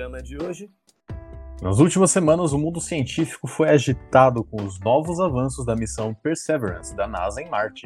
programa 0.00 0.22
de 0.22 0.42
hoje. 0.42 0.70
Nas 1.60 1.78
últimas 1.78 2.10
semanas, 2.10 2.54
o 2.54 2.58
mundo 2.58 2.80
científico 2.80 3.46
foi 3.46 3.68
agitado 3.68 4.42
com 4.42 4.64
os 4.64 4.80
novos 4.80 5.20
avanços 5.20 5.66
da 5.66 5.76
missão 5.76 6.14
Perseverance 6.14 6.96
da 6.96 7.06
NASA 7.06 7.42
em 7.42 7.50
Marte. 7.50 7.84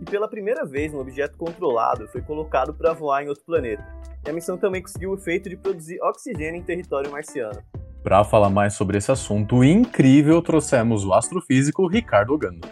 E 0.00 0.04
pela 0.04 0.28
primeira 0.28 0.64
vez, 0.66 0.92
um 0.92 0.98
objeto 0.98 1.38
controlado 1.38 2.08
foi 2.08 2.20
colocado 2.20 2.74
para 2.74 2.92
voar 2.92 3.22
em 3.22 3.28
outro 3.28 3.44
planeta. 3.44 3.86
E 4.26 4.30
a 4.30 4.32
missão 4.32 4.58
também 4.58 4.82
conseguiu 4.82 5.12
o 5.12 5.14
efeito 5.14 5.48
de 5.48 5.56
produzir 5.56 6.02
oxigênio 6.02 6.60
em 6.60 6.64
território 6.64 7.12
marciano. 7.12 7.62
Para 8.02 8.24
falar 8.24 8.50
mais 8.50 8.74
sobre 8.74 8.98
esse 8.98 9.12
assunto 9.12 9.62
incrível, 9.62 10.42
trouxemos 10.42 11.04
o 11.04 11.14
astrofísico 11.14 11.86
Ricardo 11.86 12.34
Ogando. 12.34 12.66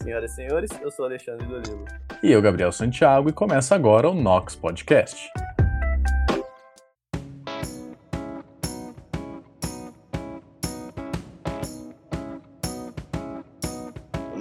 Senhoras 0.00 0.32
e 0.32 0.34
senhores, 0.36 0.70
eu 0.80 0.90
sou 0.92 1.06
Alexandre 1.06 1.44
Dolilo. 1.46 1.84
E 2.22 2.30
eu, 2.30 2.40
Gabriel 2.40 2.70
Santiago, 2.70 3.28
e 3.28 3.32
começa 3.32 3.74
agora 3.74 4.08
o 4.08 4.14
Nox 4.14 4.54
Podcast. 4.54 5.28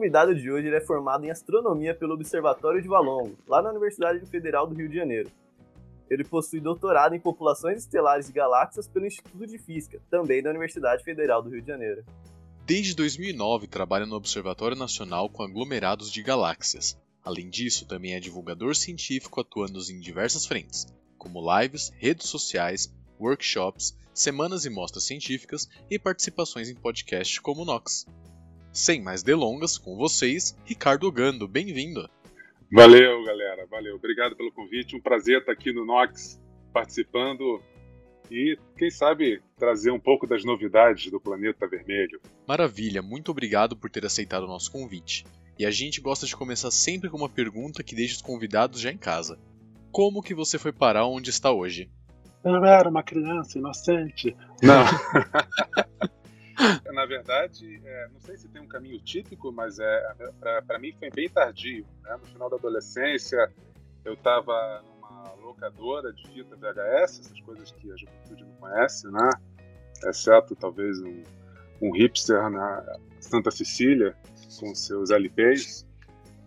Convidado 0.00 0.34
de 0.34 0.50
hoje 0.50 0.74
é 0.74 0.80
formado 0.80 1.26
em 1.26 1.30
astronomia 1.30 1.94
pelo 1.94 2.14
Observatório 2.14 2.80
de 2.80 2.88
Valongo, 2.88 3.36
lá 3.46 3.60
na 3.60 3.68
Universidade 3.68 4.24
Federal 4.24 4.66
do 4.66 4.74
Rio 4.74 4.88
de 4.88 4.96
Janeiro. 4.96 5.30
Ele 6.08 6.24
possui 6.24 6.58
doutorado 6.58 7.14
em 7.14 7.20
populações 7.20 7.80
estelares 7.80 8.26
de 8.26 8.32
galáxias 8.32 8.88
pelo 8.88 9.04
Instituto 9.04 9.46
de 9.46 9.58
Física, 9.58 10.00
também 10.10 10.42
da 10.42 10.48
Universidade 10.48 11.04
Federal 11.04 11.42
do 11.42 11.50
Rio 11.50 11.60
de 11.60 11.66
Janeiro. 11.66 12.02
Desde 12.64 12.96
2009 12.96 13.66
trabalha 13.66 14.06
no 14.06 14.16
Observatório 14.16 14.74
Nacional 14.74 15.28
com 15.28 15.42
aglomerados 15.42 16.10
de 16.10 16.22
galáxias. 16.22 16.98
Além 17.22 17.50
disso, 17.50 17.86
também 17.86 18.14
é 18.14 18.20
divulgador 18.20 18.74
científico 18.74 19.38
atuando 19.38 19.78
em 19.90 20.00
diversas 20.00 20.46
frentes, 20.46 20.86
como 21.18 21.44
lives, 21.58 21.92
redes 21.98 22.26
sociais, 22.26 22.90
workshops, 23.20 23.94
semanas 24.14 24.64
e 24.64 24.70
mostras 24.70 25.04
científicas 25.04 25.68
e 25.90 25.98
participações 25.98 26.70
em 26.70 26.74
podcasts 26.74 27.38
como 27.38 27.60
o 27.60 27.64
Nox. 27.66 28.06
Sem 28.72 29.02
mais 29.02 29.22
delongas, 29.22 29.76
com 29.76 29.96
vocês, 29.96 30.56
Ricardo 30.64 31.10
Gando, 31.10 31.48
bem-vindo. 31.48 32.08
Valeu, 32.72 33.24
galera, 33.24 33.66
valeu. 33.68 33.96
Obrigado 33.96 34.36
pelo 34.36 34.52
convite. 34.52 34.94
Um 34.94 35.00
prazer 35.00 35.40
estar 35.40 35.50
aqui 35.50 35.72
no 35.72 35.84
Nox 35.84 36.40
participando 36.72 37.60
e, 38.30 38.56
quem 38.78 38.88
sabe, 38.88 39.42
trazer 39.58 39.90
um 39.90 39.98
pouco 39.98 40.24
das 40.24 40.44
novidades 40.44 41.10
do 41.10 41.20
planeta 41.20 41.66
vermelho. 41.66 42.20
Maravilha, 42.46 43.02
muito 43.02 43.32
obrigado 43.32 43.76
por 43.76 43.90
ter 43.90 44.06
aceitado 44.06 44.44
o 44.44 44.48
nosso 44.48 44.70
convite. 44.70 45.24
E 45.58 45.66
a 45.66 45.70
gente 45.72 46.00
gosta 46.00 46.24
de 46.24 46.36
começar 46.36 46.70
sempre 46.70 47.10
com 47.10 47.16
uma 47.16 47.28
pergunta 47.28 47.82
que 47.82 47.96
deixa 47.96 48.14
os 48.14 48.22
convidados 48.22 48.80
já 48.80 48.92
em 48.92 48.96
casa. 48.96 49.36
Como 49.90 50.22
que 50.22 50.32
você 50.32 50.60
foi 50.60 50.72
parar 50.72 51.06
onde 51.06 51.30
está 51.30 51.50
hoje? 51.50 51.90
Eu 52.44 52.52
não 52.52 52.64
era 52.64 52.88
uma 52.88 53.02
criança 53.02 53.58
inocente. 53.58 54.34
Não. 54.62 54.84
Na 56.92 57.06
verdade, 57.06 57.80
é, 57.84 58.08
não 58.12 58.20
sei 58.20 58.36
se 58.36 58.48
tem 58.48 58.60
um 58.60 58.68
caminho 58.68 59.00
típico, 59.00 59.52
mas 59.52 59.78
é, 59.78 60.14
para 60.66 60.78
mim 60.78 60.92
foi 60.98 61.10
bem 61.10 61.28
tardio. 61.28 61.86
Né? 62.02 62.16
No 62.20 62.26
final 62.26 62.50
da 62.50 62.56
adolescência, 62.56 63.50
eu 64.04 64.14
estava 64.14 64.82
numa 64.82 65.32
locadora 65.34 66.12
de 66.12 66.26
fita 66.28 66.56
VHS, 66.56 67.20
essas 67.20 67.40
coisas 67.40 67.70
que 67.72 67.90
a 67.92 67.96
juventude 67.96 68.44
não 68.44 68.52
conhece, 68.56 69.08
né? 69.10 69.30
exceto 70.04 70.56
talvez 70.56 71.00
um, 71.00 71.22
um 71.82 71.92
hipster 71.92 72.48
na 72.50 72.98
Santa 73.20 73.50
Cecília 73.50 74.16
com 74.58 74.74
seus 74.74 75.10
LPs. 75.10 75.86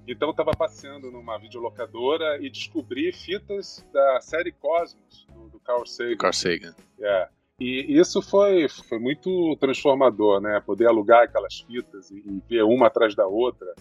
Então 0.07 0.29
eu 0.29 0.31
estava 0.31 0.51
passeando 0.51 1.09
numa 1.09 1.37
videolocadora 1.37 2.37
e 2.41 2.49
descobri 2.49 3.11
fitas 3.13 3.85
da 3.93 4.19
série 4.21 4.51
Cosmos, 4.51 5.25
do, 5.33 5.49
do 5.49 5.59
Carl 5.59 5.85
Sagan. 5.85 6.17
Carl 6.17 6.33
Sagan. 6.33 6.75
Yeah. 6.99 7.31
E 7.63 7.97
isso 7.97 8.21
foi, 8.21 8.67
foi 8.67 8.99
muito 8.99 9.55
transformador, 9.55 10.41
né? 10.41 10.61
Poder 10.65 10.85
alugar 10.85 11.23
aquelas 11.23 11.61
fitas 11.61 12.11
e, 12.11 12.17
e 12.17 12.41
ver 12.49 12.63
uma 12.63 12.87
atrás 12.87 13.15
da 13.15 13.25
outra. 13.25 13.73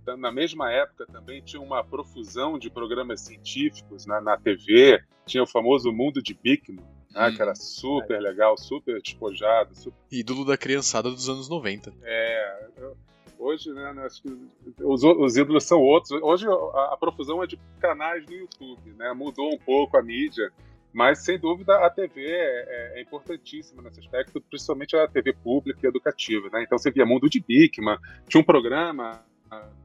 Então, 0.00 0.16
na 0.16 0.32
mesma 0.32 0.72
época 0.72 1.04
também 1.06 1.42
tinha 1.42 1.60
uma 1.60 1.84
profusão 1.84 2.58
de 2.58 2.70
programas 2.70 3.20
científicos 3.20 4.06
na, 4.06 4.18
na 4.18 4.38
TV. 4.38 4.98
Tinha 5.26 5.42
o 5.42 5.46
famoso 5.46 5.92
Mundo 5.92 6.22
de 6.22 6.32
Bickman, 6.32 6.82
né? 7.10 7.28
hum. 7.28 7.36
que 7.36 7.42
era 7.42 7.54
super 7.54 8.18
legal, 8.18 8.56
super 8.56 8.98
despojado. 9.02 9.74
Super... 9.76 9.98
Ídolo 10.10 10.46
da 10.46 10.56
criançada 10.56 11.10
dos 11.10 11.28
anos 11.28 11.50
90. 11.50 11.92
É. 12.02 12.64
Hoje, 13.38 13.70
né, 13.74 13.92
acho 14.06 14.22
que 14.22 14.38
os, 14.82 15.04
os 15.04 15.36
ídolos 15.36 15.64
são 15.64 15.80
outros. 15.80 16.12
Hoje 16.22 16.46
a, 16.48 16.94
a 16.94 16.96
profusão 16.98 17.42
é 17.42 17.46
de 17.46 17.58
canais 17.78 18.24
no 18.24 18.32
YouTube, 18.32 18.94
né? 18.94 19.12
Mudou 19.12 19.52
um 19.52 19.58
pouco 19.58 19.98
a 19.98 20.02
mídia. 20.02 20.50
Mas, 20.92 21.20
sem 21.20 21.38
dúvida, 21.38 21.74
a 21.84 21.88
TV 21.88 22.20
é, 22.20 22.34
é, 22.34 22.98
é, 22.98 23.02
importantíssima 23.02 23.82
nesse 23.82 24.00
aspecto, 24.00 24.40
principalmente 24.42 24.94
a 24.94 25.08
TV 25.08 25.32
pública 25.32 25.80
e 25.82 25.88
educativa. 25.88 26.50
Né? 26.52 26.62
Então, 26.64 26.76
você 26.76 26.90
via 26.90 27.06
Mundo 27.06 27.30
de 27.30 27.40
Bickman, 27.40 27.98
tinha 28.28 28.40
um 28.40 28.44
programa 28.44 29.24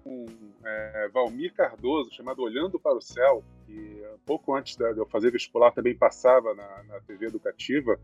com 0.03 0.25
é, 0.65 1.09
Valmir 1.13 1.53
Cardoso, 1.53 2.13
chamado 2.13 2.41
Olhando 2.41 2.79
para 2.79 2.97
o 2.97 3.01
Céu, 3.01 3.43
que 3.65 4.03
pouco 4.25 4.55
antes 4.55 4.75
de 4.75 4.97
eu 4.97 5.05
fazer 5.05 5.31
vestibular 5.31 5.71
também 5.71 5.95
passava 5.95 6.53
na, 6.53 6.83
na 6.83 6.99
TV 7.01 7.27
educativa. 7.27 7.99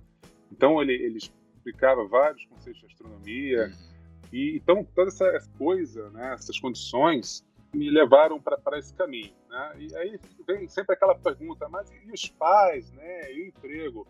Então, 0.51 0.81
ele, 0.81 0.93
ele 0.93 1.17
explicava 1.17 2.05
vários 2.05 2.45
conceitos 2.45 2.79
de 2.81 2.87
astronomia. 2.87 3.65
Uhum. 3.65 3.93
E, 4.31 4.57
então, 4.57 4.87
toda 4.95 5.09
essa 5.09 5.49
coisa, 5.57 6.09
né, 6.11 6.33
essas 6.33 6.59
condições, 6.59 7.45
me 7.73 7.89
levaram 7.89 8.39
para 8.39 8.77
esse 8.77 8.93
caminho. 8.93 9.33
Né? 9.49 9.73
E 9.79 9.95
aí 9.95 10.19
vem 10.45 10.67
sempre 10.67 10.95
aquela 10.95 11.15
pergunta, 11.15 11.67
mas 11.67 11.89
e 11.91 12.11
os 12.11 12.29
pais, 12.29 12.91
né? 12.91 13.33
E 13.33 13.41
o 13.41 13.47
emprego? 13.47 14.07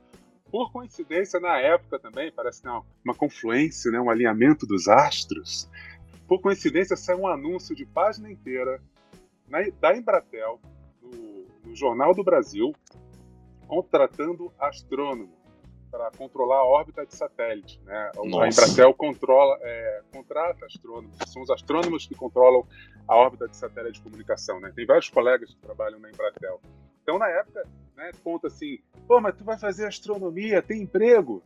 Por 0.52 0.72
coincidência, 0.72 1.40
na 1.40 1.58
época 1.58 1.98
também, 1.98 2.32
parece 2.32 2.64
não, 2.64 2.86
uma 3.04 3.16
confluência, 3.16 3.90
né? 3.92 4.00
um 4.00 4.10
alinhamento 4.10 4.68
dos 4.68 4.88
astros. 4.88 5.70
Por 6.28 6.42
coincidência, 6.42 6.96
saiu 6.96 7.22
um 7.22 7.28
anúncio 7.28 7.76
de 7.76 7.86
página 7.86 8.32
inteira 8.32 8.80
na, 9.48 9.60
da 9.80 9.98
Embratel, 9.98 10.60
no, 11.02 11.48
no 11.66 11.76
Jornal 11.76 12.14
do 12.14 12.24
Brasil, 12.24 12.74
contratando 13.68 14.54
astrônomo 14.60 15.43
para 15.94 16.10
controlar 16.10 16.58
a 16.58 16.66
órbita 16.66 17.06
de 17.06 17.16
satélite. 17.16 17.80
Né? 17.86 18.12
A 18.18 18.48
Embratel 18.48 18.96
controla, 18.96 19.60
é, 19.62 20.02
contrata 20.12 20.66
astrônomos, 20.66 21.16
são 21.28 21.44
os 21.44 21.52
astrônomos 21.52 22.08
que 22.08 22.16
controlam 22.16 22.66
a 23.08 23.16
órbita 23.16 23.48
de 23.48 23.56
satélite 23.56 24.00
de 24.00 24.02
comunicação. 24.02 24.60
Né? 24.60 24.74
Tem 24.76 24.88
vários 24.88 25.08
colegas 25.10 25.54
que 25.54 25.62
trabalham 25.62 26.00
na 26.00 26.10
Embratel. 26.10 26.60
Então, 27.04 27.20
na 27.20 27.30
época, 27.30 27.68
né, 27.96 28.10
conta 28.24 28.48
assim: 28.48 28.80
pô, 29.08 29.22
mas 29.22 29.36
tu 29.36 29.44
vai 29.44 29.56
fazer 29.56 29.86
astronomia, 29.86 30.64
tem 30.64 30.82
emprego? 30.82 31.44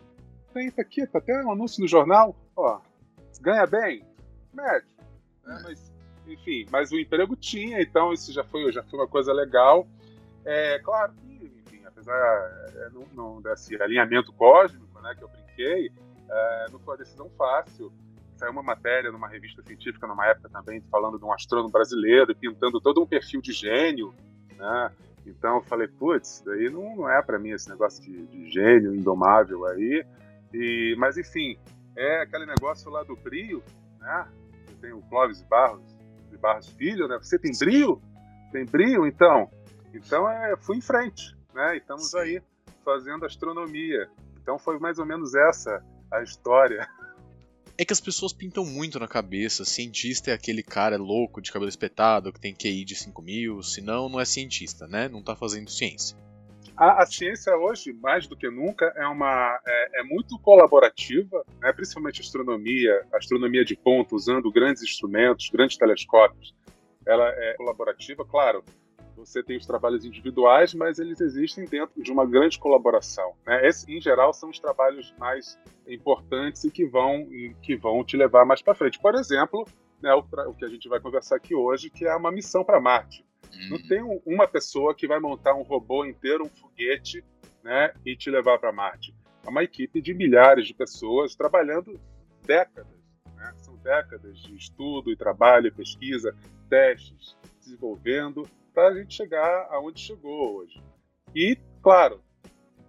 Tem, 0.54 0.72
tá 0.72 0.82
aqui, 0.82 1.06
tá 1.06 1.18
até 1.18 1.44
um 1.44 1.52
anúncio 1.52 1.82
no 1.82 1.88
jornal. 1.88 2.34
Ó, 2.56 2.80
ganha 3.42 3.68
bem? 3.68 4.02
Médio. 4.54 4.88
Né? 5.46 5.62
Mas, 5.62 5.92
enfim, 6.26 6.66
mas 6.72 6.90
o 6.94 6.98
emprego 6.98 7.36
tinha, 7.36 7.82
então 7.82 8.14
isso 8.14 8.32
já 8.32 8.46
foi, 8.46 8.72
já 8.72 8.82
foi 8.84 8.98
uma 8.98 9.08
coisa 9.10 9.34
legal. 9.34 9.86
É, 10.46 10.80
claro 10.80 11.14
apesar 11.98 12.72
é, 12.76 12.90
não, 12.92 13.08
não, 13.14 13.42
desse 13.42 13.82
alinhamento 13.82 14.32
cósmico, 14.34 15.02
né, 15.02 15.16
que 15.18 15.24
eu 15.24 15.28
brinquei, 15.28 15.92
é, 16.30 16.66
não 16.72 16.80
foi 16.80 16.94
uma 16.94 16.98
decisão 16.98 17.30
fácil. 17.38 17.92
Saiu 18.36 18.52
uma 18.52 18.62
matéria 18.62 19.12
numa 19.12 19.28
revista 19.28 19.64
científica, 19.64 20.06
numa 20.06 20.28
época 20.28 20.48
também, 20.50 20.80
falando 20.92 21.18
de 21.18 21.26
um 21.26 21.34
astrônomo 21.34 21.72
brasileiro 21.72 22.32
e 22.32 22.36
pintando 22.36 22.80
todo 22.80 23.02
um 23.02 23.08
perfil 23.08 23.42
de 23.42 23.52
gênio, 23.52 24.14
né? 24.56 24.92
Então 25.26 25.56
eu 25.56 25.64
falei, 25.64 25.88
putz, 25.88 26.44
daí 26.46 26.70
não, 26.70 26.96
não 26.96 27.10
é 27.10 27.22
para 27.24 27.40
mim 27.40 27.50
esse 27.50 27.68
negócio 27.68 28.02
de, 28.04 28.28
de, 28.28 28.52
gênio 28.52 28.94
indomável 28.94 29.66
aí. 29.66 30.06
E, 30.54 30.96
mas 31.00 31.18
enfim, 31.18 31.58
é 31.96 32.22
aquele 32.22 32.46
negócio 32.46 32.92
lá 32.92 33.04
do 33.04 33.16
brio, 33.16 33.64
né? 34.00 34.28
Tenho 34.80 35.00
o 35.00 35.02
Clóvis 35.10 35.42
Barros, 35.42 35.98
de 36.30 36.38
Barros 36.38 36.68
Filho, 36.68 37.08
né? 37.08 37.18
Você 37.18 37.40
tem 37.40 37.52
brio? 37.58 38.00
Tem 38.52 38.66
brio? 38.66 39.08
Então, 39.08 39.50
então 39.96 40.30
é, 40.30 40.56
fui 40.58 40.78
em 40.78 40.82
frente 40.82 41.37
né? 41.58 41.76
E 41.76 41.78
estamos 41.80 42.12
Sim. 42.12 42.20
aí 42.20 42.42
fazendo 42.86 43.26
astronomia. 43.26 44.10
Então 44.42 44.58
foi 44.58 44.80
mais 44.80 45.00
ou 45.00 45.06
menos 45.06 45.36
essa 45.36 45.84
a 46.12 46.22
história. 46.22 46.88
É 47.80 47.86
que 47.86 47.94
as 47.94 48.02
pessoas 48.02 48.34
pintam 48.34 48.66
muito 48.66 48.98
na 48.98 49.08
cabeça. 49.08 49.64
Cientista 49.64 50.32
é 50.32 50.34
aquele 50.34 50.64
cara 50.64 50.98
louco 50.98 51.40
de 51.40 51.52
cabelo 51.52 51.70
espetado 51.70 52.34
que 52.34 52.40
tem 52.40 52.52
QI 52.52 52.84
de 52.84 52.96
5 52.96 53.22
mil, 53.22 53.62
senão 53.62 54.10
não 54.10 54.20
é 54.20 54.26
cientista, 54.26 54.88
né? 54.88 55.08
Não 55.08 55.22
tá 55.22 55.36
fazendo 55.36 55.70
ciência. 55.70 56.18
A, 56.76 57.04
a, 57.04 57.06
ciência 57.06 57.56
hoje, 57.56 57.94
mais 57.94 58.26
do 58.26 58.36
que 58.36 58.50
nunca, 58.50 58.92
é, 58.96 59.06
uma, 59.06 59.60
é, 59.64 60.02
é, 60.02 60.04
muito 60.06 60.40
colaborativa, 60.40 61.46
né? 61.62 61.72
principalmente 61.72 62.20
a 62.20 62.24
astronomia, 62.24 63.06
a 63.14 63.18
astronomia 63.18 63.64
de 63.64 63.76
ponta, 63.76 64.16
usando 64.16 64.52
grandes 64.52 64.82
instrumentos, 64.82 65.48
grandes 65.52 65.78
telescópios. 65.78 66.56
Ela 67.06 67.30
é 67.30 67.54
colaborativa, 67.58 68.26
claro. 68.26 68.64
Você 69.18 69.42
tem 69.42 69.58
os 69.58 69.66
trabalhos 69.66 70.06
individuais, 70.06 70.74
mas 70.74 71.00
eles 71.00 71.20
existem 71.20 71.66
dentro 71.66 72.02
de 72.02 72.12
uma 72.12 72.26
grande 72.26 72.60
colaboração. 72.60 73.34
Né? 73.46 73.68
Esses, 73.68 73.88
em 73.88 74.00
geral, 74.00 74.32
são 74.32 74.50
os 74.50 74.60
trabalhos 74.60 75.14
mais 75.18 75.60
importantes 75.88 76.64
e 76.64 76.72
que 76.72 76.86
vão, 76.86 77.28
que 77.62 77.76
vão 77.76 78.04
te 78.04 78.16
levar 78.16 78.46
mais 78.46 78.62
para 78.62 78.76
frente. 78.76 79.00
Por 79.00 79.16
exemplo, 79.16 79.66
né, 80.02 80.14
o, 80.14 80.20
o 80.20 80.54
que 80.54 80.66
a 80.66 80.70
gente 80.70 80.88
vai 80.88 81.00
conversar 81.00 81.38
aqui 81.38 81.56
hoje, 81.56 81.90
que 81.90 82.06
é 82.06 82.16
uma 82.16 82.32
missão 82.32 82.64
para 82.64 82.80
Marte. 82.80 83.26
Não 83.70 83.82
tem 83.88 84.04
um, 84.04 84.22
uma 84.26 84.48
pessoa 84.48 84.94
que 84.94 85.08
vai 85.08 85.20
montar 85.20 85.56
um 85.56 85.64
robô 85.64 86.06
inteiro, 86.06 86.46
um 86.46 86.50
foguete, 86.50 87.24
né, 87.64 87.94
e 88.06 88.16
te 88.16 88.30
levar 88.30 88.60
para 88.60 88.72
Marte. 88.72 89.16
É 89.44 89.50
uma 89.50 89.64
equipe 89.64 90.02
de 90.02 90.14
milhares 90.14 90.68
de 90.68 90.74
pessoas 90.74 91.36
trabalhando 91.36 92.00
décadas. 92.46 92.98
Né? 93.36 93.54
São 93.58 93.76
décadas 93.78 94.40
de 94.40 94.56
estudo 94.56 95.12
e 95.12 95.18
trabalho, 95.18 95.74
pesquisa, 95.74 96.36
testes, 96.70 97.36
desenvolvendo 97.60 98.48
para 98.78 98.90
a 98.90 98.94
gente 98.94 99.16
chegar 99.16 99.68
aonde 99.72 100.00
chegou 100.00 100.58
hoje. 100.58 100.80
E, 101.34 101.58
claro, 101.82 102.22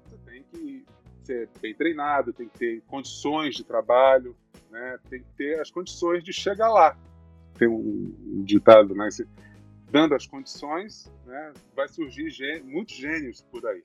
você 0.05 0.19
tem 0.19 0.43
que 0.43 0.85
ser 1.23 1.49
bem 1.63 1.75
treinado, 1.75 2.31
tem 2.31 2.47
que 2.47 2.59
ter 2.59 2.83
condições 2.83 3.57
de 3.57 3.65
trabalho, 3.65 4.37
né? 4.71 4.99
tem 5.09 5.23
que 5.23 5.33
ter 5.35 5.59
as 5.59 5.71
condições 5.71 6.23
de 6.23 6.31
chegar 6.31 6.69
lá. 6.69 6.95
Tem 7.59 7.67
um 7.67 8.45
ditado, 8.45 8.95
né? 8.95 9.09
dando 9.91 10.15
as 10.15 10.27
condições, 10.27 11.11
né, 11.25 11.55
vai 11.75 11.89
surgir 11.89 12.29
gê 12.29 12.61
muitos 12.61 12.95
gênios 12.95 13.41
por 13.51 13.67
aí. 13.67 13.83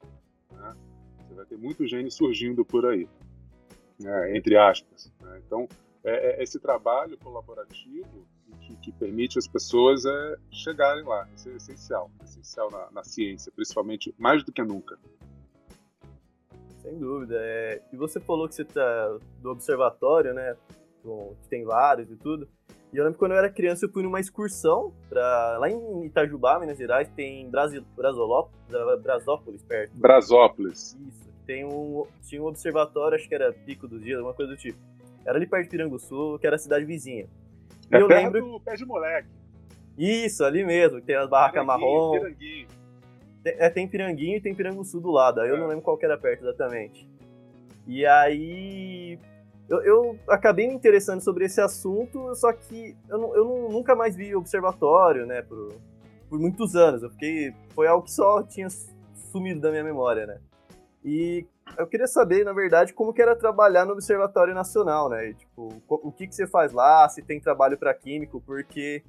Né? 0.51 0.75
Você 1.19 1.33
vai 1.35 1.45
ter 1.45 1.57
muitos 1.57 1.89
gênios 1.89 2.15
surgindo 2.15 2.65
por 2.65 2.85
aí, 2.85 3.07
né, 3.97 4.35
entre 4.35 4.57
aspas. 4.57 5.09
Né? 5.21 5.41
Então, 5.47 5.69
é, 6.03 6.41
é 6.41 6.43
esse 6.43 6.59
trabalho 6.59 7.17
colaborativo 7.17 8.27
que, 8.61 8.75
que, 8.77 8.91
permite 8.91 9.37
as 9.37 9.47
pessoas 9.47 10.05
é, 10.05 10.35
chegarem 10.51 11.03
lá. 11.03 11.27
Isso 11.35 11.49
é 11.49 11.55
essencial, 11.55 12.11
é 12.21 12.23
essencial 12.23 12.69
na, 12.71 12.91
na, 12.91 13.03
ciência, 13.03 13.51
principalmente 13.55 14.13
mais 14.17 14.43
do 14.43 14.51
que 14.51 14.63
nunca. 14.63 14.97
Sem 16.81 16.97
dúvida. 16.97 17.35
É... 17.37 17.81
E 17.91 17.97
você 17.97 18.19
falou 18.19 18.47
que 18.47 18.55
você 18.55 18.63
está 18.63 19.17
do 19.41 19.51
observatório, 19.51 20.33
né? 20.33 20.55
Que 21.01 21.49
tem 21.49 21.63
vários 21.63 22.09
e 22.09 22.15
tudo. 22.15 22.47
E 22.93 22.97
eu 22.97 23.03
lembro 23.03 23.13
que 23.13 23.19
quando 23.19 23.31
eu 23.31 23.37
era 23.39 23.49
criança 23.49 23.85
eu 23.85 23.89
fui 23.89 24.03
numa 24.03 24.19
excursão 24.19 24.93
pra, 25.09 25.57
lá 25.57 25.67
em 25.67 26.05
Itajubá, 26.05 26.59
Minas 26.59 26.77
Gerais, 26.77 27.09
tem 27.15 27.49
Brasil, 27.49 27.83
Brasópolis 27.95 29.63
perto. 29.63 29.91
Brasópolis. 29.95 30.95
Isso. 31.07 31.33
Tem 31.45 31.65
um, 31.65 32.05
tinha 32.21 32.41
um 32.41 32.45
observatório, 32.45 33.15
acho 33.15 33.27
que 33.27 33.33
era 33.33 33.51
Pico 33.51 33.87
dos 33.87 34.01
Dias, 34.01 34.17
alguma 34.17 34.35
coisa 34.35 34.51
do 34.51 34.57
tipo. 34.57 34.77
Era 35.25 35.37
ali 35.37 35.47
perto 35.47 35.63
de 35.63 35.69
Piranguçu, 35.69 36.37
que 36.39 36.45
era 36.45 36.55
a 36.55 36.59
cidade 36.59 36.85
vizinha. 36.85 37.27
É 37.93 38.01
eu 38.01 38.07
lembro... 38.07 38.41
do 38.41 38.59
Pé 38.59 38.75
de 38.75 38.85
Moleque. 38.85 39.29
Isso, 39.97 40.43
ali 40.43 40.65
mesmo, 40.65 40.99
que 40.99 41.05
tem 41.05 41.15
as 41.15 41.29
barracas 41.29 41.65
marrom. 41.65 42.11
Piranguinho. 42.11 42.67
Tem, 43.43 43.55
é, 43.57 43.69
tem 43.69 43.87
Piranguinho 43.87 44.37
e 44.37 44.41
tem 44.41 44.55
Piranguçu 44.55 44.99
do 44.99 45.11
lado, 45.11 45.41
aí 45.41 45.49
é. 45.49 45.51
eu 45.51 45.57
não 45.57 45.67
lembro 45.67 45.83
qual 45.83 45.97
que 45.97 46.05
era 46.05 46.17
perto 46.17 46.43
exatamente. 46.43 47.07
E 47.85 48.05
aí 48.05 49.19
eu, 49.69 49.81
eu, 49.81 50.19
acabei 50.27 50.67
me 50.67 50.73
interessando 50.73 51.21
sobre 51.21 51.45
esse 51.45 51.61
assunto, 51.61 52.33
só 52.35 52.51
que 52.51 52.95
eu, 53.09 53.17
não, 53.17 53.35
eu 53.35 53.45
não, 53.45 53.69
nunca 53.69 53.95
mais 53.95 54.15
vi 54.15 54.35
observatório, 54.35 55.25
né, 55.25 55.41
por, 55.41 55.73
por 56.29 56.39
muitos 56.39 56.75
anos. 56.75 57.03
Eu 57.03 57.09
fiquei. 57.09 57.53
Foi 57.73 57.87
algo 57.87 58.03
que 58.03 58.11
só 58.11 58.43
tinha 58.43 58.67
sumido 59.31 59.61
da 59.61 59.71
minha 59.71 59.83
memória, 59.83 60.25
né? 60.25 60.39
E 61.03 61.45
eu 61.77 61.87
queria 61.87 62.07
saber, 62.07 62.43
na 62.43 62.53
verdade, 62.53 62.93
como 62.93 63.13
que 63.13 63.21
era 63.21 63.35
trabalhar 63.35 63.85
no 63.85 63.93
Observatório 63.93 64.53
Nacional, 64.53 65.09
né? 65.09 65.29
E, 65.29 65.33
tipo, 65.33 65.81
o 65.87 66.11
que, 66.11 66.27
que 66.27 66.35
você 66.35 66.47
faz 66.47 66.71
lá, 66.71 67.07
se 67.09 67.21
tem 67.21 67.39
trabalho 67.39 67.77
para 67.77 67.93
químico, 67.93 68.41
porque 68.45 69.03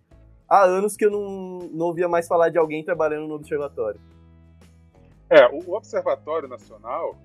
há 0.48 0.64
anos 0.64 0.96
que 0.96 1.04
eu 1.04 1.10
não, 1.10 1.68
não 1.72 1.86
ouvia 1.86 2.08
mais 2.08 2.26
falar 2.26 2.48
de 2.48 2.58
alguém 2.58 2.84
trabalhando 2.84 3.28
no 3.28 3.34
Observatório. 3.34 4.00
É, 5.28 5.46
o 5.48 5.74
Observatório 5.74 6.48
Nacional, 6.48 7.16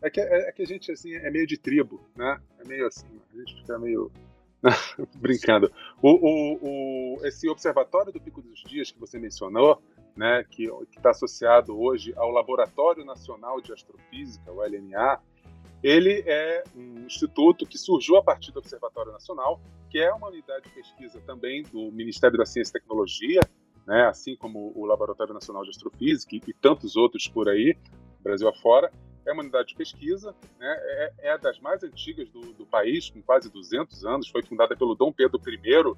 é 0.00 0.10
que, 0.10 0.20
é, 0.20 0.48
é, 0.48 0.52
que 0.52 0.62
a 0.62 0.66
gente 0.66 0.92
assim, 0.92 1.14
é 1.14 1.30
meio 1.30 1.46
de 1.46 1.58
tribo, 1.58 2.00
né? 2.14 2.40
É 2.58 2.68
meio 2.68 2.86
assim, 2.86 3.06
a 3.34 3.38
gente 3.38 3.56
fica 3.56 3.78
meio. 3.78 4.10
brincando. 5.16 5.70
O, 6.02 6.10
o, 6.10 6.58
o, 7.16 7.26
esse 7.26 7.48
observatório 7.48 8.12
do 8.12 8.20
Pico 8.20 8.42
dos 8.42 8.60
Dias 8.64 8.90
que 8.90 8.98
você 8.98 9.16
mencionou, 9.16 9.80
né, 10.18 10.44
que 10.50 10.68
está 10.96 11.10
associado 11.10 11.80
hoje 11.80 12.12
ao 12.16 12.28
Laboratório 12.30 13.04
Nacional 13.04 13.60
de 13.60 13.72
Astrofísica, 13.72 14.50
o 14.50 14.60
LNA, 14.60 15.20
ele 15.80 16.24
é 16.26 16.64
um 16.74 17.06
instituto 17.06 17.64
que 17.64 17.78
surgiu 17.78 18.16
a 18.16 18.22
partir 18.22 18.50
do 18.50 18.58
Observatório 18.58 19.12
Nacional, 19.12 19.60
que 19.88 20.00
é 20.00 20.12
uma 20.12 20.26
unidade 20.26 20.64
de 20.64 20.70
pesquisa 20.70 21.20
também 21.24 21.62
do 21.62 21.92
Ministério 21.92 22.36
da 22.36 22.44
Ciência 22.44 22.72
e 22.72 22.80
Tecnologia, 22.80 23.40
né, 23.86 24.08
assim 24.08 24.34
como 24.34 24.72
o 24.74 24.84
Laboratório 24.84 25.32
Nacional 25.32 25.62
de 25.62 25.70
Astrofísica 25.70 26.34
e, 26.34 26.52
tantos 26.52 26.96
outros 26.96 27.28
por 27.28 27.48
aí, 27.48 27.78
Brasil 28.20 28.48
afora, 28.48 28.90
é 29.24 29.32
uma 29.32 29.42
unidade 29.42 29.68
de 29.68 29.76
pesquisa, 29.76 30.34
né, 30.58 30.76
é, 30.80 31.12
é 31.28 31.38
das 31.38 31.60
mais 31.60 31.84
antigas 31.84 32.28
do, 32.30 32.40
do, 32.54 32.66
país, 32.66 33.08
com 33.08 33.22
quase 33.22 33.48
200 33.48 34.04
anos, 34.04 34.28
foi 34.28 34.42
fundada 34.42 34.76
pelo 34.76 34.96
Dom 34.96 35.12
Pedro 35.12 35.40
I. 35.46 35.96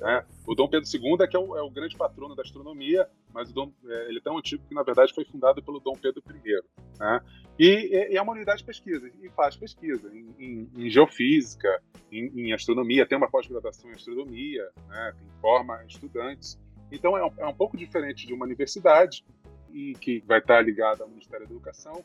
Né? 0.00 0.24
O 0.46 0.54
Dom 0.54 0.66
Pedro 0.66 0.88
II 0.88 1.16
é 1.20 1.26
que 1.26 1.36
é 1.36 1.38
o, 1.38 1.56
é 1.56 1.62
o 1.62 1.70
grande 1.70 1.96
patrono 1.96 2.34
da 2.34 2.42
astronomia, 2.42 3.06
mas 3.32 3.52
Dom, 3.52 3.70
é, 3.86 4.08
ele 4.08 4.18
é 4.18 4.22
tão 4.22 4.38
antigo 4.38 4.64
que, 4.66 4.74
na 4.74 4.82
verdade, 4.82 5.14
foi 5.14 5.24
fundado 5.24 5.62
pelo 5.62 5.78
Dom 5.78 5.92
Pedro 5.92 6.22
I. 6.28 6.62
Né? 6.98 7.20
E, 7.58 8.10
e, 8.12 8.16
é 8.16 8.22
uma 8.22 8.32
unidade 8.32 8.60
de 8.60 8.64
pesquisa, 8.64 9.10
e 9.22 9.28
faz 9.30 9.56
pesquisa 9.56 10.10
em, 10.14 10.34
em, 10.38 10.70
em 10.74 10.90
geofísica, 10.90 11.82
em, 12.10 12.46
em, 12.46 12.52
astronomia, 12.52 13.06
tem 13.06 13.18
uma 13.18 13.30
pós-graduação 13.30 13.90
em 13.90 13.94
astronomia, 13.94 14.68
né? 14.88 15.14
forma 15.40 15.84
estudantes. 15.84 16.58
Então, 16.90 17.16
é 17.16 17.24
um, 17.24 17.30
é 17.38 17.46
um 17.46 17.54
pouco 17.54 17.76
diferente 17.76 18.26
de 18.26 18.32
uma 18.32 18.46
universidade, 18.46 19.24
e 19.72 19.92
que 19.94 20.20
vai 20.26 20.38
estar 20.38 20.60
ligada 20.62 21.04
ao 21.04 21.08
Ministério 21.08 21.46
da 21.46 21.52
Educação, 21.52 22.04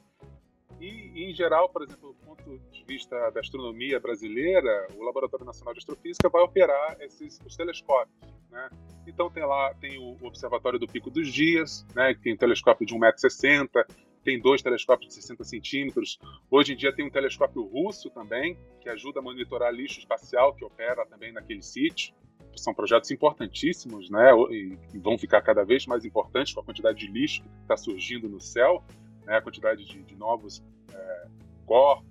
e, 0.79 1.29
em 1.29 1.33
geral, 1.33 1.69
por 1.69 1.83
exemplo, 1.83 2.13
do 2.13 2.25
ponto 2.25 2.59
de 2.71 2.83
vista 2.85 3.29
da 3.31 3.39
astronomia 3.39 3.99
brasileira, 3.99 4.87
o 4.95 5.03
Laboratório 5.03 5.45
Nacional 5.45 5.73
de 5.73 5.79
Astrofísica 5.79 6.29
vai 6.29 6.41
operar 6.41 6.97
esses 6.99 7.39
os 7.45 7.55
telescópios. 7.55 8.15
Né? 8.51 8.69
Então 9.07 9.29
tem 9.29 9.45
lá 9.45 9.73
tem 9.75 9.97
o 9.97 10.17
Observatório 10.25 10.77
do 10.77 10.87
Pico 10.87 11.09
dos 11.09 11.31
Dias, 11.31 11.85
né, 11.95 12.13
que 12.13 12.21
tem 12.21 12.33
um 12.33 12.37
telescópio 12.37 12.85
de 12.85 12.93
1,60m, 12.93 13.85
tem 14.23 14.39
dois 14.39 14.61
telescópios 14.61 15.09
de 15.09 15.21
60 15.21 15.43
centímetros. 15.43 16.19
Hoje 16.49 16.73
em 16.73 16.75
dia 16.75 16.93
tem 16.93 17.05
um 17.05 17.11
telescópio 17.11 17.63
russo 17.63 18.09
também, 18.09 18.57
que 18.81 18.89
ajuda 18.89 19.19
a 19.19 19.23
monitorar 19.23 19.71
lixo 19.71 19.99
espacial, 19.99 20.53
que 20.55 20.65
opera 20.65 21.05
também 21.05 21.31
naquele 21.31 21.61
sítio. 21.61 22.13
São 22.55 22.73
projetos 22.73 23.11
importantíssimos, 23.11 24.09
né? 24.09 24.31
E 24.49 24.97
vão 24.97 25.17
ficar 25.17 25.41
cada 25.41 25.63
vez 25.63 25.85
mais 25.85 26.05
importantes 26.05 26.53
com 26.53 26.61
a 26.61 26.63
quantidade 26.63 26.97
de 26.97 27.07
lixo 27.11 27.43
que 27.43 27.49
está 27.61 27.77
surgindo 27.77 28.27
no 28.27 28.39
céu 28.39 28.83
né, 29.25 29.37
a 29.37 29.41
quantidade 29.41 29.83
de, 29.85 30.03
de 30.03 30.15
novos 30.15 30.63
é, 30.93 31.27
corpos, 31.65 32.05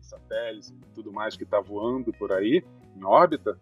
satélites 0.00 0.70
e 0.70 0.94
tudo 0.94 1.12
mais 1.12 1.36
que 1.36 1.44
está 1.44 1.60
voando 1.60 2.12
por 2.12 2.32
aí, 2.32 2.64
em 2.96 3.04
órbita. 3.04 3.58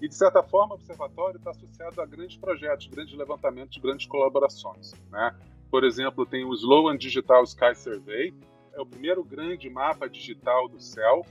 E, 0.00 0.08
de 0.08 0.14
certa 0.14 0.42
forma, 0.42 0.74
o 0.74 0.76
observatório 0.76 1.38
está 1.38 1.50
associado 1.50 2.00
a 2.00 2.06
grandes 2.06 2.36
projetos, 2.36 2.86
grandes 2.86 3.16
levantamentos, 3.16 3.76
grandes 3.78 4.06
colaborações. 4.06 4.92
Né? 5.10 5.34
Por 5.70 5.84
exemplo, 5.84 6.24
tem 6.24 6.44
o 6.44 6.54
Sloan 6.54 6.96
Digital 6.96 7.42
Sky 7.44 7.74
Survey, 7.74 8.32
é 8.72 8.80
o 8.80 8.86
primeiro 8.86 9.24
grande 9.24 9.68
mapa 9.68 10.08
digital 10.08 10.68
do 10.68 10.80
céu, 10.80 11.26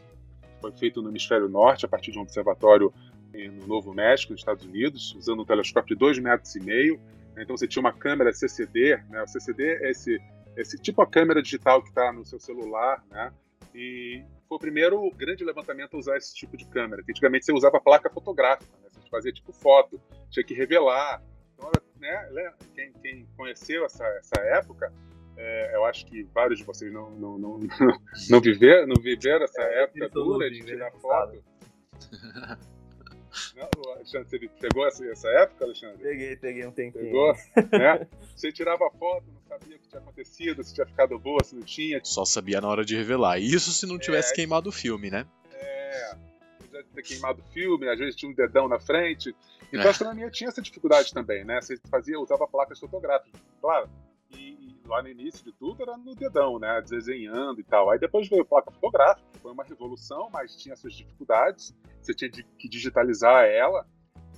foi 0.60 0.72
feito 0.74 1.02
no 1.02 1.10
hemisfério 1.10 1.48
norte, 1.48 1.86
a 1.86 1.88
partir 1.88 2.12
de 2.12 2.20
um 2.20 2.24
observatório 2.24 2.94
no 3.34 3.68
Novo 3.68 3.94
México, 3.94 4.34
nos 4.34 4.42
Estados 4.42 4.66
Unidos, 4.66 5.14
usando 5.16 5.42
um 5.42 5.46
telescópio 5.46 5.96
de 5.96 6.04
2,5 6.04 6.22
metros 6.22 6.56
e 6.56 6.60
meio. 6.60 7.00
Então 7.38 7.56
você 7.56 7.68
tinha 7.68 7.82
uma 7.82 7.94
câmera 7.94 8.34
CCD, 8.34 8.98
né? 9.10 9.22
O 9.22 9.28
CCD 9.28 9.64
é 9.84 9.92
esse 9.92 10.20
esse 10.58 10.78
tipo 10.78 11.02
a 11.02 11.08
câmera 11.08 11.42
digital 11.42 11.82
que 11.82 11.90
está 11.90 12.12
no 12.12 12.26
seu 12.26 12.40
celular, 12.40 13.04
né? 13.10 13.32
E 13.74 14.24
foi 14.48 14.58
o 14.58 14.60
primeiro 14.60 15.10
grande 15.12 15.44
levantamento 15.44 15.96
a 15.96 16.00
usar 16.00 16.18
esse 16.18 16.34
tipo 16.34 16.58
de 16.58 16.66
câmera. 16.66 17.04
Que 17.04 17.12
antigamente 17.12 17.46
você 17.46 17.54
usava 17.54 17.80
placa 17.80 18.10
fotográfica, 18.10 18.76
né? 18.82 18.90
Você 18.92 19.10
fazia 19.10 19.32
tipo 19.32 19.54
foto, 19.54 20.02
tinha 20.30 20.44
que 20.44 20.54
revelar. 20.54 21.22
Então, 21.54 21.72
né, 22.00 22.54
quem, 22.74 22.92
quem 22.94 23.28
conheceu 23.36 23.86
essa, 23.86 24.06
essa 24.06 24.40
época, 24.42 24.92
é, 25.36 25.76
eu 25.76 25.86
acho 25.86 26.06
que 26.06 26.24
vários 26.34 26.60
de 26.60 26.66
vocês 26.66 26.92
não, 26.92 27.12
não, 27.12 27.38
não, 27.38 27.60
não, 28.30 28.42
viver, 28.42 28.88
não 28.88 29.02
viveram 29.02 29.44
essa 29.44 29.62
é, 29.62 29.84
época 29.84 30.10
dura 30.10 30.50
de 30.50 30.64
tirar 30.64 30.92
foto. 30.94 31.44
Não, 33.56 33.94
Alexandre, 33.94 34.28
você 34.30 34.50
pegou 34.60 34.88
essa, 34.88 35.06
essa 35.06 35.28
época, 35.30 35.66
Alexandre? 35.66 35.98
Peguei, 35.98 36.36
peguei 36.36 36.66
um 36.66 36.72
tempinho. 36.72 37.06
Pegou? 37.06 37.34
né? 37.72 38.08
Você 38.36 38.52
tirava 38.52 38.90
foto, 38.92 39.26
não 39.28 39.42
sabia 39.48 39.76
o 39.76 39.80
que 39.80 39.88
tinha 39.88 40.00
acontecido, 40.00 40.64
se 40.64 40.74
tinha 40.74 40.86
ficado 40.86 41.18
boa, 41.18 41.44
se 41.44 41.56
não 41.56 41.64
tinha. 41.64 42.00
Só 42.04 42.24
sabia 42.24 42.62
na 42.62 42.68
hora 42.68 42.86
de 42.86 42.96
revelar. 42.96 43.40
Isso 43.40 43.72
se 43.72 43.88
não 43.88 43.98
tivesse 43.98 44.32
é, 44.32 44.36
queimado 44.36 44.70
o 44.70 44.72
filme, 44.72 45.10
né? 45.10 45.26
É, 45.52 46.16
podia 46.60 46.84
ter 46.84 47.02
queimado 47.02 47.42
o 47.42 47.52
filme, 47.52 47.90
às 47.90 47.98
vezes 47.98 48.16
tinha 48.16 48.32
um 48.32 48.36
dedão 48.36 48.68
na 48.68 48.80
frente. 48.80 49.36
Então 49.70 49.82
é. 49.82 49.88
a 49.88 49.90
astronomia 49.90 50.30
tinha 50.30 50.50
essa 50.50 50.62
dificuldade 50.62 51.14
também, 51.14 51.44
né? 51.44 51.60
Você 51.62 51.78
fazia, 51.90 52.20
usava 52.20 52.48
placas 52.48 52.80
fotográficas. 52.80 53.42
Claro, 53.60 53.90
E, 54.32 54.38
e, 54.38 54.67
lá 54.88 55.02
no 55.02 55.10
início 55.10 55.44
de 55.44 55.52
tudo 55.54 55.84
era 55.84 55.98
no 55.98 56.16
dedão, 56.16 56.58
né? 56.58 56.82
Desenhando 56.82 57.60
e 57.60 57.64
tal. 57.64 57.90
Aí 57.90 58.00
depois 58.00 58.28
veio 58.28 58.46
placa 58.46 58.72
fotográfica, 58.72 59.28
foi 59.42 59.52
uma 59.52 59.64
revolução, 59.64 60.30
mas 60.32 60.56
tinha 60.56 60.76
suas 60.76 60.94
dificuldades. 60.94 61.76
Você 62.02 62.14
tinha 62.14 62.32
que 62.32 62.70
digitalizar 62.70 63.46
ela. 63.46 63.86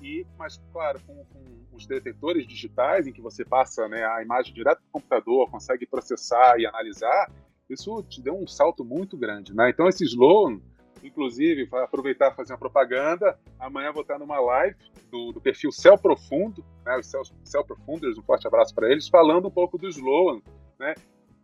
E, 0.02 0.26
mas, 0.38 0.62
claro, 0.72 1.00
com, 1.06 1.26
com 1.26 1.60
os 1.74 1.86
detectores 1.86 2.48
digitais, 2.48 3.06
em 3.06 3.14
que 3.14 3.22
você 3.22 3.44
passa 3.44 3.88
né, 3.88 4.06
a 4.06 4.22
imagem 4.22 4.54
direto 4.54 4.80
para 4.80 4.88
o 4.88 4.92
computador, 4.92 5.50
consegue 5.50 5.86
processar 5.86 6.58
e 6.58 6.66
analisar, 6.66 7.32
isso 7.70 8.02
te 8.04 8.22
deu 8.22 8.36
um 8.36 8.48
salto 8.48 8.84
muito 8.84 9.18
grande. 9.18 9.54
Né? 9.54 9.70
Então, 9.70 9.88
esse 9.88 10.04
Sloan, 10.06 10.60
inclusive, 11.04 11.66
vai 11.66 11.84
aproveitar 11.84 12.32
e 12.32 12.36
fazer 12.36 12.54
uma 12.54 12.60
propaganda. 12.60 13.38
Amanhã 13.60 13.92
vou 13.92 14.02
estar 14.02 14.20
numa 14.20 14.40
live 14.40 14.76
do, 15.10 15.32
do 15.32 15.42
perfil 15.42 15.72
Céu 15.72 15.98
Profundo, 15.98 16.64
né, 16.86 16.98
os 16.98 17.08
Céu, 17.08 17.22
Céu 17.44 17.64
Profunders, 17.64 18.18
um 18.18 18.24
forte 18.24 18.48
abraço 18.48 18.74
para 18.74 18.90
eles, 18.90 19.08
falando 19.08 19.48
um 19.48 19.52
pouco 19.52 19.78
do 19.78 19.88
Sloan, 19.88 20.42
né, 20.80 20.94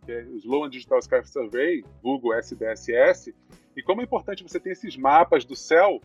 que 0.06 0.12
é 0.12 0.24
o 0.24 0.38
Sloan 0.38 0.70
Digital 0.70 1.00
Sky 1.00 1.26
Survey, 1.26 1.84
Google 2.02 2.34
SDSS, 2.36 3.34
e 3.76 3.84
como 3.84 4.02
é 4.02 4.04
importante 4.04 4.44
você 4.44 4.60
ter 4.60 4.72
esses 4.72 4.96
mapas 4.96 5.44
do 5.44 5.56
céu 5.56 6.00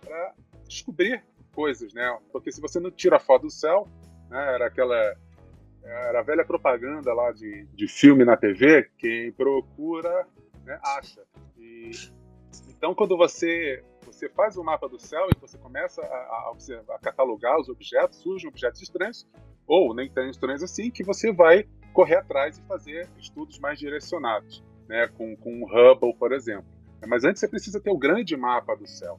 para 0.00 0.34
descobrir 0.68 1.24
coisas, 1.52 1.92
né? 1.92 2.16
Porque 2.30 2.52
se 2.52 2.60
você 2.60 2.78
não 2.78 2.90
tira 2.90 3.18
foto 3.18 3.42
do 3.42 3.50
céu, 3.50 3.88
né, 4.28 4.54
era 4.54 4.66
aquela 4.66 5.16
era 5.82 6.18
a 6.18 6.22
velha 6.22 6.44
propaganda 6.44 7.14
lá 7.14 7.30
de, 7.32 7.64
de 7.72 7.88
filme 7.88 8.24
na 8.24 8.36
TV, 8.36 8.90
quem 8.98 9.32
procura 9.32 10.26
né, 10.64 10.78
acha. 10.82 11.22
E, 11.56 11.92
então, 12.76 12.94
quando 12.94 13.16
você 13.16 13.82
você 14.04 14.28
faz 14.28 14.56
o 14.56 14.60
um 14.60 14.64
mapa 14.64 14.88
do 14.88 15.00
céu 15.00 15.26
e 15.34 15.40
você 15.40 15.58
começa 15.58 16.00
a, 16.00 16.04
a, 16.06 16.52
a, 16.94 16.98
catalogar 17.00 17.60
os 17.60 17.68
objetos, 17.68 18.18
surgem 18.18 18.48
objetos 18.48 18.80
estranhos, 18.80 19.26
ou 19.66 19.92
nem 19.92 20.08
tão 20.08 20.28
estranhos 20.30 20.62
assim, 20.62 20.90
que 20.90 21.02
você 21.02 21.32
vai 21.32 21.66
correr 21.92 22.16
atrás 22.16 22.56
e 22.56 22.62
fazer 22.62 23.08
estudos 23.18 23.58
mais 23.58 23.78
direcionados, 23.78 24.62
né, 24.88 25.08
com, 25.08 25.36
com 25.36 25.62
o 25.62 25.66
Hubble, 25.66 26.14
por 26.14 26.32
exemplo. 26.32 26.66
Mas 27.06 27.24
antes 27.24 27.40
você 27.40 27.48
precisa 27.48 27.80
ter 27.80 27.90
o 27.90 27.98
grande 27.98 28.36
mapa 28.36 28.76
do 28.76 28.86
céu. 28.86 29.18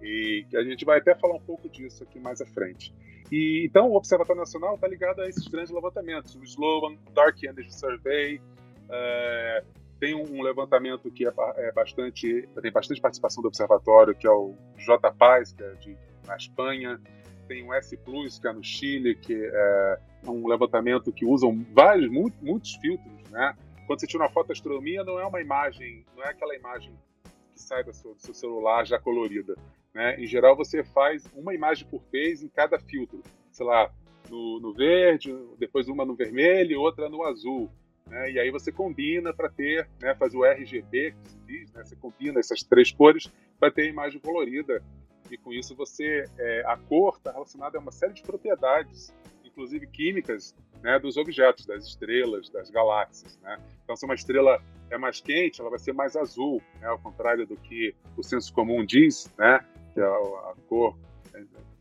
E 0.00 0.46
a 0.54 0.62
gente 0.62 0.84
vai 0.84 0.98
até 0.98 1.14
falar 1.14 1.34
um 1.34 1.40
pouco 1.40 1.68
disso 1.68 2.02
aqui 2.04 2.20
mais 2.20 2.40
à 2.40 2.46
frente. 2.46 2.94
E, 3.30 3.66
então, 3.66 3.90
o 3.90 3.96
Observatório 3.96 4.40
Nacional 4.40 4.74
está 4.74 4.86
ligado 4.86 5.20
a 5.20 5.28
esses 5.28 5.46
grandes 5.48 5.72
levantamentos. 5.72 6.34
O 6.36 6.44
Sloan, 6.44 6.96
Dark 7.12 7.42
Energy 7.42 7.74
Survey, 7.74 8.40
é, 8.88 9.64
tem 9.98 10.14
um 10.14 10.42
levantamento 10.42 11.10
que 11.10 11.26
é, 11.26 11.32
é, 11.56 11.72
bastante, 11.72 12.48
tem 12.62 12.72
bastante 12.72 13.00
participação 13.00 13.42
do 13.42 13.48
Observatório, 13.48 14.14
que 14.14 14.26
é 14.26 14.30
o 14.30 14.54
JPAS, 14.76 15.52
que 15.52 15.62
é 15.62 15.70
de, 15.74 15.96
na 16.26 16.36
Espanha. 16.36 17.00
Tem 17.46 17.64
o 17.64 17.72
S 17.72 17.96
Plus, 17.96 18.38
que 18.38 18.46
é 18.46 18.52
no 18.52 18.62
Chile, 18.62 19.14
que 19.14 19.34
é 19.34 19.98
um 20.26 20.46
levantamento 20.46 21.12
que 21.12 21.24
usam 21.24 21.64
vários, 21.72 22.10
muitos, 22.10 22.40
muitos 22.40 22.74
filtros, 22.74 23.30
né? 23.30 23.56
Quando 23.86 24.00
você 24.00 24.06
tira 24.06 24.22
uma 24.22 24.30
foto 24.30 24.48
de 24.48 24.52
astronomia, 24.52 25.02
não 25.02 25.18
é 25.18 25.26
uma 25.26 25.40
imagem, 25.40 26.04
não 26.14 26.22
é 26.22 26.28
aquela 26.28 26.54
imagem 26.54 26.92
que 27.54 27.60
sai 27.60 27.82
do 27.82 27.94
seu, 27.94 28.14
do 28.14 28.20
seu 28.20 28.34
celular 28.34 28.86
já 28.86 28.98
colorida. 28.98 29.56
Né? 29.94 30.20
Em 30.20 30.26
geral, 30.26 30.54
você 30.54 30.84
faz 30.84 31.24
uma 31.34 31.54
imagem 31.54 31.88
por 31.88 32.02
vez 32.12 32.42
em 32.42 32.48
cada 32.48 32.78
filtro. 32.78 33.22
Sei 33.50 33.64
lá, 33.64 33.90
no, 34.28 34.60
no 34.60 34.74
verde, 34.74 35.34
depois 35.58 35.88
uma 35.88 36.04
no 36.04 36.14
vermelho 36.14 36.80
outra 36.82 37.08
no 37.08 37.24
azul. 37.24 37.70
Né? 38.08 38.32
E 38.32 38.38
aí 38.38 38.50
você 38.50 38.72
combina 38.72 39.32
para 39.32 39.48
ter, 39.48 39.88
né, 40.00 40.14
faz 40.14 40.34
o 40.34 40.44
RGB, 40.44 41.12
que 41.12 41.30
se 41.30 41.38
diz, 41.46 41.72
né? 41.72 41.84
você 41.84 41.96
combina 41.96 42.40
essas 42.40 42.62
três 42.62 42.90
cores 42.90 43.30
para 43.58 43.70
ter 43.70 43.82
a 43.82 43.86
imagem 43.86 44.20
colorida. 44.20 44.82
E 45.30 45.36
com 45.36 45.52
isso 45.52 45.74
você, 45.74 46.24
é, 46.38 46.62
a 46.66 46.76
cor 46.76 47.16
está 47.16 47.32
relacionada 47.32 47.76
a 47.76 47.80
uma 47.80 47.92
série 47.92 48.14
de 48.14 48.22
propriedades, 48.22 49.14
inclusive 49.44 49.86
químicas, 49.88 50.54
né, 50.82 50.98
dos 50.98 51.16
objetos, 51.16 51.66
das 51.66 51.84
estrelas, 51.84 52.48
das 52.48 52.70
galáxias. 52.70 53.38
Né? 53.42 53.58
Então, 53.82 53.96
se 53.96 54.04
uma 54.04 54.14
estrela 54.14 54.62
é 54.90 54.96
mais 54.96 55.20
quente, 55.20 55.60
ela 55.60 55.68
vai 55.68 55.78
ser 55.78 55.92
mais 55.92 56.16
azul, 56.16 56.62
né, 56.80 56.86
ao 56.86 56.98
contrário 56.98 57.46
do 57.46 57.56
que 57.56 57.94
o 58.16 58.22
senso 58.22 58.52
comum 58.54 58.86
diz, 58.86 59.30
né, 59.36 59.60
que 59.92 60.00
é 60.00 60.04
a, 60.04 60.08
a 60.08 60.54
cor, 60.68 60.96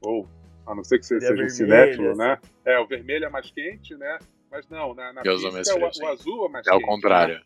ou 0.02 0.28
a 0.66 0.76
não 0.76 0.84
ser 0.84 1.00
que 1.00 1.06
você 1.06 1.20
seja 1.20 1.44
um 1.44 1.50
cinéfilo, 1.50 2.16
né? 2.16 2.38
É, 2.66 2.78
o 2.80 2.86
vermelho 2.86 3.26
é 3.26 3.30
mais 3.30 3.50
quente, 3.50 3.96
né? 3.96 4.20
Mas 4.58 4.68
não, 4.70 4.96
na, 4.96 5.14
na 5.14 5.22
física, 5.22 5.76
o, 5.76 5.82
o, 5.82 6.08
azul 6.08 6.46
é 6.48 6.50
mais 6.50 6.66
é 6.66 6.72
quente. 6.72 6.82
É 6.82 6.84
o 6.84 6.90
contrário. 6.90 7.36
Né? 7.36 7.42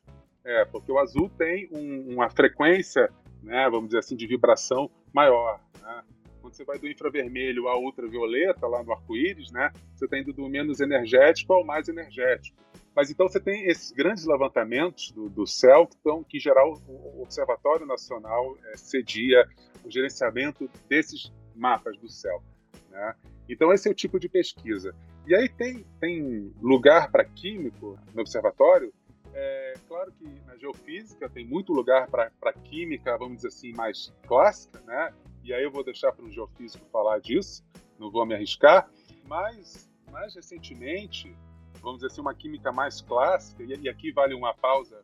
É, 0.45 0.65
porque 0.65 0.89
o 0.89 0.97
azul 0.97 1.29
tem 1.37 1.67
um, 1.69 2.13
uma 2.13 2.29
frequência, 2.29 3.11
né, 3.43 3.69
vamos 3.69 3.87
dizer 3.87 3.99
assim, 3.99 4.15
de 4.15 4.25
vibração 4.25 4.89
maior. 5.13 5.59
Né? 5.81 6.03
Quando 6.39 6.53
você 6.53 6.63
vai 6.63 6.79
do 6.79 6.87
infravermelho 6.87 7.67
ao 7.67 7.83
ultravioleta, 7.83 8.65
lá 8.65 8.81
no 8.81 8.93
arco-íris, 8.93 9.51
né, 9.51 9.73
você 9.93 10.05
está 10.05 10.17
indo 10.17 10.31
do 10.31 10.47
menos 10.47 10.79
energético 10.79 11.51
ao 11.51 11.65
mais 11.65 11.89
energético. 11.89 12.55
Mas 12.95 13.11
então 13.11 13.27
você 13.27 13.41
tem 13.41 13.65
esses 13.65 13.91
grandes 13.91 14.25
levantamentos 14.25 15.11
do, 15.11 15.27
do 15.27 15.45
céu, 15.45 15.85
que, 15.85 15.95
estão, 15.95 16.23
que 16.23 16.37
em 16.37 16.39
geral 16.39 16.81
o 16.87 17.23
Observatório 17.23 17.85
Nacional 17.85 18.57
é, 18.67 18.77
cedia 18.77 19.45
o 19.83 19.91
gerenciamento 19.91 20.69
desses 20.87 21.29
mapas 21.53 21.97
do 21.97 22.07
céu. 22.07 22.41
Né? 22.89 23.15
Então 23.49 23.73
esse 23.73 23.89
é 23.89 23.91
o 23.91 23.95
tipo 23.95 24.17
de 24.17 24.29
pesquisa. 24.29 24.95
E 25.27 25.35
aí 25.35 25.47
tem, 25.47 25.85
tem 25.99 26.53
lugar 26.61 27.11
para 27.11 27.23
químico 27.23 27.97
no 28.13 28.21
observatório. 28.21 28.91
É, 29.33 29.73
claro 29.87 30.11
que 30.11 30.25
na 30.45 30.57
geofísica 30.57 31.29
tem 31.29 31.45
muito 31.45 31.71
lugar 31.71 32.09
para 32.09 32.53
química, 32.63 33.17
vamos 33.17 33.37
dizer 33.37 33.47
assim, 33.49 33.71
mais 33.73 34.13
clássica, 34.27 34.81
né? 34.81 35.13
E 35.43 35.53
aí 35.53 35.63
eu 35.63 35.71
vou 35.71 35.83
deixar 35.83 36.11
para 36.11 36.25
o 36.25 36.29
geofísico 36.29 36.85
falar 36.91 37.19
disso, 37.19 37.63
não 37.97 38.11
vou 38.11 38.25
me 38.25 38.35
arriscar. 38.35 38.89
Mas, 39.25 39.89
mais 40.11 40.35
recentemente, 40.35 41.33
vamos 41.81 41.97
dizer 41.97 42.07
assim, 42.07 42.21
uma 42.21 42.35
química 42.35 42.71
mais 42.71 43.01
clássica, 43.01 43.63
e, 43.63 43.73
e 43.75 43.89
aqui 43.89 44.11
vale 44.11 44.33
uma 44.33 44.53
pausa 44.53 45.01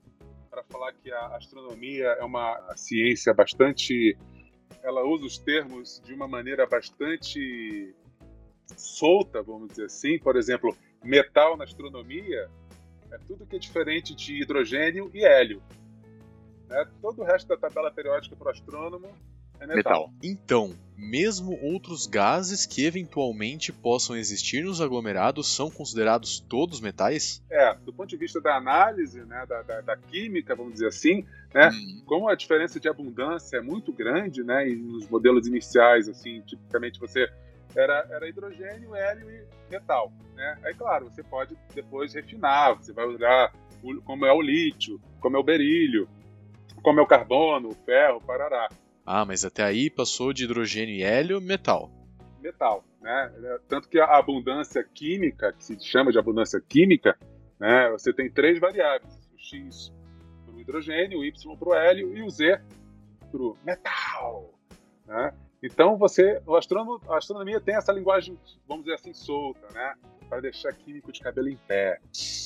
para 0.49 0.63
falar 0.63 0.91
que 0.93 1.11
a 1.11 1.35
astronomia 1.35 2.07
é 2.19 2.23
uma 2.23 2.75
ciência 2.75 3.33
bastante. 3.33 4.17
Ela 4.83 5.03
usa 5.05 5.25
os 5.25 5.37
termos 5.37 6.01
de 6.03 6.13
uma 6.13 6.27
maneira 6.27 6.65
bastante 6.67 7.95
solta, 8.75 9.41
vamos 9.41 9.69
dizer 9.69 9.85
assim. 9.85 10.19
Por 10.19 10.35
exemplo, 10.35 10.75
metal 11.03 11.55
na 11.55 11.63
astronomia 11.63 12.49
é 13.11 13.17
tudo 13.27 13.45
que 13.45 13.55
é 13.55 13.59
diferente 13.59 14.13
de 14.13 14.41
hidrogênio 14.41 15.09
e 15.13 15.25
hélio. 15.25 15.61
Né? 16.67 16.85
Todo 17.01 17.21
o 17.21 17.25
resto 17.25 17.47
da 17.47 17.57
tabela 17.57 17.91
periódica 17.91 18.35
para 18.35 18.47
o 18.47 18.51
astrônomo 18.51 19.07
é 19.59 19.65
metal. 19.65 19.75
metal. 19.75 20.13
Então, 20.23 20.75
mesmo 20.95 21.57
outros 21.61 22.05
gases 22.05 22.65
que 22.65 22.85
eventualmente 22.85 23.71
possam 23.71 24.15
existir 24.15 24.63
nos 24.63 24.81
aglomerados 24.81 25.47
são 25.47 25.69
considerados 25.69 26.39
todos 26.39 26.81
metais? 26.81 27.43
É, 27.49 27.73
do 27.75 27.93
ponto 27.93 28.09
de 28.09 28.17
vista 28.17 28.39
da 28.41 28.55
análise, 28.55 29.21
né, 29.21 29.45
da, 29.47 29.61
da, 29.61 29.81
da 29.81 29.97
química, 29.97 30.55
vamos 30.55 30.73
dizer 30.73 30.87
assim, 30.87 31.25
né, 31.53 31.69
hum. 31.69 32.03
como 32.05 32.29
a 32.29 32.35
diferença 32.35 32.79
de 32.79 32.87
abundância 32.87 33.57
é 33.57 33.61
muito 33.61 33.91
grande, 33.91 34.43
né, 34.43 34.69
e 34.69 34.75
nos 34.75 35.07
modelos 35.09 35.47
iniciais, 35.47 36.07
assim, 36.07 36.41
tipicamente 36.41 36.99
você 36.99 37.27
era, 37.75 38.07
era 38.09 38.27
hidrogênio, 38.27 38.95
hélio 38.95 39.29
e 39.29 39.45
metal. 39.69 40.11
Né? 40.35 40.57
Aí, 40.63 40.73
claro, 40.73 41.05
você 41.05 41.23
pode 41.23 41.57
depois 41.73 42.13
refinar, 42.13 42.75
você 42.75 42.93
vai 42.93 43.05
olhar 43.05 43.53
o, 43.83 44.01
como 44.01 44.25
é 44.25 44.31
o 44.31 44.41
lítio, 44.41 44.99
como 45.19 45.37
é 45.37 45.39
o 45.39 45.43
berílio, 45.43 46.07
como 46.81 46.99
é 46.99 47.03
o 47.03 47.07
carbono, 47.07 47.69
o 47.69 47.75
ferro, 47.75 48.17
o 48.17 48.21
parará. 48.21 48.69
Ah, 49.05 49.25
mas 49.25 49.45
até 49.45 49.63
aí 49.63 49.89
passou 49.89 50.33
de 50.33 50.43
hidrogênio 50.43 50.95
e 50.95 51.03
hélio, 51.03 51.39
metal. 51.39 51.89
Metal, 52.41 52.83
né? 53.01 53.31
Tanto 53.67 53.89
que 53.89 53.99
a 53.99 54.17
abundância 54.17 54.83
química, 54.83 55.53
que 55.53 55.63
se 55.63 55.79
chama 55.79 56.11
de 56.11 56.19
abundância 56.19 56.61
química, 56.61 57.17
né? 57.59 57.89
Você 57.91 58.13
tem 58.13 58.29
três 58.29 58.59
variáveis: 58.59 59.29
o 59.33 59.39
X 59.39 59.93
para 60.45 60.55
o 60.55 60.59
hidrogênio, 60.59 61.19
o 61.19 61.25
Y 61.25 61.57
para 61.57 61.69
o 61.69 61.73
hélio 61.73 62.17
e 62.17 62.21
o 62.21 62.29
Z 62.29 62.61
para 63.31 63.41
o 63.41 63.57
metal. 63.63 64.53
Né? 65.05 65.33
Então, 65.61 65.97
você, 65.97 66.41
o 66.45 66.55
astrônomo, 66.55 67.01
a 67.09 67.17
astronomia 67.17 67.59
tem 67.59 67.75
essa 67.75 67.91
linguagem, 67.91 68.37
vamos 68.67 68.85
dizer 68.85 68.95
assim, 68.95 69.13
solta, 69.13 69.67
né? 69.73 69.95
Para 70.29 70.41
deixar 70.41 70.71
químico 70.73 71.11
de 71.11 71.19
cabelo 71.21 71.49
em 71.49 71.55
pé. 71.55 71.99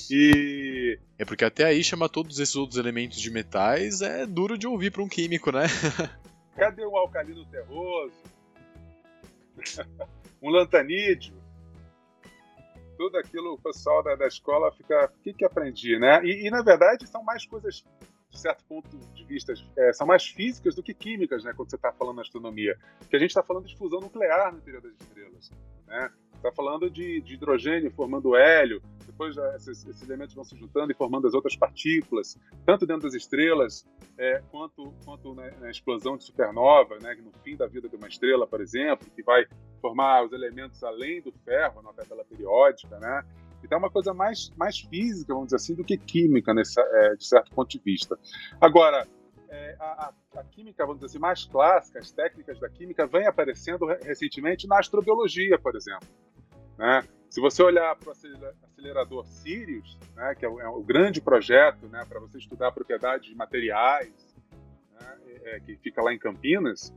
E. 0.09 0.97
É 1.17 1.25
porque 1.25 1.43
até 1.43 1.65
aí 1.65 1.83
chamar 1.83 2.09
todos 2.09 2.39
esses 2.39 2.55
outros 2.55 2.79
elementos 2.79 3.19
de 3.19 3.29
metais 3.29 4.01
é 4.01 4.25
duro 4.25 4.57
de 4.57 4.67
ouvir 4.67 4.91
para 4.91 5.01
um 5.01 5.09
químico, 5.09 5.51
né? 5.51 5.65
Cadê 6.55 6.85
o 6.85 6.95
alcalino 6.95 7.45
terroso? 7.45 8.13
um 10.41 10.49
lantanídeo? 10.49 11.33
Tudo 12.97 13.17
aquilo, 13.17 13.53
o 13.53 13.57
pessoal 13.57 14.03
da, 14.03 14.15
da 14.15 14.27
escola 14.27 14.71
fica. 14.71 15.05
O 15.05 15.23
que, 15.23 15.33
que 15.33 15.43
aprendi, 15.43 15.97
né? 15.97 16.23
E, 16.23 16.47
e, 16.47 16.51
na 16.51 16.61
verdade, 16.61 17.07
são 17.07 17.23
mais 17.23 17.45
coisas 17.45 17.83
de 18.31 18.39
certo 18.39 18.63
ponto 18.63 18.97
de 19.13 19.25
vista, 19.25 19.53
é, 19.77 19.91
são 19.91 20.07
mais 20.07 20.27
físicas 20.27 20.73
do 20.73 20.81
que 20.81 20.93
químicas, 20.93 21.43
né, 21.43 21.53
quando 21.53 21.69
você 21.69 21.75
está 21.75 21.91
falando 21.91 22.15
na 22.15 22.21
astronomia. 22.21 22.77
Porque 22.99 23.17
a 23.17 23.19
gente 23.19 23.29
está 23.29 23.43
falando 23.43 23.67
de 23.67 23.77
fusão 23.77 23.99
nuclear 23.99 24.53
no 24.53 24.59
interior 24.59 24.81
das 24.81 24.93
estrelas. 24.93 25.51
Né? 25.85 26.09
Está 26.35 26.51
falando 26.51 26.89
de, 26.89 27.21
de, 27.21 27.35
hidrogênio 27.35 27.91
formando 27.91 28.35
hélio, 28.35 28.81
depois 29.05 29.37
esses, 29.55 29.85
esses, 29.85 30.01
elementos 30.01 30.33
vão 30.33 30.43
se 30.43 30.57
juntando 30.57 30.91
e 30.91 30.95
formando 30.95 31.27
as 31.27 31.35
outras 31.35 31.55
partículas, 31.55 32.39
tanto 32.65 32.87
dentro 32.87 33.03
das 33.03 33.13
estrelas 33.13 33.85
é, 34.17 34.41
quanto, 34.49 34.91
quanto 35.05 35.35
na, 35.35 35.51
na, 35.59 35.69
explosão 35.69 36.17
de 36.17 36.23
supernova, 36.23 36.97
né, 36.99 37.15
no 37.21 37.31
fim 37.43 37.55
da 37.55 37.67
vida 37.67 37.87
de 37.87 37.95
uma 37.95 38.07
estrela, 38.07 38.47
por 38.47 38.59
exemplo, 38.59 39.07
que 39.15 39.21
vai 39.21 39.45
formar 39.79 40.25
os 40.25 40.31
elementos 40.31 40.83
além 40.83 41.21
do 41.21 41.31
ferro 41.45 41.81
na 41.83 41.93
tabela 41.93 42.23
periódica. 42.23 42.97
Né? 42.97 43.23
Então 43.63 43.77
é 43.77 43.79
uma 43.79 43.91
coisa 43.91 44.13
mais, 44.13 44.51
mais 44.57 44.79
física, 44.79 45.33
vamos 45.33 45.47
dizer 45.47 45.57
assim, 45.57 45.75
do 45.75 45.83
que 45.83 45.97
química, 45.97 46.53
nesse, 46.53 46.79
é, 46.79 47.15
de 47.15 47.25
certo 47.25 47.51
ponto 47.51 47.69
de 47.69 47.79
vista. 47.79 48.17
Agora, 48.59 49.07
é, 49.49 49.75
a, 49.79 50.13
a, 50.35 50.43
química, 50.45 50.85
vamos 50.85 51.01
dizer 51.01 51.07
assim, 51.07 51.19
mais 51.19 51.45
clássica, 51.45 51.99
as 51.99 52.11
técnicas 52.11 52.59
da 52.59 52.69
química, 52.69 53.05
vem 53.05 53.27
aparecendo 53.27 53.85
recentemente 53.85 54.67
na 54.67 54.79
astrobiologia, 54.79 55.59
por 55.59 55.75
exemplo. 55.75 56.07
Né? 56.77 57.03
Se 57.29 57.39
você 57.39 57.61
olhar 57.61 57.95
para 57.95 58.09
o 58.09 58.11
acelerador 58.11 59.25
Sirius, 59.25 59.97
né, 60.15 60.35
que 60.35 60.45
é 60.45 60.49
o, 60.49 60.59
é 60.59 60.67
o, 60.67 60.81
grande 60.81 61.21
projeto 61.21 61.87
né, 61.87 62.03
para 62.07 62.19
você 62.19 62.37
estudar 62.37 62.71
propriedades 62.71 63.29
de 63.29 63.35
materiais, 63.35 64.35
né, 64.99 65.17
é, 65.43 65.59
que 65.59 65.75
fica 65.77 66.01
lá 66.01 66.13
em 66.13 66.19
Campinas, 66.19 66.93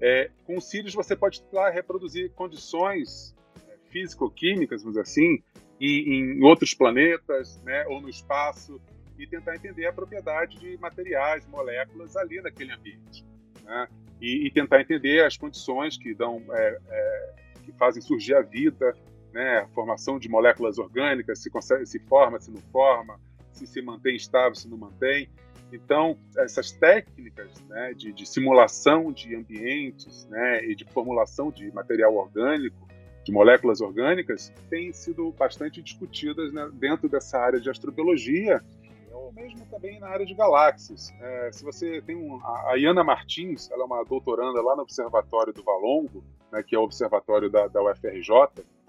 é, 0.00 0.30
com 0.44 0.56
o 0.56 0.60
Sirius 0.60 0.94
você 0.94 1.16
pode 1.16 1.42
lá 1.52 1.70
reproduzir 1.70 2.32
condições 2.32 3.34
é, 3.68 3.76
físico-químicas, 3.90 4.82
vamos 4.82 4.94
dizer 4.94 5.02
assim, 5.02 5.42
em, 5.80 6.38
em 6.38 6.42
outros 6.42 6.74
planetas 6.74 7.60
né, 7.62 7.84
ou 7.86 8.00
no 8.00 8.08
espaço 8.08 8.80
e 9.18 9.26
tentar 9.26 9.56
entender 9.56 9.86
a 9.86 9.92
propriedade 9.92 10.58
de 10.58 10.76
materiais, 10.78 11.46
moléculas 11.46 12.16
ali 12.16 12.40
naquele 12.40 12.72
ambiente. 12.72 13.24
Né? 13.64 13.88
E, 14.20 14.46
e, 14.46 14.50
tentar 14.50 14.80
entender 14.80 15.24
as 15.24 15.36
condições 15.36 15.96
que 15.96 16.14
dão, 16.14 16.42
é, 16.50 16.78
é, 16.88 17.34
que 17.64 17.72
fazem 17.72 18.00
surgir 18.02 18.34
a 18.34 18.42
vida, 18.42 18.94
né, 19.32 19.58
a 19.58 19.68
formação 19.68 20.18
de 20.18 20.28
moléculas 20.28 20.78
orgânicas, 20.78 21.42
se, 21.42 21.50
consegue, 21.50 21.84
se 21.84 21.98
forma, 21.98 22.40
se 22.40 22.50
não 22.50 22.60
forma, 22.72 23.20
se 23.52 23.66
se 23.66 23.82
mantém 23.82 24.16
estável, 24.16 24.54
se 24.54 24.68
não 24.68 24.78
mantém. 24.78 25.28
Então, 25.72 26.18
essas 26.38 26.72
técnicas 26.72 27.50
né, 27.68 27.92
de, 27.94 28.12
de, 28.12 28.26
simulação 28.26 29.12
de 29.12 29.34
ambientes 29.34 30.26
né, 30.28 30.64
e 30.64 30.74
de 30.74 30.84
formulação 30.84 31.50
de 31.50 31.70
material 31.72 32.14
orgânico, 32.14 32.85
de 33.26 33.32
moléculas 33.32 33.80
orgânicas, 33.80 34.52
têm 34.70 34.92
sido 34.92 35.32
bastante 35.32 35.82
discutidas 35.82 36.52
né, 36.52 36.70
dentro 36.74 37.08
dessa 37.08 37.36
área 37.36 37.60
de 37.60 37.68
astrobiologia, 37.68 38.62
ou 39.10 39.32
mesmo 39.32 39.66
também 39.66 39.98
na 39.98 40.06
área 40.06 40.24
de 40.24 40.32
galáxias. 40.32 41.10
É, 41.20 41.50
se 41.52 41.64
você 41.64 42.00
tem 42.02 42.14
um, 42.14 42.40
a, 42.44 42.74
Iana 42.78 43.02
Martins, 43.02 43.68
ela 43.72 43.82
é 43.82 43.84
uma 43.84 44.04
doutoranda 44.04 44.62
lá 44.62 44.76
no 44.76 44.82
Observatório 44.82 45.52
do 45.52 45.64
Valongo, 45.64 46.22
né, 46.52 46.62
que 46.62 46.76
é 46.76 46.78
o 46.78 46.82
observatório 46.82 47.50
da, 47.50 47.66
da 47.66 47.82
UFRJ, 47.82 48.30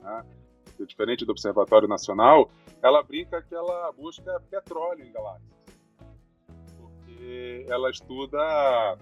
né, 0.03 0.23
é 0.79 0.85
diferente 0.85 1.25
do 1.25 1.31
Observatório 1.31 1.87
Nacional, 1.87 2.51
ela 2.83 3.01
brinca 3.01 3.41
que 3.41 3.55
ela 3.55 3.91
busca 3.93 4.39
petróleo 4.51 5.03
em 5.03 5.11
galáxias, 5.11 5.49
porque 6.79 7.65
ela 7.67 7.89
estuda 7.89 8.99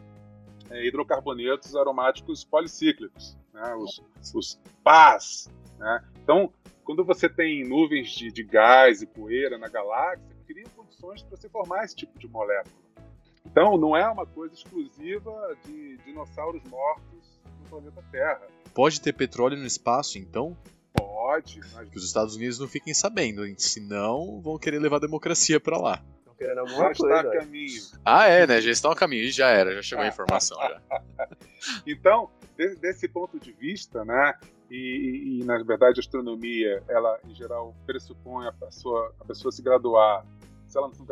é, 0.70 0.88
hidrocarbonetos 0.88 1.76
aromáticos 1.76 2.46
policíclicos, 2.46 3.38
né, 3.56 3.74
os, 3.76 4.04
os 4.34 4.60
PAS. 4.84 5.50
Né? 5.80 6.04
Então, 6.22 6.52
quando 6.84 7.04
você 7.04 7.30
tem 7.30 7.68
nuvens 7.68 8.10
de, 8.10 8.32
de 8.32 8.44
gás 8.44 9.02
e 9.02 9.08
poeira 9.08 9.58
na 9.58 9.70
galáxia, 9.70 10.36
cria 10.46 10.66
condições 10.76 11.24
para 11.24 11.38
você 11.38 11.50
formar 11.50 11.86
esse 11.86 11.96
tipo 11.96 12.20
de 12.20 12.28
molécula. 12.28 12.76
Então, 13.46 13.78
não 13.78 13.96
é 13.96 14.08
uma 14.10 14.26
coisa 14.26 14.54
exclusiva 14.54 15.56
de 15.66 15.98
dinossauros 16.06 16.62
mortos 16.64 17.40
no 17.62 17.70
planeta 17.70 18.04
Terra. 18.12 18.42
Pode 18.74 19.00
ter 19.00 19.14
petróleo 19.14 19.58
no 19.58 19.66
espaço, 19.66 20.18
então? 20.18 20.58
Pode. 20.94 21.62
Mas... 21.74 21.90
Que 21.90 21.98
os 21.98 22.04
Estados 22.04 22.36
Unidos 22.36 22.60
não 22.60 22.68
fiquem 22.68 22.94
sabendo, 22.94 23.42
senão 23.58 24.42
vão 24.42 24.58
querer 24.58 24.80
levar 24.80 24.98
a 24.98 25.00
democracia 25.00 25.60
para 25.60 25.78
lá. 25.78 26.04
Querendo 26.38 26.60
alguma 26.60 26.94
já 26.94 26.96
coisa. 26.96 27.16
Está 27.16 27.30
a 27.30 27.40
caminho. 27.40 27.82
Ah, 28.04 28.28
é, 28.28 28.46
né? 28.46 28.62
Já 28.62 28.72
estão 28.72 28.92
a 28.92 28.96
caminho. 28.96 29.32
Já 29.32 29.48
era, 29.50 29.74
já 29.76 29.82
chegou 29.82 30.04
a 30.04 30.08
informação. 30.10 30.58
já. 30.60 30.82
então, 31.88 32.30
desse 32.56 33.08
ponto 33.08 33.40
de 33.40 33.52
vista, 33.52 34.04
né? 34.06 34.34
E, 34.70 35.40
e, 35.42 35.44
na 35.44 35.62
verdade 35.62 36.00
a 36.00 36.02
astronomia, 36.02 36.82
ela 36.88 37.20
em 37.26 37.36
geral 37.36 37.76
pressupõe 37.86 38.48
a 38.48 38.52
pessoa, 38.52 39.14
a 39.20 39.26
pessoa 39.26 39.52
se 39.52 39.62
graduar. 39.62 40.26
Se 40.68 40.78
ela 40.78 40.90
não, 40.90 41.06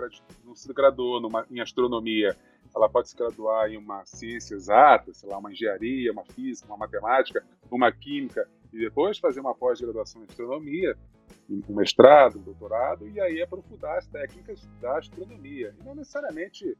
não 0.44 0.56
se 0.56 0.74
graduou 0.74 1.22
numa, 1.22 1.46
em 1.51 1.60
astronomia, 1.62 2.36
ela 2.75 2.90
pode 2.90 3.10
se 3.10 3.16
graduar 3.16 3.70
em 3.70 3.77
uma 3.77 4.03
ciência 4.06 4.56
exata, 4.56 5.14
sei 5.14 5.29
lá, 5.29 5.38
uma 5.38 5.51
engenharia, 5.51 6.12
uma 6.12 6.25
física, 6.25 6.68
uma 6.68 6.77
matemática, 6.77 7.46
uma 7.70 7.92
química, 7.92 8.50
e 8.72 8.79
depois 8.79 9.20
fazer 9.20 9.40
uma 9.40 9.53
pós-graduação 9.53 10.22
em 10.22 10.25
astronomia, 10.25 10.98
um 11.50 11.75
mestrado, 11.75 12.40
um 12.40 12.42
doutorado, 12.42 13.08
e 13.08 13.22
aí 13.22 13.42
aprofundar 13.42 13.98
as 13.98 14.08
técnicas 14.08 14.68
da 14.82 14.98
astronomia. 14.98 15.75
E 15.79 15.84
não 15.84 15.94
necessariamente 15.94 16.75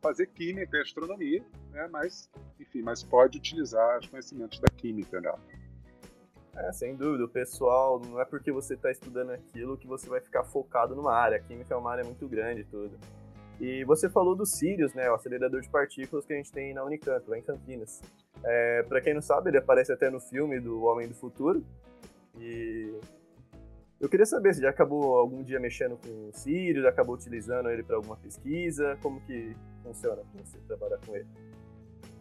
fazer 0.00 0.26
química 0.28 0.76
e 0.76 0.80
astronomia, 0.80 1.44
né, 1.70 1.88
mas, 1.90 2.30
enfim, 2.60 2.82
mas 2.82 3.02
pode 3.02 3.38
utilizar 3.38 3.98
os 3.98 4.08
conhecimentos 4.08 4.58
da 4.58 4.68
química 4.68 5.20
nela. 5.20 5.40
É, 6.56 6.72
sem 6.72 6.96
dúvida. 6.96 7.24
O 7.24 7.28
pessoal, 7.28 8.00
não 8.00 8.20
é 8.20 8.24
porque 8.24 8.50
você 8.50 8.74
está 8.74 8.90
estudando 8.90 9.30
aquilo 9.30 9.76
que 9.76 9.86
você 9.86 10.08
vai 10.08 10.20
ficar 10.20 10.42
focado 10.44 10.94
numa 10.94 11.12
área. 11.12 11.36
A 11.36 11.40
química 11.40 11.74
é 11.74 11.76
uma 11.76 11.90
área 11.90 12.04
muito 12.04 12.26
grande 12.26 12.62
e 12.62 12.64
tudo. 12.64 12.98
E 13.60 13.84
você 13.84 14.08
falou 14.08 14.34
do 14.34 14.46
Sirius, 14.46 14.94
né, 14.94 15.10
o 15.10 15.14
acelerador 15.14 15.60
de 15.60 15.68
partículas 15.68 16.24
que 16.26 16.32
a 16.32 16.36
gente 16.36 16.52
tem 16.52 16.74
na 16.74 16.84
Unicamp, 16.84 17.28
lá 17.28 17.38
em 17.38 17.42
Campinas. 17.42 18.00
É, 18.42 18.82
para 18.82 19.00
quem 19.00 19.14
não 19.14 19.22
sabe, 19.22 19.50
ele 19.50 19.58
aparece 19.58 19.92
até 19.92 20.10
no 20.10 20.20
filme 20.20 20.60
do 20.60 20.82
Homem 20.82 21.08
do 21.08 21.14
Futuro. 21.14 21.64
E 22.38 22.94
eu 24.00 24.08
queria 24.08 24.26
saber 24.26 24.54
se 24.54 24.60
já 24.60 24.70
acabou 24.70 25.16
algum 25.16 25.42
dia 25.42 25.58
mexendo 25.58 25.96
com 25.96 26.28
o 26.28 26.32
Sirius, 26.32 26.82
já 26.82 26.90
acabou 26.90 27.14
utilizando 27.14 27.70
ele 27.70 27.82
para 27.82 27.96
alguma 27.96 28.16
pesquisa, 28.16 28.98
como 29.02 29.20
que 29.22 29.56
funciona 29.82 30.16
para 30.16 30.44
você 30.44 30.58
trabalhar 30.66 30.98
com 31.04 31.16
ele? 31.16 31.26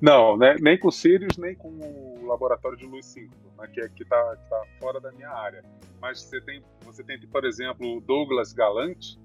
Não, 0.01 0.38
né, 0.38 0.55
nem 0.59 0.77
com 0.77 0.89
o 0.89 0.91
Sirius, 0.91 1.38
nem 1.38 1.55
com 1.55 1.69
o 1.69 2.25
laboratório 2.25 2.77
de 2.77 2.85
luz 2.85 3.05
5, 3.07 3.33
né, 3.57 3.67
que 3.67 4.03
está 4.03 4.35
tá 4.49 4.63
fora 4.79 4.99
da 4.99 5.11
minha 5.11 5.29
área. 5.29 5.63
Mas 6.01 6.21
você 6.21 6.41
tem, 6.41 6.63
você 6.81 7.03
tem 7.03 7.19
por 7.27 7.45
exemplo, 7.45 7.97
o 7.97 8.01
Douglas 8.01 8.53
Galante, 8.53 9.19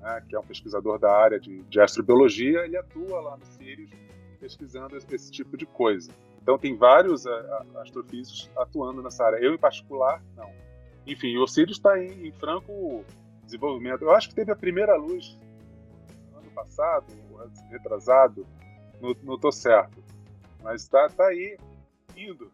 né, 0.00 0.22
que 0.28 0.34
é 0.34 0.38
um 0.38 0.44
pesquisador 0.44 0.98
da 0.98 1.12
área 1.12 1.38
de, 1.38 1.62
de 1.62 1.80
astrobiologia, 1.80 2.64
ele 2.64 2.76
atua 2.76 3.20
lá 3.20 3.36
no 3.36 3.44
Sirius 3.46 3.90
pesquisando 4.40 4.96
esse, 4.96 5.14
esse 5.14 5.30
tipo 5.30 5.56
de 5.56 5.64
coisa. 5.66 6.10
Então 6.42 6.58
tem 6.58 6.76
vários 6.76 7.26
a, 7.26 7.30
a, 7.30 7.82
astrofísicos 7.82 8.50
atuando 8.56 9.00
nessa 9.00 9.24
área. 9.24 9.36
Eu, 9.36 9.54
em 9.54 9.58
particular, 9.58 10.20
não. 10.36 10.50
Enfim, 11.06 11.36
o 11.38 11.46
Sirius 11.46 11.78
está 11.78 11.98
em, 11.98 12.28
em, 12.28 12.32
franco 12.32 13.04
desenvolvimento. 13.44 14.02
Eu 14.02 14.12
acho 14.12 14.28
que 14.28 14.34
teve 14.34 14.52
a 14.52 14.56
primeira 14.56 14.96
luz 14.96 15.36
ano 16.34 16.50
passado, 16.54 17.06
retrasado, 17.70 18.46
não 19.00 19.34
estou 19.34 19.52
certo. 19.52 20.02
Mas 20.62 20.82
está 20.82 21.08
tá 21.08 21.26
aí 21.26 21.58
indo 22.16 22.50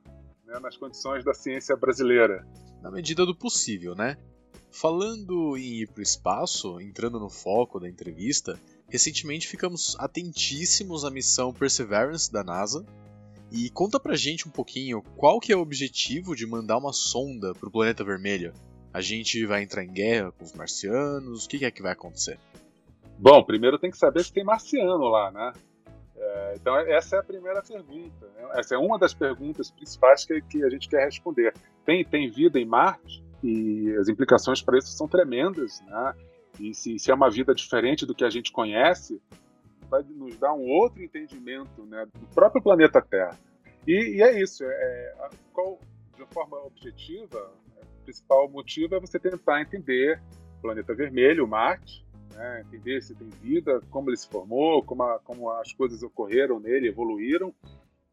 né, 0.47 0.59
nas 0.61 0.77
condições 0.77 1.25
da 1.25 1.35
ciência 1.35 1.77
brasileira. 1.77 2.47
Na 2.83 2.91
medida 2.91 3.27
do 3.27 3.35
possível, 3.35 3.95
né? 3.95 4.17
Falando 4.71 5.57
em 5.57 5.81
ir 5.81 5.89
para 5.89 6.01
o 6.01 6.03
espaço, 6.03 6.81
entrando 6.81 7.19
no 7.19 7.31
foco 7.31 7.81
da 7.81 7.89
entrevista, 7.89 8.59
recentemente 8.89 9.49
ficamos 9.49 9.97
atentíssimos 9.99 11.05
à 11.05 11.11
missão 11.11 11.53
Perseverance 11.53 12.31
da 12.31 12.45
NASA. 12.45 12.85
E 13.51 13.71
conta 13.71 13.99
pra 13.99 14.15
gente 14.15 14.47
um 14.47 14.51
pouquinho 14.51 15.03
qual 15.17 15.41
que 15.41 15.53
é 15.53 15.57
o 15.57 15.61
objetivo 15.61 16.37
de 16.37 16.47
mandar 16.47 16.77
uma 16.79 16.93
sonda 16.93 17.55
para 17.55 17.69
o 17.69 17.73
planeta 17.73 18.05
vermelho. 18.05 18.53
A 18.93 19.01
gente 19.01 19.45
vai 19.47 19.63
entrar 19.63 19.85
em 19.85 19.93
guerra 19.93 20.33
com 20.33 20.45
os 20.45 20.53
marcianos? 20.53 21.45
O 21.45 21.49
que 21.49 21.65
é 21.65 21.71
que 21.71 21.83
vai 21.83 21.93
acontecer? 21.93 22.39
Bom, 23.19 23.43
primeiro 23.43 23.79
tem 23.79 23.91
que 23.91 23.99
saber 23.99 24.25
se 24.25 24.33
tem 24.33 24.45
marciano 24.45 25.09
lá, 25.09 25.31
né? 25.31 25.53
É, 26.17 26.55
então, 26.57 26.77
essa 26.77 27.17
é 27.17 27.19
a 27.21 27.23
primeira 27.23 27.63
pergunta. 27.63 28.27
Né? 28.27 28.49
Essa 28.55 28.75
é 28.75 28.79
uma 28.79 28.99
das 28.99 29.15
perguntas 29.15 29.71
principais 29.71 30.25
que, 30.25 30.41
que 30.43 30.63
a 30.65 30.71
gente 30.71 30.89
quer 30.89 31.05
responder. 31.05 31.55
Tem, 31.85 32.05
tem 32.05 32.31
vida 32.31 32.59
em 32.59 32.67
Marte? 32.67 33.29
e 33.43 33.95
as 34.01 34.09
implicações 34.09 34.61
para 34.63 34.79
isso 34.79 34.89
são 34.89 35.07
tremendas, 35.07 35.81
né? 35.87 36.15
E 36.59 36.75
se, 36.75 36.99
se, 36.99 37.11
é 37.11 37.15
uma 37.15 37.31
vida 37.31 37.55
diferente 37.55 38.05
do 38.05 38.15
que 38.15 38.25
a 38.25 38.31
gente 38.31 38.51
conhece, 38.51 39.21
vai 39.89 40.03
nos 40.03 40.37
dar 40.39 40.53
um 40.53 40.67
outro 40.67 41.03
entendimento 41.03 41.83
né, 41.85 42.07
do 42.15 42.27
próprio 42.35 42.63
planeta 42.63 43.01
Terra. 43.01 43.39
E, 43.87 44.17
e 44.17 44.23
é 44.23 44.41
isso. 44.41 44.65
É, 44.65 44.67
é 44.67 45.31
qual, 45.53 45.79
de 46.17 46.25
forma 46.27 46.57
objetiva, 46.65 47.51
o 47.77 48.05
principal 48.05 48.49
motivo 48.49 48.95
é 48.95 49.01
você 49.01 49.19
tentar 49.19 49.63
entender 49.63 50.21
o 50.59 50.63
planeta 50.63 50.95
vermelho, 50.95 51.47
Marte, 51.47 52.05
né, 52.35 52.65
entender 52.67 53.03
se 53.03 53.15
tem 53.15 53.29
vida, 53.29 53.81
como 53.91 54.11
ele 54.11 54.17
se 54.17 54.29
formou, 54.29 54.83
como, 54.83 55.03
a, 55.03 55.19
como 55.21 55.51
as 55.51 55.73
coisas 55.73 56.03
ocorreram 56.03 56.61
nele, 56.61 56.89
evoluíram, 56.89 57.55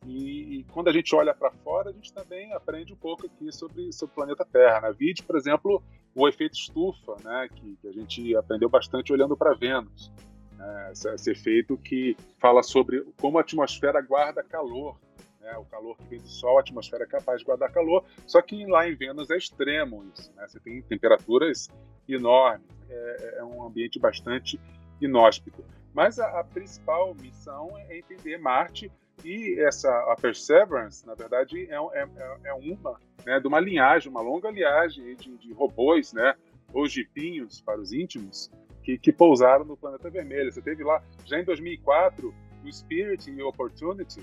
e, 0.07 0.59
e, 0.59 0.63
quando 0.65 0.87
a 0.87 0.93
gente 0.93 1.15
olha 1.15 1.33
para 1.33 1.51
fora, 1.51 1.89
a 1.89 1.93
gente 1.93 2.13
também 2.13 2.53
aprende 2.53 2.93
um 2.93 2.95
pouco 2.95 3.25
aqui 3.25 3.51
sobre, 3.51 3.91
sobre 3.91 4.13
o 4.13 4.15
planeta 4.15 4.45
Terra. 4.45 4.81
Né? 4.81 4.93
Vide, 4.97 5.23
por 5.23 5.35
exemplo, 5.35 5.81
o 6.13 6.27
efeito 6.27 6.53
estufa, 6.53 7.15
né? 7.23 7.47
que, 7.53 7.75
que 7.77 7.87
a 7.87 7.91
gente 7.91 8.35
aprendeu 8.35 8.69
bastante 8.69 9.11
olhando 9.11 9.35
para 9.35 9.55
Vênus. 9.55 10.11
Né? 10.57 10.91
Esse, 10.91 11.31
efeito 11.31 11.77
que 11.77 12.15
fala 12.39 12.63
sobre 12.63 13.01
como 13.19 13.37
a 13.37 13.41
atmosfera 13.41 14.01
guarda 14.01 14.43
calor. 14.43 14.97
Né? 15.41 15.55
O 15.57 15.65
calor 15.65 15.97
que 15.97 16.05
vem 16.05 16.19
do 16.19 16.27
Sol, 16.27 16.57
a 16.57 16.61
atmosfera 16.61 17.03
é 17.03 17.07
capaz 17.07 17.39
de 17.39 17.45
guardar 17.45 17.71
calor, 17.71 18.03
só 18.25 18.41
que 18.41 18.65
lá 18.65 18.87
em 18.87 18.95
Vênus 18.95 19.29
é 19.29 19.37
extremo 19.37 20.05
isso. 20.13 20.31
Né? 20.35 20.47
Você 20.47 20.59
tem 20.59 20.81
temperaturas 20.81 21.69
enormes, 22.07 22.67
é, 22.89 23.35
é 23.39 23.43
um 23.43 23.63
ambiente 23.63 23.99
bastante 23.99 24.59
inóspito. 25.01 25.63
Mas 25.93 26.19
a, 26.19 26.39
a 26.39 26.43
principal 26.43 27.15
missão 27.15 27.77
é 27.89 27.97
entender 27.97 28.37
Marte 28.37 28.91
e 29.23 29.59
essa 29.59 29.89
a 30.11 30.15
Perseverance, 30.19 31.05
na 31.07 31.15
verdade, 31.15 31.67
é, 31.69 31.75
é, 31.75 32.07
é, 32.17 32.37
é 32.45 32.53
uma 32.53 32.99
né, 33.25 33.39
de 33.39 33.47
uma 33.47 33.59
linhagem, 33.59 34.09
uma 34.09 34.21
longa 34.21 34.51
linhagem 34.51 35.15
de, 35.15 35.35
de 35.37 35.53
robôs, 35.53 36.13
né, 36.13 36.35
ou 36.71 36.87
jipinhos 36.87 37.61
para 37.61 37.79
os 37.79 37.91
íntimos, 37.91 38.51
que, 38.85 38.99
que 38.99 39.11
pousaram 39.11 39.65
no 39.65 39.75
planeta 39.75 40.11
vermelho. 40.11 40.51
Você 40.51 40.61
teve 40.61 40.83
lá, 40.83 41.01
já 41.25 41.39
em 41.39 41.43
2004, 41.43 42.31
o 42.63 42.71
Spirit 42.71 43.31
e 43.31 43.41
o 43.41 43.47
Opportunity, 43.49 44.21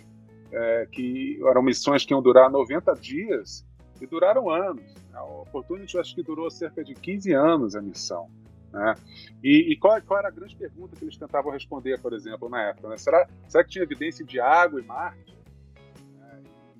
é, 0.52 0.86
que 0.90 1.40
eram 1.44 1.62
missões 1.62 2.04
que 2.04 2.14
iam 2.14 2.22
durar 2.22 2.48
90 2.48 2.94
dias 2.94 3.66
e 4.00 4.06
duraram 4.06 4.48
anos. 4.48 4.84
A 5.12 5.24
Opportunity 5.24 5.98
acho 5.98 6.14
que 6.14 6.22
durou 6.22 6.48
cerca 6.48 6.84
de 6.84 6.94
15 6.94 7.32
anos 7.32 7.74
a 7.74 7.82
missão. 7.82 8.30
Né? 8.72 8.94
E, 9.42 9.72
e 9.72 9.76
qual, 9.76 10.00
qual, 10.02 10.20
era 10.20 10.28
a 10.28 10.30
grande 10.30 10.54
pergunta 10.54 10.94
que 10.94 11.04
eles 11.04 11.16
tentavam 11.16 11.50
responder, 11.50 12.00
por 12.00 12.12
exemplo, 12.12 12.48
na 12.48 12.68
época? 12.68 12.88
Né? 12.88 12.96
Será, 12.96 13.28
será 13.48 13.64
que 13.64 13.70
tinha 13.70 13.82
evidência 13.82 14.24
de 14.24 14.38
água 14.38 14.80
em 14.80 14.84
Marte? 14.84 15.32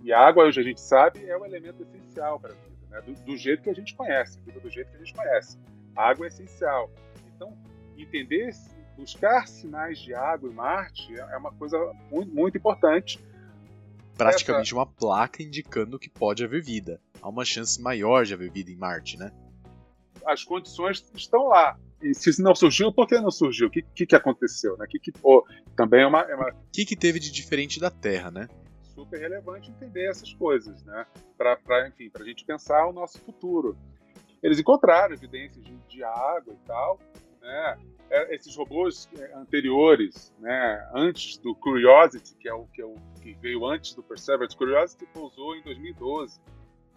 E 0.04 0.12
a 0.12 0.20
água, 0.20 0.44
hoje 0.44 0.60
a 0.60 0.64
gente 0.64 0.80
sabe, 0.80 1.24
é 1.26 1.36
o 1.36 1.44
elemento 1.44 1.82
essencial 1.82 2.38
para 2.38 2.50
a 2.52 2.54
vida, 2.54 2.86
né? 2.90 3.00
do, 3.02 3.12
do, 3.24 3.36
jeito 3.36 3.62
que 3.62 3.70
a 3.70 3.74
gente 3.74 3.94
conhece, 3.94 4.38
a 4.38 4.42
vida 4.42 4.60
do 4.60 4.70
jeito 4.70 4.90
que 4.90 4.96
a 4.96 4.98
gente 4.98 5.14
conhece. 5.14 5.58
A 5.94 6.08
água 6.08 6.26
é 6.26 6.28
essencial. 6.28 6.90
Então, 7.36 7.56
entender, 7.96 8.50
buscar 8.96 9.46
sinais 9.46 9.98
de 9.98 10.14
água 10.14 10.50
em 10.50 10.54
Marte 10.54 11.18
é 11.18 11.36
uma 11.36 11.52
coisa 11.52 11.78
muito, 12.10 12.34
muito 12.34 12.58
importante. 12.58 13.18
Praticamente 14.16 14.68
Essa... 14.68 14.76
uma 14.76 14.86
placa 14.86 15.42
indicando 15.42 15.98
que 15.98 16.08
pode 16.08 16.44
haver 16.44 16.62
vida. 16.62 17.00
Há 17.20 17.28
uma 17.28 17.44
chance 17.44 17.80
maior 17.80 18.24
de 18.24 18.34
haver 18.34 18.50
vida 18.50 18.70
em 18.70 18.76
Marte, 18.76 19.16
né? 19.16 19.32
As 20.24 20.44
condições 20.44 21.04
estão 21.14 21.48
lá. 21.48 21.76
E 22.02 22.14
se 22.14 22.42
não 22.42 22.54
surgiu, 22.54 22.92
por 22.92 23.06
que 23.06 23.18
não 23.20 23.30
surgiu? 23.30 23.68
O 23.68 23.70
que, 23.70 23.82
que, 23.82 24.06
que 24.06 24.16
aconteceu? 24.16 24.76
Né? 24.76 24.86
Que, 24.88 24.98
que, 24.98 25.12
oh, 25.22 25.44
também 25.76 26.02
é 26.02 26.06
uma. 26.06 26.20
É 26.22 26.34
uma... 26.34 26.50
O 26.50 26.70
que, 26.72 26.84
que 26.84 26.96
teve 26.96 27.20
de 27.20 27.30
diferente 27.30 27.78
da 27.78 27.90
Terra, 27.90 28.30
né? 28.30 28.48
Super 28.82 29.20
relevante 29.20 29.70
entender 29.70 30.10
essas 30.10 30.32
coisas, 30.34 30.84
né? 30.84 31.06
Para, 31.38 31.88
enfim, 31.88 32.10
para 32.10 32.22
a 32.22 32.26
gente 32.26 32.44
pensar 32.44 32.86
o 32.86 32.92
nosso 32.92 33.18
futuro. 33.20 33.76
Eles 34.42 34.58
encontraram 34.58 35.14
evidências 35.14 35.64
de, 35.64 35.76
de 35.88 36.02
água 36.02 36.52
e 36.52 36.66
tal, 36.66 36.98
né? 37.42 37.78
É, 38.10 38.34
esses 38.34 38.54
robôs 38.56 39.08
é, 39.18 39.34
anteriores, 39.34 40.34
né, 40.38 40.90
antes 40.94 41.38
do 41.38 41.54
Curiosity, 41.54 42.34
que 42.36 42.48
é 42.48 42.52
o 42.52 42.66
que, 42.66 42.82
é 42.82 42.84
o, 42.84 42.94
que 43.22 43.32
veio 43.34 43.66
antes 43.66 43.94
do 43.94 44.02
Perseverance, 44.02 44.56
Curiosity 44.56 45.06
pousou 45.06 45.56
em 45.56 45.62
2012. 45.62 46.38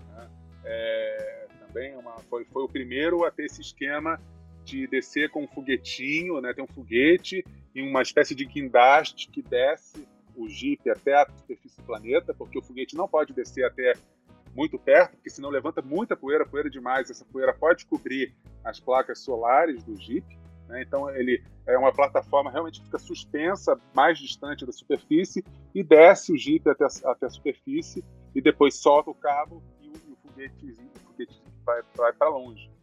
Né? 0.09 0.29
É, 0.65 1.47
também 1.65 1.95
uma, 1.95 2.17
foi, 2.29 2.43
foi 2.45 2.63
o 2.63 2.67
primeiro 2.67 3.23
a 3.23 3.31
ter 3.31 3.45
esse 3.45 3.61
esquema 3.61 4.19
de 4.65 4.87
descer 4.87 5.29
com 5.29 5.43
um 5.43 5.47
foguetinho, 5.47 6.41
né, 6.41 6.53
tem 6.53 6.63
um 6.63 6.67
foguete 6.67 7.45
e 7.73 7.81
uma 7.81 8.01
espécie 8.01 8.35
de 8.35 8.43
guindaste 8.43 9.29
que 9.29 9.41
desce 9.41 10.05
o 10.35 10.49
Jeep 10.49 10.89
até 10.89 11.13
a 11.13 11.27
superfície 11.33 11.77
do 11.77 11.83
planeta, 11.83 12.33
porque 12.33 12.59
o 12.59 12.61
foguete 12.61 12.95
não 12.95 13.07
pode 13.07 13.31
descer 13.31 13.63
até 13.63 13.93
muito 14.55 14.79
perto, 14.79 15.15
porque 15.17 15.29
senão 15.29 15.49
levanta 15.49 15.81
muita 15.81 16.15
poeira, 16.15 16.45
poeira 16.45 16.69
demais, 16.69 17.09
essa 17.09 17.25
poeira 17.25 17.53
pode 17.53 17.85
cobrir 17.85 18.33
as 18.63 18.79
placas 18.79 19.19
solares 19.19 19.83
do 19.83 19.95
Jeep. 19.99 20.25
Né? 20.67 20.81
Então 20.81 21.09
ele 21.09 21.43
é 21.67 21.77
uma 21.77 21.91
plataforma 21.91 22.49
realmente 22.49 22.79
que 22.79 22.85
fica 22.85 22.97
suspensa 22.97 23.79
mais 23.93 24.17
distante 24.17 24.65
da 24.65 24.71
superfície 24.71 25.43
e 25.73 25.83
desce 25.83 26.31
o 26.31 26.37
Jeep 26.37 26.67
até 26.69 26.85
até 27.03 27.25
a 27.25 27.29
superfície 27.29 28.03
e 28.33 28.41
depois 28.41 28.75
solta 28.75 29.11
o 29.11 29.15
cabo 29.15 29.61
e 29.81 29.89
o, 29.89 30.13
o 30.13 30.15
foguete 30.15 30.75
vai, 31.65 31.81
vai 31.95 32.13
para 32.13 32.29
longe 32.29 32.74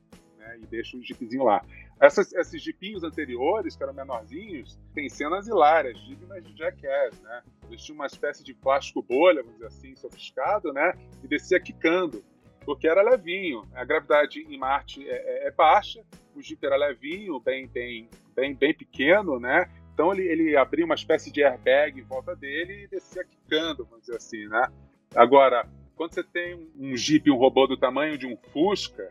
né? 0.53 0.61
e 0.62 0.67
deixa 0.67 0.97
o 0.97 1.03
Jeepzinho 1.03 1.45
lá. 1.45 1.65
Essas, 2.01 2.33
esses 2.33 2.61
jipinhos 2.61 3.05
anteriores, 3.05 3.77
que 3.77 3.83
eram 3.83 3.95
menorzinhos, 3.95 4.79
tem 4.95 5.09
cenas 5.09 5.47
hilárias, 5.47 5.99
dignas 6.01 6.45
de 6.45 6.57
Jackass, 6.57 7.21
né? 7.21 7.43
Eles 7.69 7.83
tinham 7.83 7.97
uma 7.97 8.07
espécie 8.07 8.43
de 8.43 8.53
plástico 8.55 9.03
bolha, 9.03 9.43
vamos 9.43 9.55
dizer 9.55 9.69
assim, 9.69 9.95
sofisticado, 9.95 10.73
né? 10.73 10.95
E 11.23 11.29
descia 11.29 11.61
quicando 11.61 12.25
porque 12.65 12.88
era 12.88 13.03
levinho. 13.03 13.65
A 13.75 13.85
gravidade 13.85 14.41
em 14.41 14.59
Marte 14.59 15.09
é, 15.09 15.45
é, 15.45 15.49
é 15.49 15.51
baixa, 15.51 16.03
o 16.35 16.43
Jeep 16.43 16.65
era 16.65 16.77
levinho, 16.77 17.38
bem, 17.41 17.67
bem, 17.67 18.09
bem, 18.35 18.55
bem 18.55 18.75
pequeno, 18.75 19.38
né? 19.38 19.69
Então 19.93 20.12
ele, 20.12 20.27
ele 20.27 20.57
abria 20.57 20.85
uma 20.85 20.95
espécie 20.95 21.31
de 21.31 21.45
airbag 21.45 22.01
em 22.01 22.05
volta 22.05 22.35
dele 22.35 22.85
e 22.85 22.88
descia 22.88 23.25
quicando, 23.25 23.85
vamos 23.85 24.03
dizer 24.03 24.17
assim, 24.17 24.47
né? 24.49 24.69
Agora, 25.15 25.69
quando 25.95 26.15
você 26.15 26.23
tem 26.23 26.71
um 26.79 26.97
Jeep, 26.97 27.31
um 27.31 27.37
robô 27.37 27.67
do 27.67 27.77
tamanho 27.77 28.17
de 28.17 28.27
um 28.27 28.37
Fusca, 28.37 29.11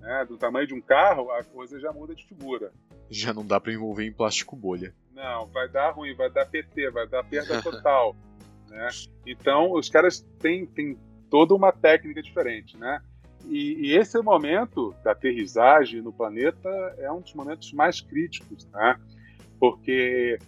né, 0.00 0.24
do 0.26 0.36
tamanho 0.36 0.66
de 0.66 0.74
um 0.74 0.80
carro, 0.80 1.30
a 1.30 1.44
coisa 1.44 1.78
já 1.78 1.92
muda 1.92 2.14
de 2.14 2.24
figura. 2.26 2.72
Já 3.10 3.32
não 3.32 3.44
dá 3.44 3.60
para 3.60 3.72
envolver 3.72 4.04
em 4.04 4.12
plástico 4.12 4.56
bolha. 4.56 4.94
Não, 5.14 5.46
vai 5.46 5.68
dar 5.68 5.90
ruim, 5.90 6.14
vai 6.14 6.30
dar 6.30 6.46
PT, 6.46 6.90
vai 6.90 7.06
dar 7.06 7.22
perda 7.24 7.60
total. 7.62 8.16
né? 8.68 8.88
Então, 9.26 9.72
os 9.72 9.88
caras 9.88 10.20
têm, 10.38 10.66
têm 10.66 10.98
toda 11.28 11.54
uma 11.54 11.72
técnica 11.72 12.22
diferente, 12.22 12.76
né? 12.76 13.00
E, 13.46 13.88
e, 13.88 13.96
esse 13.96 14.20
momento 14.20 14.94
da 15.02 15.12
aterrissagem 15.12 16.02
no 16.02 16.12
planeta 16.12 16.68
é 16.98 17.10
um 17.10 17.20
dos 17.20 17.32
momentos 17.32 17.72
mais 17.72 18.00
críticos, 18.00 18.66
né? 18.66 18.96
Porque 19.58 20.38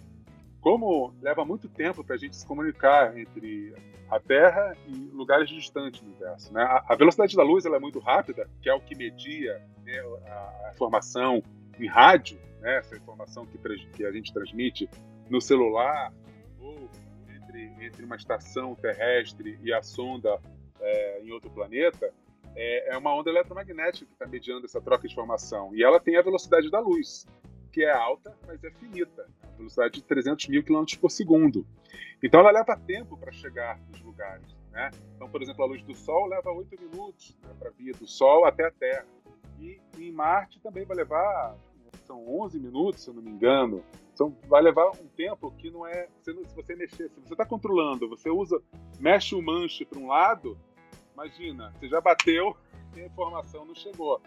como 0.63 1.13
leva 1.21 1.43
muito 1.43 1.67
tempo 1.67 2.05
para 2.05 2.15
a 2.15 2.17
gente 2.17 2.37
se 2.37 2.47
comunicar 2.47 3.17
entre 3.19 3.75
a 4.09 4.17
Terra 4.17 4.77
e 4.87 5.09
lugares 5.11 5.49
distantes 5.49 5.99
do 5.99 6.07
universo, 6.07 6.53
né? 6.53 6.63
A, 6.87 6.95
velocidade 6.95 7.35
da 7.35 7.43
luz 7.43 7.65
ela 7.65 7.75
é 7.75 7.79
muito 7.79 7.99
rápida, 7.99 8.49
que 8.61 8.69
é 8.69 8.73
o 8.73 8.79
que 8.79 8.95
media 8.95 9.61
né, 9.83 9.99
a, 10.25 10.71
informação 10.73 11.43
em 11.77 11.85
rádio, 11.85 12.39
né? 12.61 12.77
Essa 12.77 12.95
informação 12.95 13.45
que, 13.45 13.57
que 13.91 14.05
a 14.05 14.11
gente 14.13 14.31
transmite 14.31 14.89
no 15.29 15.41
celular 15.41 16.13
ou 16.61 16.89
entre, 17.27 17.85
entre 17.85 18.05
uma 18.05 18.15
estação 18.15 18.73
terrestre 18.73 19.59
e 19.61 19.73
a 19.73 19.83
sonda 19.83 20.39
é, 20.79 21.21
em 21.23 21.31
outro 21.31 21.49
planeta, 21.49 22.09
é, 22.55 22.93
é, 22.93 22.97
uma 22.97 23.13
onda 23.13 23.29
eletromagnética 23.29 24.05
que 24.05 24.13
está 24.13 24.25
mediando 24.25 24.65
essa 24.65 24.79
troca 24.79 25.07
de 25.07 25.13
informação. 25.13 25.75
E 25.75 25.83
ela 25.83 25.99
tem 25.99 26.15
a 26.15 26.21
velocidade 26.21 26.71
da 26.71 26.79
luz, 26.79 27.25
que 27.73 27.83
é 27.83 27.91
alta, 27.91 28.37
mas 28.47 28.63
é 28.63 28.71
finita. 28.71 29.27
A 29.41 29.57
velocidade 29.57 29.95
de 29.95 30.03
300 30.03 30.47
mil 30.47 30.63
quilômetros 30.63 30.97
por 30.97 31.09
segundo. 31.09 31.65
Então 32.21 32.39
ela 32.39 32.51
leva 32.51 32.77
tempo 32.77 33.17
para 33.17 33.31
chegar 33.31 33.79
nos 33.89 34.01
lugares. 34.01 34.55
Né? 34.71 34.91
Então, 35.15 35.29
por 35.29 35.41
exemplo, 35.41 35.63
a 35.63 35.67
luz 35.67 35.83
do 35.83 35.93
Sol 35.93 36.27
leva 36.27 36.51
8 36.51 36.79
minutos 36.79 37.37
né, 37.43 37.49
para 37.59 37.69
vir 37.71 37.95
do 37.95 38.07
Sol 38.07 38.45
até 38.45 38.67
a 38.67 38.71
Terra. 38.71 39.05
E 39.59 39.79
em 39.97 40.11
Marte 40.11 40.59
também 40.61 40.85
vai 40.85 40.95
levar, 40.95 41.55
são 42.05 42.25
11 42.41 42.59
minutos, 42.59 43.03
se 43.03 43.09
eu 43.09 43.13
não 43.13 43.21
me 43.21 43.31
engano. 43.31 43.83
Então, 44.13 44.35
vai 44.47 44.61
levar 44.61 44.89
um 44.89 45.07
tempo 45.15 45.51
que 45.51 45.71
não 45.71 45.87
é. 45.87 46.07
Se 46.21 46.33
você 46.55 46.75
mexer, 46.75 47.09
se 47.09 47.19
você 47.19 47.33
está 47.33 47.45
controlando, 47.45 48.07
você 48.07 48.29
usa, 48.29 48.61
mexe 48.99 49.35
o 49.35 49.41
manche 49.41 49.85
para 49.85 49.99
um 49.99 50.07
lado, 50.07 50.57
Imagina, 51.13 51.71
você 51.79 51.87
já 51.87 52.01
bateu 52.01 52.57
e 52.95 53.01
a 53.01 53.05
informação 53.05 53.65
não 53.65 53.75
chegou. 53.75 54.21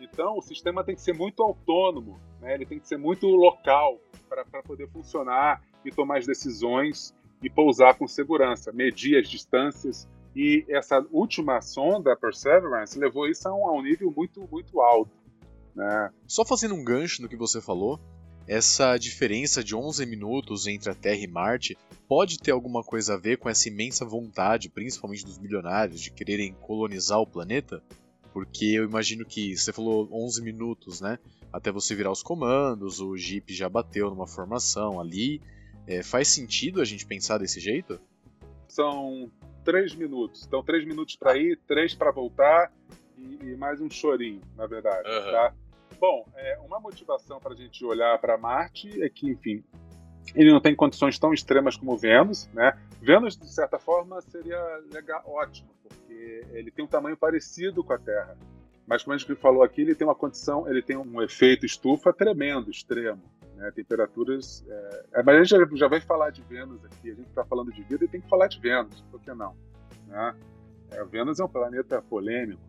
Então, 0.00 0.38
o 0.38 0.42
sistema 0.42 0.84
tem 0.84 0.94
que 0.94 1.00
ser 1.00 1.14
muito 1.14 1.42
autônomo, 1.42 2.20
né? 2.40 2.54
ele 2.54 2.66
tem 2.66 2.78
que 2.78 2.88
ser 2.88 2.96
muito 2.96 3.26
local 3.26 4.00
para 4.28 4.62
poder 4.62 4.88
funcionar 4.90 5.62
e 5.84 5.90
tomar 5.90 6.18
as 6.18 6.26
decisões 6.26 7.14
e 7.42 7.48
pousar 7.48 7.94
com 7.94 8.08
segurança, 8.08 8.72
medir 8.72 9.18
as 9.18 9.28
distâncias. 9.28 10.08
E 10.34 10.64
essa 10.68 11.04
última 11.12 11.60
sonda, 11.60 12.16
Perseverance, 12.16 12.98
levou 12.98 13.28
isso 13.28 13.48
a 13.48 13.54
um, 13.54 13.68
a 13.68 13.72
um 13.72 13.82
nível 13.82 14.12
muito, 14.14 14.48
muito 14.50 14.80
alto. 14.80 15.12
Né? 15.74 16.10
Só 16.26 16.44
fazendo 16.44 16.74
um 16.74 16.84
gancho 16.84 17.22
no 17.22 17.28
que 17.28 17.36
você 17.36 17.60
falou, 17.60 18.00
essa 18.46 18.96
diferença 18.98 19.62
de 19.62 19.74
11 19.74 20.04
minutos 20.06 20.66
entre 20.66 20.90
a 20.90 20.94
Terra 20.94 21.20
e 21.20 21.26
Marte 21.26 21.78
pode 22.06 22.38
ter 22.38 22.50
alguma 22.50 22.82
coisa 22.82 23.14
a 23.14 23.16
ver 23.16 23.38
com 23.38 23.48
essa 23.48 23.68
imensa 23.68 24.04
vontade, 24.04 24.68
principalmente 24.68 25.24
dos 25.24 25.38
milionários, 25.38 26.00
de 26.00 26.10
quererem 26.10 26.52
colonizar 26.60 27.18
o 27.20 27.26
planeta? 27.26 27.82
Porque 28.34 28.64
eu 28.64 28.82
imagino 28.82 29.24
que 29.24 29.56
você 29.56 29.72
falou 29.72 30.08
11 30.12 30.42
minutos, 30.42 31.00
né? 31.00 31.20
Até 31.52 31.70
você 31.70 31.94
virar 31.94 32.10
os 32.10 32.20
comandos, 32.20 33.00
o 33.00 33.16
Jeep 33.16 33.54
já 33.54 33.68
bateu 33.68 34.10
numa 34.10 34.26
formação 34.26 35.00
ali. 35.00 35.40
É, 35.86 36.02
faz 36.02 36.26
sentido 36.26 36.80
a 36.80 36.84
gente 36.84 37.06
pensar 37.06 37.38
desse 37.38 37.60
jeito? 37.60 38.00
São 38.66 39.30
3 39.64 39.94
minutos. 39.94 40.44
Então, 40.44 40.64
3 40.64 40.84
minutos 40.84 41.14
para 41.14 41.38
ir, 41.38 41.60
3 41.64 41.94
para 41.94 42.10
voltar 42.10 42.72
e, 43.16 43.52
e, 43.52 43.56
mais 43.56 43.80
um 43.80 43.88
chorinho, 43.88 44.40
na 44.56 44.66
verdade. 44.66 45.08
Uhum. 45.08 45.30
Tá? 45.30 45.54
Bom, 46.00 46.26
é, 46.34 46.58
uma 46.58 46.80
motivação 46.80 47.38
para 47.38 47.52
a 47.52 47.56
gente 47.56 47.84
olhar 47.84 48.18
para 48.18 48.36
Marte 48.36 49.00
é 49.00 49.08
que, 49.08 49.30
enfim, 49.30 49.62
ele 50.34 50.50
não 50.50 50.60
tem 50.60 50.74
condições 50.74 51.20
tão 51.20 51.32
extremas 51.32 51.76
como 51.76 51.96
Vênus, 51.96 52.48
né? 52.52 52.76
Vênus, 53.00 53.36
de 53.36 53.48
certa 53.48 53.78
forma, 53.78 54.20
seria 54.22 54.58
legal, 54.92 55.22
ótimo, 55.24 55.70
porque 55.82 56.03
ele 56.52 56.70
tem 56.70 56.84
um 56.84 56.88
tamanho 56.88 57.16
parecido 57.16 57.82
com 57.82 57.92
a 57.92 57.98
Terra. 57.98 58.36
Mas, 58.86 59.02
como 59.02 59.14
a 59.14 59.18
gente 59.18 59.34
falou 59.36 59.62
aqui, 59.62 59.80
ele 59.80 59.94
tem 59.94 60.06
uma 60.06 60.14
condição, 60.14 60.68
ele 60.68 60.82
tem 60.82 60.96
um 60.96 61.22
efeito 61.22 61.64
estufa 61.64 62.12
tremendo, 62.12 62.70
extremo. 62.70 63.22
Né? 63.56 63.70
Temperaturas. 63.74 64.64
É... 64.68 65.22
mas 65.22 65.36
a 65.36 65.38
gente 65.38 65.48
já, 65.48 65.76
já 65.76 65.88
vai 65.88 66.00
falar 66.00 66.30
de 66.30 66.42
Vênus 66.42 66.84
aqui, 66.84 67.10
a 67.10 67.14
gente 67.14 67.28
está 67.28 67.44
falando 67.44 67.72
de 67.72 67.82
vida 67.82 68.04
e 68.04 68.08
tem 68.08 68.20
que 68.20 68.28
falar 68.28 68.48
de 68.48 68.60
Vênus, 68.60 69.00
por 69.10 69.20
que 69.20 69.32
não? 69.32 69.54
Né? 70.06 70.34
É, 70.90 71.04
Vênus 71.04 71.40
é 71.40 71.44
um 71.44 71.48
planeta 71.48 72.02
polêmico 72.02 72.60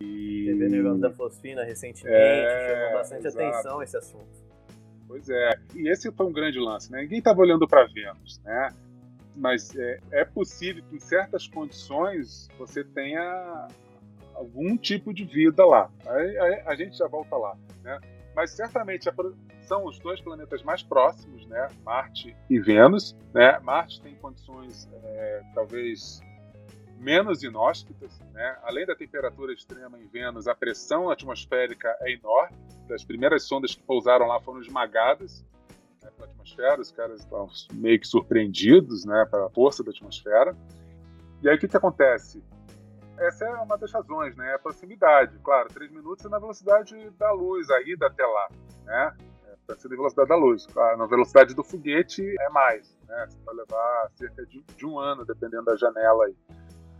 e... 0.00 0.46
Teve 0.46 0.68
negócio 0.68 1.00
da 1.00 1.10
fosfina 1.10 1.64
recentemente, 1.64 2.16
é, 2.16 2.74
chamou 2.74 2.98
bastante 2.98 3.26
exato. 3.26 3.46
atenção 3.46 3.82
esse 3.82 3.96
assunto. 3.96 4.42
Pois 5.06 5.28
é, 5.28 5.50
e 5.74 5.88
esse 5.90 6.10
foi 6.10 6.26
um 6.26 6.32
grande 6.32 6.58
lance, 6.58 6.90
né? 6.90 7.02
Ninguém 7.02 7.18
estava 7.18 7.40
olhando 7.40 7.68
para 7.68 7.86
Vênus, 7.86 8.40
né? 8.42 8.70
Mas 9.34 9.74
é, 9.76 10.00
é, 10.10 10.24
possível 10.24 10.82
que 10.88 10.96
em 10.96 11.00
certas 11.00 11.46
condições 11.46 12.48
você 12.58 12.84
tenha 12.84 13.68
algum 14.34 14.76
tipo 14.76 15.12
de 15.12 15.24
vida 15.24 15.64
lá. 15.64 15.90
Aí, 16.06 16.38
aí 16.38 16.62
a 16.66 16.74
gente 16.74 16.96
já 16.96 17.06
volta 17.06 17.36
lá, 17.36 17.56
né? 17.82 17.98
Mas 18.34 18.50
certamente 18.52 19.08
são 19.62 19.84
os 19.84 19.98
dois 19.98 20.20
planetas 20.20 20.62
mais 20.62 20.82
próximos, 20.82 21.46
né? 21.46 21.68
Marte 21.84 22.36
e 22.48 22.58
Vênus, 22.58 23.16
né? 23.32 23.58
Marte 23.60 24.00
tem 24.00 24.14
condições 24.16 24.88
é, 25.02 25.42
talvez 25.54 26.20
menos 26.98 27.42
inóspitas, 27.42 28.18
né? 28.32 28.56
Além 28.62 28.86
da 28.86 28.94
temperatura 28.94 29.52
extrema 29.52 29.98
em 29.98 30.06
Vênus, 30.06 30.46
a 30.46 30.54
pressão 30.54 31.10
atmosférica 31.10 31.94
é 32.00 32.12
enorme. 32.12 32.56
As 32.90 33.04
primeiras 33.04 33.44
sondas 33.44 33.74
que 33.74 33.82
pousaram 33.82 34.26
lá 34.26 34.40
foram 34.40 34.60
esmagadas 34.60 35.44
né, 36.02 36.10
pela 36.16 36.28
atmosfera. 36.28 36.80
Os 36.80 36.90
caras 36.90 37.20
estão 37.20 37.48
meio 37.72 37.98
que 38.00 38.06
surpreendidos, 38.06 39.04
né, 39.04 39.26
pela 39.30 39.48
força 39.50 39.82
da 39.82 39.90
atmosfera. 39.90 40.56
E 41.42 41.48
aí 41.48 41.56
o 41.56 41.58
que, 41.58 41.68
que 41.68 41.76
acontece? 41.76 42.42
Essa 43.18 43.44
é 43.44 43.50
uma 43.54 43.76
das 43.76 43.92
razões, 43.92 44.36
né? 44.36 44.54
A 44.54 44.58
proximidade. 44.58 45.38
Claro, 45.40 45.68
três 45.68 45.90
minutos 45.90 46.24
é 46.24 46.28
na 46.28 46.38
velocidade 46.38 47.10
da 47.10 47.30
luz, 47.32 47.70
a 47.70 47.80
ida 47.82 48.06
até 48.06 48.24
lá, 48.24 48.48
né? 48.84 49.16
Está 49.60 49.76
sendo 49.76 49.94
a 49.94 49.96
velocidade 49.96 50.28
da 50.28 50.36
luz. 50.36 50.66
Claro, 50.66 50.98
na 50.98 51.06
velocidade 51.06 51.54
do 51.54 51.62
foguete 51.62 52.22
é 52.40 52.48
mais, 52.48 52.96
né? 53.06 53.26
Você 53.28 53.38
vai 53.44 53.54
levar 53.54 54.10
cerca 54.14 54.46
de, 54.46 54.62
de 54.76 54.86
um 54.86 54.98
ano, 54.98 55.24
dependendo 55.24 55.64
da 55.64 55.76
janela 55.76 56.24
aí. 56.24 56.36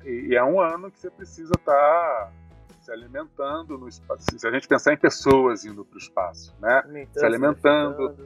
E, 0.05 0.29
e, 0.29 0.37
é 0.37 0.45
um 0.45 0.61
ano 0.61 0.91
que 0.91 0.99
você 0.99 1.11
precisa 1.11 1.53
estar 1.57 1.73
tá 1.73 2.33
se 2.81 2.93
alimentando 2.93 3.79
no 3.79 3.89
espaço. 3.89 4.25
Se 4.37 4.47
a 4.47 4.51
gente 4.51 4.69
pensar 4.69 4.93
em 4.93 4.97
pessoas 4.97 5.65
indo 5.65 5.85
para 5.85 5.97
o 5.97 5.99
espaço, 5.99 6.55
né? 6.61 7.07
se 7.13 7.25
alimentando, 7.25 8.17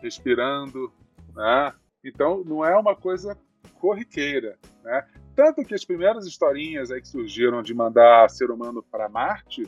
respirando, 0.00 0.92
né? 1.34 1.72
Então, 2.04 2.42
não 2.44 2.64
é 2.64 2.76
uma 2.76 2.96
coisa 2.96 3.36
corriqueira, 3.78 4.58
né? 4.82 5.06
Tanto 5.34 5.64
que 5.64 5.74
as 5.74 5.84
primeiras 5.84 6.26
historinhas 6.26 6.90
aí 6.90 7.00
que 7.00 7.08
surgiram 7.08 7.62
de 7.62 7.72
mandar 7.72 8.28
ser 8.28 8.50
humano 8.50 8.82
para 8.82 9.08
Marte 9.08 9.66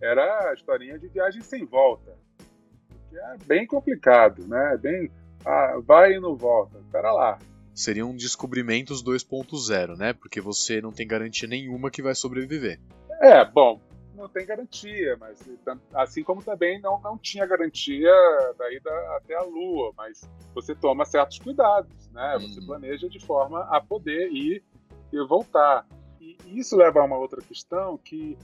era 0.00 0.50
a 0.50 0.54
historinha 0.54 0.98
de 0.98 1.08
viagem 1.08 1.42
sem 1.42 1.64
volta. 1.64 2.16
Que 3.08 3.16
é 3.16 3.36
bem 3.46 3.66
complicado, 3.66 4.46
né? 4.46 4.74
É 4.74 4.76
bem. 4.76 5.10
Ah, 5.44 5.80
vai 5.82 6.14
e 6.14 6.20
não 6.20 6.34
volta. 6.34 6.78
Pera 6.90 7.12
lá. 7.12 7.38
Seriam 7.74 8.14
descobrimentos 8.14 9.02
2.0, 9.02 9.96
né? 9.96 10.12
Porque 10.12 10.40
você 10.40 10.80
não 10.80 10.92
tem 10.92 11.06
garantia 11.06 11.48
nenhuma 11.48 11.90
que 11.90 12.02
vai 12.02 12.14
sobreviver. 12.14 12.80
É, 13.20 13.44
bom, 13.44 13.80
não 14.16 14.28
tem 14.28 14.46
garantia, 14.46 15.16
mas 15.20 15.38
assim 15.94 16.22
como 16.22 16.42
também 16.42 16.80
não, 16.80 17.00
não 17.00 17.18
tinha 17.18 17.46
garantia 17.46 18.10
da 18.58 18.72
ida 18.72 18.90
até 19.16 19.34
a 19.34 19.42
Lua, 19.42 19.92
mas 19.96 20.28
você 20.54 20.74
toma 20.74 21.04
certos 21.04 21.38
cuidados, 21.38 22.10
né? 22.10 22.38
Você 22.40 22.60
hum. 22.60 22.66
planeja 22.66 23.08
de 23.08 23.24
forma 23.24 23.60
a 23.70 23.80
poder 23.80 24.32
ir 24.32 24.64
e 25.12 25.26
voltar. 25.26 25.86
E 26.20 26.36
isso 26.58 26.76
leva 26.76 27.00
a 27.00 27.04
uma 27.04 27.18
outra 27.18 27.40
questão 27.40 27.98
que 27.98 28.36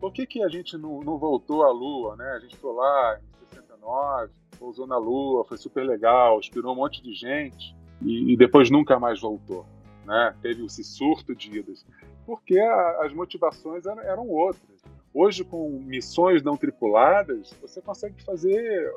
por 0.00 0.12
que, 0.12 0.26
que 0.26 0.42
a 0.42 0.48
gente 0.48 0.76
não, 0.76 1.00
não 1.00 1.18
voltou 1.18 1.64
à 1.64 1.70
Lua, 1.70 2.16
né? 2.16 2.30
A 2.36 2.40
gente 2.40 2.56
foi 2.56 2.72
lá 2.72 3.18
em 3.20 3.46
69, 3.46 4.32
pousou 4.58 4.86
na 4.86 4.96
Lua, 4.96 5.44
foi 5.44 5.58
super 5.58 5.84
legal, 5.84 6.38
inspirou 6.38 6.72
um 6.72 6.76
monte 6.76 7.02
de 7.02 7.14
gente 7.14 7.76
e, 8.02 8.32
e 8.32 8.36
depois 8.36 8.70
nunca 8.70 8.98
mais 8.98 9.20
voltou, 9.20 9.66
né? 10.04 10.34
Teve 10.40 10.64
esse 10.64 10.84
surto 10.84 11.34
de 11.34 11.58
idas. 11.58 11.84
Porque 12.24 12.58
as 12.58 13.12
motivações 13.14 13.86
eram 13.86 14.28
outras. 14.28 14.82
Hoje, 15.12 15.44
com 15.44 15.70
missões 15.80 16.42
não 16.42 16.56
tripuladas, 16.56 17.52
você 17.60 17.80
consegue 17.80 18.22
fazer 18.22 18.92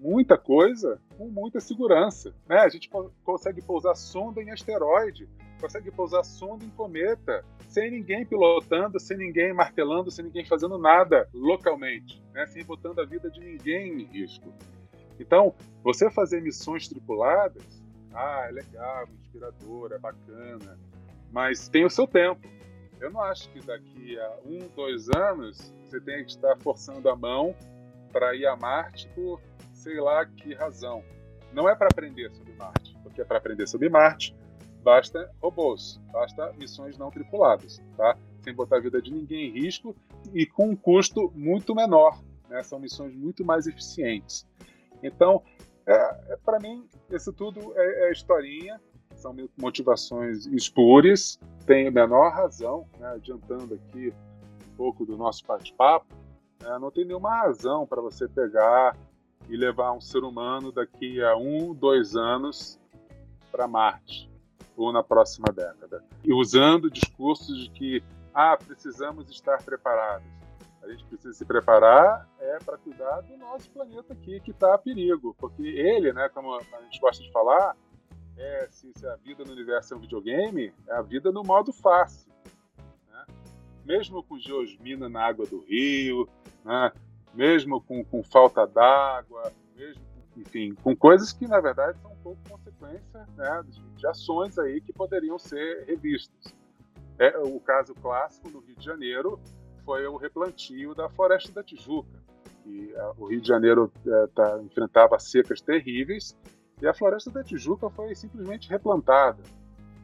muita 0.00 0.36
coisa 0.36 1.00
com 1.16 1.28
muita 1.28 1.60
segurança. 1.60 2.34
Né? 2.48 2.58
A 2.58 2.68
gente 2.68 2.90
consegue 3.24 3.62
pousar 3.62 3.94
sonda 3.94 4.42
em 4.42 4.50
asteroide, 4.50 5.28
consegue 5.60 5.90
pousar 5.90 6.24
sonda 6.24 6.64
em 6.64 6.70
cometa, 6.70 7.44
sem 7.68 7.90
ninguém 7.90 8.24
pilotando, 8.24 9.00
sem 9.00 9.16
ninguém 9.16 9.52
martelando, 9.52 10.10
sem 10.10 10.26
ninguém 10.26 10.44
fazendo 10.44 10.78
nada 10.78 11.28
localmente, 11.32 12.22
né? 12.32 12.46
sem 12.46 12.64
botando 12.64 13.00
a 13.00 13.04
vida 13.04 13.30
de 13.30 13.40
ninguém 13.40 14.02
em 14.02 14.04
risco. 14.04 14.52
Então, 15.18 15.54
você 15.82 16.10
fazer 16.10 16.42
missões 16.42 16.86
tripuladas, 16.88 17.62
ah, 18.12 18.46
é 18.48 18.52
legal, 18.52 19.08
inspirador, 19.20 19.92
é 19.92 19.98
bacana, 19.98 20.78
mas 21.32 21.68
tem 21.68 21.84
o 21.84 21.90
seu 21.90 22.06
tempo. 22.06 22.46
Eu 23.00 23.10
não 23.10 23.22
acho 23.22 23.48
que 23.50 23.60
daqui 23.64 24.18
a 24.18 24.38
um, 24.44 24.68
dois 24.74 25.08
anos 25.10 25.72
você 25.84 26.00
tenha 26.00 26.24
que 26.24 26.30
estar 26.30 26.56
forçando 26.58 27.08
a 27.08 27.16
mão 27.16 27.54
para 28.12 28.34
ir 28.34 28.46
a 28.46 28.56
Marte 28.56 29.08
por 29.14 29.40
sei 29.72 30.00
lá 30.00 30.24
que 30.24 30.54
razão. 30.54 31.04
Não 31.52 31.68
é 31.68 31.74
para 31.74 31.88
aprender 31.88 32.30
sobre 32.32 32.52
Marte, 32.54 32.96
porque 33.02 33.24
para 33.24 33.38
aprender 33.38 33.66
sobre 33.66 33.88
Marte 33.88 34.34
basta 34.82 35.30
robôs, 35.42 36.00
basta 36.12 36.52
missões 36.52 36.96
não 36.96 37.10
tripuladas, 37.10 37.82
tá? 37.96 38.16
Sem 38.42 38.54
botar 38.54 38.76
a 38.76 38.80
vida 38.80 39.02
de 39.02 39.12
ninguém 39.12 39.48
em 39.48 39.52
risco 39.52 39.96
e 40.32 40.46
com 40.46 40.70
um 40.70 40.76
custo 40.76 41.32
muito 41.34 41.74
menor. 41.74 42.22
Né? 42.48 42.62
São 42.62 42.78
missões 42.78 43.12
muito 43.14 43.44
mais 43.44 43.66
eficientes. 43.66 44.46
Então, 45.02 45.42
é, 45.86 46.32
é 46.32 46.36
para 46.44 46.60
mim, 46.60 46.88
isso 47.10 47.32
tudo 47.32 47.72
é, 47.76 48.08
é, 48.08 48.12
historinha, 48.12 48.80
são 49.26 49.48
motivações 49.56 50.46
espúrias, 50.46 51.40
tem 51.66 51.88
a 51.88 51.90
menor 51.90 52.30
razão, 52.32 52.86
né? 52.98 53.08
adiantando 53.14 53.74
aqui 53.74 54.12
um 54.68 54.76
pouco 54.76 55.04
do 55.04 55.16
nosso 55.16 55.44
bate-papo, 55.46 56.06
né? 56.62 56.78
não 56.78 56.90
tem 56.90 57.04
nenhuma 57.04 57.34
razão 57.34 57.86
para 57.86 58.00
você 58.00 58.28
pegar 58.28 58.96
e 59.48 59.56
levar 59.56 59.92
um 59.92 60.00
ser 60.00 60.22
humano 60.22 60.70
daqui 60.70 61.20
a 61.22 61.36
um, 61.36 61.74
dois 61.74 62.14
anos 62.14 62.78
para 63.50 63.66
Marte 63.66 64.30
ou 64.76 64.92
na 64.92 65.02
próxima 65.02 65.46
década. 65.52 66.04
E 66.22 66.32
usando 66.32 66.90
discursos 66.90 67.64
de 67.64 67.70
que 67.70 68.04
ah, 68.34 68.56
precisamos 68.56 69.30
estar 69.30 69.62
preparados. 69.62 70.26
A 70.82 70.88
gente 70.88 71.04
precisa 71.06 71.32
se 71.32 71.44
preparar 71.44 72.28
é 72.38 72.58
para 72.58 72.76
cuidar 72.76 73.22
do 73.22 73.36
nosso 73.38 73.68
planeta 73.70 74.12
aqui 74.12 74.38
que 74.40 74.52
está 74.52 74.74
a 74.74 74.78
perigo, 74.78 75.34
porque 75.38 75.62
ele, 75.62 76.12
né, 76.12 76.28
como 76.28 76.54
a 76.54 76.82
gente 76.82 77.00
gosta 77.00 77.24
de 77.24 77.32
falar, 77.32 77.74
é, 78.36 78.68
se, 78.70 78.92
se, 78.94 79.06
a 79.06 79.16
vida 79.16 79.44
no 79.44 79.52
universo 79.52 79.94
é 79.94 79.96
um 79.96 80.00
videogame, 80.00 80.72
é 80.88 80.94
a 80.94 81.02
vida 81.02 81.32
no 81.32 81.42
modo 81.42 81.72
fácil. 81.72 82.30
Né? 83.08 83.24
Mesmo 83.84 84.22
com 84.22 84.38
geosmina 84.38 85.08
na 85.08 85.24
água 85.24 85.46
do 85.46 85.60
rio, 85.60 86.28
né? 86.64 86.92
mesmo 87.34 87.80
com, 87.80 88.04
com 88.04 88.22
falta 88.22 88.66
d'água, 88.66 89.52
mesmo 89.74 90.06
enfim, 90.36 90.74
com 90.82 90.94
coisas 90.94 91.32
que 91.32 91.48
na 91.48 91.60
verdade 91.60 91.98
são 92.00 92.12
um 92.12 92.16
pouco 92.16 92.38
consequência 92.48 93.26
né, 93.36 93.64
de, 93.96 94.06
ações 94.06 94.58
aí 94.58 94.80
que 94.80 94.92
poderiam 94.92 95.38
ser 95.38 95.84
revistas. 95.86 96.54
É, 97.18 97.38
o 97.38 97.58
caso 97.58 97.94
clássico 97.94 98.50
no 98.50 98.60
Rio 98.60 98.76
de 98.76 98.84
Janeiro 98.84 99.40
foi 99.84 100.06
o 100.06 100.16
replantio 100.16 100.94
da 100.94 101.08
Floresta 101.08 101.50
da 101.52 101.62
Tijuca. 101.62 102.24
A, 102.98 103.14
o 103.16 103.26
Rio 103.26 103.40
de 103.40 103.48
Janeiro 103.48 103.90
é, 104.06 104.26
tá, 104.28 104.60
enfrentava 104.62 105.18
secas 105.18 105.60
terríveis 105.60 106.36
e 106.80 106.86
a 106.86 106.94
Floresta 106.94 107.30
da 107.30 107.42
Tijuca 107.42 107.88
foi 107.90 108.14
simplesmente 108.14 108.68
replantada. 108.68 109.42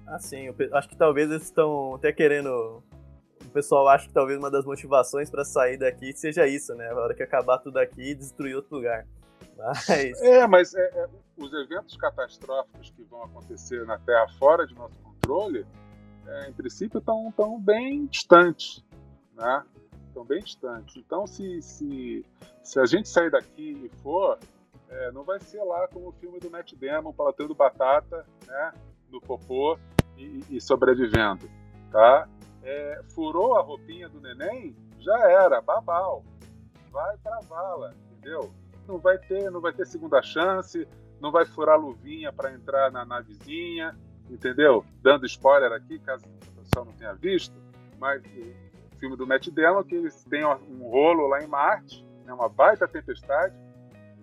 Ah, 0.07 0.19
sim. 0.19 0.49
Acho 0.73 0.89
que 0.89 0.97
talvez 0.97 1.31
eles 1.31 1.45
estão 1.45 1.95
até 1.95 2.13
querendo 2.13 2.83
o 3.45 3.51
pessoal 3.51 3.89
acha 3.89 4.07
que 4.07 4.15
talvez 4.15 4.39
uma 4.39 4.51
das 4.51 4.65
motivações 4.65 5.29
para 5.29 5.45
sair 5.45 5.77
daqui 5.77 6.13
seja 6.13 6.47
isso, 6.47 6.75
né? 6.75 6.89
A 6.91 6.95
hora 6.95 7.15
que 7.15 7.23
acabar 7.23 7.59
tudo 7.59 7.79
aqui, 7.79 8.15
destruir 8.15 8.57
outro 8.57 8.77
lugar. 8.77 9.07
Mas... 9.89 10.23
É, 10.23 10.47
mas 10.47 10.75
é, 10.75 10.81
é, 10.81 11.09
os 11.37 11.53
eventos 11.53 11.97
catastróficos 11.97 12.91
que 12.91 13.05
vão 13.05 13.23
acontecer 13.23 13.85
na 13.87 13.99
Terra 13.99 14.27
fora 14.39 14.67
de 14.67 14.75
nosso 14.75 14.99
controle, 15.01 15.67
é, 16.27 16.49
em 16.49 16.53
princípio, 16.53 16.99
estão 16.99 17.33
tão 17.37 17.61
bem 17.61 18.07
distantes, 18.07 18.83
né? 19.35 19.63
Estão 20.09 20.25
bem 20.25 20.41
distantes. 20.41 20.97
Então, 20.97 21.27
se, 21.27 21.61
se, 21.63 22.25
se 22.63 22.81
a 22.81 22.87
gente 22.87 23.09
sair 23.09 23.31
daqui 23.31 23.85
e 23.85 24.03
for, 24.03 24.39
é, 24.93 25.13
não 25.13 25.25
vai 25.25 25.41
ser 25.41 25.63
lá 25.63 25.89
como 25.89 26.09
o 26.09 26.13
filme 26.13 26.39
do 26.39 26.51
Matt 26.51 26.75
Damon, 26.75 27.13
platando 27.13 27.55
batata, 27.55 28.27
né? 28.47 28.73
No 29.11 29.21
popô 29.21 29.79
e, 30.17 30.45
e 30.51 30.61
sobrevivendo, 30.61 31.51
tá? 31.91 32.29
É, 32.63 33.03
furou 33.15 33.57
a 33.57 33.63
roupinha 33.63 34.09
do 34.09 34.21
neném, 34.21 34.77
já 34.99 35.19
era, 35.31 35.61
babau. 35.61 36.25
Vai 36.91 37.17
pra 37.19 37.41
vala, 37.41 37.95
entendeu? 38.13 38.53
não 38.87 38.99
vai 38.99 39.19
ter, 39.19 39.51
não 39.51 39.61
vai 39.61 39.73
ter 39.73 39.87
segunda 39.87 40.23
chance, 40.23 40.87
não 41.21 41.31
vai 41.31 41.45
furar 41.45 41.79
luvinha 41.79 42.33
para 42.33 42.53
entrar 42.53 42.91
na 42.91 43.05
navezinha, 43.05 43.97
entendeu? 44.29 44.85
Dando 45.03 45.27
spoiler 45.27 45.73
aqui, 45.73 45.99
caso 46.01 46.25
o 46.27 46.61
pessoal 46.61 46.85
não 46.85 46.93
tenha 46.93 47.15
visto, 47.15 47.55
mas 47.99 48.23
o 48.25 48.99
filme 48.99 49.17
do 49.17 49.27
Matt 49.27 49.49
Damon 49.49 49.85
que 49.85 49.95
eles 49.95 50.25
têm 50.25 50.45
um 50.45 50.89
rolo 50.89 51.27
lá 51.27 51.43
em 51.43 51.47
Marte, 51.47 52.07
é 52.27 52.33
uma 52.33 52.49
baita 52.49 52.87
tempestade, 52.87 53.55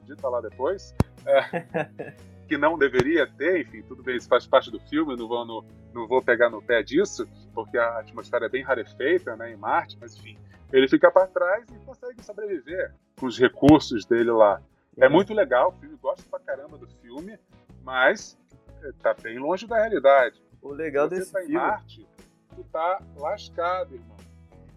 edita 0.09 0.27
lá 0.27 0.41
depois, 0.41 0.95
é, 1.25 2.15
que 2.47 2.57
não 2.57 2.77
deveria 2.77 3.27
ter, 3.27 3.61
enfim, 3.61 3.81
tudo 3.83 4.01
bem, 4.01 4.17
isso 4.17 4.27
faz 4.27 4.47
parte 4.47 4.71
do 4.71 4.79
filme, 4.79 5.15
não 5.15 5.27
vou, 5.27 5.45
no, 5.45 5.65
não 5.93 6.07
vou 6.07 6.21
pegar 6.21 6.49
no 6.49 6.61
pé 6.61 6.81
disso, 6.81 7.27
porque 7.53 7.77
a 7.77 7.99
atmosfera 7.99 8.47
é 8.47 8.49
bem 8.49 8.63
rarefeita 8.63 9.35
né, 9.35 9.51
em 9.51 9.55
Marte, 9.55 9.97
mas 9.99 10.15
enfim, 10.17 10.37
ele 10.71 10.87
fica 10.87 11.11
para 11.11 11.27
trás 11.27 11.65
e 11.69 11.85
consegue 11.85 12.23
sobreviver 12.23 12.93
com 13.19 13.27
os 13.27 13.37
recursos 13.37 14.05
dele 14.05 14.31
lá. 14.31 14.61
É 14.97 15.05
uhum. 15.05 15.13
muito 15.13 15.33
legal, 15.33 15.69
o 15.69 15.79
filme 15.79 15.95
gosta 15.97 16.23
pra 16.29 16.39
caramba 16.39 16.77
do 16.77 16.87
filme, 16.87 17.37
mas 17.83 18.37
é, 18.81 18.91
tá 19.01 19.13
bem 19.13 19.37
longe 19.37 19.67
da 19.67 19.77
realidade. 19.77 20.41
O 20.61 20.71
legal 20.71 21.07
Se 21.07 21.15
desse 21.15 21.31
você 21.31 21.33
tá 21.33 21.39
filme... 21.39 21.55
em 21.55 21.57
Marte, 21.57 22.07
tu 22.55 22.63
tá 22.71 23.01
lascado, 23.15 23.95
irmão. 23.95 24.17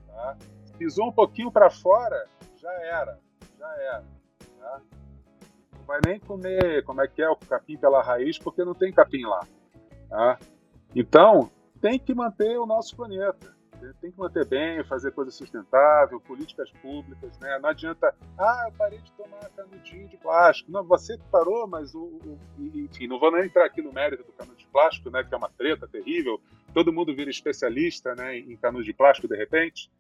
Tá? 0.07 0.37
Pisou 0.79 1.09
um 1.09 1.13
pouquinho 1.13 1.51
para 1.51 1.71
fora, 1.71 2.27
já 2.57 2.73
era, 2.73 3.19
já 3.59 3.77
era. 3.77 4.05
Tá? 4.59 4.81
Não 5.83 5.87
vai 5.87 6.01
nem 6.07 6.21
comer, 6.21 6.85
como 6.85 7.03
é 7.03 7.09
que 7.09 7.21
é, 7.21 7.29
o 7.29 7.37
capim 7.37 7.77
pela 7.77 8.03
raiz, 8.03 8.39
porque 8.39 8.65
não 8.65 8.75
tem 8.75 8.93
capim 8.93 9.25
lá. 9.25 9.47
Tá? 10.09 10.39
Então, 10.95 11.51
tem 11.81 11.99
que 11.99 12.15
manter 12.15 12.57
o 12.59 12.67
nosso 12.67 12.97
planeta 12.97 13.53
tem 14.01 14.13
que 14.13 14.19
manter 14.19 14.47
bem, 14.47 14.85
fazer 14.85 15.11
coisa 15.13 15.31
sustentável, 15.31 16.21
políticas 16.21 16.71
públicas, 16.83 17.37
né? 17.41 17.59
Não 17.61 17.71
adianta, 17.71 18.15
ah, 18.39 18.67
eu 18.69 18.73
parei 18.77 19.01
de 19.01 19.11
tomar 19.13 19.49
canudinho 19.57 20.09
de 20.09 20.17
plástico. 20.17 20.71
Não, 20.71 20.85
você 20.85 21.19
parou, 21.31 21.67
mas 21.67 21.95
o, 21.95 22.05
o 22.05 22.39
enfim, 22.59 23.07
não 23.09 23.19
vou 23.19 23.33
nem 23.33 23.47
entrar 23.47 23.65
aqui 23.65 23.83
no 23.83 23.93
mérito 23.93 24.23
do 24.23 24.33
canudo 24.33 24.57
de 24.57 24.67
plástico, 24.67 25.11
né? 25.11 25.25
Que 25.25 25.35
é 25.35 25.37
uma 25.37 25.51
treta 25.51 25.89
terrível. 25.89 26.41
Todo 26.73 26.93
mundo 26.93 27.15
vira 27.15 27.31
especialista, 27.31 28.15
né? 28.15 28.39
Em 28.39 28.57
canudo 28.57 28.85
de 28.85 28.93
plástico 28.93 29.27
de 29.27 29.37
repente. 29.37 29.91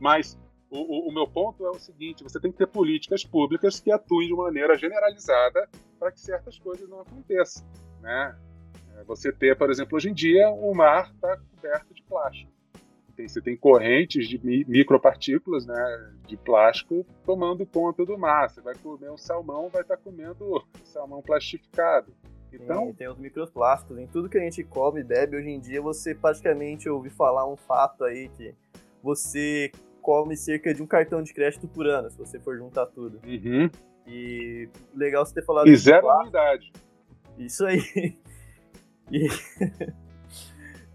Mas 0.00 0.38
o, 0.70 0.78
o, 0.78 1.08
o 1.08 1.12
meu 1.12 1.26
ponto 1.26 1.64
é 1.66 1.70
o 1.70 1.78
seguinte: 1.78 2.22
você 2.22 2.40
tem 2.40 2.52
que 2.52 2.58
ter 2.58 2.66
políticas 2.66 3.24
públicas 3.24 3.80
que 3.80 3.90
atuem 3.90 4.28
de 4.28 4.34
maneira 4.34 4.76
generalizada 4.76 5.68
para 5.98 6.12
que 6.12 6.20
certas 6.20 6.58
coisas 6.58 6.88
não 6.88 7.00
aconteçam, 7.00 7.66
né? 8.00 8.38
É, 8.96 9.04
você 9.04 9.32
ter, 9.32 9.56
por 9.56 9.70
exemplo, 9.70 9.96
hoje 9.96 10.10
em 10.10 10.14
dia 10.14 10.48
o 10.50 10.74
mar 10.74 11.10
está 11.14 11.36
coberto 11.36 11.94
de 11.94 12.02
plástico 12.02 12.58
tem, 13.18 13.26
você 13.26 13.40
tem 13.40 13.56
correntes 13.56 14.28
de 14.28 14.38
micropartículas 14.68 15.66
né, 15.66 16.12
de 16.26 16.36
plástico 16.36 17.04
tomando 17.26 17.66
conta 17.66 18.04
do 18.04 18.16
mar. 18.16 18.48
Você 18.48 18.60
vai 18.60 18.76
comer 18.76 19.10
um 19.10 19.18
salmão, 19.18 19.68
vai 19.68 19.82
estar 19.82 19.96
tá 19.96 20.02
comendo 20.02 20.64
salmão 20.84 21.20
plastificado. 21.20 22.14
Então, 22.52 22.86
Sim, 22.86 22.92
tem 22.94 23.08
os 23.08 23.18
microplásticos. 23.18 23.98
Em 23.98 24.06
tudo 24.06 24.28
que 24.28 24.38
a 24.38 24.40
gente 24.40 24.62
come 24.62 25.00
e 25.00 25.04
bebe, 25.04 25.36
hoje 25.36 25.50
em 25.50 25.58
dia, 25.58 25.82
você 25.82 26.14
praticamente 26.14 26.88
ouvi 26.88 27.10
falar 27.10 27.46
um 27.46 27.56
fato 27.56 28.04
aí 28.04 28.28
que 28.28 28.54
você 29.02 29.70
come 30.08 30.34
cerca 30.38 30.72
de 30.72 30.82
um 30.82 30.86
cartão 30.86 31.22
de 31.22 31.34
crédito 31.34 31.68
por 31.68 31.86
ano, 31.86 32.10
se 32.10 32.16
você 32.16 32.40
for 32.40 32.56
juntar 32.56 32.86
tudo. 32.86 33.20
Uhum. 33.26 33.68
E 34.06 34.66
legal 34.94 35.26
você 35.26 35.34
ter 35.34 35.44
falado... 35.44 35.68
E 35.68 35.76
zero 35.76 36.08
unidade. 36.20 36.72
Isso 37.36 37.66
aí. 37.66 37.82
E... 39.12 39.28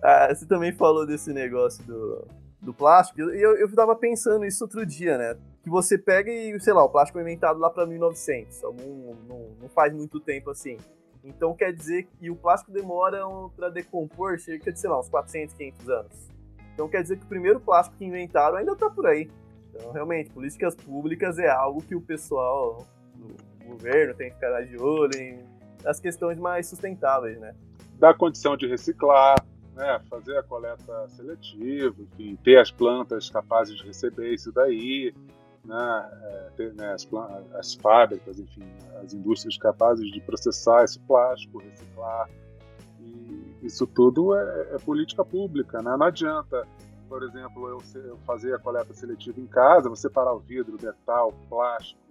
Ah, 0.05 0.27
você 0.35 0.45
também 0.45 0.73
falou 0.73 1.07
desse 1.07 1.31
negócio 1.31 1.81
do, 1.85 2.27
do 2.59 2.73
plástico, 2.73 3.21
e 3.21 3.41
eu, 3.41 3.55
eu 3.55 3.73
tava 3.73 3.95
pensando 3.95 4.43
isso 4.43 4.61
outro 4.65 4.85
dia, 4.85 5.17
né? 5.17 5.37
Que 5.63 5.69
você 5.69 5.97
pega 5.97 6.29
e, 6.29 6.59
sei 6.59 6.73
lá, 6.73 6.83
o 6.83 6.89
plástico 6.89 7.17
foi 7.17 7.21
inventado 7.21 7.57
lá 7.57 7.69
para 7.69 7.85
1900, 7.85 8.65
algum, 8.65 9.15
não, 9.25 9.51
não 9.61 9.69
faz 9.69 9.93
muito 9.93 10.19
tempo 10.19 10.49
assim. 10.49 10.75
Então 11.23 11.55
quer 11.55 11.71
dizer 11.71 12.05
que 12.19 12.29
o 12.29 12.35
plástico 12.35 12.73
demora 12.73 13.21
para 13.55 13.69
decompor 13.69 14.37
cerca 14.39 14.73
de, 14.73 14.77
sei 14.77 14.89
lá, 14.89 14.99
uns 14.99 15.07
400, 15.07 15.55
500 15.55 15.89
anos. 15.89 16.32
Então 16.73 16.87
quer 16.87 17.01
dizer 17.01 17.17
que 17.17 17.25
o 17.25 17.27
primeiro 17.27 17.59
plástico 17.59 17.97
que 17.97 18.05
inventaram 18.05 18.57
ainda 18.57 18.75
tá 18.75 18.89
por 18.89 19.05
aí. 19.05 19.29
Então, 19.73 19.91
realmente, 19.91 20.29
políticas 20.29 20.75
públicas 20.75 21.39
é 21.39 21.49
algo 21.49 21.81
que 21.81 21.95
o 21.95 22.01
pessoal 22.01 22.85
do 23.15 23.35
governo 23.65 24.13
tem 24.13 24.29
que 24.29 24.35
ficar 24.35 24.61
de 24.61 24.77
olho 24.77 25.15
em 25.15 25.39
as 25.85 25.99
questões 25.99 26.37
mais 26.37 26.67
sustentáveis, 26.67 27.39
né? 27.39 27.55
Da 27.99 28.13
condição 28.13 28.55
de 28.55 28.67
reciclar, 28.67 29.35
né, 29.75 29.99
fazer 30.09 30.37
a 30.37 30.43
coleta 30.43 31.07
seletiva, 31.09 31.95
enfim, 31.99 32.37
ter 32.43 32.57
as 32.57 32.71
plantas 32.71 33.29
capazes 33.29 33.77
de 33.77 33.85
receber 33.85 34.33
isso 34.33 34.51
daí, 34.51 35.13
né, 35.65 36.09
é, 36.23 36.49
ter 36.55 36.73
né, 36.73 36.93
as, 36.93 37.07
as, 37.55 37.73
fábricas, 37.73 38.39
enfim, 38.39 38.63
as 39.03 39.13
indústrias 39.13 39.57
capazes 39.57 40.09
de 40.11 40.21
processar 40.21 40.83
esse 40.83 40.99
plástico, 40.99 41.59
reciclar. 41.59 42.29
E 42.99 43.42
isso 43.63 43.87
tudo 43.87 44.35
é, 44.35 44.75
é 44.75 44.79
política 44.79 45.23
pública. 45.23 45.81
Né? 45.81 45.95
Não 45.97 46.05
adianta, 46.05 46.67
por 47.07 47.23
exemplo, 47.23 47.67
eu, 47.69 47.81
eu 48.01 48.17
fazer 48.19 48.53
a 48.53 48.59
coleta 48.59 48.93
seletiva 48.93 49.39
em 49.39 49.47
casa, 49.47 49.89
você 49.89 50.09
parar 50.09 50.33
o 50.33 50.39
vidro, 50.39 50.77
metal, 50.81 51.33
plástico, 51.49 52.01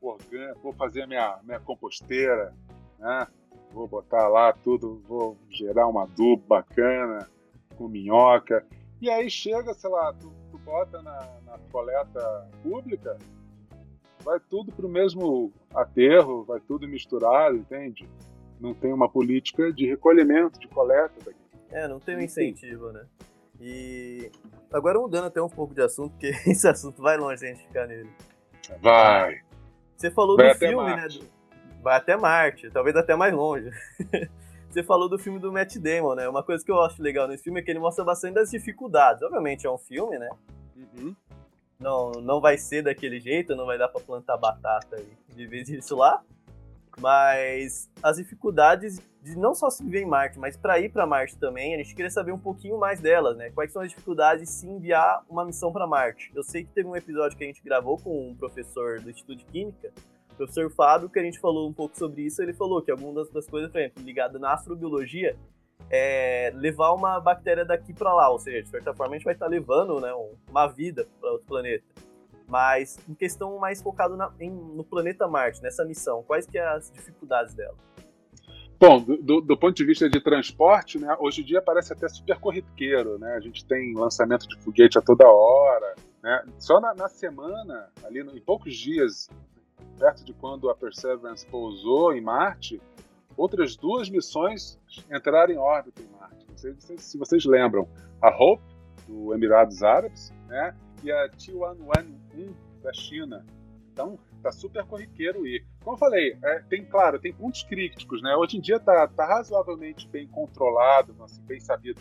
orgânico, 0.00 0.60
vou 0.62 0.72
fazer 0.72 1.02
a 1.02 1.06
minha, 1.06 1.38
minha 1.44 1.60
composteira, 1.60 2.52
né? 2.98 3.26
vou 3.72 3.86
botar 3.88 4.28
lá 4.28 4.52
tudo, 4.52 5.02
vou 5.06 5.36
gerar 5.50 5.88
um 5.88 5.98
adubo 5.98 6.42
bacana 6.46 7.28
com 7.76 7.88
minhoca. 7.88 8.64
E 9.00 9.10
aí 9.10 9.28
chega, 9.28 9.74
sei 9.74 9.90
lá, 9.90 10.12
tu, 10.12 10.32
tu 10.50 10.58
bota 10.58 11.02
na, 11.02 11.28
na 11.44 11.58
coleta 11.70 12.48
pública, 12.62 13.18
vai 14.22 14.40
tudo 14.40 14.72
para 14.72 14.86
o 14.86 14.88
mesmo 14.88 15.52
aterro, 15.74 16.44
vai 16.44 16.60
tudo 16.60 16.88
misturado, 16.88 17.56
entende? 17.56 18.08
Não 18.60 18.74
tem 18.74 18.92
uma 18.92 19.08
política 19.08 19.72
de 19.72 19.86
recolhimento, 19.86 20.58
de 20.58 20.68
coleta 20.68 21.14
daqui. 21.24 21.38
É, 21.70 21.88
não 21.88 21.98
tem 21.98 22.16
um 22.16 22.20
incentivo, 22.20 22.92
né? 22.92 23.04
E 23.60 24.30
agora 24.72 24.98
mudando 24.98 25.26
até 25.26 25.40
um 25.42 25.48
pouco 25.48 25.74
de 25.74 25.82
assunto, 25.82 26.12
porque 26.12 26.28
esse 26.46 26.66
assunto 26.66 27.02
vai 27.02 27.16
longe 27.16 27.38
se 27.38 27.46
a 27.46 27.48
gente 27.48 27.66
ficar 27.66 27.86
nele. 27.86 28.10
Vai. 28.80 29.40
Você 29.96 30.10
falou 30.10 30.36
vai 30.36 30.52
do 30.52 30.58
filme, 30.58 30.96
né? 30.96 31.08
Do 31.08 31.34
vai 31.82 31.96
até 31.96 32.16
Marte, 32.16 32.70
talvez 32.70 32.96
até 32.96 33.14
mais 33.14 33.32
longe. 33.32 33.70
Você 34.70 34.82
falou 34.82 35.08
do 35.08 35.18
filme 35.18 35.38
do 35.38 35.52
Matt 35.52 35.76
Damon, 35.76 36.16
né? 36.16 36.28
Uma 36.28 36.42
coisa 36.42 36.64
que 36.64 36.72
eu 36.72 36.80
acho 36.82 37.00
legal 37.00 37.28
nesse 37.28 37.44
filme 37.44 37.60
é 37.60 37.62
que 37.62 37.70
ele 37.70 37.78
mostra 37.78 38.04
bastante 38.04 38.34
das 38.34 38.50
dificuldades. 38.50 39.22
Obviamente 39.22 39.66
é 39.66 39.70
um 39.70 39.78
filme, 39.78 40.18
né? 40.18 40.28
Uhum. 40.76 41.14
Não, 41.78 42.10
não 42.12 42.40
vai 42.40 42.58
ser 42.58 42.82
daquele 42.82 43.20
jeito, 43.20 43.54
não 43.54 43.66
vai 43.66 43.78
dar 43.78 43.88
para 43.88 44.00
plantar 44.00 44.36
batata 44.36 44.96
e 45.00 45.32
viver 45.32 45.62
disso 45.62 45.94
lá. 45.94 46.20
Mas 47.00 47.90
as 48.02 48.16
dificuldades 48.16 49.00
de 49.22 49.36
não 49.36 49.54
só 49.54 49.70
se 49.70 49.82
viver 49.82 50.02
em 50.02 50.06
Marte, 50.06 50.38
mas 50.38 50.56
para 50.56 50.78
ir 50.78 50.90
para 50.90 51.06
Marte 51.06 51.36
também, 51.38 51.74
a 51.74 51.78
gente 51.78 51.94
queria 51.94 52.10
saber 52.10 52.32
um 52.32 52.38
pouquinho 52.38 52.78
mais 52.78 53.00
delas, 53.00 53.36
né? 53.36 53.50
Quais 53.50 53.72
são 53.72 53.80
as 53.80 53.88
dificuldades 53.88 54.44
de 54.44 54.50
se 54.50 54.66
enviar 54.66 55.24
uma 55.28 55.44
missão 55.44 55.72
para 55.72 55.86
Marte? 55.86 56.30
Eu 56.34 56.42
sei 56.42 56.64
que 56.64 56.70
teve 56.70 56.88
um 56.88 56.94
episódio 56.94 57.36
que 57.36 57.44
a 57.44 57.46
gente 57.46 57.62
gravou 57.62 57.98
com 57.98 58.30
um 58.30 58.34
professor 58.34 59.00
do 59.00 59.10
Instituto 59.10 59.38
de 59.38 59.44
Química 59.46 59.90
o 60.34 60.36
professor 60.36 60.70
Fábio, 60.70 61.08
que 61.08 61.18
a 61.18 61.22
gente 61.22 61.38
falou 61.38 61.68
um 61.68 61.72
pouco 61.72 61.96
sobre 61.96 62.22
isso, 62.22 62.42
ele 62.42 62.52
falou 62.52 62.82
que 62.82 62.90
algumas 62.90 63.30
das 63.30 63.46
coisas, 63.46 63.70
por 63.70 63.80
exemplo, 63.80 64.02
ligadas 64.02 64.40
na 64.40 64.52
astrobiologia, 64.52 65.36
é 65.88 66.52
levar 66.56 66.92
uma 66.92 67.20
bactéria 67.20 67.64
daqui 67.64 67.92
para 67.92 68.12
lá, 68.12 68.28
ou 68.30 68.38
seja, 68.38 68.62
de 68.62 68.68
certa 68.68 68.92
forma 68.92 69.14
a 69.14 69.18
gente 69.18 69.24
vai 69.24 69.34
estar 69.34 69.46
tá 69.46 69.50
levando 69.50 70.00
né, 70.00 70.12
uma 70.48 70.66
vida 70.66 71.06
para 71.20 71.30
outro 71.30 71.46
planeta. 71.46 71.84
Mas 72.46 72.98
em 73.08 73.14
questão 73.14 73.58
mais 73.58 73.80
focado 73.82 74.16
na, 74.16 74.30
em, 74.38 74.50
no 74.50 74.84
planeta 74.84 75.26
Marte, 75.26 75.62
nessa 75.62 75.84
missão, 75.84 76.22
quais 76.22 76.46
que 76.46 76.58
é 76.58 76.66
as 76.66 76.90
dificuldades 76.90 77.54
dela? 77.54 77.76
Bom, 78.78 79.00
do, 79.00 79.40
do, 79.40 79.56
ponto 79.56 79.74
de 79.74 79.84
vista 79.84 80.10
de 80.10 80.20
transporte, 80.20 80.98
né, 80.98 81.16
hoje 81.18 81.40
em 81.40 81.44
dia 81.44 81.62
parece 81.62 81.92
até 81.92 82.08
super 82.08 82.38
corriqueiro, 82.38 83.18
né? 83.18 83.34
A 83.34 83.40
gente 83.40 83.64
tem 83.64 83.94
lançamento 83.94 84.46
de 84.46 84.58
foguete 84.58 84.98
a 84.98 85.00
toda 85.00 85.26
hora, 85.26 85.94
né? 86.22 86.44
Só 86.58 86.80
na, 86.80 86.92
na 86.92 87.08
semana, 87.08 87.88
ali 88.04 88.22
no, 88.22 88.36
em 88.36 88.40
poucos 88.40 88.76
dias, 88.76 89.30
perto 89.98 90.24
de 90.24 90.34
quando 90.34 90.68
a 90.68 90.74
Perseverance 90.74 91.46
pousou 91.46 92.12
em 92.12 92.20
Marte, 92.20 92.80
outras 93.36 93.76
duas 93.76 94.10
missões 94.10 94.78
entraram 95.10 95.54
em 95.54 95.56
órbita 95.56 96.02
em 96.02 96.08
Marte. 96.18 96.46
Não 96.48 96.56
sei 96.56 96.98
se 96.98 97.16
vocês 97.16 97.44
lembram. 97.44 97.88
A 98.20 98.28
Hope, 98.28 98.62
do 99.06 99.34
Emirados 99.34 99.82
Árabes, 99.82 100.32
né? 100.48 100.74
E 101.02 101.10
a 101.10 101.28
T111 101.30 102.54
da 102.82 102.92
China. 102.92 103.44
Então, 103.92 104.18
tá 104.42 104.50
super 104.50 104.84
corriqueiro 104.84 105.46
ir. 105.46 105.64
Como 105.82 105.96
eu 105.96 105.98
falei, 105.98 106.36
é, 106.42 106.58
tem, 106.68 106.84
claro, 106.84 107.18
tem 107.18 107.32
pontos 107.32 107.62
críticos, 107.62 108.20
né? 108.22 108.34
Hoje 108.36 108.58
em 108.58 108.60
dia 108.60 108.78
tá, 108.78 109.06
tá 109.08 109.24
razoavelmente 109.24 110.08
bem 110.08 110.26
controlado, 110.26 111.14
assim, 111.22 111.40
bem 111.42 111.60
sabido, 111.60 112.00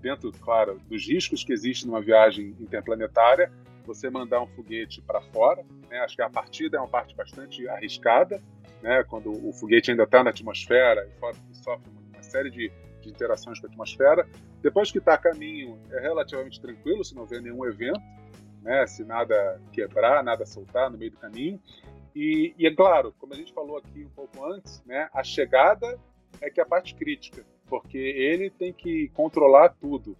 dentro, 0.00 0.32
claro, 0.32 0.80
dos 0.88 1.06
riscos 1.06 1.44
que 1.44 1.52
existem 1.52 1.88
numa 1.88 2.00
viagem 2.00 2.56
interplanetária, 2.60 3.52
você 3.86 4.10
mandar 4.10 4.42
um 4.42 4.46
foguete 4.46 5.00
para 5.02 5.20
fora. 5.20 5.64
Né? 5.88 5.98
Acho 6.00 6.16
que 6.16 6.22
a 6.22 6.30
partida 6.30 6.76
é 6.76 6.80
uma 6.80 6.88
parte 6.88 7.14
bastante 7.14 7.66
arriscada, 7.68 8.42
né? 8.82 9.04
quando 9.04 9.30
o 9.30 9.52
foguete 9.52 9.90
ainda 9.90 10.04
está 10.04 10.22
na 10.22 10.30
atmosfera 10.30 11.08
e 11.08 11.54
sofre 11.54 11.90
uma 12.12 12.22
série 12.22 12.50
de, 12.50 12.72
de 13.00 13.08
interações 13.08 13.60
com 13.60 13.66
a 13.66 13.70
atmosfera. 13.70 14.28
Depois 14.62 14.90
que 14.90 14.98
está 14.98 15.14
a 15.14 15.18
caminho, 15.18 15.78
é 15.90 16.00
relativamente 16.00 16.60
tranquilo, 16.60 17.04
se 17.04 17.14
não 17.14 17.22
houver 17.22 17.40
nenhum 17.40 17.64
evento, 17.64 18.00
né? 18.62 18.86
se 18.86 19.04
nada 19.04 19.60
quebrar, 19.72 20.22
nada 20.22 20.46
soltar 20.46 20.90
no 20.90 20.98
meio 20.98 21.10
do 21.10 21.18
caminho. 21.18 21.60
E, 22.14 22.54
e, 22.58 22.66
é 22.66 22.74
claro, 22.74 23.14
como 23.18 23.32
a 23.32 23.36
gente 23.36 23.52
falou 23.52 23.76
aqui 23.78 24.04
um 24.04 24.10
pouco 24.10 24.44
antes, 24.44 24.82
né, 24.84 25.08
a 25.14 25.22
chegada 25.22 25.98
é 26.40 26.50
que 26.50 26.60
é 26.60 26.62
a 26.62 26.66
parte 26.66 26.94
crítica, 26.94 27.44
porque 27.68 27.98
ele 27.98 28.50
tem 28.50 28.72
que 28.72 29.08
controlar 29.10 29.70
tudo. 29.80 30.16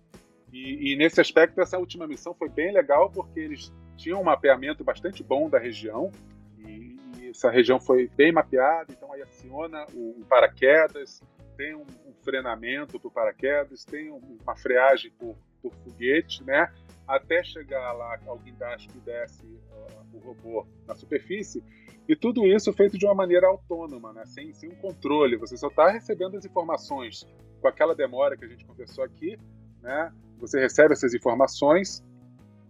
E, 0.52 0.92
e, 0.92 0.96
nesse 0.96 1.20
aspecto, 1.20 1.60
essa 1.60 1.78
última 1.78 2.06
missão 2.06 2.34
foi 2.34 2.48
bem 2.48 2.72
legal, 2.72 3.10
porque 3.10 3.40
eles 3.40 3.72
tinham 3.96 4.20
um 4.20 4.24
mapeamento 4.24 4.84
bastante 4.84 5.22
bom 5.22 5.48
da 5.48 5.58
região, 5.58 6.10
e, 6.58 6.96
e 7.18 7.30
essa 7.30 7.50
região 7.50 7.80
foi 7.80 8.08
bem 8.16 8.32
mapeada, 8.32 8.92
então 8.92 9.12
aí 9.12 9.22
aciona 9.22 9.84
o, 9.92 10.20
o 10.20 10.24
paraquedas, 10.28 11.20
tem 11.56 11.74
um, 11.74 11.82
um 12.06 12.14
frenamento 12.22 12.98
para 12.98 13.10
paraquedas, 13.10 13.84
tem 13.84 14.10
um, 14.10 14.38
uma 14.42 14.56
freagem 14.56 15.10
por, 15.18 15.36
por, 15.60 15.72
foguete, 15.84 16.42
né? 16.42 16.72
Até 17.10 17.42
chegar 17.42 17.92
lá 17.92 18.18
ao 18.26 18.38
guindaste 18.38 18.88
que 18.88 19.00
desce 19.00 19.44
uh, 19.44 20.16
o 20.16 20.18
robô 20.20 20.66
na 20.86 20.94
superfície, 20.94 21.62
e 22.08 22.16
tudo 22.16 22.46
isso 22.46 22.72
feito 22.72 22.96
de 22.96 23.04
uma 23.04 23.14
maneira 23.14 23.46
autônoma, 23.46 24.12
né? 24.12 24.24
sem, 24.26 24.52
sem 24.52 24.70
um 24.70 24.74
controle. 24.76 25.36
Você 25.36 25.56
só 25.56 25.68
está 25.68 25.90
recebendo 25.90 26.36
as 26.36 26.44
informações 26.44 27.26
com 27.60 27.68
aquela 27.68 27.94
demora 27.94 28.36
que 28.36 28.44
a 28.44 28.48
gente 28.48 28.64
conversou 28.64 29.04
aqui, 29.04 29.38
né? 29.82 30.12
Você 30.38 30.58
recebe 30.58 30.92
essas 30.92 31.14
informações, 31.14 32.02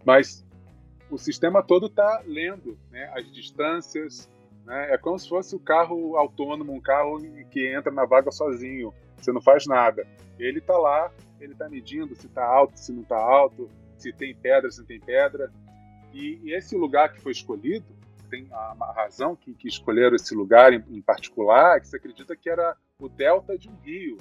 mas 0.04 0.44
o 1.10 1.18
sistema 1.18 1.62
todo 1.62 1.86
está 1.86 2.22
lendo 2.26 2.78
né, 2.90 3.10
as 3.14 3.30
distâncias. 3.32 4.30
Né? 4.64 4.92
É 4.92 4.98
como 4.98 5.18
se 5.18 5.28
fosse 5.28 5.54
o 5.54 5.58
um 5.58 5.62
carro 5.62 6.16
autônomo, 6.16 6.72
um 6.72 6.80
carro 6.80 7.18
que 7.50 7.66
entra 7.66 7.92
na 7.92 8.04
vaga 8.04 8.30
sozinho, 8.30 8.92
você 9.16 9.32
não 9.32 9.40
faz 9.40 9.66
nada. 9.66 10.06
Ele 10.38 10.58
está 10.58 10.76
lá, 10.76 11.12
ele 11.40 11.52
está 11.52 11.68
medindo 11.68 12.14
se 12.14 12.26
está 12.26 12.44
alto, 12.44 12.78
se 12.78 12.92
não 12.92 13.02
está 13.02 13.16
alto, 13.16 13.70
se 14.00 14.12
tem 14.12 14.34
pedra, 14.34 14.70
se 14.70 14.80
não 14.80 14.86
tem 14.86 15.00
pedra. 15.00 15.52
E, 16.12 16.40
e, 16.42 16.54
esse 16.54 16.76
lugar 16.76 17.12
que 17.12 17.20
foi 17.20 17.32
escolhido, 17.32 17.86
tem 18.30 18.44
uma 18.44 18.92
razão 18.92 19.34
que, 19.34 19.52
que 19.54 19.68
escolheram 19.68 20.14
esse 20.14 20.34
lugar 20.34 20.72
em, 20.72 20.82
em 20.88 21.02
particular, 21.02 21.80
que 21.80 21.88
se 21.88 21.96
acredita 21.96 22.36
que 22.36 22.48
era 22.48 22.76
o 22.98 23.08
delta 23.08 23.58
de 23.58 23.68
um 23.68 23.74
rio. 23.76 24.18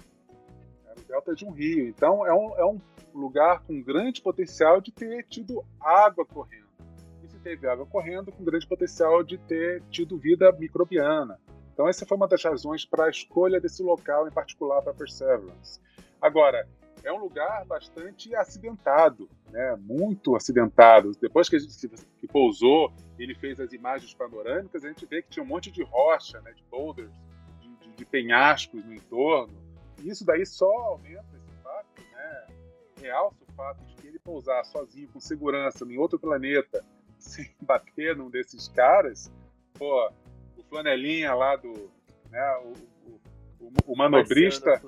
Era 0.86 1.00
o 1.00 1.04
delta 1.04 1.36
de 1.36 1.46
um 1.46 1.52
rio. 1.52 1.88
Então 1.88 2.26
é 2.26 2.34
um, 2.34 2.58
é 2.58 2.66
um 2.66 2.80
lugar 3.14 3.62
com 3.64 3.82
grande 3.82 4.22
potencial 4.22 4.82
de 4.82 4.92
ter 4.92 5.26
tido 5.28 5.64
água 5.80 6.26
correndo. 6.26 6.70
E 7.24 7.28
se 7.28 7.40
teve 7.40 7.68
água 7.68 7.86
correndo, 7.86 8.32
com 8.32 8.44
grande 8.44 8.68
potencial 8.68 9.24
de 9.24 9.38
ter 9.38 9.84
tido 9.90 10.18
vida 10.18 10.52
microbiana. 10.54 11.40
Então 11.74 11.88
essa 11.88 12.06
foi 12.06 12.18
uma 12.18 12.28
das 12.28 12.44
razões 12.44 12.86
para 12.86 13.06
a 13.06 13.10
escolha 13.10 13.60
desse 13.60 13.84
local 13.84 14.28
em 14.28 14.32
particular 14.32 14.82
para 14.82 14.94
Perseverance. 14.94 15.80
Agora, 16.22 16.68
é 17.04 17.12
um 17.12 17.18
lugar 17.18 17.66
bastante 17.66 18.36
acidentado, 18.36 19.30
né? 19.50 19.76
muito 19.78 20.36
acidentado. 20.36 21.12
Depois 21.20 21.48
que 21.48 21.56
a 21.56 21.60
gente 21.60 21.88
que 21.88 22.28
pousou, 22.28 22.94
ele 23.18 23.34
fez 23.36 23.60
as 23.60 23.74
imagens 23.74 24.14
panorâmicas, 24.14 24.84
a 24.84 24.90
gente 24.90 25.06
vê 25.06 25.22
que 25.22 25.30
tinha 25.30 25.44
um 25.44 25.48
monte 25.48 25.72
de 25.72 25.84
rocha, 25.84 26.42
né? 26.42 26.52
de 26.54 26.64
boulders, 26.70 27.12
de, 27.60 27.70
de, 27.78 27.96
de 27.96 28.06
penhascos 28.06 28.84
no 28.84 28.94
entorno. 28.94 29.54
E 30.02 30.10
isso 30.10 30.26
daí 30.26 30.46
só 30.46 30.72
aumenta 30.72 31.26
esse 31.36 31.54
fato, 31.64 32.02
né? 32.12 32.48
realça 33.02 33.44
o 33.48 33.54
fato 33.54 33.84
de 33.86 33.96
que 33.96 34.08
ele 34.08 34.20
pousar 34.20 34.64
sozinho, 34.66 35.08
com 35.10 35.20
segurança, 35.20 35.86
em 35.86 35.98
outro 35.98 36.20
planeta, 36.20 36.86
sem 37.18 37.50
bater 37.62 38.16
num 38.16 38.30
desses 38.30 38.68
caras, 38.68 39.32
pô, 39.74 40.12
o 40.58 40.64
flanelinha 40.64 41.34
lá 41.34 41.56
do. 41.56 41.92
Né, 42.30 42.62
o, 42.64 42.74
o, 43.60 43.74
o 43.88 43.98
manobrista 43.98 44.82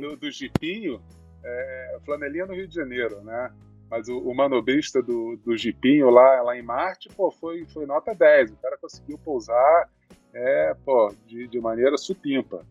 do, 0.00 0.16
do 0.16 0.30
jipinho, 0.30 1.00
é, 1.44 1.98
flanelinha 2.04 2.46
no 2.46 2.54
Rio 2.54 2.66
de 2.66 2.74
Janeiro, 2.74 3.22
né? 3.22 3.52
Mas 3.90 4.08
o, 4.08 4.18
o 4.18 4.34
manobrista 4.34 5.02
do, 5.02 5.36
do 5.44 5.56
jipinho 5.56 6.10
lá, 6.10 6.42
lá 6.42 6.56
em 6.56 6.62
Marte, 6.62 7.08
pô, 7.14 7.30
foi, 7.30 7.64
foi 7.66 7.86
nota 7.86 8.14
10. 8.14 8.52
O 8.52 8.56
cara 8.56 8.78
conseguiu 8.78 9.18
pousar 9.18 9.90
é, 10.32 10.74
pô, 10.84 11.14
de, 11.26 11.46
de 11.46 11.60
maneira 11.60 11.96
supimpa. 11.96 12.66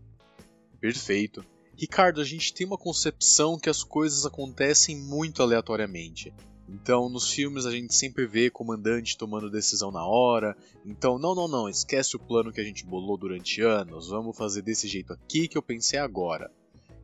Perfeito. 0.82 1.46
Ricardo, 1.78 2.22
a 2.22 2.24
gente 2.24 2.54
tem 2.54 2.68
uma 2.68 2.78
concepção 2.78 3.58
que 3.58 3.70
as 3.70 3.84
coisas 3.84 4.26
acontecem 4.26 4.98
muito 4.98 5.42
aleatoriamente. 5.42 6.34
Então, 6.68 7.10
nos 7.10 7.32
filmes 7.32 7.66
a 7.66 7.72
gente 7.72 7.94
sempre 7.94 8.26
vê 8.26 8.50
comandante 8.50 9.18
tomando 9.18 9.50
decisão 9.50 9.92
na 9.92 10.06
hora. 10.06 10.56
Então, 10.86 11.18
não, 11.18 11.36
não, 11.36 11.48
não, 11.48 11.70
esquece 11.70 12.16
o 12.16 12.20
plano 12.20 12.52
que 12.52 12.62
a 12.62 12.64
gente 12.64 12.86
bolou 12.86 13.18
durante 13.18 13.62
anos. 13.62 14.10
Vamos 14.10 14.38
fazer 14.38 14.62
desse 14.62 14.88
jeito 14.88 15.14
aqui 15.14 15.48
que 15.48 15.58
eu 15.58 15.62
pensei 15.62 16.00
agora. 16.00 16.52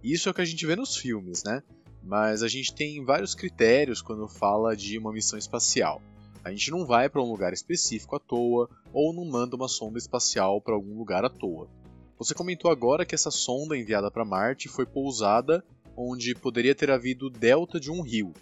Isso 0.04 0.30
é 0.30 0.32
o 0.32 0.36
que 0.36 0.42
a 0.42 0.46
gente 0.46 0.66
vê 0.66 0.76
nos 0.76 0.96
filmes, 0.96 1.44
né? 1.44 1.62
Mas 2.02 2.42
a 2.42 2.48
gente 2.48 2.74
tem 2.74 3.04
vários 3.04 3.36
critérios 3.36 4.02
quando 4.02 4.28
fala 4.28 4.76
de 4.76 4.98
uma 4.98 5.12
missão 5.12 5.38
espacial. 5.38 6.02
A 6.44 6.52
gente 6.52 6.72
não 6.72 6.86
vai 6.86 7.10
para 7.10 7.22
um 7.22 7.30
lugar 7.30 7.52
específico 7.52 8.16
à 8.16 8.20
toa 8.20 8.70
ou 8.94 9.14
não 9.14 9.26
manda 9.26 9.56
uma 9.56 9.68
sonda 9.68 9.98
espacial 9.98 10.62
para 10.62 10.74
algum 10.74 10.98
lugar 10.98 11.26
à 11.26 11.30
toa. 11.30 11.70
Você 12.18 12.34
comentou 12.34 12.72
agora 12.72 13.06
que 13.06 13.14
essa 13.14 13.32
sonda 13.32 13.78
enviada 13.78 14.10
para 14.10 14.26
Marte 14.26 14.70
foi 14.70 14.86
pousada 14.86 15.64
onde 15.96 16.34
poderia 16.34 16.74
ter 16.74 16.90
havido 16.90 17.30
delta 17.30 17.80
de 17.80 17.92
um 17.92 18.02
rio. 18.02 18.34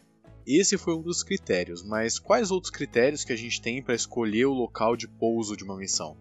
Esse 0.45 0.77
foi 0.77 0.95
um 0.95 1.01
dos 1.01 1.23
critérios, 1.23 1.83
mas 1.83 2.19
quais 2.19 2.51
outros 2.51 2.71
critérios 2.71 3.23
que 3.23 3.33
a 3.33 3.35
gente 3.35 3.61
tem 3.61 3.81
para 3.81 3.95
escolher 3.95 4.45
o 4.45 4.53
local 4.53 4.95
de 4.95 5.07
pouso 5.07 5.57
de 5.57 5.63
uma 5.63 5.75
missão? 5.75 6.15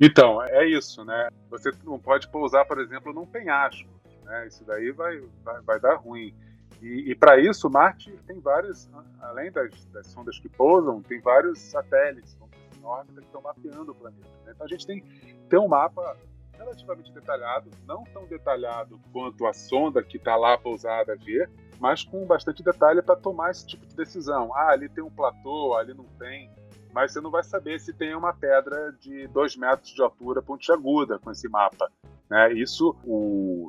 Então, 0.00 0.42
é 0.42 0.66
isso, 0.66 1.04
né? 1.04 1.28
Você 1.50 1.70
não 1.84 1.98
pode 1.98 2.28
pousar, 2.28 2.66
por 2.66 2.78
exemplo, 2.78 3.12
num 3.12 3.26
penhasco. 3.26 3.88
Né? 4.24 4.46
Isso 4.46 4.64
daí 4.64 4.90
vai, 4.92 5.20
vai, 5.42 5.62
vai 5.62 5.80
dar 5.80 5.96
ruim. 5.96 6.34
E, 6.82 7.10
e 7.10 7.14
para 7.14 7.38
isso, 7.40 7.70
Marte 7.70 8.12
tem 8.26 8.38
vários, 8.40 8.88
além 9.20 9.50
das, 9.50 9.86
das, 9.86 10.06
sondas 10.08 10.38
que 10.38 10.48
pousam, 10.48 11.00
tem 11.02 11.20
vários 11.20 11.58
satélites 11.58 12.36
em 12.78 12.84
órbita 12.84 13.20
que 13.20 13.26
estão 13.26 13.40
mapeando 13.40 13.92
o 13.92 13.94
planeta. 13.94 14.28
Né? 14.44 14.52
Então 14.54 14.66
a 14.66 14.68
gente 14.68 14.86
tem, 14.86 15.00
tem 15.48 15.58
um 15.58 15.68
mapa 15.68 16.16
relativamente 16.52 17.12
detalhado, 17.12 17.70
não 17.86 18.04
tão 18.04 18.26
detalhado 18.26 19.00
quanto 19.12 19.46
a 19.46 19.52
sonda 19.52 20.02
que 20.02 20.16
está 20.16 20.36
lá 20.36 20.58
pousada 20.58 21.16
vê, 21.16 21.48
mas 21.78 22.04
com 22.04 22.26
bastante 22.26 22.62
detalhe 22.62 23.02
para 23.02 23.16
tomar 23.16 23.50
esse 23.50 23.66
tipo 23.66 23.86
de 23.86 23.94
decisão. 23.94 24.54
Ah, 24.54 24.70
ali 24.70 24.88
tem 24.88 25.04
um 25.04 25.10
platô, 25.10 25.74
ali 25.74 25.94
não 25.94 26.06
tem 26.18 26.50
mas 26.96 27.12
você 27.12 27.20
não 27.20 27.30
vai 27.30 27.44
saber 27.44 27.78
se 27.78 27.92
tem 27.92 28.14
uma 28.14 28.32
pedra 28.32 28.90
de 28.98 29.28
2 29.28 29.56
metros 29.58 29.92
de 29.92 30.00
altura 30.00 30.40
pontiaguda 30.40 31.18
com 31.18 31.30
esse 31.30 31.46
mapa. 31.46 31.92
Né? 32.26 32.54
Isso, 32.54 32.96
o, 33.04 33.68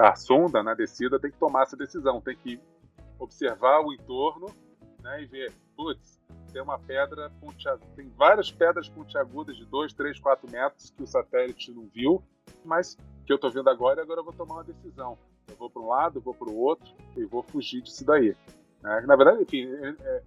a 0.00 0.16
sonda 0.16 0.62
na 0.62 0.70
né, 0.70 0.76
descida 0.78 1.20
tem 1.20 1.30
que 1.30 1.36
tomar 1.36 1.64
essa 1.64 1.76
decisão, 1.76 2.18
tem 2.22 2.34
que 2.34 2.58
observar 3.18 3.84
o 3.84 3.92
entorno 3.92 4.46
né, 5.02 5.22
e 5.22 5.26
ver, 5.26 5.52
putz, 5.76 6.18
tem 6.50 6.62
uma 6.62 6.78
pedra 6.78 7.30
pontiaguda, 7.42 7.84
tem 7.94 8.08
várias 8.16 8.50
pedras 8.50 8.88
pontiagudas 8.88 9.54
de 9.54 9.66
2, 9.66 9.92
3, 9.92 10.18
4 10.18 10.50
metros 10.50 10.90
que 10.96 11.02
o 11.02 11.06
satélite 11.06 11.70
não 11.72 11.86
viu, 11.94 12.22
mas 12.64 12.96
que 13.26 13.32
eu 13.34 13.36
estou 13.36 13.50
vendo 13.50 13.68
agora 13.68 14.00
e 14.00 14.02
agora 14.02 14.20
eu 14.20 14.24
vou 14.24 14.32
tomar 14.32 14.54
uma 14.54 14.64
decisão. 14.64 15.18
Eu 15.46 15.56
vou 15.56 15.68
para 15.68 15.82
um 15.82 15.88
lado, 15.88 16.22
vou 16.22 16.32
para 16.32 16.48
o 16.48 16.56
outro 16.56 16.90
e 17.18 17.24
vou 17.26 17.42
fugir 17.42 17.82
disso 17.82 18.02
daí. 18.06 18.34
Né? 18.82 19.04
Na 19.06 19.14
verdade, 19.14 19.42
enfim, 19.42 19.68
é, 19.74 20.22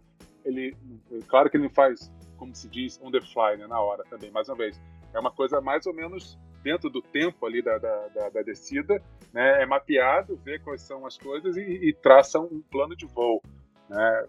ele, 0.46 0.78
ele, 1.10 1.24
claro 1.24 1.50
que 1.50 1.58
ele 1.58 1.64
não 1.64 1.74
faz 1.74 2.12
como 2.36 2.56
se 2.56 2.68
diz, 2.68 3.00
on 3.02 3.12
the 3.12 3.22
fly, 3.22 3.58
né, 3.58 3.68
na 3.68 3.80
hora 3.80 4.04
também, 4.10 4.32
mais 4.32 4.48
uma 4.48 4.56
vez. 4.56 4.80
É 5.14 5.20
uma 5.20 5.32
coisa 5.32 5.62
mais 5.62 5.86
ou 5.86 5.94
menos 5.94 6.38
dentro 6.64 6.90
do 6.90 7.02
tempo 7.02 7.46
ali 7.46 7.62
da, 7.62 7.78
da, 7.78 8.08
da, 8.08 8.30
da 8.30 8.42
descida, 8.42 9.02
né, 9.32 9.62
é 9.62 9.66
mapeado, 9.66 10.40
vê 10.44 10.58
quais 10.58 10.82
são 10.82 11.06
as 11.06 11.18
coisas 11.18 11.56
e, 11.58 11.62
e 11.62 11.94
traça 11.94 12.40
um 12.40 12.62
plano 12.72 12.96
de 12.96 13.06
voo. 13.06 13.42
Né? 13.90 14.28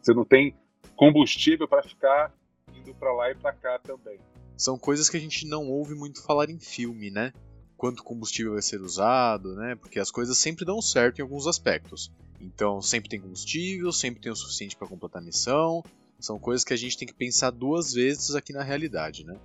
Você 0.00 0.12
não 0.12 0.24
tem 0.24 0.54
combustível 0.94 1.66
para 1.66 1.82
ficar 1.82 2.32
indo 2.74 2.94
para 2.94 3.12
lá 3.12 3.30
e 3.30 3.34
para 3.34 3.52
cá 3.52 3.78
também. 3.78 4.18
São 4.56 4.78
coisas 4.78 5.08
que 5.08 5.16
a 5.16 5.20
gente 5.20 5.46
não 5.46 5.68
ouve 5.68 5.94
muito 5.94 6.22
falar 6.22 6.48
em 6.48 6.58
filme, 6.58 7.10
né? 7.10 7.32
Quanto 7.76 8.02
combustível 8.02 8.54
vai 8.54 8.62
ser 8.62 8.80
usado, 8.80 9.54
né? 9.54 9.74
Porque 9.74 10.00
as 10.00 10.10
coisas 10.10 10.38
sempre 10.38 10.64
dão 10.64 10.80
certo 10.80 11.18
em 11.18 11.22
alguns 11.22 11.46
aspectos. 11.46 12.10
Então, 12.40 12.80
sempre 12.80 13.08
tem 13.08 13.20
combustível, 13.20 13.92
sempre 13.92 14.20
tem 14.20 14.32
o 14.32 14.36
suficiente 14.36 14.76
para 14.76 14.88
completar 14.88 15.20
a 15.20 15.24
missão, 15.24 15.82
são 16.18 16.38
coisas 16.38 16.64
que 16.64 16.72
a 16.72 16.76
gente 16.76 16.96
tem 16.96 17.06
que 17.06 17.14
pensar 17.14 17.50
duas 17.50 17.92
vezes 17.92 18.34
aqui 18.34 18.52
na 18.52 18.62
realidade, 18.62 19.24
né? 19.24 19.38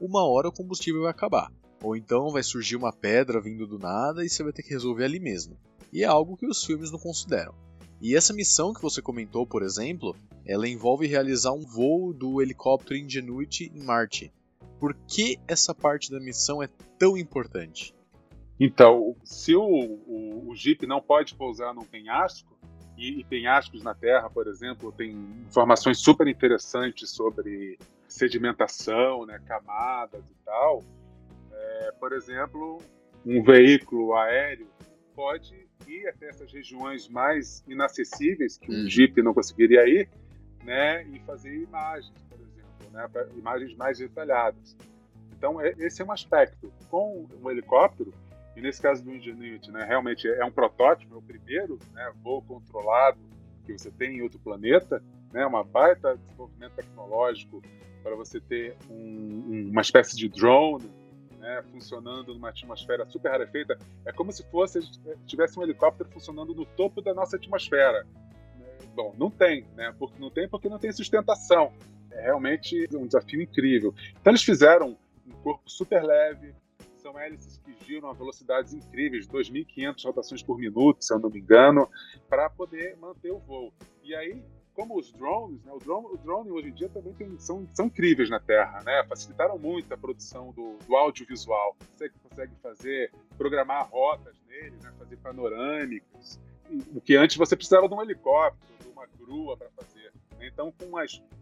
Uma 0.00 0.24
hora 0.24 0.48
o 0.48 0.52
combustível 0.52 1.02
vai 1.02 1.10
acabar, 1.10 1.52
ou 1.82 1.96
então 1.96 2.30
vai 2.30 2.42
surgir 2.42 2.76
uma 2.76 2.92
pedra 2.92 3.40
vindo 3.40 3.66
do 3.66 3.78
nada 3.78 4.24
e 4.24 4.28
você 4.28 4.42
vai 4.42 4.52
ter 4.52 4.62
que 4.62 4.70
resolver 4.70 5.04
ali 5.04 5.20
mesmo. 5.20 5.56
E 5.92 6.02
é 6.02 6.06
algo 6.06 6.36
que 6.36 6.46
os 6.46 6.64
filmes 6.64 6.90
não 6.90 6.98
consideram. 6.98 7.54
E 8.00 8.16
essa 8.16 8.32
missão 8.32 8.74
que 8.74 8.82
você 8.82 9.00
comentou, 9.00 9.46
por 9.46 9.62
exemplo, 9.62 10.16
ela 10.44 10.68
envolve 10.68 11.06
realizar 11.06 11.52
um 11.52 11.64
voo 11.64 12.12
do 12.12 12.42
helicóptero 12.42 12.96
Ingenuity 12.96 13.70
em 13.72 13.80
Marte. 13.80 14.32
Por 14.80 14.94
que 15.06 15.38
essa 15.46 15.72
parte 15.72 16.10
da 16.10 16.18
missão 16.18 16.60
é 16.60 16.68
tão 16.98 17.16
importante? 17.16 17.94
Então, 18.58 19.14
se 19.24 19.54
o, 19.54 19.62
o, 19.62 20.50
o 20.50 20.56
Jeep 20.56 20.86
não 20.86 21.00
pode 21.00 21.34
pousar 21.34 21.74
num 21.74 21.84
penhasco, 21.84 22.51
e, 23.02 23.20
e 23.20 23.24
penhascos 23.24 23.82
na 23.82 23.94
Terra, 23.94 24.30
por 24.30 24.46
exemplo, 24.46 24.92
tem 24.92 25.10
informações 25.44 25.98
super 25.98 26.28
interessantes 26.28 27.10
sobre 27.10 27.76
sedimentação, 28.06 29.26
né, 29.26 29.40
camadas 29.44 30.24
e 30.30 30.44
tal. 30.44 30.84
É, 31.50 31.92
por 31.98 32.12
exemplo, 32.12 32.78
um 33.26 33.42
veículo 33.42 34.14
aéreo 34.14 34.68
pode 35.16 35.66
ir 35.88 36.06
até 36.06 36.28
essas 36.28 36.52
regiões 36.52 37.08
mais 37.08 37.64
inacessíveis 37.66 38.56
que 38.56 38.70
um 38.70 38.82
uhum. 38.82 38.88
Jeep 38.88 39.20
não 39.20 39.34
conseguiria 39.34 39.86
ir, 39.88 40.08
né, 40.62 41.02
e 41.08 41.18
fazer 41.20 41.52
imagens, 41.54 42.14
por 42.30 42.38
exemplo, 42.38 42.90
né, 42.92 43.08
imagens 43.36 43.74
mais 43.74 43.98
detalhadas. 43.98 44.76
Então, 45.36 45.60
é, 45.60 45.74
esse 45.78 46.00
é 46.00 46.04
um 46.04 46.12
aspecto. 46.12 46.72
Com 46.88 47.26
um 47.42 47.50
helicóptero, 47.50 48.14
e 48.56 48.60
nesse 48.60 48.80
caso 48.80 49.02
do 49.04 49.14
Ingenuity, 49.14 49.70
né, 49.70 49.84
realmente 49.84 50.28
é 50.28 50.44
um 50.44 50.50
protótipo, 50.50 51.14
é 51.14 51.18
o 51.18 51.22
primeiro 51.22 51.78
né, 51.92 52.12
voo 52.22 52.42
controlado 52.42 53.18
que 53.64 53.72
você 53.72 53.90
tem 53.90 54.18
em 54.18 54.22
outro 54.22 54.38
planeta, 54.38 55.02
né, 55.32 55.46
uma 55.46 55.64
baita 55.64 56.16
desenvolvimento 56.16 56.72
tecnológico 56.72 57.62
para 58.02 58.14
você 58.14 58.40
ter 58.40 58.76
um, 58.90 59.68
uma 59.70 59.80
espécie 59.80 60.16
de 60.16 60.28
drone 60.28 60.90
né, 61.42 61.62
funcionando 61.72 62.32
numa 62.32 62.50
atmosfera 62.50 63.04
super 63.06 63.30
rarefeita. 63.30 63.76
É 64.06 64.12
como 64.12 64.32
se 64.32 64.44
fosse 64.44 64.78
tivesse 65.26 65.58
um 65.58 65.62
helicóptero 65.62 66.08
funcionando 66.10 66.54
no 66.54 66.64
topo 66.64 67.02
da 67.02 67.12
nossa 67.12 67.36
atmosfera. 67.36 68.06
Bom, 68.94 69.14
não 69.18 69.30
tem, 69.30 69.66
né? 69.74 69.92
Porque 69.98 70.18
não 70.20 70.30
tem 70.30 70.48
porque 70.48 70.68
não 70.68 70.78
tem 70.78 70.92
sustentação. 70.92 71.72
É 72.12 72.22
realmente 72.22 72.88
um 72.94 73.06
desafio 73.06 73.42
incrível. 73.42 73.92
Então 74.20 74.30
eles 74.30 74.42
fizeram 74.42 74.96
um 75.26 75.32
corpo 75.42 75.68
super 75.68 76.02
leve, 76.02 76.54
são 77.12 77.20
hélices 77.20 77.58
que 77.58 77.74
giram 77.84 78.08
a 78.08 78.14
velocidades 78.14 78.72
incríveis, 78.72 79.28
2.500 79.28 80.04
rotações 80.04 80.42
por 80.42 80.58
minuto, 80.58 81.04
se 81.04 81.12
eu 81.12 81.18
não 81.18 81.28
me 81.28 81.40
engano, 81.40 81.88
para 82.28 82.48
poder 82.48 82.96
manter 82.96 83.30
o 83.30 83.38
voo. 83.38 83.72
E 84.02 84.14
aí, 84.14 84.42
como 84.74 84.98
os 84.98 85.12
drones, 85.12 85.62
né, 85.64 85.72
o, 85.72 85.78
drone, 85.78 86.06
o 86.06 86.16
drone 86.16 86.50
hoje 86.50 86.68
em 86.68 86.72
dia 86.72 86.88
também 86.88 87.12
tem, 87.12 87.38
são, 87.38 87.68
são 87.74 87.86
incríveis 87.86 88.30
na 88.30 88.40
Terra, 88.40 88.82
né? 88.82 89.04
Facilitaram 89.06 89.58
muito 89.58 89.92
a 89.92 89.96
produção 89.96 90.50
do, 90.52 90.78
do 90.86 90.96
audiovisual. 90.96 91.76
Você 91.94 92.08
consegue 92.08 92.52
fazer, 92.62 93.12
programar 93.36 93.88
rotas 93.90 94.34
nele, 94.48 94.76
né, 94.82 94.92
fazer 94.98 95.16
panorâmicas, 95.18 96.40
o 96.94 97.00
que 97.00 97.16
antes 97.16 97.36
você 97.36 97.54
precisava 97.54 97.86
de 97.86 97.94
um 97.94 98.00
helicóptero, 98.00 98.72
de 98.80 98.88
uma 98.88 99.06
grua 99.06 99.56
para 99.56 99.68
fazer. 99.70 99.91
Né? 100.42 100.48
Então, 100.52 100.72
com 100.72 100.86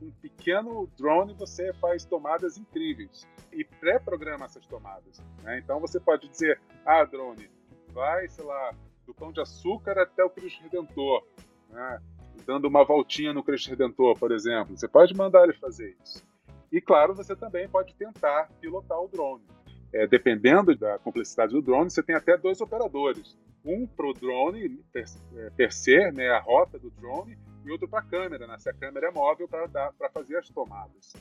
um 0.03 0.11
pequeno 0.21 0.87
drone, 0.99 1.33
você 1.33 1.73
faz 1.73 2.05
tomadas 2.05 2.59
incríveis 2.59 3.27
e 3.51 3.65
pré-programa 3.65 4.45
essas 4.45 4.67
tomadas. 4.67 5.19
Né? 5.43 5.59
Então, 5.59 5.81
você 5.81 5.99
pode 5.99 6.29
dizer: 6.29 6.61
ah, 6.85 7.05
drone, 7.05 7.51
vai, 7.89 8.29
sei 8.29 8.45
lá, 8.45 8.75
do 9.07 9.15
Pão 9.15 9.33
de 9.33 9.41
Açúcar 9.41 9.99
até 9.99 10.23
o 10.23 10.31
Cristo 10.31 10.63
Redentor. 10.63 11.27
Né? 11.71 12.01
dando 12.47 12.67
uma 12.67 12.85
voltinha 12.85 13.35
no 13.35 13.45
Cristo 13.45 13.69
Redentor, 13.69 14.19
por 14.19 14.33
exemplo. 14.33 14.77
Você 14.77 14.89
pode 14.89 15.15
mandar 15.15 15.45
ele 15.45 15.53
fazer 15.53 15.95
isso. 16.03 16.27
E, 16.73 16.81
claro, 16.81 17.15
você 17.15 17.37
também 17.37 17.69
pode 17.69 17.95
tentar 17.95 18.49
pilotar 18.61 18.99
o 18.99 19.09
drone. 19.09 19.45
É, 19.93 20.07
dependendo 20.07 20.75
da 20.75 20.99
complexidade 20.99 21.53
do 21.53 21.61
drone, 21.61 21.91
você 21.91 22.03
tem 22.03 22.17
até 22.17 22.37
dois 22.37 22.61
operadores. 22.61 23.39
Um 23.65 23.87
para 23.87 24.09
o 24.09 24.15
drone 24.15 24.83
per, 24.91 25.05
é, 25.37 25.51
per 25.51 25.71
né, 26.15 26.31
a 26.31 26.41
rota 26.41 26.79
do 26.79 26.91
drone, 26.91 27.37
e 27.65 27.71
outro 27.71 27.89
para 27.89 28.01
a 28.01 28.05
câmera, 28.05 28.47
né, 28.47 28.59
se 28.59 28.69
a 28.69 28.75
câmera 28.75 29.09
é 29.09 29.11
móvel 29.11 29.49
para 29.49 30.11
fazer 30.13 30.37
as 30.37 30.49
tomadas. 30.49 31.13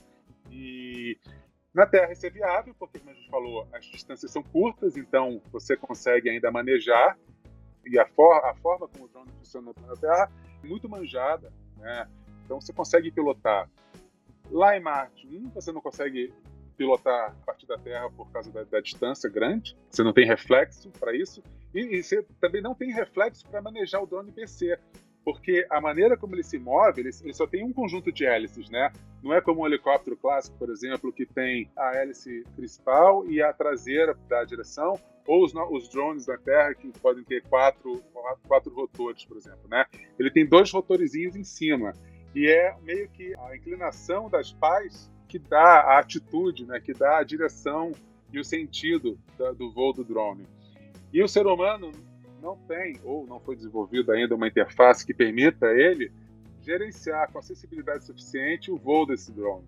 E 0.49 1.17
na 1.73 1.85
Terra 1.85 2.11
isso 2.11 2.25
é 2.25 2.29
viável, 2.29 2.75
porque, 2.77 2.99
como 2.99 3.11
a 3.11 3.13
gente 3.13 3.29
falou, 3.29 3.67
as 3.73 3.85
distâncias 3.85 4.31
são 4.31 4.41
curtas, 4.41 4.97
então 4.97 5.41
você 5.51 5.77
consegue 5.77 6.29
ainda 6.29 6.51
manejar, 6.51 7.17
e 7.85 7.97
a, 7.97 8.05
for 8.07 8.33
a 8.45 8.53
forma 8.55 8.87
como 8.87 9.05
o 9.05 9.07
drone 9.07 9.31
funciona 9.37 9.71
na 9.87 9.95
Terra 9.95 10.31
muito 10.63 10.89
manjada, 10.89 11.51
né? 11.77 12.07
Então 12.45 12.59
você 12.59 12.73
consegue 12.73 13.11
pilotar. 13.11 13.69
Lá 14.49 14.75
em 14.75 14.79
Marte, 14.79 15.27
um, 15.27 15.49
você 15.49 15.71
não 15.71 15.81
consegue 15.81 16.33
pilotar 16.75 17.31
a 17.31 17.45
partir 17.45 17.67
da 17.67 17.77
Terra 17.77 18.09
por 18.09 18.31
causa 18.31 18.51
da, 18.51 18.63
da 18.63 18.79
distância 18.79 19.29
grande, 19.29 19.77
você 19.89 20.01
não 20.01 20.13
tem 20.13 20.25
reflexo 20.25 20.89
para 20.91 21.15
isso, 21.15 21.43
e, 21.73 21.97
e, 21.97 22.03
você 22.03 22.23
também 22.39 22.61
não 22.61 22.73
tem 22.73 22.91
reflexo 22.91 23.45
para 23.47 23.61
manejar 23.61 24.01
o 24.01 24.07
drone 24.07 24.31
PC, 24.31 24.79
porque 25.23 25.65
a 25.69 25.79
maneira 25.81 26.17
como 26.17 26.35
ele 26.35 26.43
se 26.43 26.57
move, 26.57 27.01
ele, 27.01 27.09
ele, 27.23 27.33
só 27.33 27.45
tem 27.45 27.63
um 27.63 27.73
conjunto 27.73 28.11
de 28.11 28.25
hélices, 28.25 28.69
né? 28.69 28.91
Não 29.21 29.33
é 29.33 29.41
como 29.41 29.61
um 29.61 29.65
helicóptero 29.65 30.17
clássico, 30.17 30.57
por 30.57 30.69
exemplo, 30.69 31.11
que 31.11 31.25
tem 31.25 31.69
a 31.77 31.95
hélice 31.95 32.43
principal 32.55 33.29
e 33.29 33.41
a 33.41 33.51
traseira 33.51 34.17
da 34.27 34.43
direção, 34.43 34.99
ou 35.27 35.43
os, 35.43 35.53
os, 35.53 35.89
drones 35.89 36.25
da 36.25 36.37
Terra 36.37 36.73
que 36.73 36.89
podem 36.99 37.23
ter 37.23 37.43
quatro, 37.43 38.01
quatro 38.47 38.73
rotores, 38.73 39.25
por 39.25 39.37
exemplo, 39.37 39.67
né? 39.69 39.85
Ele 40.17 40.31
tem 40.31 40.45
dois 40.45 40.71
rotorizinhos 40.71 41.35
em 41.35 41.43
cima 41.43 41.93
e 42.33 42.47
é 42.47 42.75
meio 42.81 43.09
que 43.09 43.35
a 43.35 43.55
inclinação 43.55 44.29
das 44.29 44.51
pás 44.51 45.11
que 45.27 45.37
dá 45.37 45.81
a 45.81 45.99
atitude, 45.99 46.65
né? 46.65 46.79
Que 46.79 46.93
dá 46.93 47.17
a 47.17 47.23
direção 47.23 47.91
e 48.31 48.39
o 48.39 48.43
sentido 48.43 49.19
da, 49.37 49.51
do 49.51 49.71
voo 49.71 49.93
do 49.93 50.03
drone. 50.03 50.47
E 51.11 51.21
o 51.21 51.27
ser 51.27 51.45
humano 51.45 51.91
não 52.41 52.57
tem 52.67 52.99
ou 53.03 53.25
não 53.25 53.39
foi 53.39 53.55
desenvolvida 53.55 54.13
ainda 54.13 54.35
uma 54.35 54.47
interface 54.47 55.05
que 55.05 55.13
permita 55.13 55.67
ele 55.67 56.11
gerenciar 56.61 57.31
com 57.31 57.39
acessibilidade 57.39 58.05
suficiente 58.05 58.71
o 58.71 58.77
voo 58.77 59.05
desse 59.05 59.31
drone. 59.31 59.67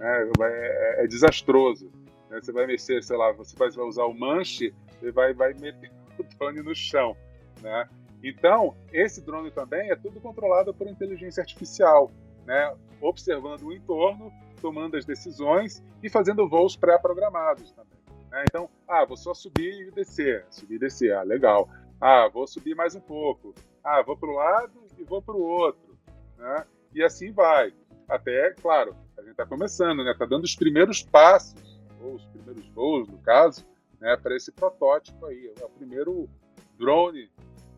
É, 0.00 0.28
é, 0.40 1.04
é 1.04 1.06
desastroso. 1.06 1.90
Né? 2.30 2.40
Você 2.40 2.52
vai 2.52 2.66
mexer, 2.66 3.02
sei 3.02 3.16
lá, 3.16 3.32
você 3.32 3.54
vai 3.56 3.68
usar 3.68 4.04
o 4.04 4.14
manche 4.14 4.74
e 5.02 5.10
vai, 5.10 5.34
vai 5.34 5.52
meter 5.54 5.90
o 6.18 6.22
drone 6.22 6.62
no 6.62 6.74
chão. 6.74 7.16
Né? 7.60 7.88
Então, 8.22 8.76
esse 8.92 9.20
drone 9.20 9.50
também 9.50 9.90
é 9.90 9.96
tudo 9.96 10.20
controlado 10.20 10.72
por 10.72 10.86
inteligência 10.86 11.40
artificial, 11.40 12.10
né? 12.46 12.74
observando 13.00 13.62
o 13.62 13.72
entorno, 13.72 14.32
tomando 14.60 14.96
as 14.96 15.04
decisões 15.04 15.82
e 16.02 16.08
fazendo 16.08 16.48
voos 16.48 16.76
pré-programados 16.76 17.72
também. 17.72 17.98
Né? 18.30 18.44
Então, 18.48 18.68
ah, 18.88 19.04
vou 19.04 19.16
só 19.16 19.34
subir 19.34 19.88
e 19.88 19.90
descer, 19.90 20.46
subir 20.50 20.76
e 20.76 20.78
descer, 20.78 21.12
ah, 21.14 21.22
legal. 21.22 21.68
Ah, 22.04 22.26
vou 22.26 22.48
subir 22.48 22.74
mais 22.74 22.96
um 22.96 23.00
pouco. 23.00 23.54
Ah, 23.84 24.02
vou 24.02 24.16
para 24.16 24.28
o 24.28 24.34
lado 24.34 24.72
e 24.98 25.04
vou 25.04 25.22
para 25.22 25.36
o 25.36 25.40
outro. 25.40 25.96
Né? 26.36 26.66
E 26.92 27.00
assim 27.00 27.30
vai. 27.30 27.72
Até, 28.08 28.50
claro, 28.60 28.96
a 29.16 29.20
gente 29.20 29.30
está 29.30 29.46
começando, 29.46 30.02
né? 30.02 30.10
Está 30.10 30.26
dando 30.26 30.42
os 30.42 30.56
primeiros 30.56 31.00
passos 31.00 31.80
voos, 32.00 32.24
os 32.24 32.28
primeiros 32.30 32.66
voos, 32.70 33.06
no 33.06 33.18
caso, 33.18 33.64
né, 34.00 34.16
para 34.16 34.34
esse 34.34 34.50
protótipo 34.50 35.26
aí. 35.26 35.52
É 35.60 35.64
o 35.64 35.68
primeiro 35.68 36.28
drone 36.76 37.30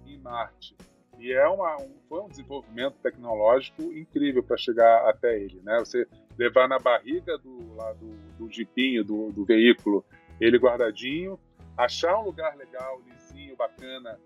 em 0.06 0.18
Marte. 0.18 0.74
E 1.18 1.30
é 1.30 1.46
uma, 1.46 1.76
um, 1.76 1.92
foi 2.08 2.20
um 2.22 2.28
desenvolvimento 2.28 2.94
tecnológico 3.02 3.82
incrível 3.92 4.42
para 4.42 4.56
chegar 4.56 5.06
até 5.06 5.38
ele. 5.38 5.60
Né? 5.62 5.78
Você 5.80 6.08
levar 6.38 6.66
na 6.66 6.78
barriga 6.78 7.36
do, 7.36 7.74
lá 7.76 7.92
do, 7.92 8.16
do 8.38 8.50
jipinho, 8.50 9.04
do, 9.04 9.30
do 9.32 9.44
veículo, 9.44 10.02
ele 10.40 10.56
guardadinho, 10.56 11.38
achar 11.76 12.18
um 12.18 12.24
lugar 12.24 12.56
legal, 12.56 13.00
lisinho, 13.06 13.56
bacana, 13.56 14.18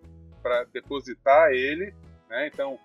para 0.42 0.64
depositar 0.64 1.50
ele. 1.50 1.94
Né? 2.28 2.48
Então, 2.48 2.78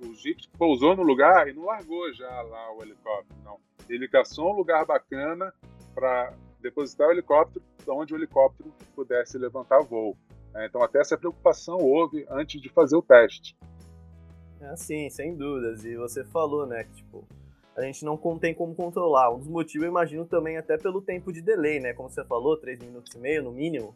o 0.00 0.14
Jeep 0.14 0.48
pousou 0.56 0.96
no 0.96 1.02
lugar 1.02 1.48
e 1.48 1.52
não 1.52 1.64
largou 1.64 2.12
já 2.12 2.42
lá 2.42 2.72
o 2.72 2.82
helicóptero, 2.82 3.40
não. 3.44 3.58
Ele 3.88 4.08
caçou 4.08 4.52
um 4.52 4.56
lugar 4.56 4.84
bacana, 4.84 5.52
para 5.98 6.32
depositar 6.60 7.08
o 7.08 7.10
helicóptero 7.10 7.64
onde 7.88 8.14
o 8.14 8.16
helicóptero 8.16 8.72
pudesse 8.94 9.36
levantar 9.36 9.80
voo. 9.80 10.16
É, 10.54 10.66
então, 10.66 10.82
até 10.82 11.00
essa 11.00 11.16
preocupação 11.16 11.78
houve 11.78 12.24
antes 12.30 12.60
de 12.60 12.68
fazer 12.68 12.96
o 12.96 13.02
teste. 13.02 13.56
É, 14.60 14.76
sim, 14.76 15.08
sem 15.10 15.34
dúvidas. 15.34 15.84
E 15.84 15.96
você 15.96 16.24
falou, 16.24 16.66
né, 16.66 16.84
que 16.84 16.96
tipo, 16.96 17.26
a 17.78 17.82
gente 17.82 18.04
não 18.04 18.18
tem 18.38 18.52
como 18.52 18.74
controlar. 18.74 19.32
Um 19.32 19.38
dos 19.38 19.46
motivos, 19.46 19.84
eu 19.84 19.90
imagino, 19.90 20.26
também 20.26 20.56
até 20.56 20.76
pelo 20.76 21.00
tempo 21.00 21.32
de 21.32 21.40
delay, 21.40 21.78
né? 21.78 21.94
Como 21.94 22.10
você 22.10 22.24
falou, 22.24 22.56
3 22.56 22.80
minutos 22.80 23.14
e 23.14 23.18
meio 23.18 23.42
no 23.42 23.52
mínimo. 23.52 23.94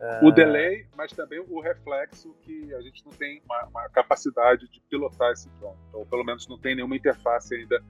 É... 0.00 0.24
O 0.24 0.30
delay, 0.30 0.86
mas 0.96 1.12
também 1.12 1.40
o 1.40 1.60
reflexo 1.60 2.32
que 2.42 2.72
a 2.72 2.80
gente 2.80 3.04
não 3.04 3.12
tem 3.12 3.42
uma, 3.44 3.64
uma 3.66 3.88
capacidade 3.88 4.70
de 4.70 4.80
pilotar 4.88 5.32
esse 5.32 5.48
drone. 5.58 5.76
Ou 5.92 6.06
pelo 6.06 6.24
menos 6.24 6.46
não 6.46 6.56
tem 6.56 6.76
nenhuma 6.76 6.96
interface 6.96 7.52
ainda 7.54 7.82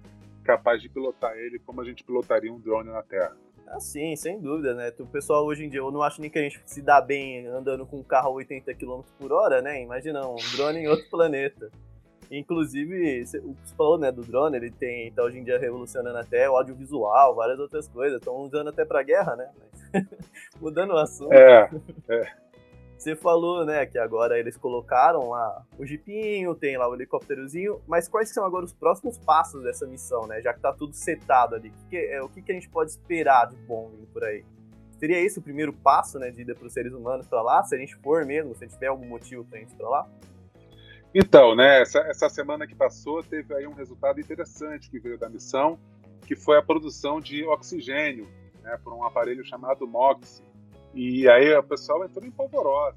capaz 0.43 0.81
de 0.81 0.89
pilotar 0.89 1.37
ele 1.37 1.59
como 1.59 1.83
a 1.83 1.85
gente 1.85 2.03
pilotaria 2.03 2.53
um 2.53 2.59
drone 2.59 2.91
na 2.91 3.03
Terra. 3.03 3.37
Ah, 3.69 3.79
sim, 3.79 4.17
sem 4.17 4.41
dúvida, 4.41 4.75
né? 4.75 4.93
O 4.99 5.07
pessoal 5.07 5.45
hoje 5.45 5.65
em 5.65 5.69
dia, 5.69 5.81
eu 5.81 5.93
não 5.93 6.03
acho 6.03 6.21
nem 6.21 6.31
que 6.31 6.39
a 6.39 6.43
gente 6.43 6.61
se 6.65 6.81
dá 6.81 7.01
bem 7.01 7.47
andando 7.47 7.87
com 7.87 7.99
um 7.99 8.03
carro 8.03 8.31
a 8.31 8.33
80 8.33 8.75
km 8.75 9.03
por 9.19 9.31
hora, 9.31 9.61
né? 9.61 9.81
Imagina 9.83 10.27
um 10.27 10.37
drone 10.57 10.81
em 10.81 10.89
outro 10.89 11.07
planeta. 11.11 11.71
Inclusive, 12.31 13.25
o 13.43 13.55
que 13.55 13.69
você 13.69 13.75
falou, 13.75 13.99
né, 13.99 14.13
do 14.13 14.23
drone, 14.23 14.57
ele 14.57 14.71
tem, 14.71 15.11
tá 15.13 15.25
hoje 15.25 15.39
em 15.39 15.45
dia 15.45 15.59
revolucionando 15.59 16.17
até 16.17 16.49
o 16.49 16.57
audiovisual, 16.57 17.35
várias 17.35 17.59
outras 17.59 17.89
coisas. 17.89 18.19
Estão 18.19 18.37
usando 18.37 18.69
até 18.69 18.85
pra 18.85 19.03
guerra, 19.03 19.35
né? 19.35 19.51
Mudando 20.61 20.93
o 20.93 20.99
assunto. 20.99 21.33
É, 21.33 21.69
é. 22.09 22.33
Você 22.97 23.17
falou, 23.17 23.65
né, 23.65 23.87
que 23.87 23.99
agora 23.99 24.39
eles 24.39 24.57
colocaram 24.57 25.31
lá 25.31 25.65
o 25.79 25.87
jipinho, 25.87 26.55
tem 26.55 26.77
lá 26.77 26.87
o 26.87 26.95
helicópterozinho, 26.95 27.81
mas 27.89 28.07
quais 28.07 28.29
são 28.29 28.45
agora 28.45 28.65
os 28.65 28.75
próximos 28.75 29.17
passos 29.19 29.63
dessa 29.63 29.87
missão, 29.87 30.27
né? 30.27 30.41
Já 30.43 30.53
que 30.53 30.61
tá 30.61 30.73
tudo 30.73 30.93
setado 30.93 31.55
ali. 31.55 31.71
O 31.71 31.89
que, 31.89 31.97
é, 31.97 32.23
o 32.23 32.29
que, 32.29 32.43
que 32.43 32.53
a 32.53 32.55
gente 32.55 32.69
pode 32.69 32.91
esperar 32.91 33.49
de 33.49 33.57
bom 33.57 33.89
vindo 33.89 34.07
por 34.13 34.23
aí? 34.23 34.45
Seria 34.99 35.19
esse 35.19 35.39
o 35.39 35.43
primeiro 35.43 35.73
passo, 35.73 36.19
né, 36.19 36.31
de 36.31 36.43
ida 36.43 36.55
para 36.55 36.67
os 36.67 36.75
seres 36.75 36.93
humanos 36.93 37.27
para 37.27 37.41
lá? 37.41 37.63
Se 37.65 37.75
a 37.75 37.79
gente 37.79 37.97
for 37.97 38.25
mesmo, 38.27 38.55
se 38.55 38.65
a 38.65 38.67
gente 38.67 38.75
tiver 38.75 38.89
algum 38.89 39.07
motivo 39.07 39.47
para 39.47 39.59
gente 39.59 39.73
ir 39.73 39.77
para 39.77 39.89
lá? 39.89 40.09
Então, 41.15 41.57
né, 41.57 41.83
essa, 41.83 41.99
essa 42.01 42.29
semana 42.29 42.67
que 42.67 42.75
passou 42.75 43.23
teve 43.23 43.53
aí 43.55 43.67
um 43.67 43.75
resultado 43.75 44.21
interessante 44.21 44.89
que 44.89 44.99
veio 44.99 45.19
da 45.19 45.29
missão, 45.29 45.79
que 46.27 46.37
foi 46.37 46.57
a 46.57 46.63
produção 46.63 47.21
de 47.21 47.45
oxigênio, 47.45 48.29
né, 48.63 48.79
por 48.83 48.93
um 48.93 49.05
aparelho 49.05 49.45
chamado 49.45 49.87
MOX, 49.89 50.43
e 50.95 51.29
aí 51.29 51.53
o 51.57 51.63
pessoal 51.63 52.05
entrou 52.05 52.25
em 52.25 52.31
polvorosa. 52.31 52.97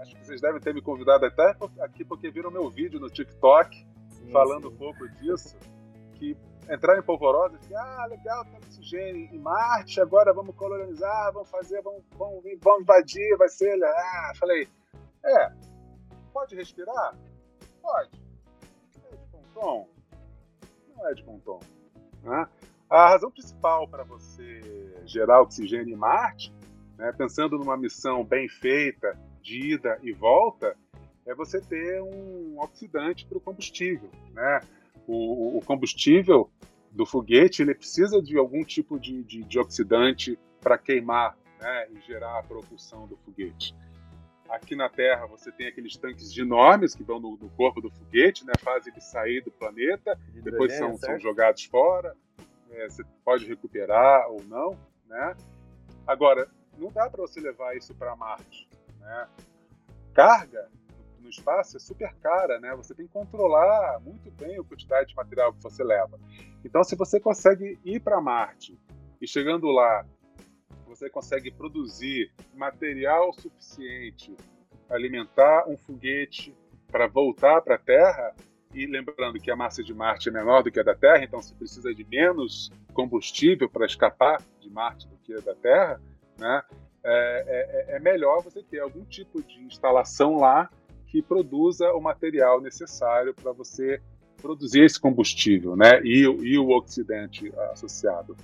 Acho 0.00 0.14
que 0.16 0.24
vocês 0.24 0.40
devem 0.40 0.60
ter 0.60 0.72
me 0.72 0.80
convidado 0.80 1.26
até 1.26 1.56
aqui 1.80 2.04
porque 2.04 2.30
viram 2.30 2.50
meu 2.50 2.70
vídeo 2.70 2.98
no 2.98 3.10
TikTok 3.10 3.76
sim, 4.08 4.30
falando 4.30 4.68
sim. 4.68 4.74
um 4.74 4.76
pouco 4.76 5.08
disso. 5.08 5.56
Que 6.14 6.36
entraram 6.70 7.00
em 7.00 7.02
polvorosa 7.04 7.58
e 7.68 7.74
ah, 7.74 8.06
legal, 8.08 8.44
tem 8.44 8.56
oxigênio 8.56 9.28
em 9.32 9.38
Marte, 9.38 10.00
agora 10.00 10.32
vamos 10.32 10.54
colonizar, 10.54 11.32
vamos 11.32 11.50
fazer, 11.50 11.82
vamos, 11.82 12.02
vamos, 12.16 12.42
vamos 12.62 12.82
invadir, 12.82 13.36
vai 13.36 13.48
ser. 13.48 13.78
Ah, 13.84 14.32
falei, 14.38 14.68
é, 15.24 15.52
pode 16.32 16.54
respirar? 16.54 17.14
Pode. 17.82 18.10
É 19.10 19.16
de 19.16 19.26
bom 19.32 19.42
tom? 19.54 19.88
Não 20.96 21.08
é 21.08 21.14
de 21.14 21.22
bom 21.22 21.38
tom. 21.40 21.60
Né? 22.22 22.48
A 22.88 23.08
razão 23.08 23.30
principal 23.30 23.86
para 23.88 24.04
você 24.04 24.94
gerar 25.06 25.40
oxigênio 25.42 25.94
em 25.94 25.96
Marte 25.96 26.52
né? 27.00 27.12
Pensando 27.16 27.58
numa 27.58 27.78
missão 27.78 28.22
bem 28.22 28.46
feita, 28.46 29.18
de 29.42 29.72
ida 29.72 29.98
e 30.02 30.12
volta, 30.12 30.76
é 31.26 31.34
você 31.34 31.58
ter 31.58 32.02
um 32.02 32.60
oxidante 32.60 33.24
para 33.24 33.38
o 33.38 33.40
combustível. 33.40 34.10
Né? 34.34 34.60
O, 35.06 35.56
o, 35.56 35.62
combustível 35.62 36.50
do 36.90 37.06
foguete 37.06 37.62
ele 37.62 37.74
precisa 37.74 38.20
de 38.20 38.36
algum 38.36 38.62
tipo 38.62 39.00
de, 39.00 39.22
de, 39.24 39.42
de 39.42 39.58
oxidante 39.58 40.38
para 40.60 40.76
queimar 40.76 41.38
né? 41.58 41.88
e 41.90 42.00
gerar 42.06 42.38
a 42.38 42.42
propulsão 42.42 43.06
do 43.06 43.16
foguete. 43.16 43.74
Aqui 44.50 44.74
na 44.76 44.88
Terra 44.88 45.26
você 45.26 45.50
tem 45.50 45.66
aqueles 45.66 45.96
tanques 45.96 46.36
enormes 46.36 46.94
que 46.94 47.02
vão 47.02 47.20
no, 47.20 47.36
no 47.36 47.48
corpo 47.50 47.80
do 47.80 47.90
foguete, 47.90 48.44
né, 48.44 48.52
fazem 48.60 48.92
ele 48.92 49.00
sair 49.00 49.40
do 49.42 49.50
planeta, 49.50 50.18
De 50.32 50.42
depois 50.42 50.72
são, 50.76 50.96
são 50.98 51.18
jogados 51.18 51.64
fora, 51.64 52.16
é, 52.70 52.88
você 52.88 53.04
pode 53.24 53.46
recuperar 53.46 54.28
ou 54.30 54.42
não, 54.44 54.76
né? 55.06 55.36
Agora, 56.06 56.48
não 56.78 56.90
dá 56.90 57.08
para 57.10 57.20
você 57.20 57.40
levar 57.40 57.76
isso 57.76 57.94
para 57.94 58.14
Marte, 58.16 58.68
né? 58.98 59.28
Carga 60.14 60.68
no 61.20 61.28
espaço 61.28 61.76
é 61.76 61.80
super 61.80 62.12
cara, 62.16 62.58
né? 62.58 62.74
Você 62.76 62.94
tem 62.94 63.06
que 63.06 63.12
controlar 63.12 64.00
muito 64.00 64.30
bem 64.32 64.58
a 64.58 64.64
quantidade 64.64 65.10
de 65.10 65.14
material 65.14 65.52
que 65.52 65.62
você 65.62 65.84
leva. 65.84 66.18
Então, 66.64 66.82
se 66.82 66.96
você 66.96 67.20
consegue 67.20 67.78
ir 67.84 68.00
para 68.00 68.20
Marte 68.20 68.78
e 69.20 69.26
chegando 69.26 69.66
lá, 69.68 70.04
você 71.00 71.08
consegue 71.08 71.50
produzir 71.50 72.30
material 72.54 73.32
suficiente 73.32 74.36
alimentar 74.88 75.66
um 75.66 75.76
foguete 75.78 76.54
para 76.88 77.06
voltar 77.06 77.62
para 77.62 77.76
a 77.76 77.78
Terra, 77.78 78.34
e 78.74 78.86
lembrando 78.86 79.40
que 79.40 79.50
a 79.50 79.56
massa 79.56 79.82
de 79.82 79.94
Marte 79.94 80.28
é 80.28 80.32
menor 80.32 80.62
do 80.62 80.70
que 80.70 80.78
a 80.78 80.82
da 80.82 80.94
Terra, 80.94 81.24
então 81.24 81.40
você 81.40 81.54
precisa 81.54 81.94
de 81.94 82.04
menos 82.04 82.70
combustível 82.92 83.68
para 83.68 83.86
escapar 83.86 84.42
de 84.60 84.68
Marte 84.68 85.08
do 85.08 85.16
que 85.18 85.34
da 85.40 85.54
Terra, 85.54 86.00
né? 86.38 86.62
É, 87.02 87.88
é- 87.92 87.96
é 87.96 88.00
melhor 88.00 88.42
você 88.42 88.62
ter 88.62 88.80
algum 88.80 89.04
tipo 89.04 89.42
de 89.42 89.60
instalação 89.62 90.36
lá 90.36 90.68
que 91.06 91.22
produza 91.22 91.90
o 91.92 92.00
material 92.00 92.60
necessário 92.60 93.32
para 93.34 93.52
você 93.52 94.02
produzir 94.40 94.82
esse 94.84 95.00
combustível, 95.00 95.74
né? 95.74 96.00
E, 96.04 96.20
e 96.20 96.58
o 96.58 96.68
oxidante 96.70 97.50
associado. 97.72 98.36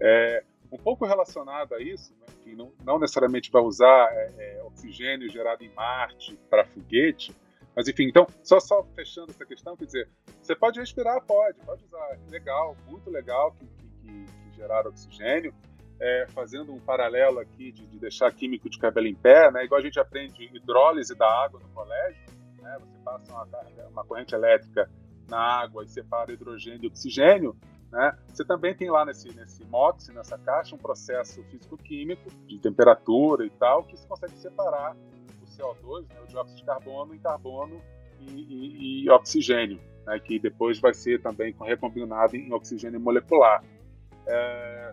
É, 0.00 0.44
um 0.72 0.76
pouco 0.78 1.04
relacionado 1.06 1.74
a 1.74 1.82
isso, 1.82 2.12
né, 2.20 2.26
que 2.42 2.54
não, 2.54 2.72
não 2.84 2.98
necessariamente 2.98 3.50
vai 3.50 3.62
usar 3.62 4.08
é, 4.12 4.32
é, 4.58 4.62
oxigênio 4.64 5.28
gerado 5.30 5.64
em 5.64 5.72
Marte 5.74 6.38
para 6.48 6.64
foguete, 6.64 7.34
mas 7.74 7.88
enfim, 7.88 8.04
então, 8.08 8.26
só, 8.42 8.58
só 8.60 8.82
fechando 8.94 9.30
essa 9.30 9.44
questão, 9.46 9.76
quer 9.76 9.86
dizer, 9.86 10.08
você 10.42 10.54
pode 10.56 10.78
respirar, 10.80 11.20
pode, 11.24 11.58
pode 11.60 11.84
usar, 11.84 12.18
legal, 12.28 12.76
muito 12.88 13.10
legal 13.10 13.52
que, 13.52 13.66
que, 13.66 13.88
que- 14.02 14.24
que 14.50 14.56
gerar 14.56 14.86
oxigênio, 14.86 15.54
é, 16.00 16.26
fazendo 16.30 16.72
um 16.72 16.80
paralelo 16.80 17.38
aqui 17.38 17.70
de, 17.72 17.86
de 17.86 17.98
deixar 17.98 18.32
químico 18.32 18.68
de 18.70 18.78
cabelo 18.78 19.06
em 19.06 19.14
pé, 19.14 19.50
né, 19.50 19.64
igual 19.64 19.80
a 19.80 19.84
gente 19.84 19.98
aprende 20.00 20.44
hidrólise 20.54 21.14
da 21.14 21.26
água 21.44 21.60
no 21.60 21.68
colégio, 21.70 22.22
né, 22.60 22.78
você 22.80 22.98
passa 23.04 23.32
uma, 23.32 23.46
uma 23.90 24.04
corrente 24.04 24.34
elétrica 24.34 24.90
na 25.28 25.38
água 25.38 25.84
e 25.84 25.88
separa 25.88 26.32
hidrogênio 26.32 26.84
e 26.84 26.86
oxigênio, 26.88 27.56
né? 27.90 28.16
Você 28.28 28.44
também 28.44 28.74
tem 28.74 28.90
lá 28.90 29.04
nesse, 29.04 29.34
nesse 29.34 29.64
MOX, 29.64 30.08
nessa 30.08 30.38
caixa, 30.38 30.74
um 30.74 30.78
processo 30.78 31.42
físico-químico 31.44 32.30
de 32.46 32.58
temperatura 32.58 33.44
e 33.44 33.50
tal, 33.50 33.84
que 33.84 33.96
você 33.96 34.06
consegue 34.06 34.36
separar 34.38 34.96
o 35.42 35.46
CO2, 35.46 36.08
né, 36.08 36.20
o 36.22 36.26
dióxido 36.26 36.58
de 36.58 36.64
carbono, 36.64 37.14
em 37.14 37.18
carbono 37.18 37.80
e, 38.20 38.24
e- 38.30 39.04
e 39.04 39.10
oxigênio, 39.10 39.80
né, 40.06 40.18
que 40.20 40.38
depois 40.38 40.78
vai 40.78 40.94
ser 40.94 41.20
também 41.20 41.54
recombinado 41.60 42.36
em 42.36 42.52
oxigênio 42.52 43.00
molecular. 43.00 43.62
É, 44.26 44.92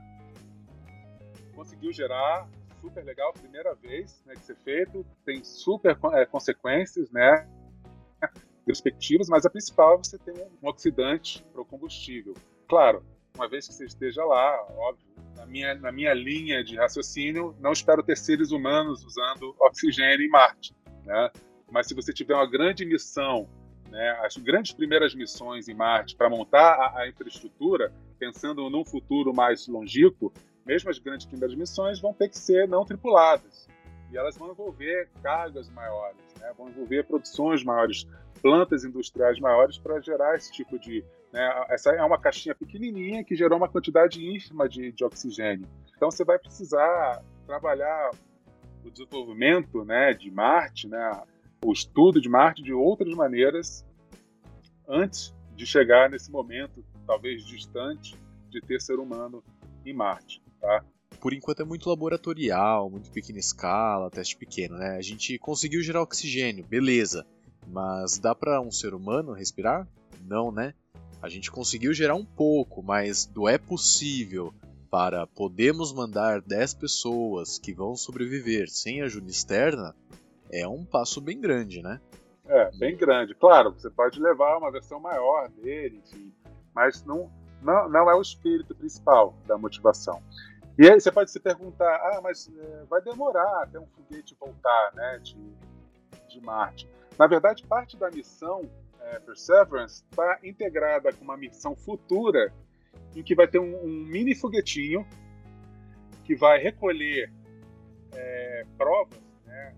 conseguiu 1.53 1.91
gerar, 1.91 2.47
super 2.81 3.03
legal, 3.03 3.31
primeira 3.33 3.75
vez 3.75 4.23
né, 4.25 4.33
que 4.33 4.43
ser 4.45 4.55
feito, 4.57 5.05
tem 5.25 5.43
super 5.43 5.97
é, 6.13 6.25
consequências, 6.25 7.11
né? 7.11 7.47
perspectivas, 8.65 9.29
mas 9.29 9.45
a 9.45 9.49
principal 9.49 9.95
é 9.95 9.97
você 9.97 10.17
ter 10.17 10.33
um 10.61 10.67
oxidante 10.67 11.41
para 11.53 11.61
o 11.61 11.65
combustível. 11.65 12.33
Claro, 12.67 13.03
uma 13.35 13.47
vez 13.47 13.67
que 13.67 13.73
você 13.73 13.85
esteja 13.85 14.23
lá, 14.25 14.65
óbvio, 14.75 15.05
na 15.35 15.45
minha, 15.45 15.75
na 15.75 15.91
minha 15.91 16.13
linha 16.13 16.63
de 16.63 16.75
raciocínio, 16.75 17.55
não 17.59 17.71
espero 17.71 18.03
ter 18.03 18.17
seres 18.17 18.51
humanos 18.51 19.03
usando 19.05 19.55
oxigênio 19.59 20.25
em 20.25 20.29
Marte, 20.29 20.75
né? 21.05 21.31
Mas 21.71 21.87
se 21.87 21.93
você 21.93 22.13
tiver 22.13 22.33
uma 22.33 22.49
grande 22.49 22.85
missão, 22.85 23.47
né, 23.89 24.19
as 24.23 24.35
grandes 24.37 24.73
primeiras 24.73 25.13
missões 25.13 25.67
em 25.67 25.73
Marte 25.73 26.15
para 26.15 26.29
montar 26.29 26.73
a, 26.73 27.01
a 27.01 27.09
infraestrutura, 27.09 27.93
pensando 28.17 28.69
num 28.69 28.83
futuro 28.83 29.33
mais 29.33 29.67
longínquo, 29.67 30.33
mesmo 30.65 30.89
as 30.89 30.99
grandes 30.99 31.25
primeiras 31.25 31.55
missões 31.55 31.99
vão 31.99 32.13
ter 32.13 32.29
que 32.29 32.37
ser 32.37 32.67
não 32.67 32.83
tripuladas. 32.85 33.67
E 34.11 34.17
elas 34.17 34.37
vão 34.37 34.51
envolver 34.51 35.09
cargas 35.21 35.69
maiores, 35.69 36.33
né? 36.39 36.53
vão 36.57 36.69
envolver 36.69 37.03
produções 37.03 37.63
maiores, 37.63 38.07
plantas 38.41 38.83
industriais 38.83 39.39
maiores 39.39 39.77
para 39.77 39.99
gerar 39.99 40.35
esse 40.35 40.51
tipo 40.51 40.77
de. 40.79 41.03
Né? 41.31 41.65
Essa 41.69 41.91
é 41.91 42.03
uma 42.03 42.19
caixinha 42.19 42.55
pequenininha 42.55 43.23
que 43.23 43.35
gerou 43.35 43.57
uma 43.57 43.69
quantidade 43.69 44.25
ínfima 44.25 44.67
de, 44.67 44.91
de 44.91 45.03
oxigênio. 45.03 45.67
Então 45.95 46.11
você 46.11 46.23
vai 46.23 46.39
precisar 46.39 47.23
trabalhar 47.45 48.11
o 48.85 48.89
desenvolvimento 48.89 49.83
né, 49.83 50.13
de 50.13 50.31
Marte, 50.31 50.87
né, 50.87 51.21
o 51.63 51.71
estudo 51.71 52.21
de 52.21 52.29
Marte 52.29 52.63
de 52.63 52.73
outras 52.73 53.13
maneiras 53.13 53.85
antes 54.87 55.35
de 55.55 55.65
chegar 55.65 56.09
nesse 56.09 56.31
momento, 56.31 56.85
talvez 57.05 57.43
distante, 57.45 58.15
de 58.49 58.61
ter 58.61 58.79
ser 58.79 58.99
humano 58.99 59.43
em 59.85 59.93
Marte. 59.93 60.41
Tá? 60.61 60.83
Por 61.19 61.33
enquanto 61.33 61.61
é 61.61 61.65
muito 61.65 61.89
laboratorial, 61.89 62.89
muito 62.89 63.11
pequena 63.11 63.39
escala, 63.39 64.11
teste 64.11 64.37
pequeno, 64.37 64.77
né? 64.77 64.97
A 64.97 65.01
gente 65.01 65.37
conseguiu 65.39 65.81
gerar 65.81 66.01
oxigênio, 66.01 66.63
beleza. 66.63 67.25
Mas 67.67 68.19
dá 68.19 68.35
para 68.35 68.61
um 68.61 68.71
ser 68.71 68.93
humano 68.93 69.33
respirar? 69.33 69.87
Não, 70.25 70.51
né? 70.51 70.73
A 71.21 71.29
gente 71.29 71.51
conseguiu 71.51 71.93
gerar 71.93 72.15
um 72.15 72.25
pouco, 72.25 72.83
mas 72.83 73.25
do 73.25 73.47
é 73.47 73.57
possível 73.57 74.53
para 74.89 75.27
podemos 75.27 75.91
mandar 75.93 76.41
10 76.41 76.73
pessoas 76.75 77.57
que 77.59 77.73
vão 77.73 77.95
sobreviver 77.95 78.69
sem 78.69 79.01
ajuda 79.01 79.29
externa 79.29 79.95
é 80.51 80.67
um 80.67 80.85
passo 80.85 81.19
bem 81.19 81.39
grande, 81.39 81.81
né? 81.81 81.99
É, 82.45 82.71
bem 82.77 82.95
grande. 82.95 83.35
Claro, 83.35 83.73
você 83.73 83.89
pode 83.89 84.19
levar 84.19 84.57
uma 84.57 84.71
versão 84.71 84.99
maior 84.99 85.49
dele, 85.49 86.01
enfim, 86.05 86.31
mas 86.73 87.03
não, 87.03 87.29
não, 87.61 87.89
não 87.89 88.09
é 88.09 88.15
o 88.15 88.21
espírito 88.21 88.73
principal 88.73 89.35
da 89.45 89.57
motivação. 89.57 90.21
E 90.77 90.89
aí 90.89 90.99
você 90.99 91.11
pode 91.11 91.31
se 91.31 91.39
perguntar, 91.39 91.95
ah, 91.95 92.21
mas 92.21 92.49
é, 92.55 92.85
vai 92.89 93.01
demorar 93.01 93.63
até 93.63 93.79
um 93.79 93.87
foguete 93.87 94.37
voltar, 94.39 94.91
né, 94.93 95.19
de, 95.23 95.35
de 96.29 96.39
Marte. 96.39 96.87
Na 97.17 97.25
verdade, 97.27 97.65
parte 97.65 97.97
da 97.97 98.11
missão 98.11 98.61
é, 99.11 99.19
Perseverance 99.19 100.03
está 100.09 100.39
integrada 100.43 101.13
com 101.13 101.23
uma 101.23 101.37
missão 101.37 101.75
futura 101.75 102.53
em 103.15 103.23
que 103.23 103.35
vai 103.35 103.47
ter 103.47 103.59
um, 103.59 103.83
um 103.83 103.89
mini 103.89 104.35
foguetinho 104.35 105.07
que 106.23 106.35
vai 106.35 106.59
recolher 106.59 107.31
é, 108.13 108.65
provas, 108.77 109.19
né, 109.45 109.73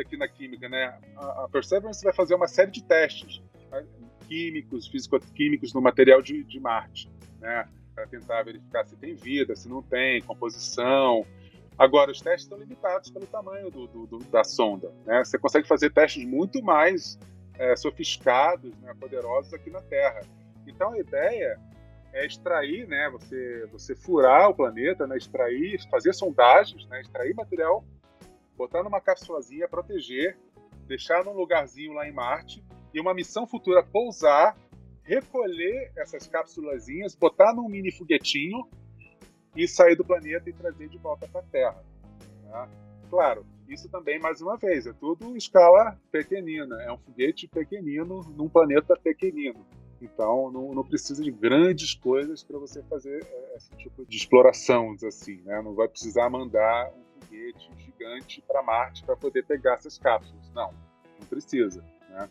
aqui 0.00 0.16
na 0.16 0.28
química, 0.28 0.68
né, 0.68 0.98
a, 1.16 1.44
a 1.44 1.48
Perseverance 1.48 2.02
vai 2.02 2.12
fazer 2.12 2.34
uma 2.34 2.46
série 2.46 2.70
de 2.70 2.82
testes 2.82 3.42
né, 3.70 3.84
químicos, 4.26 4.88
físico-químicos 4.88 5.74
no 5.74 5.80
material 5.80 6.22
de, 6.22 6.42
de 6.42 6.58
Marte, 6.58 7.10
né, 7.40 7.68
para 7.94 8.06
tentar 8.06 8.42
verificar 8.44 8.86
se 8.86 8.96
tem 8.96 9.14
vida, 9.14 9.54
se 9.54 9.68
não 9.68 9.82
tem, 9.82 10.22
composição. 10.22 11.26
Agora, 11.78 12.10
os 12.10 12.20
testes 12.20 12.44
estão 12.44 12.58
limitados 12.58 13.10
pelo 13.10 13.26
tamanho 13.26 13.70
do, 13.70 13.86
do, 13.86 14.06
do, 14.06 14.18
da 14.24 14.44
sonda. 14.44 14.92
Né? 15.04 15.22
Você 15.24 15.38
consegue 15.38 15.66
fazer 15.66 15.90
testes 15.90 16.24
muito 16.24 16.62
mais 16.62 17.18
é, 17.58 17.74
sofisticados, 17.76 18.76
né, 18.78 18.94
poderosos 18.98 19.52
aqui 19.52 19.70
na 19.70 19.80
Terra. 19.82 20.20
Então, 20.66 20.92
a 20.92 20.98
ideia 20.98 21.58
é 22.12 22.26
extrair, 22.26 22.86
né, 22.88 23.08
você, 23.10 23.66
você 23.72 23.94
furar 23.94 24.50
o 24.50 24.54
planeta, 24.54 25.06
né, 25.06 25.16
extrair, 25.16 25.80
fazer 25.90 26.12
sondagens, 26.12 26.86
né, 26.88 27.00
extrair 27.00 27.34
material, 27.34 27.84
botar 28.56 28.82
numa 28.82 29.00
capsulazinha, 29.00 29.68
proteger, 29.68 30.38
deixar 30.86 31.24
num 31.24 31.32
lugarzinho 31.32 31.92
lá 31.92 32.08
em 32.08 32.12
Marte 32.12 32.64
e 32.94 33.00
uma 33.00 33.12
missão 33.12 33.46
futura 33.46 33.82
pousar, 33.82 34.56
recolher 35.02 35.92
essas 35.96 36.26
cápsulazinhas, 36.26 37.14
botar 37.14 37.54
num 37.54 37.68
mini 37.68 37.92
foguetinho 37.92 38.66
e 39.54 39.68
sair 39.68 39.96
do 39.96 40.04
planeta 40.04 40.48
e 40.48 40.52
trazer 40.52 40.88
de 40.88 40.98
volta 40.98 41.28
para 41.28 41.40
a 41.40 41.44
Terra. 41.44 41.84
Né? 42.44 42.68
Claro, 43.10 43.46
isso 43.68 43.88
também, 43.88 44.18
mais 44.18 44.40
uma 44.40 44.56
vez, 44.56 44.86
é 44.86 44.92
tudo 44.92 45.36
escala 45.36 45.98
pequenina. 46.10 46.80
É 46.82 46.92
um 46.92 46.98
foguete 46.98 47.48
pequenino 47.48 48.20
num 48.36 48.48
planeta 48.48 48.96
pequenino. 48.96 49.66
Então, 50.00 50.50
não, 50.50 50.74
não 50.74 50.84
precisa 50.84 51.22
de 51.22 51.30
grandes 51.30 51.94
coisas 51.94 52.44
para 52.44 52.58
você 52.58 52.82
fazer 52.82 53.24
é, 53.24 53.56
esse 53.56 53.70
tipo 53.76 54.04
de 54.04 54.16
exploração, 54.16 54.94
assim. 55.06 55.40
Né? 55.42 55.60
Não 55.62 55.74
vai 55.74 55.88
precisar 55.88 56.28
mandar 56.28 56.92
um 56.92 57.20
foguete 57.20 57.70
gigante 57.78 58.42
para 58.46 58.62
Marte 58.62 59.04
para 59.04 59.16
poder 59.16 59.44
pegar 59.44 59.74
essas 59.74 59.98
cápsulas. 59.98 60.50
Não, 60.54 60.72
não 61.18 61.26
precisa. 61.28 61.82
Né? 62.10 62.28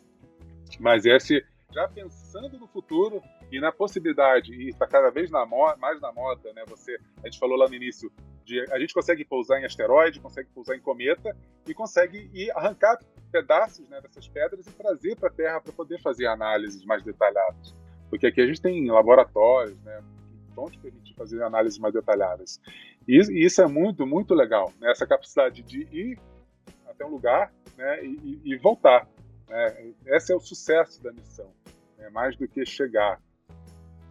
Mas 0.79 1.05
esse, 1.05 1.43
já 1.71 1.88
pensando 1.88 2.57
no 2.59 2.67
futuro 2.67 3.21
e 3.51 3.59
na 3.59 3.71
possibilidade, 3.71 4.53
e 4.53 4.69
está 4.69 4.87
cada 4.87 5.09
vez 5.09 5.29
na 5.29 5.45
mais 5.45 6.01
na 6.01 6.11
moda, 6.11 6.51
né? 6.53 6.63
Você, 6.67 6.97
a 7.23 7.27
gente 7.27 7.39
falou 7.39 7.57
lá 7.57 7.67
no 7.67 7.75
início, 7.75 8.11
de, 8.43 8.59
a 8.71 8.79
gente 8.79 8.93
consegue 8.93 9.25
pousar 9.25 9.59
em 9.59 9.65
asteroide, 9.65 10.19
consegue 10.19 10.49
pousar 10.53 10.75
em 10.75 10.81
cometa 10.81 11.35
e 11.67 11.73
consegue 11.73 12.29
ir 12.33 12.51
arrancar 12.51 12.99
pedaços 13.31 13.89
né, 13.89 13.99
dessas 14.01 14.27
pedras 14.27 14.65
e 14.67 14.71
trazer 14.71 15.15
para 15.15 15.29
a 15.29 15.31
Terra 15.31 15.61
para 15.61 15.73
poder 15.73 15.99
fazer 16.01 16.27
análises 16.27 16.85
mais 16.85 17.03
detalhadas. 17.03 17.75
Porque 18.09 18.27
aqui 18.27 18.41
a 18.41 18.47
gente 18.47 18.61
tem 18.61 18.89
laboratórios, 18.89 19.77
né? 19.83 20.03
Vão 20.55 20.69
te 20.69 20.77
permitir 20.79 21.13
fazer 21.15 21.43
análises 21.43 21.79
mais 21.79 21.93
detalhadas. 21.93 22.61
E, 23.07 23.17
e 23.17 23.45
isso 23.45 23.61
é 23.61 23.67
muito, 23.67 24.05
muito 24.05 24.33
legal. 24.33 24.71
Né? 24.79 24.91
Essa 24.91 25.05
capacidade 25.05 25.61
de 25.63 25.81
ir 25.91 26.17
até 26.87 27.05
um 27.05 27.09
lugar 27.09 27.51
né, 27.77 28.05
e, 28.05 28.41
e 28.43 28.57
voltar. 28.57 29.07
Né? 29.49 29.93
Esse 30.05 30.31
é 30.31 30.35
o 30.35 30.39
sucesso 30.39 31.03
da 31.03 31.11
missão, 31.11 31.51
né? 31.97 32.09
mais 32.09 32.37
do 32.37 32.47
que 32.47 32.65
chegar. 32.65 33.21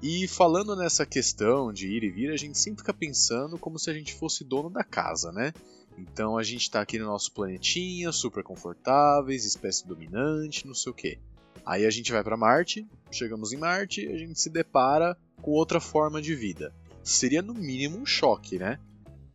E 0.07 0.29
falando 0.29 0.77
nessa 0.77 1.07
questão 1.07 1.73
de 1.73 1.89
ir 1.89 2.05
e 2.05 2.11
vir, 2.11 2.31
a 2.31 2.37
gente 2.37 2.59
sempre 2.59 2.81
fica 2.81 2.93
pensando 2.93 3.59
como 3.59 3.79
se 3.79 3.89
a 3.89 3.95
gente 3.95 4.13
fosse 4.13 4.45
dono 4.45 4.69
da 4.69 4.85
casa, 4.85 5.33
né? 5.33 5.55
Então 5.97 6.37
a 6.37 6.43
gente 6.43 6.61
está 6.61 6.83
aqui 6.83 6.99
no 6.99 7.07
nosso 7.07 7.33
planetinha, 7.33 8.13
super 8.13 8.45
confortáveis, 8.45 9.47
espécie 9.47 9.89
dominante, 9.89 10.67
não 10.67 10.75
sei 10.75 10.93
o 10.93 10.95
quê. 10.95 11.19
Aí 11.65 11.87
a 11.87 11.91
gente 11.91 12.13
vai 12.13 12.23
para 12.23 12.37
Marte, 12.37 12.87
chegamos 13.11 13.55
em 13.55 13.57
Marte, 13.57 14.07
a 14.07 14.19
gente 14.19 14.39
se 14.39 14.51
depara 14.51 15.17
com 15.41 15.53
outra 15.53 15.81
forma 15.81 16.21
de 16.21 16.35
vida. 16.35 16.71
Seria 17.03 17.41
no 17.41 17.55
mínimo 17.55 17.97
um 17.97 18.05
choque, 18.05 18.59
né? 18.59 18.79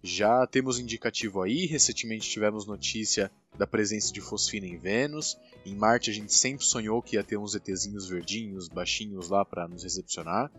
Já 0.01 0.47
temos 0.47 0.79
indicativo 0.79 1.41
aí, 1.41 1.65
recentemente 1.65 2.29
tivemos 2.29 2.65
notícia 2.65 3.29
da 3.57 3.67
presença 3.67 4.13
de 4.13 4.21
fosfina 4.21 4.65
em 4.65 4.77
Vênus. 4.77 5.37
Em 5.65 5.75
Marte 5.75 6.09
a 6.09 6.13
gente 6.13 6.33
sempre 6.33 6.65
sonhou 6.65 7.01
que 7.01 7.17
ia 7.17 7.23
ter 7.23 7.37
uns 7.37 7.53
ETzinhos 7.53 8.07
verdinhos, 8.07 8.69
baixinhos 8.69 9.27
lá 9.27 9.43
para 9.43 9.67
nos 9.67 9.83
recepcionar. 9.83 10.49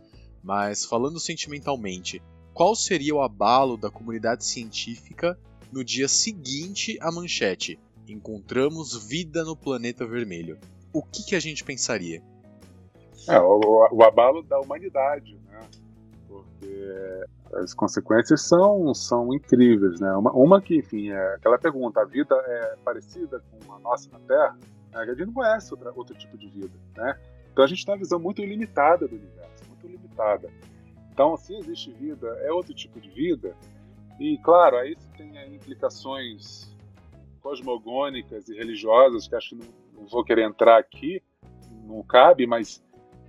Mas 0.43 0.85
falando 0.85 1.19
sentimentalmente, 1.19 2.23
qual 2.53 2.77
seria 2.77 3.15
o 3.15 3.23
abalo 3.23 3.79
da 3.79 3.91
comunidade 3.91 4.45
científica 4.45 5.39
no 5.73 5.83
dia 5.83 6.07
seguinte 6.07 6.99
à 7.01 7.11
manchete? 7.11 7.79
Encontramos 8.07 9.07
vida 9.07 9.43
no 9.43 9.57
planeta 9.57 10.07
vermelho. 10.07 10.59
O 10.93 11.03
que, 11.03 11.23
que 11.23 11.35
a 11.35 11.41
gente 11.41 11.65
pensaria? 11.65 12.23
É, 13.27 13.39
o, 13.41 13.89
o 13.91 14.03
abalo 14.03 14.43
da 14.43 14.61
humanidade? 14.61 15.40
Porque 16.31 17.25
as 17.55 17.75
consequências 17.75 18.43
são, 18.43 18.95
são 18.95 19.35
incríveis, 19.35 19.99
né? 19.99 20.13
Uma, 20.13 20.31
uma 20.33 20.63
que, 20.63 20.77
enfim, 20.79 21.11
é 21.11 21.35
aquela 21.35 21.59
pergunta: 21.59 22.01
a 22.01 22.05
vida 22.05 22.37
é 22.47 22.77
parecida 22.85 23.43
com 23.51 23.73
a 23.73 23.79
nossa 23.81 24.09
na 24.13 24.21
Terra? 24.21 24.57
A 24.93 25.05
gente 25.07 25.27
não 25.27 25.33
conhece 25.33 25.73
outra, 25.73 25.93
outro 25.95 26.17
tipo 26.17 26.39
de 26.39 26.49
vida, 26.49 26.73
né? 26.97 27.19
Então 27.53 27.65
a 27.65 27.67
gente 27.67 27.85
tem 27.85 27.93
uma 27.93 27.99
visão 27.99 28.21
muito 28.21 28.43
limitada 28.43 29.09
do 29.09 29.17
universo, 29.17 29.65
muito 29.69 29.87
limitada. 29.89 30.49
Então, 31.13 31.37
se 31.37 31.55
existe 31.55 31.91
vida, 31.93 32.29
é 32.43 32.53
outro 32.53 32.73
tipo 32.73 33.01
de 33.01 33.11
vida. 33.11 33.55
E, 34.19 34.39
claro, 34.39 34.77
aí 34.77 34.97
tem 35.17 35.33
implicações 35.53 36.75
cosmogônicas 37.41 38.49
e 38.49 38.55
religiosas 38.57 39.27
que 39.27 39.35
acho 39.35 39.51
que 39.51 39.57
não, 39.57 39.67
não 39.95 40.07
vou 40.07 40.25
querer 40.25 40.45
entrar 40.45 40.79
aqui, 40.79 41.23
não 41.85 42.03
cabe, 42.03 42.47
mas 42.47 42.83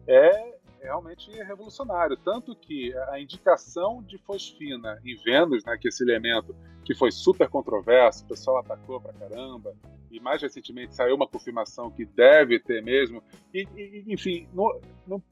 é 0.07 0.59
realmente 0.81 1.31
revolucionário. 1.43 2.17
Tanto 2.17 2.55
que 2.55 2.93
a 3.09 3.19
indicação 3.19 4.01
de 4.03 4.17
fosfina 4.17 4.99
em 5.05 5.15
Vênus, 5.23 5.63
né, 5.63 5.77
que 5.77 5.87
é 5.87 5.89
esse 5.89 6.03
elemento 6.03 6.55
que 6.83 6.95
foi 6.95 7.11
super 7.11 7.47
controverso, 7.47 8.23
o 8.23 8.27
pessoal 8.27 8.57
atacou 8.57 8.99
pra 8.99 9.13
caramba, 9.13 9.75
e 10.09 10.19
mais 10.19 10.41
recentemente 10.41 10.95
saiu 10.95 11.15
uma 11.15 11.27
confirmação 11.27 11.89
que 11.89 12.05
deve 12.05 12.59
ter 12.59 12.83
mesmo. 12.83 13.23
E, 13.53 13.67
e 13.75 14.03
enfim, 14.07 14.47
não, 14.53 14.79
não, 15.07 15.23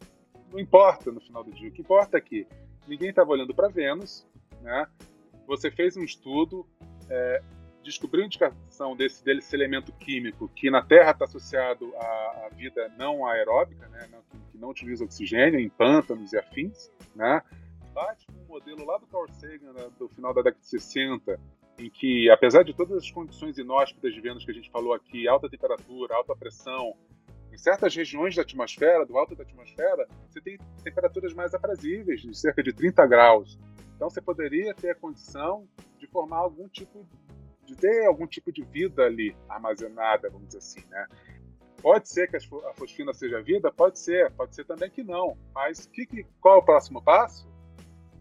não, 0.52 0.60
importa 0.60 1.12
no 1.12 1.20
final 1.20 1.44
do 1.44 1.52
dia. 1.52 1.70
O 1.70 1.72
que 1.72 1.82
importa 1.82 2.18
é 2.18 2.22
que 2.22 2.48
ninguém 2.88 3.10
estava 3.10 3.32
olhando 3.32 3.54
para 3.54 3.68
Vênus, 3.68 4.26
né? 4.62 4.88
Você 5.48 5.70
fez 5.70 5.98
um 5.98 6.04
estudo, 6.04 6.66
é, 7.10 7.42
descobriu 7.84 8.24
a 8.24 8.26
indicação 8.26 8.96
desse, 8.96 9.24
desse 9.24 9.56
elemento 9.56 9.92
químico 9.94 10.50
que 10.50 10.70
na 10.70 10.82
Terra 10.82 11.12
está 11.12 11.26
associado 11.26 11.94
à, 11.96 12.46
à, 12.46 12.50
vida 12.56 12.92
não 12.98 13.26
aeróbica, 13.26 13.88
né? 13.90 14.08
Não, 14.12 14.20
não 14.54 14.70
utiliza 14.70 15.04
oxigênio 15.04 15.60
em 15.60 15.70
pântanos 15.70 16.34
e 16.34 16.38
afins, 16.38 16.92
né? 17.16 17.42
Bate 17.94 18.26
com 18.28 18.34
um 18.44 18.48
modelo 18.48 18.86
lá 18.86 18.98
do 18.98 19.08
Carl 19.08 19.28
Sagan, 19.30 19.74
né, 19.74 19.90
do 19.98 20.08
final 20.10 20.34
da 20.34 20.42
década 20.42 20.62
de 20.62 20.68
60, 20.68 21.40
em 21.80 21.90
que, 21.90 22.30
apesar 22.30 22.64
de 22.64 22.74
todas 22.74 22.98
as 22.98 23.10
condições 23.10 23.58
inóspitas 23.58 24.14
de 24.14 24.22
Vênus 24.22 24.46
que 24.46 24.52
a 24.52 24.54
gente 24.54 24.70
falou 24.70 24.94
aqui, 24.94 25.28
alta 25.28 25.50
temperatura, 25.50 26.16
alta 26.16 26.36
pressão, 26.36 26.94
em 27.52 27.58
certas 27.58 27.96
regiões 27.96 28.36
da 28.36 28.42
atmosfera, 28.42 29.06
do 29.06 29.18
alto 29.18 29.36
da 29.36 29.44
atmosfera, 29.44 30.08
você 30.30 30.40
tem 30.40 30.58
temperaturas 30.84 31.34
mais 31.34 31.54
aprazíveis, 31.54 32.22
de 32.22 32.38
cerca 32.38 32.62
de 32.62 32.72
30 32.72 33.06
graus. 33.08 33.58
Então 33.96 34.10
você 34.10 34.22
poderia 34.22 34.74
ter 34.74 34.92
a 34.92 34.96
condição 34.96 35.68
de 35.98 36.08
formar 36.08 36.38
algum 36.38 36.68
tipo 36.70 37.06
de 37.70 37.76
ter 37.76 38.08
algum 38.08 38.26
tipo 38.26 38.52
de 38.52 38.64
vida 38.64 39.04
ali 39.04 39.36
armazenada, 39.48 40.30
vamos 40.30 40.48
dizer 40.48 40.58
assim, 40.58 40.84
né? 40.90 41.08
Pode 41.82 42.10
ser 42.10 42.30
que 42.30 42.36
a 42.36 42.74
fosfina 42.74 43.14
seja 43.14 43.42
vida? 43.42 43.72
Pode 43.72 44.00
ser, 44.00 44.32
pode 44.32 44.54
ser 44.54 44.66
também 44.66 44.90
que 44.90 45.04
não. 45.04 45.38
Mas 45.54 45.86
que, 45.86 46.06
que, 46.06 46.26
qual 46.42 46.56
é 46.56 46.58
o 46.58 46.66
próximo 46.66 47.02
passo? 47.02 47.48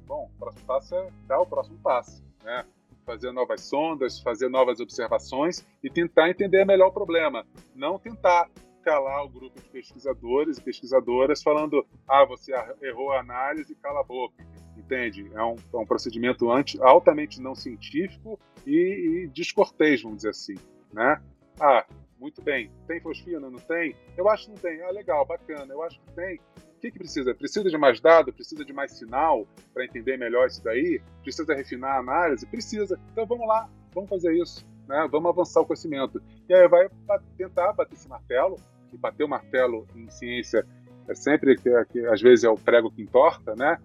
Bom, 0.07 0.30
o 0.34 0.38
próximo 0.38 0.64
passo 0.64 0.94
é 0.94 1.11
dar 1.26 1.40
o 1.40 1.46
próximo 1.46 1.78
passo, 1.78 2.24
né? 2.44 2.64
Fazer 3.05 3.32
novas 3.32 3.62
sondas, 3.62 4.20
fazer 4.20 4.49
novas 4.49 4.80
observações 4.80 5.66
e 5.82 5.90
tentar 5.90 6.30
entender 6.30 6.64
melhor 6.64 6.88
o 6.88 6.92
problema. 6.92 7.44
Não 7.74 7.99
tentar 7.99 8.49
calar 8.82 9.24
o 9.24 9.28
grupo 9.28 9.61
de 9.61 9.68
pesquisadores 9.70 10.59
e 10.59 10.62
pesquisadoras 10.62 11.42
falando 11.42 11.86
ah, 12.07 12.24
você 12.24 12.53
errou 12.82 13.12
a 13.12 13.20
análise, 13.20 13.74
cala 13.76 14.01
a 14.01 14.05
boca. 14.05 14.46
Entende? 14.79 15.29
É 15.35 15.43
um, 15.43 15.57
é 15.74 15.76
um 15.76 15.85
procedimento 15.85 16.51
anti, 16.51 16.81
altamente 16.81 17.43
não 17.43 17.55
científico 17.55 18.39
e, 18.64 19.24
e 19.24 19.26
descortês, 19.29 20.03
vamos 20.03 20.18
dizer 20.18 20.31
assim. 20.31 20.55
Né? 20.93 21.20
Ah, 21.61 21.85
muito 22.18 22.41
bem. 22.41 22.70
Tem 22.87 23.01
fosfina? 23.01 23.51
Não 23.51 23.59
tem? 23.59 23.97
Eu 24.16 24.29
acho 24.29 24.45
que 24.45 24.51
não 24.51 24.59
tem. 24.59 24.81
Ah, 24.83 24.91
legal, 24.91 25.26
bacana. 25.26 25.72
Eu 25.72 25.83
acho 25.83 26.01
que 26.01 26.12
tem. 26.12 26.37
O 26.37 26.81
que, 26.81 26.93
que 26.93 26.99
precisa? 26.99 27.35
Precisa 27.35 27.68
de 27.68 27.76
mais 27.76 28.01
dado? 28.01 28.33
Precisa 28.33 28.64
de 28.64 28.72
mais 28.72 28.93
sinal 28.93 29.47
para 29.74 29.85
entender 29.85 30.16
melhor 30.16 30.47
isso 30.47 30.62
daí? 30.62 31.03
Precisa 31.22 31.53
refinar 31.55 31.97
a 31.97 31.99
análise? 31.99 32.47
Precisa. 32.47 32.99
Então 33.11 33.26
vamos 33.26 33.49
lá, 33.49 33.68
vamos 33.93 34.09
fazer 34.09 34.33
isso. 34.35 34.64
Né? 34.87 35.09
Vamos 35.11 35.29
avançar 35.29 35.61
o 35.61 35.66
conhecimento. 35.66 36.22
E 36.49 36.55
aí 36.55 36.68
vai 36.68 36.89
tentar 37.37 37.72
bater 37.72 37.95
esse 37.95 38.09
martelo, 38.09 38.57
e 38.93 38.97
bater 38.97 39.24
o 39.24 39.29
martelo 39.29 39.87
em 39.95 40.09
ciência 40.09 40.64
é 41.09 41.14
sempre 41.14 41.57
que, 41.57 41.70
que 41.87 42.07
às 42.07 42.20
vezes 42.20 42.45
é 42.45 42.51
o 42.51 42.57
prego 42.57 42.91
que 42.91 43.03
entorta, 43.03 43.55
né? 43.57 43.79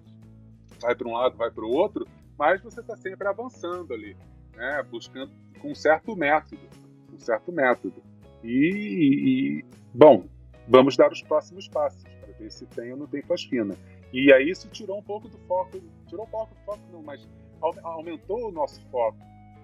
Vai 0.84 0.96
para 0.96 1.08
um 1.08 1.14
lado, 1.14 1.38
vai 1.38 1.50
para 1.50 1.64
o 1.64 1.72
outro, 1.72 2.06
mas 2.38 2.62
você 2.62 2.82
está 2.82 2.96
sempre 2.98 3.26
avançando 3.26 3.94
ali, 3.94 4.18
né? 4.54 4.84
Buscando 4.84 5.32
com 5.62 5.72
um 5.72 5.76
certo 5.76 6.14
método, 6.16 6.62
um 7.14 7.20
certo 7.20 7.52
método. 7.54 8.04
E, 8.44 9.64
e, 9.64 9.66
bom, 9.94 10.26
vamos 10.68 10.98
dar 10.98 11.10
os 11.10 11.22
próximos 11.22 11.70
passos 11.70 12.04
para 12.04 12.34
ver 12.38 12.52
se 12.52 12.66
tem 12.66 12.92
ou 12.92 12.98
não 12.98 13.08
tem 13.08 13.22
fosfina. 13.22 13.76
E 14.12 14.32
aí 14.34 14.50
isso 14.50 14.68
tirou 14.70 15.00
um 15.00 15.04
pouco 15.04 15.30
do 15.30 15.38
foco, 15.40 15.82
tirou 16.08 16.26
um 16.26 16.30
pouco 16.30 16.54
do 16.54 16.62
foco 16.66 16.84
não, 16.92 17.02
mas 17.02 17.26
aumentou 17.82 18.50
o 18.50 18.52
nosso 18.52 18.86
foco. 18.92 19.18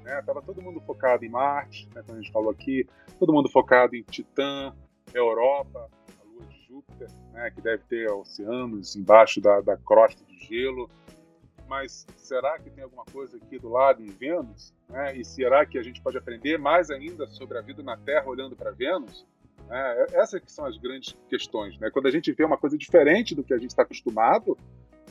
Né? 0.03 0.21
Tava 0.25 0.41
todo 0.41 0.61
mundo 0.61 0.79
focado 0.79 1.25
em 1.25 1.29
Marte, 1.29 1.87
né, 1.93 2.01
como 2.01 2.17
a 2.17 2.21
gente 2.21 2.31
falou 2.31 2.49
aqui, 2.49 2.87
todo 3.19 3.33
mundo 3.33 3.49
focado 3.49 3.95
em 3.95 4.03
Titã, 4.03 4.73
Europa, 5.13 5.89
a 6.19 6.23
Lua 6.23 6.45
de 6.45 6.65
Júpiter, 6.65 7.09
né, 7.33 7.51
que 7.51 7.61
deve 7.61 7.83
ter 7.83 8.09
oceanos 8.09 8.95
embaixo 8.95 9.41
da, 9.41 9.59
da 9.59 9.75
crosta 9.75 10.23
de 10.25 10.37
gelo. 10.45 10.89
Mas 11.69 12.07
será 12.17 12.57
que 12.57 12.71
tem 12.71 12.83
alguma 12.83 13.05
coisa 13.05 13.37
aqui 13.37 13.59
do 13.59 13.69
lado 13.69 14.03
em 14.03 14.09
Vênus? 14.09 14.73
Né? 14.89 15.17
E 15.17 15.23
será 15.23 15.63
que 15.67 15.77
a 15.77 15.83
gente 15.83 16.01
pode 16.01 16.17
aprender 16.17 16.57
mais 16.57 16.89
ainda 16.89 17.27
sobre 17.27 17.59
a 17.59 17.61
vida 17.61 17.83
na 17.83 17.95
Terra 17.95 18.25
olhando 18.27 18.55
para 18.55 18.71
Vênus? 18.71 19.23
É, 19.69 20.07
essas 20.13 20.41
que 20.41 20.51
são 20.51 20.65
as 20.65 20.75
grandes 20.77 21.15
questões. 21.29 21.77
Né? 21.77 21.91
Quando 21.91 22.07
a 22.07 22.11
gente 22.11 22.31
vê 22.31 22.43
uma 22.43 22.57
coisa 22.57 22.75
diferente 22.75 23.35
do 23.35 23.43
que 23.43 23.53
a 23.53 23.57
gente 23.59 23.69
está 23.69 23.83
acostumado, 23.83 24.57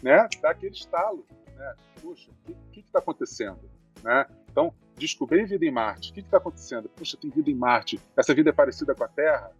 né, 0.02 0.28
dá 0.42 0.50
aquele 0.50 0.74
estalo. 0.74 1.24
Né? 1.54 1.74
Puxa, 2.02 2.28
o 2.48 2.54
que 2.72 2.80
está 2.80 2.98
acontecendo? 2.98 3.60
Né? 4.02 4.26
Então, 4.50 4.74
descobrir 4.96 5.46
vida 5.46 5.64
em 5.64 5.70
Marte. 5.70 6.10
O 6.10 6.14
que 6.14 6.20
está 6.20 6.38
acontecendo? 6.38 6.88
Puxa, 6.88 7.16
tem 7.16 7.30
vida 7.30 7.48
em 7.50 7.54
Marte. 7.54 8.00
Essa 8.16 8.34
vida 8.34 8.50
é 8.50 8.52
parecida 8.52 8.96
com 8.96 9.04
a 9.04 9.08
Terra? 9.08 9.52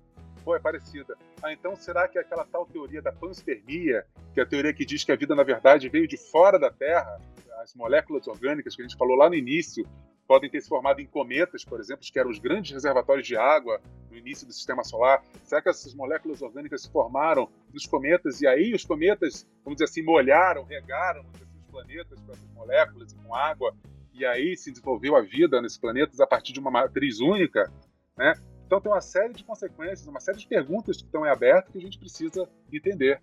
É 0.54 0.58
parecida. 0.58 1.16
Ah, 1.42 1.52
então 1.52 1.76
será 1.76 2.08
que 2.08 2.18
aquela 2.18 2.44
tal 2.44 2.66
teoria 2.66 3.02
da 3.02 3.12
panspermia, 3.12 4.06
que 4.32 4.40
é 4.40 4.42
a 4.42 4.46
teoria 4.46 4.72
que 4.72 4.84
diz 4.84 5.04
que 5.04 5.12
a 5.12 5.16
vida, 5.16 5.34
na 5.34 5.42
verdade, 5.42 5.88
veio 5.88 6.08
de 6.08 6.16
fora 6.16 6.58
da 6.58 6.70
Terra, 6.70 7.20
as 7.60 7.74
moléculas 7.74 8.26
orgânicas 8.26 8.74
que 8.74 8.82
a 8.82 8.86
gente 8.86 8.96
falou 8.96 9.16
lá 9.16 9.28
no 9.28 9.34
início, 9.34 9.86
podem 10.26 10.50
ter 10.50 10.60
se 10.60 10.68
formado 10.68 11.00
em 11.00 11.06
cometas, 11.06 11.64
por 11.64 11.80
exemplo, 11.80 12.04
que 12.04 12.18
eram 12.18 12.30
os 12.30 12.38
grandes 12.38 12.72
reservatórios 12.72 13.26
de 13.26 13.36
água 13.36 13.80
no 14.10 14.16
início 14.16 14.46
do 14.46 14.52
sistema 14.52 14.84
solar. 14.84 15.22
Será 15.44 15.62
que 15.62 15.70
essas 15.70 15.94
moléculas 15.94 16.42
orgânicas 16.42 16.82
se 16.82 16.92
formaram 16.92 17.48
nos 17.72 17.86
cometas 17.86 18.42
e 18.42 18.46
aí 18.46 18.74
os 18.74 18.84
cometas, 18.84 19.48
vamos 19.64 19.78
dizer 19.78 19.84
assim, 19.84 20.02
molharam, 20.02 20.64
regaram 20.64 21.24
os 21.32 21.70
planetas 21.70 22.20
com 22.20 22.32
essas 22.32 22.50
moléculas 22.50 23.12
e 23.12 23.16
com 23.16 23.34
água 23.34 23.74
e 24.12 24.26
aí 24.26 24.56
se 24.56 24.70
desenvolveu 24.70 25.16
a 25.16 25.22
vida 25.22 25.62
nesses 25.62 25.78
planetas 25.78 26.20
a 26.20 26.26
partir 26.26 26.52
de 26.52 26.60
uma 26.60 26.70
matriz 26.70 27.20
única, 27.20 27.72
né? 28.16 28.34
Então 28.68 28.82
tem 28.82 28.92
uma 28.92 29.00
série 29.00 29.32
de 29.32 29.42
consequências, 29.42 30.06
uma 30.06 30.20
série 30.20 30.36
de 30.36 30.46
perguntas 30.46 30.98
que 30.98 31.04
estão 31.04 31.24
em 31.24 31.30
aberto 31.30 31.72
que 31.72 31.78
a 31.78 31.80
gente 31.80 31.98
precisa 31.98 32.46
entender. 32.70 33.18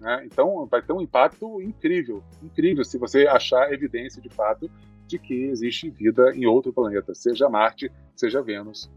Né? 0.00 0.24
Então 0.26 0.66
vai 0.66 0.82
ter 0.82 0.92
um 0.92 1.00
impacto 1.00 1.62
incrível, 1.62 2.20
incrível 2.42 2.84
se 2.84 2.98
você 2.98 3.28
achar 3.28 3.72
evidência 3.72 4.20
de 4.20 4.28
fato 4.28 4.68
de 5.06 5.20
que 5.20 5.44
existe 5.44 5.88
vida 5.88 6.32
em 6.34 6.46
outro 6.46 6.72
planeta, 6.72 7.14
seja 7.14 7.48
Marte, 7.48 7.92
seja 8.16 8.42
Vênus. 8.42 8.90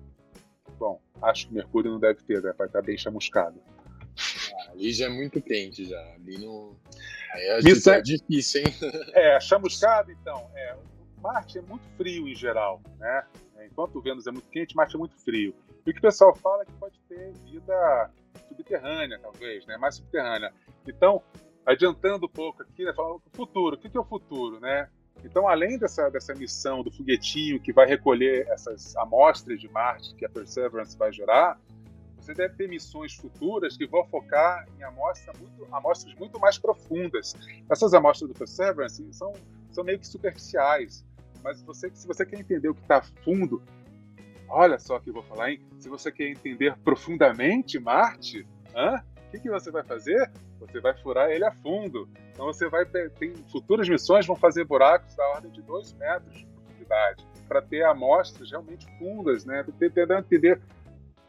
Bom, 0.80 1.00
acho 1.22 1.48
que 1.48 1.54
Mercúrio 1.54 1.92
não 1.92 2.00
deve 2.00 2.24
ter, 2.24 2.42
né? 2.42 2.52
vai 2.58 2.66
estar 2.66 2.82
bem 2.82 2.98
chamuscado. 2.98 3.62
Ah, 4.52 4.72
ali 4.72 4.92
já 4.92 5.06
é 5.06 5.10
muito 5.10 5.40
quente 5.40 5.86
já. 5.86 6.02
Ali 6.16 6.40
no. 6.40 6.76
Aí 7.32 7.44
é, 7.44 7.60
Isso 7.60 7.92
é... 7.92 8.02
difícil, 8.02 8.62
hein? 8.62 8.74
É, 9.14 9.40
chamuscado, 9.40 10.12
então. 10.12 10.50
É, 10.56 10.76
Marte 11.22 11.60
é 11.60 11.62
muito 11.62 11.88
frio 11.96 12.28
em 12.28 12.34
geral, 12.34 12.82
né? 12.98 13.24
Né? 13.60 13.68
Enquanto 13.68 14.02
Vênus 14.02 14.26
é 14.26 14.32
muito 14.32 14.50
quente, 14.50 14.76
Marte 14.76 14.96
é 14.96 15.00
muito 15.00 15.16
frio. 15.18 15.54
E 15.86 15.90
o 15.90 15.94
que 15.94 16.00
o 16.00 16.02
pessoal 16.02 16.34
fala 16.34 16.64
é 16.64 16.66
que 16.66 16.72
pode 16.74 16.98
ter 17.10 17.34
vida 17.52 18.10
subterrânea, 18.48 19.20
talvez, 19.20 19.66
né? 19.66 19.78
mais 19.78 19.96
subterrânea. 19.96 20.54
Então, 20.88 21.22
adiantando 21.66 22.26
um 22.26 22.30
pouco 22.30 22.64
aqui, 22.64 22.86
né, 22.86 22.94
falando 22.94 23.18
o 23.18 23.36
futuro. 23.36 23.76
O 23.76 23.80
que 23.80 23.96
é 23.96 24.00
o 24.00 24.06
futuro? 24.06 24.60
Né? 24.60 24.90
Então, 25.24 25.48
além 25.48 25.78
dessa, 25.78 26.10
dessa 26.10 26.34
missão 26.34 26.82
do 26.82 26.90
foguetinho 26.90 27.60
que 27.60 27.74
vai 27.74 27.86
recolher 27.86 28.48
essas 28.48 28.96
amostras 28.96 29.60
de 29.60 29.68
Marte 29.68 30.16
que 30.16 30.26
a 30.26 30.30
Perseverance 30.30 30.98
vai 30.98 31.12
gerar, 31.12 31.60
você 32.18 32.34
deve 32.34 32.56
ter 32.56 32.70
missões 32.70 33.16
futuras 33.16 33.76
que 33.76 33.86
vão 33.88 34.06
focar 34.06 34.68
em 34.78 34.84
amostra 34.84 35.34
muito, 35.38 35.68
amostras 35.74 36.14
muito 36.16 36.40
mais 36.40 36.58
profundas. 36.58 37.34
Essas 37.70 37.94
amostras 37.94 38.30
do 38.30 38.36
Perseverance 38.36 39.06
são, 39.12 39.34
são 39.72 39.84
meio 39.84 40.00
que 40.00 40.08
superficiais, 40.08 41.06
mas 41.44 41.62
você, 41.62 41.90
se 41.94 42.08
você 42.08 42.26
quer 42.26 42.40
entender 42.40 42.70
o 42.70 42.76
que 42.76 42.82
está 42.82 43.02
fundo, 43.02 43.62
olha 44.48 44.78
só 44.80 44.98
o 44.98 45.02
que 45.02 45.10
eu 45.10 45.14
vou 45.14 45.24
falar, 45.24 45.52
hein? 45.52 45.62
Se 45.80 45.90
você 45.90 46.12
quer 46.12 46.30
entender 46.30 46.76
profundamente 46.84 47.80
Marte, 47.80 48.46
hã? 48.76 49.04
o 49.28 49.32
que, 49.32 49.40
que 49.40 49.50
você 49.50 49.72
vai 49.72 49.84
fazer? 49.84 50.32
Você 50.60 50.80
vai 50.82 50.94
furar 50.98 51.30
ele 51.30 51.46
a 51.46 51.52
fundo. 51.52 52.10
Então 52.32 52.46
você 52.48 52.68
vai 52.68 52.86
tem 52.86 53.36
futuras 53.52 53.88
missões 53.88 54.26
vão 54.26 54.36
fazer 54.36 54.66
buracos 54.66 55.16
da 55.16 55.28
ordem 55.30 55.52
de 55.52 55.62
2 55.62 55.94
metros 55.94 56.38
de 56.38 56.46
profundidade 56.46 57.28
para 57.48 57.62
ter 57.62 57.84
amostras 57.84 58.50
realmente 58.50 58.88
fundas, 58.98 59.46
né? 59.46 59.64
Para 59.64 59.90
tentar 59.90 60.20
entender 60.20 60.60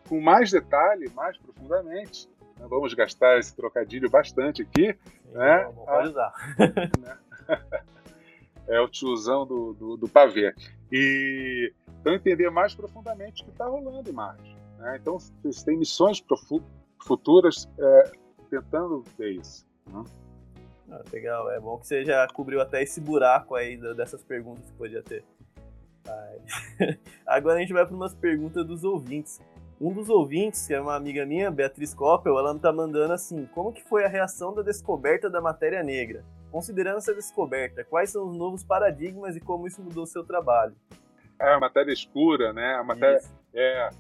com 0.09 0.21
mais 0.21 0.51
detalhe, 0.51 1.11
mais 1.15 1.37
profundamente. 1.39 2.29
Né? 2.59 2.67
Vamos 2.69 2.95
gastar 2.95 3.39
esse 3.39 3.55
trocadilho 3.55 4.11
bastante 4.11 4.63
aqui, 4.63 4.93
Sim, 4.93 5.33
né? 5.33 5.71
Pode 5.75 6.09
usar. 6.09 6.33
Né? 6.99 7.19
é 8.71 8.81
o 8.81 8.89
tiozão 8.89 9.45
do, 9.45 9.75
do, 9.75 9.97
do 9.97 10.09
pavê. 10.09 10.55
E 10.91 11.73
então 12.01 12.15
entender 12.15 12.49
mais 12.51 12.75
profundamente 12.75 13.43
o 13.43 13.45
que 13.45 13.51
está 13.51 13.67
rolando 13.67 14.09
em 14.09 14.13
Marte. 14.13 14.57
Né? 14.79 14.99
Então, 15.01 15.19
você 15.19 15.65
tem 15.65 15.77
missões 15.77 16.25
futuras 16.99 17.69
é, 17.79 18.13
tentando 18.49 19.05
ver 19.19 19.33
isso. 19.33 19.67
Né? 19.87 20.05
Ah, 20.91 21.03
legal, 21.13 21.51
é 21.51 21.61
bom 21.61 21.79
que 21.79 21.87
você 21.87 22.05
já 22.05 22.27
cobriu 22.29 22.61
até 22.61 22.83
esse 22.83 23.01
buraco 23.01 23.55
aí 23.55 23.77
dessas 23.95 24.25
perguntas 24.25 24.65
que 24.65 24.73
podia 24.73 25.03
ter. 25.03 25.25
Agora 27.27 27.59
a 27.59 27.61
gente 27.61 27.73
vai 27.73 27.87
para 27.87 27.95
umas 27.95 28.15
perguntas 28.15 28.67
dos 28.67 28.83
ouvintes. 28.85 29.41
Um 29.81 29.93
dos 29.93 30.09
ouvintes, 30.09 30.67
que 30.67 30.75
é 30.75 30.81
uma 30.81 30.95
amiga 30.95 31.25
minha, 31.25 31.51
Beatriz 31.51 31.95
Koppel, 31.95 32.39
ela 32.39 32.59
tá 32.59 32.73
mandando 32.73 33.13
assim: 33.13 33.47
como 33.55 33.73
que 33.73 33.83
foi 33.85 34.05
a 34.05 34.09
reação 34.09 34.55
da 34.55 34.63
descoberta 34.63 35.31
da 35.31 35.41
matéria 35.41 35.83
negra? 35.83 36.25
Considerando 36.51 36.99
essa 36.99 37.15
descoberta, 37.15 37.85
quais 37.85 38.11
são 38.11 38.27
os 38.27 38.37
novos 38.37 38.65
paradigmas 38.65 39.37
e 39.37 39.41
como 39.41 39.67
isso 39.67 39.83
mudou 39.83 40.05
o 40.05 40.07
seu 40.07 40.25
trabalho? 40.25 40.75
É 41.39 41.55
a 41.55 41.61
matéria 41.61 41.93
escura, 41.93 42.53
né? 42.53 42.75
A 42.75 42.83
matéria 42.83 43.19
isso. 43.19 43.33
é 43.55 43.91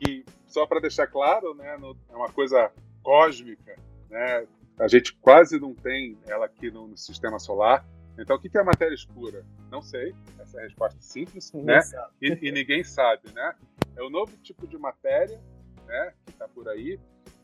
que 0.00 0.24
só 0.46 0.66
para 0.66 0.80
deixar 0.80 1.06
claro, 1.06 1.54
né, 1.54 1.76
no, 1.78 1.96
é 2.10 2.16
uma 2.16 2.30
coisa 2.30 2.70
cósmica, 3.02 3.76
né? 4.10 4.46
A 4.78 4.88
gente 4.88 5.14
quase 5.14 5.58
não 5.58 5.74
tem 5.74 6.18
ela 6.26 6.44
aqui 6.46 6.70
no, 6.70 6.88
no 6.88 6.96
sistema 6.96 7.38
solar. 7.38 7.86
Então, 8.18 8.36
o 8.36 8.38
que 8.40 8.56
é 8.56 8.60
a 8.60 8.64
matéria 8.64 8.94
escura? 8.94 9.44
Não 9.70 9.82
sei. 9.82 10.14
Essa 10.38 10.58
é 10.58 10.60
a 10.60 10.64
resposta 10.64 11.00
simples, 11.00 11.52
ninguém 11.52 11.76
né? 11.76 11.80
E, 12.20 12.48
e, 12.48 12.52
ninguém 12.52 12.84
sabe, 12.84 13.30
né? 13.32 13.54
É 13.94 14.02
o 14.02 14.10
novo 14.10 14.36
tipo 14.38 14.66
de 14.66 14.76
matéria, 14.76 15.40
né? 15.86 16.12
Que 16.24 16.32
está 16.32 16.48
por 16.48 16.68
aí, 16.68 16.98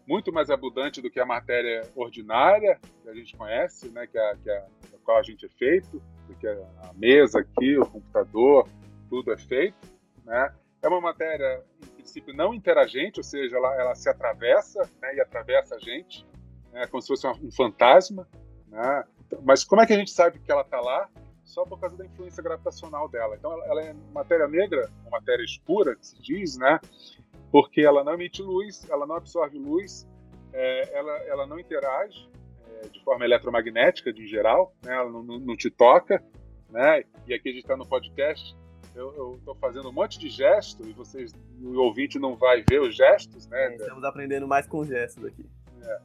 muito 0.07 0.32
mais 0.32 0.50
abundante 0.50 1.00
do 1.00 1.11
que 1.11 1.20
a 1.20 1.26
matéria 1.26 1.82
ordinária 1.94 2.78
que 3.03 3.09
a 3.09 3.14
gente 3.14 3.36
conhece, 3.36 3.88
né? 3.90 4.07
Que 4.07 4.18
a, 4.18 4.36
que 4.36 4.50
a, 4.50 4.59
a 4.94 4.98
qual 5.05 5.18
a 5.18 5.22
gente 5.22 5.46
é 5.46 5.48
feito, 5.48 6.03
do 6.26 6.34
que 6.34 6.46
a, 6.46 6.92
mesa 6.94 7.40
aqui, 7.40 7.78
o 7.78 7.86
computador, 7.86 8.68
tudo 9.09 9.32
é 9.32 9.38
feito, 9.38 9.76
né? 10.24 10.55
É 10.82 10.88
uma 10.88 11.00
matéria, 11.00 11.62
em 11.82 11.86
princípio, 11.86 12.34
não 12.34 12.53
interagente, 12.53 13.20
ou 13.20 13.24
seja, 13.24 13.57
ela, 13.57 13.74
ela 13.80 13.94
se 13.94 14.09
atravessa 14.09 14.90
né, 15.00 15.14
e 15.14 15.20
atravessa 15.20 15.76
a 15.76 15.78
gente, 15.78 16.26
né, 16.72 16.88
como 16.88 17.00
se 17.00 17.07
fosse 17.07 17.24
um 17.26 17.53
fantasma. 17.53 18.26
Né? 18.66 19.05
Mas 19.44 19.62
como 19.62 19.80
é 19.80 19.86
que 19.86 19.92
a 19.92 19.96
gente 19.96 20.11
sabe 20.11 20.40
que 20.40 20.50
ela 20.50 20.62
está 20.62 20.80
lá? 20.80 21.09
Só 21.44 21.64
por 21.64 21.78
causa 21.78 21.96
da 21.96 22.05
influência 22.05 22.42
gravitacional 22.42 23.09
dela. 23.09 23.36
Então, 23.36 23.53
ela, 23.53 23.66
ela 23.66 23.82
é 23.82 23.94
matéria 24.12 24.48
negra, 24.48 24.90
matéria 25.11 25.44
escura, 25.44 25.94
que 25.94 26.07
se 26.07 26.20
diz, 26.20 26.57
né? 26.57 26.80
Porque 27.53 27.82
ela 27.82 28.03
não 28.03 28.14
emite 28.14 28.40
luz, 28.40 28.88
ela 28.90 29.07
não 29.07 29.14
absorve 29.14 29.59
luz, 29.59 30.09
é, 30.55 30.98
ela, 30.98 31.12
ela 31.24 31.46
não 31.46 31.61
interage 31.61 32.26
é, 32.66 32.88
de 32.88 33.05
forma 33.05 33.26
eletromagnética, 33.26 34.11
de 34.11 34.26
geral, 34.26 34.74
né? 34.82 34.94
ela 34.94 35.11
não, 35.11 35.22
não, 35.22 35.38
não 35.38 35.57
te 35.57 35.70
toca. 35.70 36.24
Né? 36.70 37.05
E 37.26 37.34
aqui 37.34 37.50
a 37.50 37.53
gente 37.53 37.62
está 37.62 37.76
no 37.76 37.86
podcast, 37.86 38.57
eu 38.94 39.36
estou 39.38 39.55
fazendo 39.57 39.90
um 39.90 39.92
monte 39.92 40.18
de 40.18 40.30
gesto 40.30 40.86
e 40.88 40.92
vocês, 40.94 41.32
o 41.61 41.78
ouvinte 41.78 42.18
não 42.18 42.36
vai 42.36 42.64
ver 42.66 42.80
os 42.80 42.96
gestos, 42.96 43.46
né? 43.46 43.72
É, 43.72 43.76
estamos 43.76 44.05
aprendendo 44.05 44.48
mais 44.48 44.66
com 44.66 44.84
gestos 44.84 45.24
aqui. 45.24 45.44
É. 45.82 46.00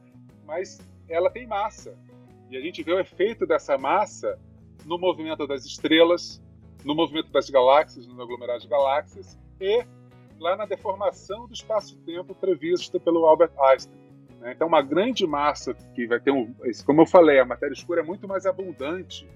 Mas 0.46 0.78
ela 1.08 1.30
tem 1.30 1.46
massa. 1.46 1.98
E 2.50 2.56
a 2.56 2.60
gente 2.60 2.82
vê 2.82 2.92
o 2.92 3.00
efeito 3.00 3.46
dessa 3.46 3.76
massa 3.76 4.38
no 4.84 4.98
movimento 4.98 5.46
das 5.46 5.64
estrelas, 5.64 6.42
no 6.84 6.94
movimento 6.94 7.30
das 7.30 7.48
galáxias, 7.48 8.06
no 8.06 8.20
aglomerado 8.22 8.60
de 8.60 8.68
galáxias 8.68 9.38
e 9.60 9.86
lá 10.38 10.56
na 10.56 10.64
deformação 10.64 11.46
do 11.46 11.52
espaço-tempo 11.52 12.34
prevista 12.34 12.98
pelo 12.98 13.26
Albert 13.26 13.52
Einstein. 13.58 13.96
Né? 14.40 14.52
Então, 14.52 14.68
uma 14.68 14.82
grande 14.82 15.26
massa 15.26 15.74
que 15.94 16.06
vai 16.06 16.20
ter 16.20 16.30
um. 16.30 16.54
Como 16.84 17.02
eu 17.02 17.06
falei, 17.06 17.40
a 17.40 17.44
matéria 17.44 17.74
escura 17.74 18.00
é 18.00 18.04
muito 18.04 18.26
mais 18.28 18.46
abundante 18.46 19.28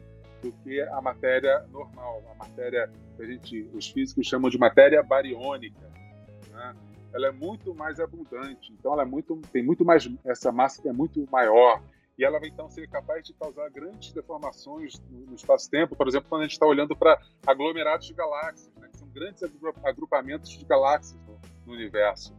do 0.43 0.53
que 0.65 0.81
a 0.81 1.01
matéria 1.01 1.65
normal, 1.71 2.23
a 2.33 2.35
matéria 2.35 2.91
que 3.17 3.23
a 3.23 3.27
gente, 3.27 3.71
os 3.75 3.89
físicos 3.89 4.27
chamam 4.27 4.51
de 4.51 4.59
matéria 4.59 5.03
bariônica. 5.03 5.81
Né? 6.51 6.75
Ela 7.15 7.29
é 7.29 7.33
muito 7.33 7.75
mais 7.75 8.01
abundante, 8.01 8.73
então 8.73 8.93
ela 8.93 9.03
é 9.03 9.07
muito, 9.07 9.37
tem 9.53 9.63
muito 9.63 9.85
mais 9.85 10.09
essa 10.25 10.51
massa 10.51 10.81
que 10.81 10.89
é 10.89 10.93
muito 10.93 11.29
maior 11.31 11.81
e 12.19 12.25
ela 12.25 12.39
vai 12.39 12.49
então 12.49 12.69
ser 12.69 12.89
capaz 12.89 13.27
de 13.27 13.33
causar 13.35 13.69
grandes 13.71 14.13
deformações 14.13 15.01
no, 15.11 15.35
espaço-tempo. 15.35 15.97
Por 15.97 16.07
exemplo, 16.09 16.29
quando 16.29 16.43
a 16.43 16.45
gente 16.45 16.53
está 16.53 16.67
olhando 16.67 16.95
para 16.95 17.21
aglomerados 17.47 18.07
de 18.07 18.15
galáxias, 18.15 18.71
né? 18.77 18.89
Grandes 19.15 19.43
agrupamentos 19.85 20.51
de 20.51 20.65
galáxias 20.65 21.21
no, 21.27 21.41
no 21.67 21.73
universo. 21.73 22.35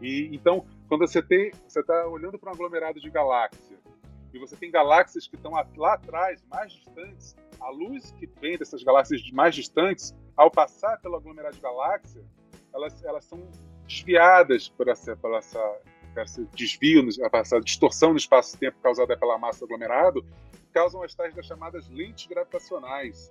E 0.00 0.34
então, 0.34 0.66
quando 0.88 1.06
você 1.06 1.22
tem, 1.22 1.52
você 1.66 1.80
está 1.80 2.06
olhando 2.06 2.38
para 2.38 2.50
um 2.50 2.54
aglomerado 2.54 3.00
de 3.00 3.10
galáxias 3.10 3.72
e 4.32 4.38
você 4.38 4.56
tem 4.56 4.70
galáxias 4.70 5.26
que 5.28 5.36
estão 5.36 5.52
lá 5.52 5.94
atrás, 5.94 6.42
mais 6.48 6.72
distantes, 6.72 7.36
a 7.60 7.68
luz 7.70 8.12
que 8.12 8.26
vem 8.40 8.56
dessas 8.56 8.82
galáxias 8.82 9.20
mais 9.30 9.54
distantes, 9.54 10.14
ao 10.36 10.50
passar 10.50 10.98
pelo 11.00 11.16
aglomerado 11.16 11.54
de 11.54 11.60
galáxias, 11.60 12.24
elas, 12.72 13.04
elas 13.04 13.24
são 13.24 13.46
desviadas 13.86 14.70
por 14.70 14.88
essa, 14.88 15.14
por 15.16 15.34
essa, 15.34 15.60
por 16.14 16.22
esse 16.22 16.46
desvio, 16.54 17.06
essa 17.34 17.60
distorção 17.60 18.12
no 18.12 18.16
espaço-tempo 18.16 18.78
causada 18.82 19.16
pela 19.16 19.36
massa 19.36 19.60
do 19.60 19.66
aglomerado, 19.66 20.24
causam 20.72 21.02
as 21.02 21.14
tais 21.14 21.34
das 21.34 21.44
chamadas 21.44 21.88
lentes 21.90 22.26
gravitacionais. 22.26 23.30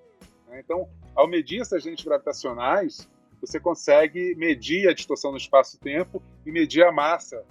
Né? 0.52 0.60
Então, 0.60 0.88
ao 1.16 1.28
medir 1.28 1.62
essas 1.62 1.86
lentes 1.86 2.06
gravitacionais, 2.06 3.10
você 3.40 3.60
consegue 3.60 4.36
medir 4.36 4.88
a 4.88 4.94
distorção 4.94 5.32
no 5.32 5.38
espaço-tempo 5.38 6.22
e 6.46 6.52
medir 6.52 6.84
a 6.84 6.92
massa 6.92 7.44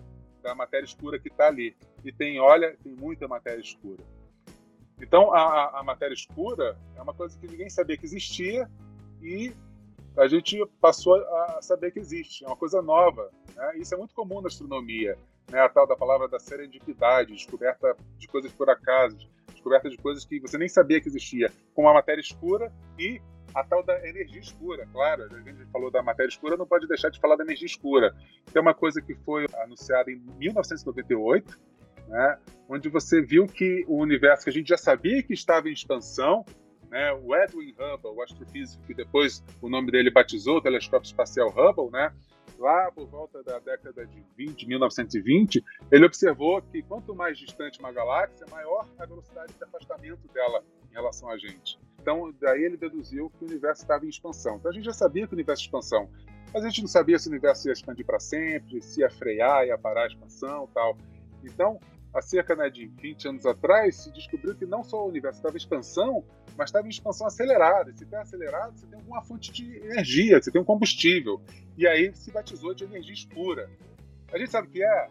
da 0.42 0.54
matéria 0.54 0.84
escura 0.84 1.18
que 1.18 1.28
está 1.28 1.48
ali. 1.48 1.74
E 2.04 2.12
tem, 2.12 2.38
olha, 2.38 2.76
tem 2.84 2.94
muita 2.94 3.26
matéria 3.26 3.60
escura. 3.60 4.02
Então, 5.00 5.32
a, 5.32 5.80
a, 5.80 5.82
matéria 5.82 6.14
escura 6.14 6.78
é 6.94 7.02
uma 7.02 7.14
coisa 7.14 7.36
que 7.38 7.46
ninguém 7.46 7.70
sabia 7.70 7.96
que 7.96 8.04
existia 8.04 8.70
e 9.22 9.52
a 10.16 10.28
gente 10.28 10.64
passou 10.80 11.14
a 11.14 11.62
saber 11.62 11.90
que 11.90 11.98
existe. 11.98 12.44
É 12.44 12.46
uma 12.46 12.56
coisa 12.56 12.82
nova. 12.82 13.30
Né? 13.56 13.78
Isso 13.78 13.94
é 13.94 13.98
muito 13.98 14.14
comum 14.14 14.40
na 14.40 14.48
astronomia. 14.48 15.18
Né? 15.50 15.58
A 15.58 15.68
tal 15.68 15.86
da 15.86 15.96
palavra 15.96 16.28
da 16.28 16.38
serendipidade, 16.38 17.32
descoberta 17.32 17.96
de 18.18 18.28
coisas 18.28 18.52
por 18.52 18.68
acaso, 18.68 19.28
descoberta 19.60 19.90
de 19.90 19.98
coisas 19.98 20.24
que 20.24 20.40
você 20.40 20.56
nem 20.56 20.68
sabia 20.68 21.00
que 21.00 21.08
existia, 21.08 21.52
como 21.74 21.88
a 21.88 21.94
matéria 21.94 22.20
escura 22.20 22.72
e 22.98 23.20
a 23.54 23.62
tal 23.62 23.82
da 23.84 23.96
energia 24.08 24.40
escura, 24.40 24.86
claro. 24.92 25.24
A 25.24 25.40
gente 25.40 25.64
falou 25.72 25.90
da 25.90 26.02
matéria 26.02 26.28
escura, 26.28 26.56
não 26.56 26.66
pode 26.66 26.86
deixar 26.86 27.10
de 27.10 27.20
falar 27.20 27.36
da 27.36 27.44
energia 27.44 27.66
escura, 27.66 28.14
que 28.50 28.56
é 28.56 28.60
uma 28.60 28.74
coisa 28.74 29.02
que 29.02 29.14
foi 29.14 29.46
anunciada 29.62 30.10
em 30.10 30.16
1998, 30.38 31.60
né, 32.08 32.38
onde 32.68 32.88
você 32.88 33.20
viu 33.20 33.46
que 33.46 33.84
o 33.86 33.98
universo 33.98 34.44
que 34.44 34.50
a 34.50 34.52
gente 34.52 34.68
já 34.68 34.76
sabia 34.76 35.22
que 35.22 35.34
estava 35.34 35.68
em 35.68 35.72
expansão, 35.72 36.44
né, 36.88 37.12
o 37.12 37.34
Edwin 37.36 37.72
Hubble, 37.72 38.10
o 38.16 38.22
astrofísico 38.22 38.82
que 38.84 38.94
depois 38.94 39.44
o 39.60 39.68
nome 39.68 39.92
dele 39.92 40.10
batizou 40.10 40.56
o 40.56 40.60
telescópio 40.60 41.06
espacial 41.06 41.48
Hubble, 41.48 41.90
né, 41.90 42.12
lá 42.60 42.92
por 42.92 43.06
volta 43.06 43.42
da 43.42 43.58
década 43.58 44.06
de 44.06 44.22
20, 44.36 44.68
1920, 44.68 45.64
ele 45.90 46.04
observou 46.04 46.60
que 46.60 46.82
quanto 46.82 47.14
mais 47.14 47.38
distante 47.38 47.80
uma 47.80 47.90
galáxia, 47.90 48.46
maior 48.50 48.86
a 48.98 49.06
velocidade 49.06 49.54
de 49.54 49.64
afastamento 49.64 50.28
dela 50.32 50.62
em 50.90 50.92
relação 50.92 51.30
a 51.30 51.38
gente. 51.38 51.78
Então, 52.00 52.32
daí 52.40 52.62
ele 52.62 52.76
deduziu 52.76 53.30
que 53.30 53.44
o 53.44 53.48
universo 53.48 53.82
estava 53.82 54.04
em 54.04 54.08
expansão. 54.08 54.56
Então, 54.56 54.70
a 54.70 54.74
gente 54.74 54.84
já 54.84 54.92
sabia 54.92 55.26
que 55.26 55.32
o 55.32 55.36
universo 55.36 55.62
é 55.62 55.64
expansão, 55.64 56.10
mas 56.52 56.64
a 56.64 56.68
gente 56.68 56.82
não 56.82 56.88
sabia 56.88 57.18
se 57.18 57.28
o 57.28 57.30
universo 57.30 57.68
ia 57.68 57.72
expandir 57.72 58.04
para 58.04 58.20
sempre, 58.20 58.82
se 58.82 59.00
ia 59.00 59.10
frear, 59.10 59.66
ia 59.66 59.78
parar 59.78 60.04
a 60.04 60.06
expansão 60.06 60.68
tal. 60.74 60.96
Então, 61.42 61.80
há 62.12 62.20
cerca 62.20 62.54
né, 62.56 62.68
de 62.68 62.86
20 62.86 63.28
anos 63.28 63.46
atrás, 63.46 63.96
se 63.96 64.12
descobriu 64.12 64.54
que 64.54 64.66
não 64.66 64.82
só 64.82 65.04
o 65.04 65.08
universo 65.08 65.38
estava 65.38 65.54
em 65.54 65.58
expansão, 65.58 66.24
mas 66.56 66.68
estava 66.68 66.86
em 66.86 66.90
expansão 66.90 67.26
acelerada. 67.26 67.92
Se 67.96 68.04
está 68.04 68.20
acelerado, 68.20 68.78
você 68.78 68.86
tem 68.86 68.98
alguma 68.98 69.22
fonte 69.22 69.52
de 69.52 69.76
energia, 69.78 70.40
você 70.40 70.50
tem 70.50 70.60
um 70.60 70.64
combustível. 70.64 71.40
E 71.76 71.86
aí 71.86 72.12
se 72.14 72.30
batizou 72.30 72.74
de 72.74 72.84
energia 72.84 73.14
escura. 73.14 73.70
A 74.32 74.38
gente 74.38 74.50
sabe 74.50 74.68
o 74.68 74.70
que 74.70 74.82
é? 74.82 75.08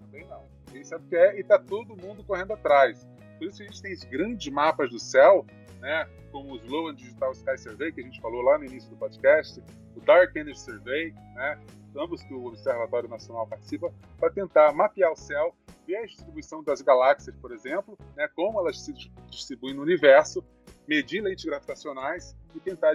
Também 0.00 0.26
não. 0.26 0.44
A 0.68 0.72
gente 0.72 0.86
sabe 0.86 1.04
o 1.04 1.08
que 1.08 1.16
é 1.16 1.36
e 1.36 1.40
está 1.40 1.58
todo 1.58 1.96
mundo 1.96 2.24
correndo 2.24 2.52
atrás. 2.52 3.06
Por 3.40 3.48
isso 3.48 3.56
que 3.56 3.62
a 3.62 3.66
gente 3.68 3.80
tem 3.80 3.92
esses 3.92 4.04
grandes 4.04 4.52
mapas 4.52 4.90
do 4.90 4.98
céu, 4.98 5.46
né, 5.80 6.06
como 6.30 6.52
o 6.52 6.56
Slow 6.56 6.92
Digital 6.92 7.32
Sky 7.32 7.56
Survey, 7.56 7.90
que 7.90 8.02
a 8.02 8.04
gente 8.04 8.20
falou 8.20 8.42
lá 8.42 8.58
no 8.58 8.66
início 8.66 8.90
do 8.90 8.96
podcast, 8.96 9.62
o 9.96 10.00
Dark 10.02 10.36
Energy 10.36 10.60
Survey, 10.60 11.14
né, 11.34 11.58
ambos 11.96 12.22
que 12.22 12.34
o 12.34 12.44
Observatório 12.44 13.08
Nacional 13.08 13.46
participa, 13.46 13.90
para 14.18 14.30
tentar 14.30 14.74
mapear 14.74 15.10
o 15.10 15.16
céu, 15.16 15.56
ver 15.86 15.96
a 15.96 16.06
distribuição 16.06 16.62
das 16.62 16.82
galáxias, 16.82 17.34
por 17.36 17.50
exemplo, 17.50 17.96
né, 18.14 18.28
como 18.36 18.60
elas 18.60 18.78
se 18.78 18.92
distribuem 19.30 19.74
no 19.74 19.80
universo, 19.80 20.44
medir 20.86 21.22
lentes 21.22 21.46
gravitacionais 21.46 22.36
e 22.54 22.60
tentar 22.60 22.94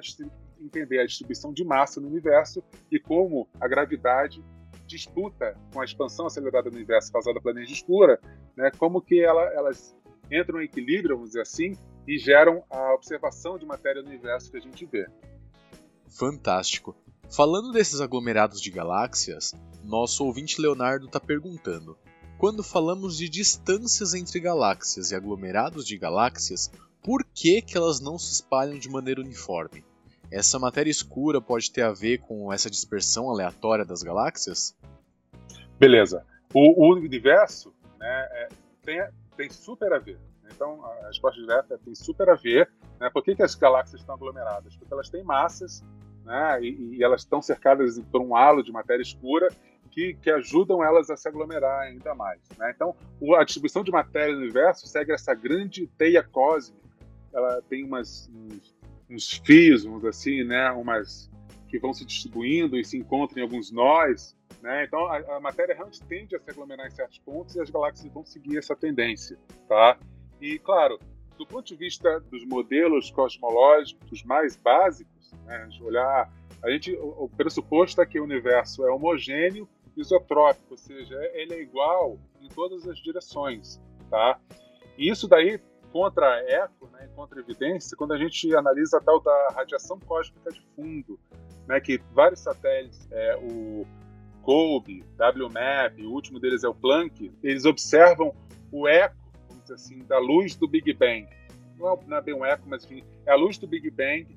entender 0.59 0.99
a 0.99 1.07
distribuição 1.07 1.51
de 1.51 1.65
massa 1.65 1.99
no 1.99 2.07
universo 2.07 2.63
e 2.91 2.99
como 2.99 3.49
a 3.59 3.67
gravidade 3.67 4.45
disputa 4.85 5.57
com 5.73 5.81
a 5.81 5.85
expansão 5.85 6.27
acelerada 6.27 6.69
do 6.69 6.75
universo 6.75 7.11
causada 7.11 7.41
pela 7.41 7.55
energia 7.55 7.77
escura, 7.77 8.19
né, 8.55 8.69
como 8.77 9.01
que 9.01 9.19
ela, 9.19 9.41
elas 9.51 9.95
entram 10.31 10.61
em 10.61 10.65
equilíbrio, 10.65 11.15
vamos 11.15 11.31
dizer 11.31 11.41
assim, 11.41 11.77
e 12.07 12.17
geram 12.17 12.63
a 12.69 12.93
observação 12.93 13.57
de 13.57 13.65
matéria 13.65 14.01
no 14.01 14.09
universo 14.09 14.51
que 14.51 14.57
a 14.57 14.61
gente 14.61 14.85
vê. 14.85 15.07
Fantástico. 16.07 16.95
Falando 17.29 17.71
desses 17.71 17.99
aglomerados 17.99 18.61
de 18.61 18.69
galáxias, 18.69 19.53
nosso 19.83 20.23
ouvinte 20.23 20.61
Leonardo 20.61 21.07
está 21.07 21.19
perguntando: 21.19 21.97
quando 22.37 22.63
falamos 22.63 23.17
de 23.17 23.27
distâncias 23.27 24.13
entre 24.13 24.39
galáxias 24.39 25.11
e 25.11 25.15
aglomerados 25.15 25.85
de 25.85 25.97
galáxias, 25.97 26.71
por 27.01 27.23
que, 27.33 27.61
que 27.61 27.77
elas 27.77 27.99
não 27.99 28.17
se 28.17 28.33
espalham 28.33 28.77
de 28.77 28.89
maneira 28.89 29.21
uniforme? 29.21 29.83
Essa 30.31 30.59
matéria 30.59 30.89
escura 30.89 31.39
pode 31.39 31.71
ter 31.71 31.83
a 31.83 31.91
ver 31.91 32.19
com 32.19 32.51
essa 32.51 32.69
dispersão 32.69 33.29
aleatória 33.29 33.85
das 33.85 34.01
galáxias? 34.01 34.75
Beleza. 35.79 36.25
O, 36.53 36.85
o 36.85 36.93
universo 36.95 37.73
né, 37.99 38.27
é, 38.31 38.47
tem, 38.83 39.03
tem 39.35 39.49
super 39.49 39.93
a 39.93 39.99
ver. 39.99 40.19
Então, 40.53 40.85
a 40.85 41.07
resposta 41.07 41.39
direta 41.39 41.79
tem 41.83 41.95
super 41.95 42.29
a 42.29 42.35
ver. 42.35 42.69
Né? 42.99 43.09
Por 43.09 43.23
que, 43.23 43.35
que 43.35 43.43
as 43.43 43.55
galáxias 43.55 44.01
estão 44.01 44.15
aglomeradas? 44.15 44.75
Porque 44.75 44.93
elas 44.93 45.09
têm 45.09 45.23
massas 45.23 45.83
né? 46.23 46.61
e, 46.61 46.97
e 46.97 47.03
elas 47.03 47.21
estão 47.21 47.41
cercadas 47.41 47.99
por 48.11 48.21
um 48.21 48.35
halo 48.35 48.63
de 48.63 48.71
matéria 48.71 49.01
escura 49.01 49.49
que, 49.91 50.13
que, 50.15 50.29
ajudam 50.29 50.83
elas 50.83 51.09
a 51.09 51.15
se 51.15 51.27
aglomerar 51.27 51.83
ainda 51.83 52.13
mais. 52.13 52.41
Né? 52.57 52.71
Então, 52.75 52.95
a 53.37 53.43
distribuição 53.43 53.83
de 53.83 53.91
matéria 53.91 54.33
no 54.35 54.41
universo 54.41 54.87
segue 54.87 55.13
essa 55.13 55.33
grande 55.33 55.87
teia 55.97 56.21
cósmica. 56.21 56.83
Ela 57.33 57.61
tem 57.63 57.85
umas, 57.85 58.29
uns, 58.33 58.75
uns 59.09 59.31
fios, 59.45 59.85
vamos 59.85 60.03
assim, 60.05 60.43
né? 60.43 60.69
umas 60.71 61.29
que 61.69 61.79
vão 61.79 61.93
se 61.93 62.05
distribuindo 62.05 62.77
e 62.77 62.83
se 62.83 62.97
encontram 62.97 63.39
em 63.39 63.43
alguns 63.43 63.71
nós. 63.71 64.34
Né? 64.61 64.85
Então, 64.85 65.05
a, 65.05 65.17
a, 65.37 65.39
matéria 65.39 65.75
realmente 65.75 66.01
tende 66.03 66.35
a 66.35 66.39
se 66.39 66.49
aglomerar 66.49 66.87
em 66.87 66.91
certos 66.91 67.19
pontos 67.19 67.55
e 67.55 67.61
as 67.61 67.69
galáxias 67.69 68.11
vão 68.11 68.25
seguir 68.25 68.57
essa 68.57 68.75
tendência. 68.75 69.37
Tá? 69.67 69.97
E, 70.41 70.57
claro, 70.59 70.99
do 71.37 71.45
ponto 71.45 71.65
de 71.67 71.75
vista 71.75 72.19
dos 72.31 72.45
modelos 72.45 73.11
cosmológicos 73.11 74.23
mais 74.23 74.55
básicos, 74.55 75.31
né, 75.45 75.67
a 75.69 75.83
olhar, 75.83 76.33
a 76.63 76.69
gente, 76.71 76.95
o, 76.95 77.25
o 77.25 77.29
pressuposto 77.29 78.01
é 78.01 78.05
que 78.05 78.19
o 78.19 78.23
universo 78.23 78.85
é 78.85 78.91
homogêneo, 78.91 79.67
isotrópico, 79.95 80.71
ou 80.71 80.77
seja, 80.77 81.15
ele 81.33 81.53
é 81.53 81.61
igual 81.61 82.19
em 82.41 82.49
todas 82.49 82.87
as 82.87 82.97
direções, 82.99 83.81
tá? 84.09 84.39
E 84.97 85.09
isso 85.09 85.27
daí 85.27 85.59
contra 85.91 86.43
eco, 86.49 86.87
né, 86.87 87.09
contra 87.15 87.39
evidência, 87.39 87.95
quando 87.97 88.13
a 88.13 88.17
gente 88.17 88.53
analisa 88.53 88.97
a 88.97 89.01
tal 89.01 89.21
da 89.21 89.49
radiação 89.53 89.97
cósmica 89.99 90.51
de 90.51 90.61
fundo, 90.75 91.17
né, 91.67 91.79
que 91.79 91.97
vários 92.11 92.41
satélites, 92.41 93.07
é, 93.11 93.37
o 93.37 93.85
COBE, 94.45 95.03
WMAP, 95.17 96.05
o 96.05 96.11
último 96.11 96.39
deles 96.39 96.63
é 96.63 96.69
o 96.69 96.73
Planck, 96.73 97.31
eles 97.41 97.65
observam 97.65 98.31
o 98.71 98.87
eco 98.87 99.15
assim, 99.71 99.97
da 100.05 100.19
luz 100.19 100.55
do 100.55 100.67
Big 100.67 100.93
Bang. 100.93 101.27
Não 101.79 101.91
é, 101.91 101.99
não 102.07 102.17
é 102.17 102.21
bem 102.21 102.35
um 102.35 102.45
eco, 102.45 102.63
mas 102.67 102.85
enfim, 102.85 103.03
é 103.25 103.31
a 103.31 103.35
luz 103.35 103.57
do 103.57 103.65
Big 103.65 103.89
Bang 103.89 104.27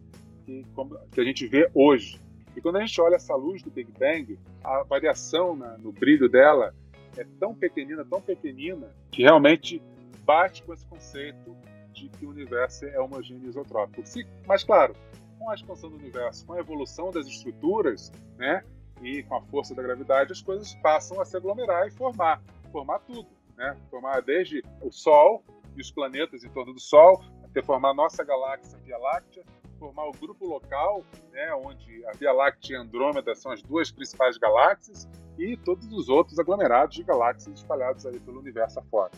que, 0.46 0.64
que 1.12 1.20
a 1.20 1.24
gente 1.24 1.46
vê 1.46 1.70
hoje. 1.74 2.18
E 2.56 2.60
quando 2.60 2.76
a 2.76 2.80
gente 2.80 2.98
olha 3.00 3.16
essa 3.16 3.36
luz 3.36 3.62
do 3.62 3.70
Big 3.70 3.92
Bang, 3.98 4.38
a 4.64 4.82
variação 4.82 5.54
na, 5.54 5.76
no 5.76 5.92
brilho 5.92 6.26
dela 6.26 6.74
é 7.18 7.24
tão 7.38 7.54
pequenina, 7.54 8.02
tão 8.02 8.20
pequenina, 8.20 8.88
que 9.10 9.22
realmente 9.22 9.82
bate 10.24 10.62
com 10.62 10.72
esse 10.72 10.86
conceito 10.86 11.54
de 11.92 12.08
que 12.08 12.24
o 12.24 12.30
universo 12.30 12.86
é 12.86 12.98
homogêneo 12.98 13.44
e 13.44 13.48
isotrópico. 13.48 14.02
Mas, 14.46 14.64
claro, 14.64 14.94
com 15.38 15.50
a 15.50 15.54
expansão 15.54 15.90
do 15.90 15.96
universo, 15.96 16.46
com 16.46 16.54
a 16.54 16.60
evolução 16.60 17.10
das 17.10 17.26
estruturas, 17.26 18.10
né, 18.38 18.64
e 19.02 19.22
com 19.22 19.36
a 19.36 19.42
força 19.42 19.74
da 19.74 19.82
gravidade, 19.82 20.32
as 20.32 20.42
coisas 20.42 20.74
passam 20.76 21.20
a 21.20 21.24
se 21.24 21.36
aglomerar 21.36 21.86
e 21.86 21.90
formar, 21.90 22.42
formar 22.72 22.98
tudo 23.00 23.38
né? 23.58 23.76
Formar 23.90 24.22
desde 24.22 24.62
o 24.80 24.90
Sol 24.90 25.42
e 25.76 25.80
os 25.80 25.90
planetas 25.90 26.44
em 26.44 26.48
torno 26.48 26.72
do 26.72 26.80
Sol, 26.80 27.20
até 27.44 27.60
formar 27.60 27.90
a 27.90 27.94
nossa 27.94 28.24
galáxia 28.24 28.78
Via 28.78 28.96
Láctea, 28.96 29.44
formar 29.78 30.06
o 30.06 30.12
grupo 30.12 30.46
local, 30.46 31.04
né, 31.32 31.52
onde 31.54 32.04
a 32.06 32.12
Via 32.12 32.32
Láctea 32.32 32.76
e 32.76 32.80
Andrômeda 32.80 33.34
são 33.34 33.52
as 33.52 33.62
duas 33.62 33.90
principais 33.90 34.38
galáxias, 34.38 35.08
e 35.36 35.56
todos 35.56 35.92
os 35.92 36.08
outros 36.08 36.38
aglomerados 36.38 36.96
de 36.96 37.02
galáxias 37.02 37.54
espalhados 37.54 38.06
aí 38.06 38.18
pelo 38.20 38.40
universo 38.40 38.80
afora. 38.80 39.12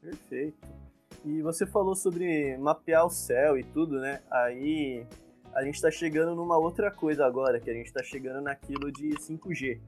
Perfeito. 0.00 0.66
E 1.24 1.42
você 1.42 1.66
falou 1.66 1.94
sobre 1.94 2.56
mapear 2.56 3.04
o 3.04 3.10
céu 3.10 3.58
e 3.58 3.64
tudo, 3.64 3.98
né? 3.98 4.22
Aí 4.30 5.06
a 5.54 5.62
gente 5.62 5.74
está 5.74 5.90
chegando 5.90 6.34
numa 6.34 6.56
outra 6.56 6.90
coisa 6.90 7.26
agora, 7.26 7.60
que 7.60 7.70
a 7.70 7.74
gente 7.74 7.86
está 7.86 8.02
chegando 8.02 8.42
naquilo 8.42 8.92
de 8.92 9.10
5G. 9.10 9.80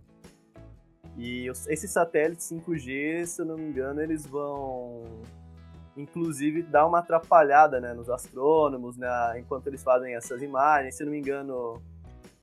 E 1.17 1.49
esses 1.69 1.91
satélites 1.91 2.51
5G, 2.51 3.27
se 3.27 3.43
eu 3.43 3.47
não 3.47 3.57
me 3.57 3.65
engano, 3.65 4.01
eles 4.01 4.27
vão 4.27 5.05
inclusive 5.97 6.63
dar 6.63 6.87
uma 6.87 7.01
atrapalhada 7.01 7.81
né, 7.81 7.93
nos 7.93 8.09
astrônomos 8.09 8.97
né, 8.97 9.09
enquanto 9.39 9.67
eles 9.67 9.83
fazem 9.83 10.15
essas 10.15 10.43
imagens. 10.43 10.95
Se 10.95 11.03
eu 11.03 11.07
não 11.07 11.13
me 11.13 11.19
engano, 11.19 11.83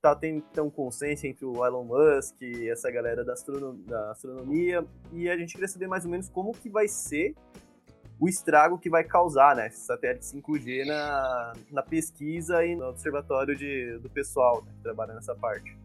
tá, 0.00 0.14
tem 0.14 0.42
um 0.58 0.70
consenso 0.70 1.26
entre 1.26 1.44
o 1.44 1.64
Elon 1.64 1.84
Musk 1.84 2.40
e 2.42 2.68
essa 2.68 2.90
galera 2.90 3.24
da, 3.24 3.32
astrono, 3.32 3.74
da 3.84 4.12
astronomia. 4.12 4.84
E 5.12 5.28
a 5.28 5.36
gente 5.36 5.52
queria 5.52 5.68
saber 5.68 5.88
mais 5.88 6.04
ou 6.04 6.10
menos 6.10 6.28
como 6.28 6.52
que 6.52 6.68
vai 6.68 6.88
ser 6.88 7.34
o 8.20 8.28
estrago 8.28 8.78
que 8.78 8.90
vai 8.90 9.04
causar, 9.04 9.54
né, 9.54 9.68
esse 9.68 9.80
satélite 9.80 10.24
5G 10.24 10.84
na, 10.86 11.52
na 11.70 11.82
pesquisa 11.82 12.64
e 12.64 12.74
no 12.74 12.88
observatório 12.88 13.56
de, 13.56 13.98
do 13.98 14.10
pessoal 14.10 14.62
né, 14.62 14.72
que 14.76 14.82
trabalha 14.82 15.14
nessa 15.14 15.34
parte 15.34 15.76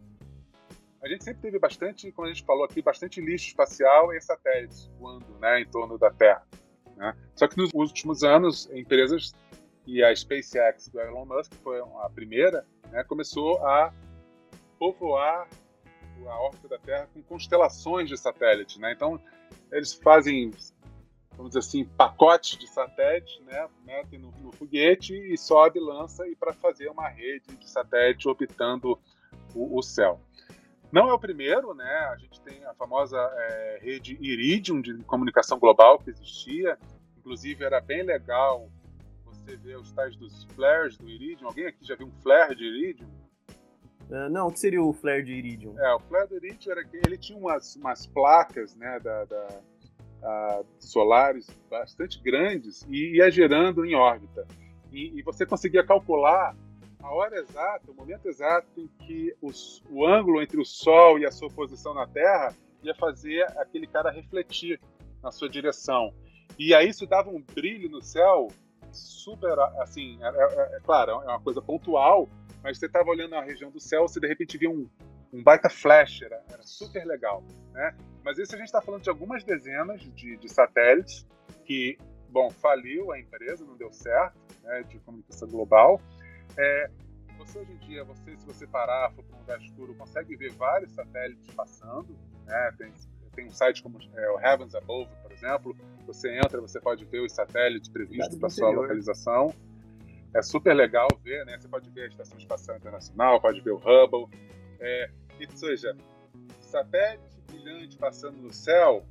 a 1.04 1.08
gente 1.08 1.22
sempre 1.22 1.42
teve 1.42 1.58
bastante, 1.58 2.10
como 2.12 2.26
a 2.26 2.32
gente 2.32 2.42
falou 2.44 2.64
aqui, 2.64 2.80
bastante 2.80 3.20
lixo 3.20 3.48
espacial 3.48 4.10
e 4.14 4.20
satélites 4.22 4.90
voando 4.98 5.26
né, 5.38 5.60
em 5.60 5.66
torno 5.66 5.98
da 5.98 6.10
Terra. 6.10 6.42
Né? 6.96 7.14
Só 7.36 7.46
que 7.46 7.58
nos 7.58 7.70
últimos 7.74 8.24
anos, 8.24 8.70
empresas 8.72 9.34
e 9.86 10.02
a 10.02 10.16
SpaceX 10.16 10.88
do 10.88 10.98
Elon 10.98 11.26
Musk, 11.26 11.52
que 11.52 11.58
foi 11.58 11.78
a 11.78 12.08
primeira, 12.08 12.66
né, 12.90 13.04
começou 13.04 13.58
a 13.66 13.92
povoar 14.78 15.46
a 16.26 16.40
órbita 16.40 16.68
da 16.68 16.78
Terra 16.78 17.06
com 17.12 17.22
constelações 17.22 18.08
de 18.08 18.16
satélites. 18.16 18.78
Né? 18.78 18.92
Então, 18.92 19.20
eles 19.70 19.92
fazem, 19.92 20.52
vamos 21.36 21.50
dizer 21.50 21.60
assim, 21.60 21.84
pacotes 21.84 22.58
de 22.58 22.66
satélites, 22.66 23.40
né? 23.44 23.68
metem 23.84 24.18
no, 24.18 24.30
no 24.42 24.52
foguete 24.52 25.14
e 25.14 25.36
sobe, 25.36 25.80
lança, 25.80 26.26
e 26.28 26.34
para 26.34 26.52
fazer 26.52 26.88
uma 26.88 27.08
rede 27.08 27.56
de 27.56 27.68
satélite 27.68 28.28
orbitando 28.28 28.98
o, 29.54 29.78
o 29.78 29.82
céu. 29.82 30.20
Não 30.94 31.08
é 31.08 31.12
o 31.12 31.18
primeiro, 31.18 31.74
né? 31.74 32.08
A 32.12 32.16
gente 32.16 32.40
tem 32.40 32.64
a 32.64 32.74
famosa 32.74 33.18
é, 33.18 33.78
rede 33.82 34.16
Iridium 34.20 34.80
de 34.80 34.94
comunicação 35.02 35.58
global 35.58 35.98
que 35.98 36.10
existia. 36.10 36.78
Inclusive 37.18 37.64
era 37.64 37.80
bem 37.80 38.04
legal 38.04 38.70
você 39.24 39.56
ver 39.56 39.76
os 39.76 39.90
tais 39.90 40.14
dos 40.14 40.44
flares 40.54 40.96
do 40.96 41.08
Iridium. 41.08 41.48
Alguém 41.48 41.66
aqui 41.66 41.84
já 41.84 41.96
viu 41.96 42.06
um 42.06 42.22
flare 42.22 42.54
de 42.54 42.64
Iridium? 42.64 43.08
Uh, 44.08 44.30
não, 44.30 44.46
o 44.46 44.52
que 44.52 44.60
seria 44.60 44.80
o 44.80 44.92
flare 44.92 45.24
de 45.24 45.32
Iridium? 45.32 45.76
É, 45.80 45.94
o 45.94 45.98
flare 45.98 46.28
do 46.28 46.36
Iridium 46.36 46.70
era 46.70 46.84
que 46.84 46.96
ele 46.96 47.18
tinha 47.18 47.38
umas, 47.38 47.74
umas 47.74 48.06
placas, 48.06 48.76
né, 48.76 49.00
da, 49.00 49.24
da 49.24 49.48
uh, 50.24 50.66
solares 50.80 51.48
bastante 51.70 52.20
grandes 52.20 52.86
e 52.88 53.16
ia 53.16 53.30
gerando 53.30 53.84
em 53.84 53.94
órbita. 53.94 54.46
E, 54.90 55.18
e 55.18 55.22
você 55.22 55.44
conseguia 55.44 55.84
calcular 55.84 56.56
a 57.00 57.12
hora 57.12 57.38
exata, 57.38 57.90
o 57.90 57.94
momento 57.94 58.26
exato 58.26 58.66
em 58.78 58.88
que 59.04 59.36
os, 59.42 59.82
o 59.90 60.06
ângulo 60.06 60.40
entre 60.40 60.58
o 60.58 60.64
Sol 60.64 61.18
e 61.18 61.26
a 61.26 61.30
sua 61.30 61.50
posição 61.50 61.92
na 61.92 62.06
Terra 62.06 62.54
ia 62.82 62.94
fazer 62.94 63.42
aquele 63.58 63.86
cara 63.86 64.10
refletir 64.10 64.80
na 65.22 65.30
sua 65.30 65.48
direção. 65.48 66.14
E 66.58 66.74
aí 66.74 66.88
isso 66.88 67.06
dava 67.06 67.28
um 67.28 67.42
brilho 67.42 67.90
no 67.90 68.00
céu 68.00 68.48
super, 68.90 69.58
assim, 69.80 70.18
é, 70.22 70.28
é, 70.28 70.76
é 70.76 70.80
claro, 70.80 71.12
é 71.12 71.26
uma 71.26 71.40
coisa 71.40 71.60
pontual, 71.60 72.28
mas 72.62 72.78
você 72.78 72.86
estava 72.86 73.10
olhando 73.10 73.34
a 73.34 73.42
região 73.42 73.70
do 73.70 73.80
céu, 73.80 74.08
você 74.08 74.20
de 74.20 74.28
repente 74.28 74.56
via 74.56 74.70
um, 74.70 74.88
um 75.34 75.42
baita 75.42 75.68
flash, 75.68 76.22
era, 76.22 76.40
era 76.48 76.62
super 76.62 77.04
legal. 77.04 77.42
Né? 77.72 77.94
Mas 78.24 78.38
isso 78.38 78.54
a 78.54 78.58
gente 78.58 78.68
está 78.68 78.80
falando 78.80 79.02
de 79.02 79.10
algumas 79.10 79.42
dezenas 79.42 80.00
de, 80.00 80.36
de, 80.36 80.48
satélites 80.48 81.26
que, 81.64 81.98
bom, 82.30 82.50
faliu 82.50 83.10
a 83.10 83.18
empresa, 83.18 83.64
não 83.64 83.76
deu 83.76 83.92
certo, 83.92 84.38
né, 84.62 84.82
de 84.84 84.98
comunicação 85.00 85.48
global. 85.48 86.00
É, 86.56 86.90
você 87.36 87.58
hoje 87.58 87.72
em 87.72 87.78
dia, 87.78 88.04
você, 88.04 88.36
se 88.36 88.46
você 88.46 88.66
parar, 88.66 89.10
for 89.10 89.24
para 89.24 89.36
um 89.36 89.40
lugar 89.40 89.60
escuro, 89.60 89.94
consegue 89.94 90.36
ver 90.36 90.52
vários 90.52 90.92
satélites 90.92 91.52
passando. 91.52 92.16
Né? 92.46 92.74
Tem, 92.78 92.92
tem 93.34 93.46
um 93.46 93.50
site 93.50 93.82
como 93.82 93.98
é, 94.14 94.30
o 94.30 94.40
Heavens 94.40 94.74
Above, 94.76 95.10
por 95.20 95.32
exemplo. 95.32 95.76
Você 96.06 96.32
entra, 96.38 96.60
você 96.60 96.80
pode 96.80 97.04
ver 97.06 97.20
os 97.20 97.32
satélites 97.32 97.90
previstos 97.90 98.38
para 98.38 98.48
sua 98.48 98.70
localização. 98.70 99.52
É 100.32 100.42
super 100.42 100.74
legal 100.74 101.08
ver, 101.22 101.44
né? 101.44 101.56
Você 101.58 101.68
pode 101.68 101.88
ver 101.90 102.02
a 102.02 102.06
Estação 102.08 102.38
Espacial 102.38 102.76
Internacional, 102.76 103.40
pode 103.40 103.60
ver 103.60 103.70
o 103.70 103.76
Hubble. 103.76 104.28
É, 104.80 105.10
ou 105.40 105.56
seja, 105.56 105.96
satélite 106.60 107.40
brilhante 107.46 107.96
passando 107.96 108.36
no 108.38 108.52
céu, 108.52 109.04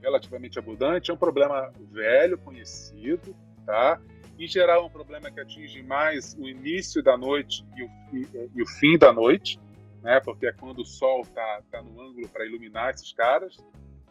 relativamente 0.00 0.58
abundante, 0.58 1.10
é 1.10 1.14
um 1.14 1.18
problema 1.18 1.72
velho, 1.90 2.38
conhecido, 2.38 3.34
tá? 3.66 4.00
Em 4.38 4.46
geral, 4.46 4.82
é 4.82 4.86
um 4.86 4.90
problema 4.90 5.30
que 5.30 5.40
atinge 5.40 5.82
mais 5.82 6.34
o 6.38 6.48
início 6.48 7.02
da 7.02 7.16
noite 7.16 7.64
e 7.76 7.82
o, 7.82 7.90
e, 8.12 8.50
e 8.54 8.62
o 8.62 8.66
fim 8.66 8.96
da 8.96 9.12
noite, 9.12 9.58
né? 10.02 10.20
Porque 10.20 10.46
é 10.46 10.52
quando 10.52 10.80
o 10.80 10.86
Sol 10.86 11.22
está 11.22 11.62
tá 11.70 11.82
no 11.82 12.00
ângulo 12.00 12.28
para 12.28 12.46
iluminar 12.46 12.94
esses 12.94 13.12
caras. 13.12 13.56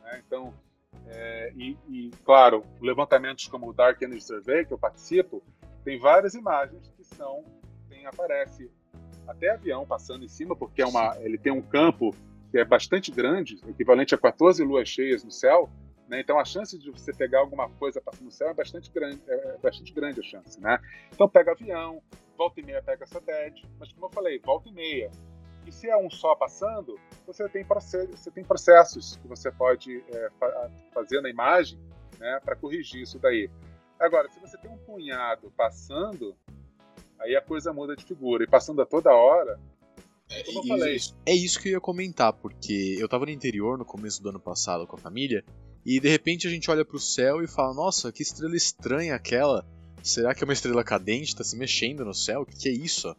Né? 0.04 0.22
Então, 0.26 0.54
é, 1.08 1.54
e, 1.56 1.78
e, 1.88 2.12
claro, 2.26 2.64
levantamentos 2.82 3.48
como 3.48 3.70
o 3.70 3.74
Dark 3.74 4.02
Energy 4.02 4.22
Survey 4.22 4.66
que 4.66 4.74
eu 4.74 4.78
participo, 4.78 5.42
tem 5.84 5.98
várias 5.98 6.34
imagens 6.34 6.92
que 6.98 7.04
são 7.04 7.46
tem 7.88 8.06
aparece 8.06 8.70
até 9.28 9.52
avião 9.52 9.86
passando 9.86 10.24
em 10.24 10.28
cima, 10.28 10.56
porque 10.56 10.82
é 10.82 10.86
uma, 10.86 11.16
ele 11.20 11.38
tem 11.38 11.52
um 11.52 11.62
campo 11.62 12.16
que 12.52 12.58
é 12.58 12.66
bastante 12.66 13.12
grande, 13.12 13.60
equivalente 13.68 14.16
a 14.16 14.18
14 14.18 14.64
luas 14.64 14.88
cheias 14.88 15.24
no 15.24 15.32
céu, 15.32 15.70
né? 16.08 16.22
Então 16.22 16.40
a 16.40 16.46
chance 16.46 16.78
de 16.78 16.90
você 16.90 17.14
pegar 17.14 17.40
alguma 17.40 17.70
coisa 17.70 18.00
passando 18.00 18.26
no 18.26 18.32
céu 18.32 18.50
é 18.50 18.54
bastante 18.54 18.90
grande, 18.92 19.22
é, 19.28 19.34
é 19.34 19.58
bastante 19.62 19.92
grande 19.94 20.22
a 20.22 20.24
chance, 20.24 20.60
né? 20.62 20.80
Então 21.14 21.28
pega 21.28 21.52
avião, 21.52 22.02
volta 22.38 22.60
e 22.60 22.64
meia 22.64 22.82
pega 22.82 23.06
satélite, 23.06 23.68
mas 23.80 23.92
como 23.92 24.06
eu 24.06 24.10
falei, 24.10 24.40
volta 24.40 24.70
e 24.70 24.72
meia. 24.72 25.12
E 25.66 25.72
se 25.72 25.90
é 25.90 25.98
um 25.98 26.10
só 26.10 26.34
passando, 26.34 26.98
você 27.26 27.50
tem, 27.50 27.66
você 27.66 28.32
tem 28.32 28.44
processos 28.44 29.18
que 29.18 29.28
você 29.28 29.52
pode 29.52 30.02
é, 30.14 30.30
fazer 30.94 31.20
na 31.20 31.30
imagem 31.30 31.78
né, 32.18 32.40
para 32.44 32.56
corrigir 32.56 33.02
isso 33.02 33.20
daí. 33.20 33.50
Agora, 34.00 34.30
se 34.30 34.40
você 34.40 34.58
tem 34.58 34.72
um 34.72 34.78
punhado 34.78 35.52
passando, 35.58 36.38
aí 37.20 37.36
a 37.36 37.42
coisa 37.42 37.74
muda 37.74 37.96
de 37.96 38.04
figura. 38.04 38.44
E 38.44 38.48
passando 38.48 38.82
a 38.82 38.86
toda 38.86 39.14
hora, 39.14 39.60
é, 40.30 40.44
como 40.44 40.60
eu 40.60 40.68
falei. 40.68 40.98
É 41.26 41.34
isso 41.34 41.60
que 41.60 41.70
eu 41.70 41.74
ia 41.74 41.82
comentar, 41.82 42.34
porque 42.34 42.96
eu 43.00 43.06
estava 43.06 43.26
no 43.26 43.32
interior 43.32 43.78
no 43.78 43.86
começo 43.86 44.22
do 44.22 44.30
ano 44.30 44.40
passado 44.40 44.86
com 44.86 44.96
a 44.96 45.00
família, 45.00 45.44
e 45.86 46.00
de 46.00 46.10
repente 46.10 46.48
a 46.48 46.50
gente 46.50 46.70
olha 46.70 46.84
para 46.84 46.98
o 46.98 47.00
céu 47.00 47.42
e 47.42 47.48
fala: 47.48 47.74
Nossa, 47.74 48.12
que 48.12 48.22
estrela 48.22 48.56
estranha 48.56 49.16
aquela! 49.16 49.66
Será 50.04 50.34
que 50.34 50.44
é 50.44 50.46
uma 50.46 50.54
estrela 50.54 50.84
cadente? 50.84 51.30
Está 51.30 51.44
se 51.44 51.58
mexendo 51.58 52.06
no 52.06 52.14
céu? 52.14 52.42
O 52.42 52.46
que, 52.46 52.56
que 52.56 52.70
é 52.70 52.72
isso? 52.72 53.16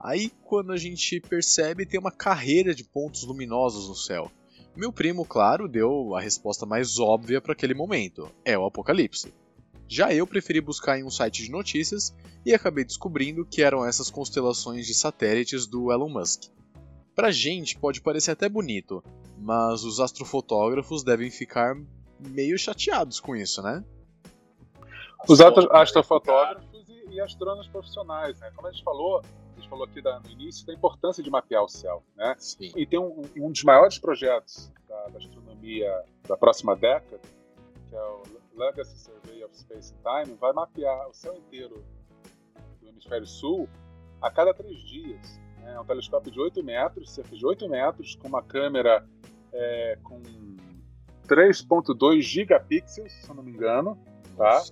Aí, 0.00 0.30
quando 0.42 0.72
a 0.72 0.76
gente 0.76 1.20
percebe, 1.20 1.86
tem 1.86 1.98
uma 1.98 2.10
carreira 2.10 2.74
de 2.74 2.84
pontos 2.84 3.24
luminosos 3.24 3.88
no 3.88 3.94
céu. 3.94 4.30
Meu 4.76 4.92
primo, 4.92 5.24
claro, 5.24 5.68
deu 5.68 6.14
a 6.14 6.20
resposta 6.20 6.66
mais 6.66 6.98
óbvia 6.98 7.40
para 7.40 7.52
aquele 7.52 7.74
momento: 7.74 8.30
é 8.44 8.58
o 8.58 8.66
apocalipse. 8.66 9.32
Já 9.94 10.12
eu 10.12 10.26
preferi 10.26 10.60
buscar 10.60 10.98
em 10.98 11.04
um 11.04 11.10
site 11.10 11.44
de 11.44 11.52
notícias 11.52 12.12
e 12.44 12.52
acabei 12.52 12.84
descobrindo 12.84 13.46
que 13.46 13.62
eram 13.62 13.86
essas 13.86 14.10
constelações 14.10 14.88
de 14.88 14.92
satélites 14.92 15.68
do 15.68 15.92
Elon 15.92 16.08
Musk. 16.08 16.50
Pra 17.14 17.30
gente 17.30 17.78
pode 17.78 18.00
parecer 18.00 18.32
até 18.32 18.48
bonito, 18.48 19.04
mas 19.38 19.84
os 19.84 20.00
astrofotógrafos 20.00 21.04
devem 21.04 21.30
ficar 21.30 21.76
meio 22.18 22.58
chateados 22.58 23.20
com 23.20 23.36
isso, 23.36 23.62
né? 23.62 23.84
Os 25.28 25.40
astrofotógrafos 25.40 26.88
e, 26.88 27.14
e 27.14 27.20
astrônomos 27.20 27.68
profissionais, 27.68 28.40
né? 28.40 28.50
Como 28.56 28.66
a 28.66 28.72
gente 28.72 28.82
falou, 28.82 29.22
gente 29.64 29.68
falou 29.68 29.84
aqui 29.84 30.02
da, 30.02 30.18
no 30.18 30.28
início 30.28 30.66
da 30.66 30.74
importância 30.74 31.22
de 31.22 31.30
mapear 31.30 31.62
o 31.62 31.68
céu, 31.68 32.02
né? 32.16 32.34
Sim. 32.36 32.72
E 32.74 32.84
tem 32.84 32.98
um, 32.98 33.22
um 33.36 33.52
dos 33.52 33.62
maiores 33.62 33.96
projetos 33.96 34.72
da, 34.88 35.06
da, 35.06 35.18
astronomia 35.18 36.04
da 36.26 36.36
próxima 36.36 36.74
década, 36.74 37.20
que 37.88 37.94
é 37.94 38.02
o 38.02 38.43
Legacy 38.56 38.98
Survey 38.98 39.44
of 39.44 39.56
Space 39.56 39.92
and 39.94 40.24
Time, 40.24 40.36
vai 40.36 40.52
mapear 40.52 41.08
o 41.08 41.12
céu 41.12 41.34
inteiro 41.34 41.84
do 42.80 42.88
hemisfério 42.88 43.26
sul 43.26 43.68
a 44.20 44.30
cada 44.30 44.54
três 44.54 44.78
dias. 44.82 45.40
Né? 45.60 45.74
É 45.74 45.80
um 45.80 45.84
telescópio 45.84 46.30
de 46.30 46.40
8 46.40 46.62
metros, 46.62 47.12
cerca 47.12 47.34
de 47.34 47.44
8 47.44 47.68
metros, 47.68 48.16
com 48.16 48.28
uma 48.28 48.42
câmera 48.42 49.06
é, 49.52 49.98
com 50.02 50.20
3.2 51.26 52.20
gigapixels, 52.20 53.12
se 53.12 53.28
eu 53.28 53.34
não 53.34 53.42
me 53.42 53.50
engano, 53.50 53.98
tá? 54.36 54.62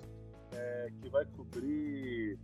É, 0.52 0.88
que 1.00 1.08
vai 1.08 1.24
cobrir 1.24 2.38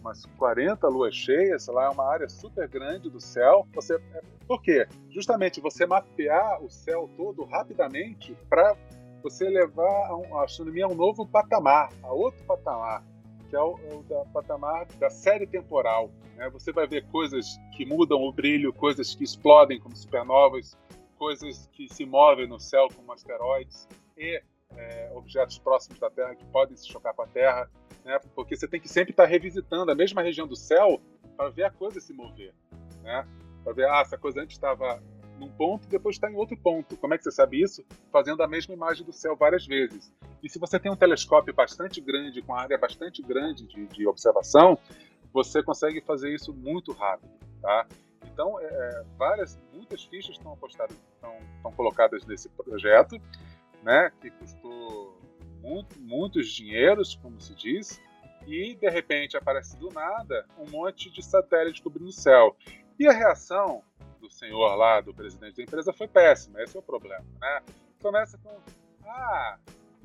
umas 0.00 0.24
40 0.38 0.88
luas 0.88 1.14
cheias, 1.14 1.66
lá 1.68 1.86
é 1.86 1.88
uma 1.88 2.06
área 2.06 2.28
super 2.28 2.68
grande 2.68 3.10
do 3.10 3.20
céu. 3.20 3.66
Você, 3.74 3.94
é, 3.94 4.22
por 4.46 4.62
quê? 4.62 4.86
Justamente 5.08 5.60
você 5.60 5.86
mapear 5.86 6.62
o 6.62 6.70
céu 6.70 7.08
todo 7.16 7.44
rapidamente 7.44 8.36
para 8.48 8.76
você 9.22 9.48
levar 9.48 10.10
a, 10.32 10.44
astronomia 10.44 10.86
a 10.86 10.88
um 10.88 10.94
novo 10.94 11.26
patamar, 11.26 11.90
a 12.02 12.12
outro 12.12 12.44
patamar, 12.44 13.04
que 13.48 13.56
é 13.56 13.60
o, 13.60 13.74
o 13.74 14.02
da, 14.08 14.24
patamar 14.26 14.86
da 14.98 15.10
série 15.10 15.46
temporal. 15.46 16.10
Né? 16.36 16.48
Você 16.50 16.72
vai 16.72 16.86
ver 16.86 17.06
coisas 17.06 17.58
que 17.76 17.84
mudam 17.84 18.22
o 18.22 18.32
brilho, 18.32 18.72
coisas 18.72 19.14
que 19.14 19.24
explodem 19.24 19.78
como 19.80 19.96
supernovas, 19.96 20.76
coisas 21.18 21.68
que 21.72 21.92
se 21.92 22.04
movem 22.06 22.46
no 22.46 22.58
céu 22.58 22.88
como 22.94 23.12
asteroides 23.12 23.88
e 24.16 24.42
é, 24.76 25.12
objetos 25.14 25.58
próximos 25.58 25.98
da 25.98 26.08
Terra 26.08 26.34
que 26.34 26.44
podem 26.46 26.76
se 26.76 26.88
chocar 26.88 27.12
com 27.12 27.22
a 27.22 27.26
Terra 27.26 27.68
né? 28.04 28.18
Porque 28.34 28.56
você 28.56 28.66
tem 28.66 28.80
que 28.80 28.88
sempre 28.88 29.12
estar 29.12 29.26
revisitando 29.26 29.90
a 29.90 29.94
mesma 29.94 30.22
região 30.22 30.46
do 30.46 30.56
céu 30.56 31.00
para 31.36 31.50
ver 31.50 31.64
a 31.64 31.70
coisa 31.70 32.00
se 32.00 32.12
mover, 32.12 32.54
né? 33.02 33.26
Para 33.62 33.72
ver, 33.72 33.88
ah, 33.88 34.00
essa 34.00 34.18
coisa 34.18 34.40
antes 34.40 34.56
estava 34.56 35.02
num 35.40 35.48
ponto 35.48 35.86
e 35.86 35.88
depois 35.88 36.16
está 36.16 36.30
em 36.30 36.36
outro 36.36 36.56
ponto. 36.56 36.96
Como 36.98 37.14
é 37.14 37.18
que 37.18 37.24
você 37.24 37.30
sabe 37.30 37.62
isso? 37.62 37.82
Fazendo 38.12 38.42
a 38.42 38.46
mesma 38.46 38.74
imagem 38.74 39.04
do 39.04 39.12
céu 39.12 39.34
várias 39.34 39.66
vezes. 39.66 40.12
E 40.42 40.48
se 40.48 40.58
você 40.58 40.78
tem 40.78 40.92
um 40.92 40.96
telescópio 40.96 41.54
bastante 41.54 42.00
grande, 42.00 42.42
com 42.42 42.54
área 42.54 42.76
bastante 42.78 43.22
grande 43.22 43.66
de, 43.66 43.86
de 43.86 44.06
observação, 44.06 44.78
você 45.32 45.62
consegue 45.62 46.00
fazer 46.02 46.34
isso 46.34 46.52
muito 46.52 46.92
rápido, 46.92 47.32
tá? 47.62 47.86
Então, 48.32 48.60
é, 48.60 48.64
é 48.64 49.04
várias, 49.16 49.58
muitas 49.72 50.04
fichas 50.04 50.36
estão 50.36 50.52
apostadas, 50.52 50.96
estão, 51.14 51.36
estão 51.56 51.72
colocadas 51.72 52.26
nesse 52.26 52.48
projeto, 52.50 53.20
né? 53.82 54.12
Que 54.20 54.30
custou 54.30 55.18
muito, 55.62 55.98
muitos 56.00 56.48
dinheiros, 56.48 57.14
como 57.16 57.40
se 57.40 57.54
diz, 57.54 58.00
e 58.46 58.74
de 58.74 58.88
repente 58.88 59.36
aparece 59.36 59.76
do 59.78 59.88
nada 59.90 60.46
um 60.58 60.70
monte 60.70 61.10
de 61.10 61.22
satélite 61.22 61.82
cobrindo 61.82 62.08
o 62.08 62.12
céu. 62.12 62.56
E 62.98 63.06
a 63.06 63.12
reação 63.12 63.82
do 64.20 64.30
senhor 64.30 64.74
lá, 64.76 65.00
do 65.00 65.14
presidente 65.14 65.56
da 65.56 65.62
empresa, 65.62 65.92
foi 65.92 66.06
péssima. 66.06 66.62
Esse 66.62 66.76
é 66.76 66.80
o 66.80 66.82
problema, 66.82 67.24
né? 67.40 67.62
Começa 68.00 68.38
com: 68.38 68.56
ah, 69.06 69.58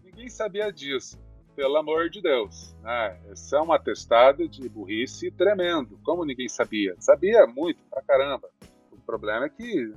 ninguém 0.03 0.29
sabia 0.29 0.71
disso. 0.71 1.19
Pelo 1.55 1.77
amor 1.77 2.09
de 2.09 2.21
Deus, 2.21 2.75
né? 2.81 3.17
Esse 3.31 3.55
é 3.55 3.61
um 3.61 3.71
atestado 3.71 4.47
de 4.47 4.67
burrice 4.67 5.31
tremendo. 5.31 5.97
Como 6.03 6.25
ninguém 6.25 6.49
sabia? 6.49 6.95
Sabia 6.99 7.47
muito, 7.47 7.81
pra 7.89 8.01
caramba. 8.01 8.49
O 8.91 8.97
problema 8.97 9.45
é 9.45 9.49
que, 9.49 9.93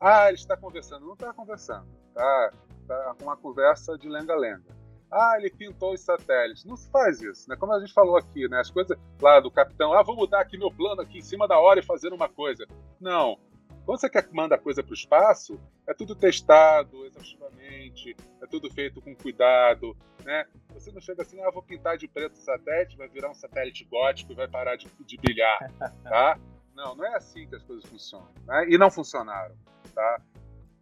ah, 0.00 0.28
ele 0.28 0.38
está 0.38 0.56
conversando. 0.56 1.04
Não 1.04 1.12
está 1.12 1.32
conversando, 1.34 1.86
tá, 2.14 2.52
tá 2.88 3.16
uma 3.20 3.36
conversa 3.36 3.98
de 3.98 4.08
lenga-lenga. 4.08 4.82
Ah, 5.12 5.34
ele 5.36 5.50
pintou 5.50 5.92
os 5.92 6.00
satélites. 6.00 6.64
Não 6.64 6.74
se 6.74 6.90
faz 6.90 7.20
isso, 7.20 7.46
né? 7.50 7.54
Como 7.56 7.70
a 7.74 7.78
gente 7.78 7.92
falou 7.92 8.16
aqui, 8.16 8.48
né? 8.48 8.60
As 8.60 8.70
coisas 8.70 8.96
lá 9.20 9.38
do 9.40 9.50
capitão, 9.50 9.92
ah, 9.92 10.02
vou 10.02 10.16
mudar 10.16 10.40
aqui 10.40 10.56
meu 10.56 10.70
plano 10.70 11.02
aqui 11.02 11.18
em 11.18 11.22
cima 11.22 11.46
da 11.46 11.58
hora 11.58 11.80
e 11.80 11.84
fazer 11.84 12.14
uma 12.14 12.30
coisa. 12.30 12.66
Não. 12.98 13.38
Quando 13.84 14.00
você 14.00 14.08
quer 14.08 14.28
mandar 14.32 14.58
coisa 14.58 14.82
para 14.82 14.92
o 14.92 14.94
espaço, 14.94 15.60
é 15.88 15.92
tudo 15.92 16.14
testado 16.14 17.04
exaustivamente, 17.04 18.16
é 18.40 18.46
tudo 18.46 18.72
feito 18.72 19.02
com 19.02 19.14
cuidado, 19.14 19.96
né? 20.24 20.46
Você 20.72 20.92
não 20.92 21.00
chega 21.00 21.22
assim, 21.22 21.40
ah, 21.42 21.50
vou 21.50 21.62
pintar 21.62 21.98
de 21.98 22.06
preto 22.06 22.34
o 22.34 22.40
satélite, 22.40 22.96
vai 22.96 23.08
virar 23.08 23.30
um 23.30 23.34
satélite 23.34 23.84
gótico 23.84 24.32
e 24.32 24.36
vai 24.36 24.46
parar 24.46 24.76
de, 24.76 24.86
de 25.04 25.16
brilhar, 25.16 25.58
tá? 26.04 26.38
Não, 26.74 26.94
não 26.94 27.04
é 27.04 27.16
assim 27.16 27.46
que 27.48 27.56
as 27.56 27.62
coisas 27.64 27.84
funcionam, 27.84 28.30
né? 28.46 28.66
E 28.68 28.78
não 28.78 28.90
funcionaram, 28.90 29.56
tá? 29.92 30.20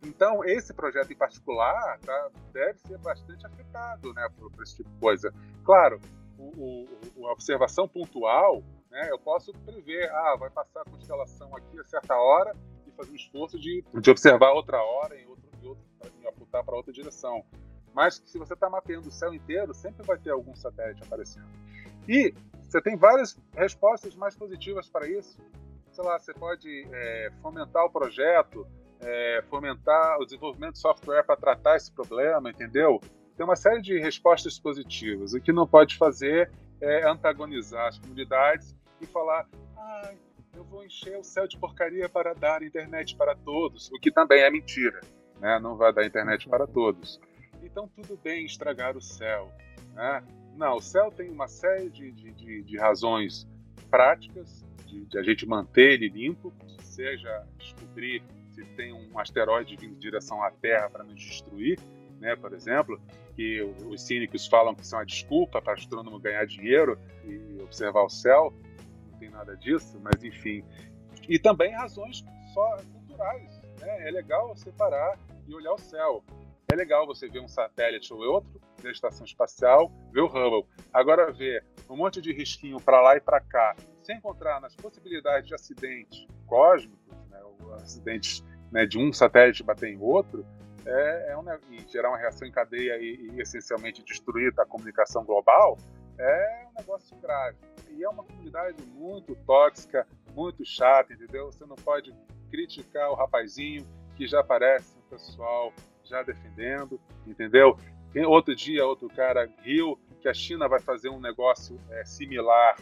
Então, 0.03 0.45
esse 0.45 0.75
projeto 0.75 1.11
em 1.11 1.17
particular 1.17 1.99
tá, 2.01 2.31
deve 2.53 2.79
ser 2.81 2.99
bastante 2.99 3.47
afetado 3.47 4.13
né, 4.15 4.29
por, 4.37 4.51
por 4.51 4.63
esse 4.63 4.77
tipo 4.77 4.89
de 4.89 4.99
coisa. 4.99 5.33
Claro, 5.65 6.01
o, 6.39 6.87
o, 7.17 7.27
a 7.27 7.33
observação 7.33 7.87
pontual, 7.87 8.63
né, 8.91 9.09
eu 9.11 9.19
posso 9.19 9.53
prever, 9.53 10.11
ah, 10.11 10.37
vai 10.39 10.49
passar 10.51 10.83
a 10.83 10.91
constelação 10.91 11.55
aqui 11.55 11.79
a 11.79 11.85
certa 11.85 12.15
hora 12.17 12.55
fazer 13.01 13.13
um 13.13 13.17
esforço 13.17 13.59
de, 13.59 13.85
de 13.95 14.11
observar 14.11 14.53
outra 14.53 14.83
hora 14.83 15.19
em 15.19 15.27
outro, 15.27 15.49
outro 15.63 16.29
apontar 16.29 16.65
para 16.65 16.77
outra 16.77 16.93
direção. 16.93 17.45
Mas 17.95 18.23
se 18.25 18.39
você 18.39 18.55
está 18.55 18.69
mapeando 18.69 19.09
o 19.09 19.11
céu 19.11 19.35
inteiro, 19.35 19.75
sempre 19.75 20.07
vai 20.07 20.19
ter 20.19 20.31
algum 20.31 20.55
satélite 20.55 21.03
aparecendo. 21.03 21.49
E 22.09 22.35
você 22.63 22.81
tem 22.81 22.97
várias 22.97 23.37
respostas 23.55 24.15
mais 24.15 24.37
positivas 24.37 24.89
para 24.89 25.09
isso. 25.09 25.39
sei 25.91 26.05
lá, 26.05 26.19
você 26.19 26.33
pode 26.33 26.87
é, 26.93 27.33
fomentar 27.43 27.85
o 27.85 27.91
projeto, 27.91 28.67
é, 29.01 29.43
fomentar 29.49 30.19
o 30.19 30.25
desenvolvimento 30.25 30.75
de 30.75 30.79
software 30.79 31.25
para 31.25 31.37
tratar 31.37 31.77
esse 31.77 31.91
problema, 31.91 32.51
entendeu? 32.51 33.01
Tem 33.37 33.45
uma 33.45 33.57
série 33.57 33.81
de 33.81 33.99
respostas 33.99 34.59
positivas. 34.59 35.33
O 35.33 35.41
que 35.41 35.53
não 35.53 35.67
pode 35.67 35.97
fazer 35.97 36.51
é 36.81 37.09
antagonizar 37.09 37.89
as 37.89 37.99
comunidades 37.99 38.75
e 39.01 39.07
falar, 39.07 39.49
ah, 39.77 40.13
eu 40.55 40.65
vou 40.65 40.85
encher 40.85 41.17
o 41.17 41.25
céu 41.25 41.47
de 41.47 41.57
porcaria 41.57 42.09
para 42.09 42.35
dar 42.35 42.63
internet 42.63 43.17
para 43.17 43.35
todos, 43.35 43.91
o 43.93 43.99
que 43.99 44.11
também 44.11 44.43
é 44.43 44.51
mentira, 44.51 45.01
né? 45.39 45.59
Não 45.59 45.77
vai 45.77 45.93
dar 45.93 46.05
internet 46.05 46.49
para 46.49 46.67
todos. 46.67 47.21
Então 47.63 47.89
tudo 47.89 48.17
bem 48.17 48.45
estragar 48.45 48.97
o 48.97 49.01
céu, 49.01 49.53
né? 49.95 50.23
Não, 50.57 50.77
o 50.77 50.81
céu 50.81 51.11
tem 51.11 51.31
uma 51.31 51.49
série 51.49 51.89
de, 51.89 52.13
de, 52.13 52.33
de, 52.33 52.63
de 52.63 52.79
razões 52.79 53.47
práticas 53.91 54.65
de, 54.87 55.05
de, 55.07 55.19
a 55.19 55.23
gente 55.23 55.47
manter 55.47 55.93
ele 55.93 56.09
limpo, 56.09 56.53
seja 56.83 57.47
descobrir 57.59 58.23
se 58.51 58.65
tem 58.77 58.93
um 58.93 59.19
asteroide 59.19 59.77
vindo 59.77 59.95
em 59.95 59.99
direção 59.99 60.43
à 60.43 60.51
Terra 60.51 60.91
para 60.91 61.05
nos 61.05 61.21
destruir, 61.21 61.79
né, 62.19 62.37
por 62.37 62.53
exemplo, 62.53 63.01
que 63.35 63.63
os 63.87 64.03
cínicos 64.03 64.47
falam 64.47 64.75
que 64.75 64.87
são 64.87 64.99
a 64.99 65.05
desculpa 65.05 65.63
para 65.63 65.75
astrônomo 65.75 66.19
ganhar 66.19 66.45
dinheiro 66.45 66.99
e 67.25 67.63
observar 67.63 68.03
o 68.03 68.11
céu, 68.11 68.53
tem 69.21 69.31
nada 69.31 69.57
disso, 69.57 70.01
mas 70.03 70.25
enfim. 70.25 70.65
E 71.29 71.39
também 71.39 71.73
razões 71.73 72.25
só 72.53 72.77
culturais, 72.93 73.61
né? 73.81 74.09
É 74.09 74.11
legal 74.11 74.57
separar 74.57 75.19
e 75.47 75.55
olhar 75.55 75.75
o 75.75 75.79
céu. 75.79 76.25
É 76.73 76.75
legal 76.75 77.07
você 77.07 77.29
ver 77.29 77.41
um 77.41 77.49
satélite 77.49 78.13
ou 78.13 78.21
outro, 78.21 78.61
ver 78.81 78.89
a 78.89 78.93
estação 78.93 79.27
espacial, 79.27 79.93
ver 80.13 80.21
o 80.21 80.27
Hubble. 80.27 80.69
Agora 80.93 81.31
ver 81.33 81.65
um 81.89 81.97
monte 81.97 82.21
de 82.21 82.33
risquinho 82.33 82.81
para 82.81 83.01
lá 83.01 83.17
e 83.17 83.21
para 83.21 83.41
cá, 83.41 83.77
sem 84.03 84.17
encontrar 84.17 84.61
nas 84.61 84.75
possibilidades 84.75 85.49
de 85.49 85.55
acidentes 85.55 86.27
cósmicos, 86.47 87.17
né, 87.29 87.41
ou 87.43 87.75
acidentes 87.75 88.45
né, 88.71 88.87
de 88.87 88.99
um 88.99 89.13
satélite 89.13 89.63
bater 89.63 89.89
em 89.89 89.99
outro, 90.01 90.47
é, 90.87 91.33
é 91.33 91.37
um, 91.37 91.45
e 91.71 91.85
gerar 91.89 92.11
uma 92.11 92.19
reação 92.19 92.47
em 92.47 92.53
cadeia 92.53 92.97
e, 92.99 93.33
e, 93.33 93.41
essencialmente 93.41 94.03
destruir 94.03 94.53
a 94.59 94.65
comunicação 94.65 95.25
global, 95.25 95.77
é 96.21 96.67
um 96.71 96.79
negócio 96.79 97.17
grave. 97.19 97.57
E 97.91 98.05
é 98.05 98.09
uma 98.09 98.23
comunidade 98.23 98.83
muito 98.95 99.35
tóxica, 99.47 100.07
muito 100.35 100.65
chata, 100.65 101.13
entendeu? 101.13 101.47
Você 101.47 101.65
não 101.65 101.77
pode 101.77 102.15
criticar 102.51 103.11
o 103.11 103.15
rapazinho 103.15 103.87
que 104.17 104.27
já 104.27 104.41
aparece 104.41 104.99
o 104.99 105.03
pessoal 105.03 105.73
já 106.05 106.23
defendendo, 106.23 107.01
entendeu? 107.27 107.77
Tem 108.13 108.25
outro 108.25 108.55
dia, 108.55 108.85
outro 108.85 109.09
cara 109.09 109.49
riu 109.63 109.99
que 110.21 110.29
a 110.29 110.35
China 110.35 110.69
vai 110.69 110.81
fazer 110.81 111.09
um 111.09 111.21
negócio 111.21 111.81
é, 111.91 112.05
similar. 112.05 112.77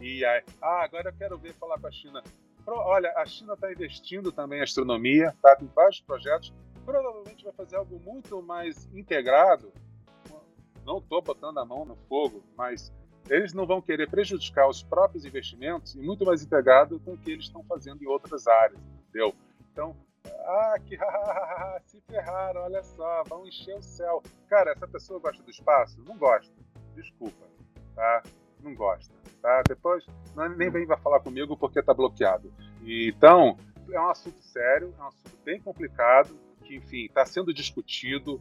E 0.00 0.24
aí, 0.24 0.42
ah, 0.60 0.82
agora 0.82 1.10
eu 1.10 1.14
quero 1.14 1.38
ver 1.38 1.52
falar 1.52 1.78
com 1.78 1.86
a 1.86 1.92
China. 1.92 2.22
Olha, 2.66 3.12
a 3.16 3.26
China 3.26 3.54
está 3.54 3.70
investindo 3.70 4.32
também 4.32 4.60
em 4.60 4.62
astronomia, 4.62 5.34
tá? 5.42 5.54
Tem 5.54 5.68
vários 5.74 6.00
projetos. 6.00 6.52
Provavelmente 6.84 7.44
vai 7.44 7.52
fazer 7.52 7.76
algo 7.76 8.00
muito 8.00 8.42
mais 8.42 8.88
integrado. 8.94 9.72
Não 10.90 10.98
estou 10.98 11.22
botando 11.22 11.56
a 11.58 11.64
mão 11.64 11.84
no 11.84 11.94
fogo, 12.08 12.42
mas 12.56 12.92
eles 13.28 13.54
não 13.54 13.64
vão 13.64 13.80
querer 13.80 14.10
prejudicar 14.10 14.68
os 14.68 14.82
próprios 14.82 15.24
investimentos 15.24 15.94
e 15.94 16.00
muito 16.00 16.24
mais 16.24 16.42
integrado 16.42 16.98
com 16.98 17.12
o 17.12 17.16
que 17.16 17.30
eles 17.30 17.44
estão 17.44 17.62
fazendo 17.62 18.02
em 18.02 18.08
outras 18.08 18.48
áreas, 18.48 18.80
entendeu? 18.98 19.32
Então, 19.70 19.94
ah, 20.26 20.74
que 20.84 20.98
se 21.86 22.00
ferraram, 22.00 22.62
olha 22.62 22.82
só, 22.82 23.22
vão 23.28 23.46
encher 23.46 23.76
o 23.76 23.82
céu. 23.82 24.20
Cara, 24.48 24.72
essa 24.72 24.88
pessoa 24.88 25.20
gosta 25.20 25.40
do 25.44 25.50
espaço? 25.50 26.02
Não 26.02 26.18
gosta. 26.18 26.52
Desculpa, 26.96 27.46
tá? 27.94 28.24
Não 28.60 28.74
gosta, 28.74 29.14
tá? 29.40 29.62
Depois 29.68 30.04
não, 30.34 30.48
nem 30.48 30.70
vem 30.70 30.86
vai 30.86 30.98
falar 30.98 31.20
comigo 31.20 31.56
porque 31.56 31.80
tá 31.80 31.94
bloqueado. 31.94 32.52
então, 32.82 33.56
é 33.92 34.00
um 34.00 34.10
assunto 34.10 34.42
sério, 34.42 34.92
é 34.98 35.02
um 35.04 35.06
assunto 35.06 35.38
bem 35.44 35.60
complicado, 35.60 36.36
que, 36.64 36.74
enfim, 36.74 37.04
está 37.04 37.24
sendo 37.24 37.54
discutido 37.54 38.40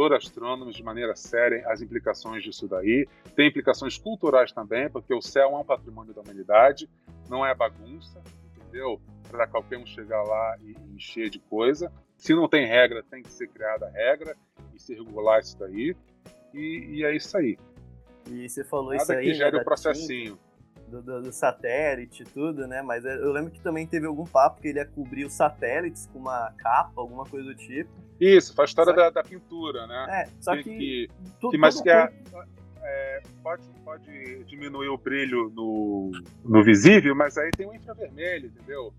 por 0.00 0.14
astrônomos 0.14 0.74
de 0.74 0.82
maneira 0.82 1.14
séria 1.14 1.62
as 1.68 1.82
implicações 1.82 2.42
disso 2.42 2.66
daí. 2.66 3.06
Tem 3.36 3.48
implicações 3.48 3.98
culturais 3.98 4.50
também, 4.50 4.88
porque 4.88 5.12
o 5.12 5.20
céu 5.20 5.50
é 5.50 5.58
um 5.58 5.62
patrimônio 5.62 6.14
da 6.14 6.22
humanidade, 6.22 6.88
não 7.28 7.44
é 7.44 7.54
bagunça, 7.54 8.18
entendeu? 8.56 8.98
Para 9.30 9.46
qualquer 9.46 9.76
um 9.76 9.84
chegar 9.84 10.22
lá 10.22 10.56
e 10.62 10.74
encher 10.96 11.28
de 11.28 11.38
coisa. 11.38 11.92
Se 12.16 12.34
não 12.34 12.48
tem 12.48 12.66
regra, 12.66 13.02
tem 13.02 13.22
que 13.22 13.30
ser 13.30 13.48
criada 13.48 13.90
regra 13.90 14.34
e 14.74 14.80
se 14.80 14.94
regular 14.94 15.40
isso 15.40 15.58
daí. 15.58 15.94
E, 16.54 16.94
e 16.94 17.04
é 17.04 17.14
isso 17.14 17.36
aí. 17.36 17.58
E 18.26 18.48
você 18.48 18.64
falou 18.64 18.92
Nada 18.92 19.02
isso 19.02 19.12
aí. 19.12 19.24
que 19.26 19.34
gere 19.34 19.56
né, 19.56 19.60
o 19.60 19.64
processinho. 19.66 20.38
Do, 20.88 21.02
do, 21.02 21.22
do, 21.24 21.30
satélite 21.30 22.22
e 22.22 22.26
tudo, 22.26 22.66
né? 22.66 22.80
Mas 22.80 23.04
eu 23.04 23.30
lembro 23.32 23.50
que 23.50 23.60
também 23.60 23.86
teve 23.86 24.06
algum 24.06 24.24
papo 24.24 24.62
que 24.62 24.68
ele 24.68 24.78
ia 24.78 24.86
cobrir 24.86 25.26
os 25.26 25.34
satélites 25.34 26.06
com 26.06 26.20
uma 26.20 26.54
capa, 26.56 27.02
alguma 27.02 27.26
coisa 27.26 27.44
do 27.50 27.54
tipo. 27.54 27.90
Isso, 28.20 28.54
faz 28.54 28.70
história 28.70 28.92
da, 28.92 29.08
da, 29.08 29.22
pintura, 29.22 29.86
né? 29.86 30.06
É, 30.10 30.28
só 30.40 30.54
que. 30.54 30.62
que, 30.62 31.08
que 31.50 31.58
mas 31.58 31.80
que 31.80 31.88
é, 31.88 33.22
pode, 33.42 33.62
pode 33.84 34.44
diminuir 34.44 34.88
o 34.88 34.98
brilho 34.98 35.50
no, 35.50 36.10
no 36.44 36.62
visível, 36.62 37.14
mas 37.14 37.36
aí 37.38 37.50
tem 37.50 37.66
o 37.66 37.74
infravermelho, 37.74 38.48
entendeu? 38.48 38.92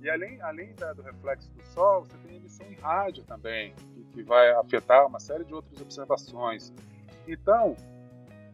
E 0.00 0.10
além, 0.10 0.40
além 0.42 0.74
da, 0.74 0.92
do 0.92 1.02
reflexo 1.02 1.50
do 1.52 1.62
Sol, 1.62 2.04
você 2.04 2.16
tem 2.26 2.36
emissão 2.36 2.66
em 2.66 2.74
rádio 2.74 3.22
também, 3.24 3.74
que, 3.74 4.04
que 4.04 4.22
vai 4.22 4.50
afetar 4.52 5.06
uma 5.06 5.20
série 5.20 5.44
de 5.44 5.54
outras 5.54 5.80
observações. 5.80 6.72
Então, 7.26 7.76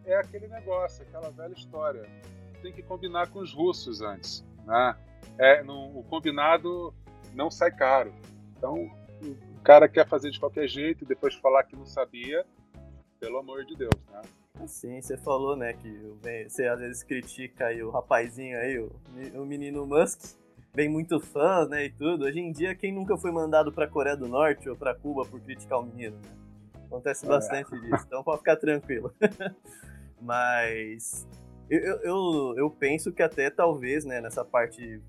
é 0.05 0.17
aquele 0.17 0.47
negócio, 0.49 1.03
aquela 1.03 1.31
velha 1.31 1.55
história. 1.55 2.07
Tem 2.61 2.73
que 2.73 2.83
combinar 2.83 3.29
com 3.29 3.39
os 3.39 3.55
russos 3.55 4.03
antes, 4.03 4.45
né? 4.67 4.97
É, 5.39 5.63
no, 5.63 5.99
o 5.99 6.03
combinado 6.05 6.93
não 7.33 7.51
sai 7.51 7.71
caro. 7.71 8.13
Então, 8.57 8.91
o 9.59 9.63
cara 9.63 9.89
quer 9.89 10.07
fazer 10.07 10.31
de 10.31 10.39
qualquer 10.39 10.69
jeito 10.69 11.05
e 11.05 11.07
depois 11.07 11.35
falar 11.35 11.65
que 11.65 11.75
não 11.75 11.85
sabia, 11.85 12.47
pelo 13.19 13.39
amor 13.39 13.65
de 13.65 13.77
Deus, 13.77 13.95
né? 14.11 14.23
Sim, 14.67 15.01
você 15.01 15.17
falou, 15.17 15.57
né, 15.57 15.73
que 15.73 15.89
você 16.49 16.67
às 16.67 16.81
vezes 16.81 17.03
critica 17.03 17.67
aí 17.67 17.83
o 17.83 17.91
rapazinho 17.91 18.59
aí, 18.59 18.79
o, 18.79 18.91
o 19.35 19.45
menino 19.45 19.87
Musk, 19.87 20.37
vem 20.75 20.89
muito 20.89 21.21
fã, 21.21 21.67
né, 21.67 21.87
e 21.87 21.91
tudo. 21.91 22.25
Hoje 22.25 22.41
em 22.41 22.53
dia, 22.53 22.75
quem 22.75 22.93
nunca 22.93 23.17
foi 23.17 23.31
mandado 23.31 23.73
pra 23.73 23.87
Coreia 23.87 24.17
do 24.17 24.29
Norte 24.29 24.69
ou 24.69 24.77
pra 24.77 24.95
Cuba 24.95 25.25
por 25.25 25.41
criticar 25.41 25.81
o 25.81 25.85
menino, 25.85 26.17
né? 26.17 26.31
Acontece 26.87 27.25
é. 27.27 27.29
bastante 27.29 27.75
é. 27.75 27.79
disso, 27.79 28.05
então 28.07 28.23
pode 28.23 28.39
ficar 28.39 28.57
tranquilo. 28.57 29.13
Mas 30.21 31.27
eu, 31.71 32.01
eu, 32.03 32.55
eu 32.57 32.71
penso 32.71 33.13
que 33.13 33.23
até 33.23 33.51
talvez, 33.51 34.05
né, 34.05 34.21
nessa 34.21 34.45
parte. 34.45 35.01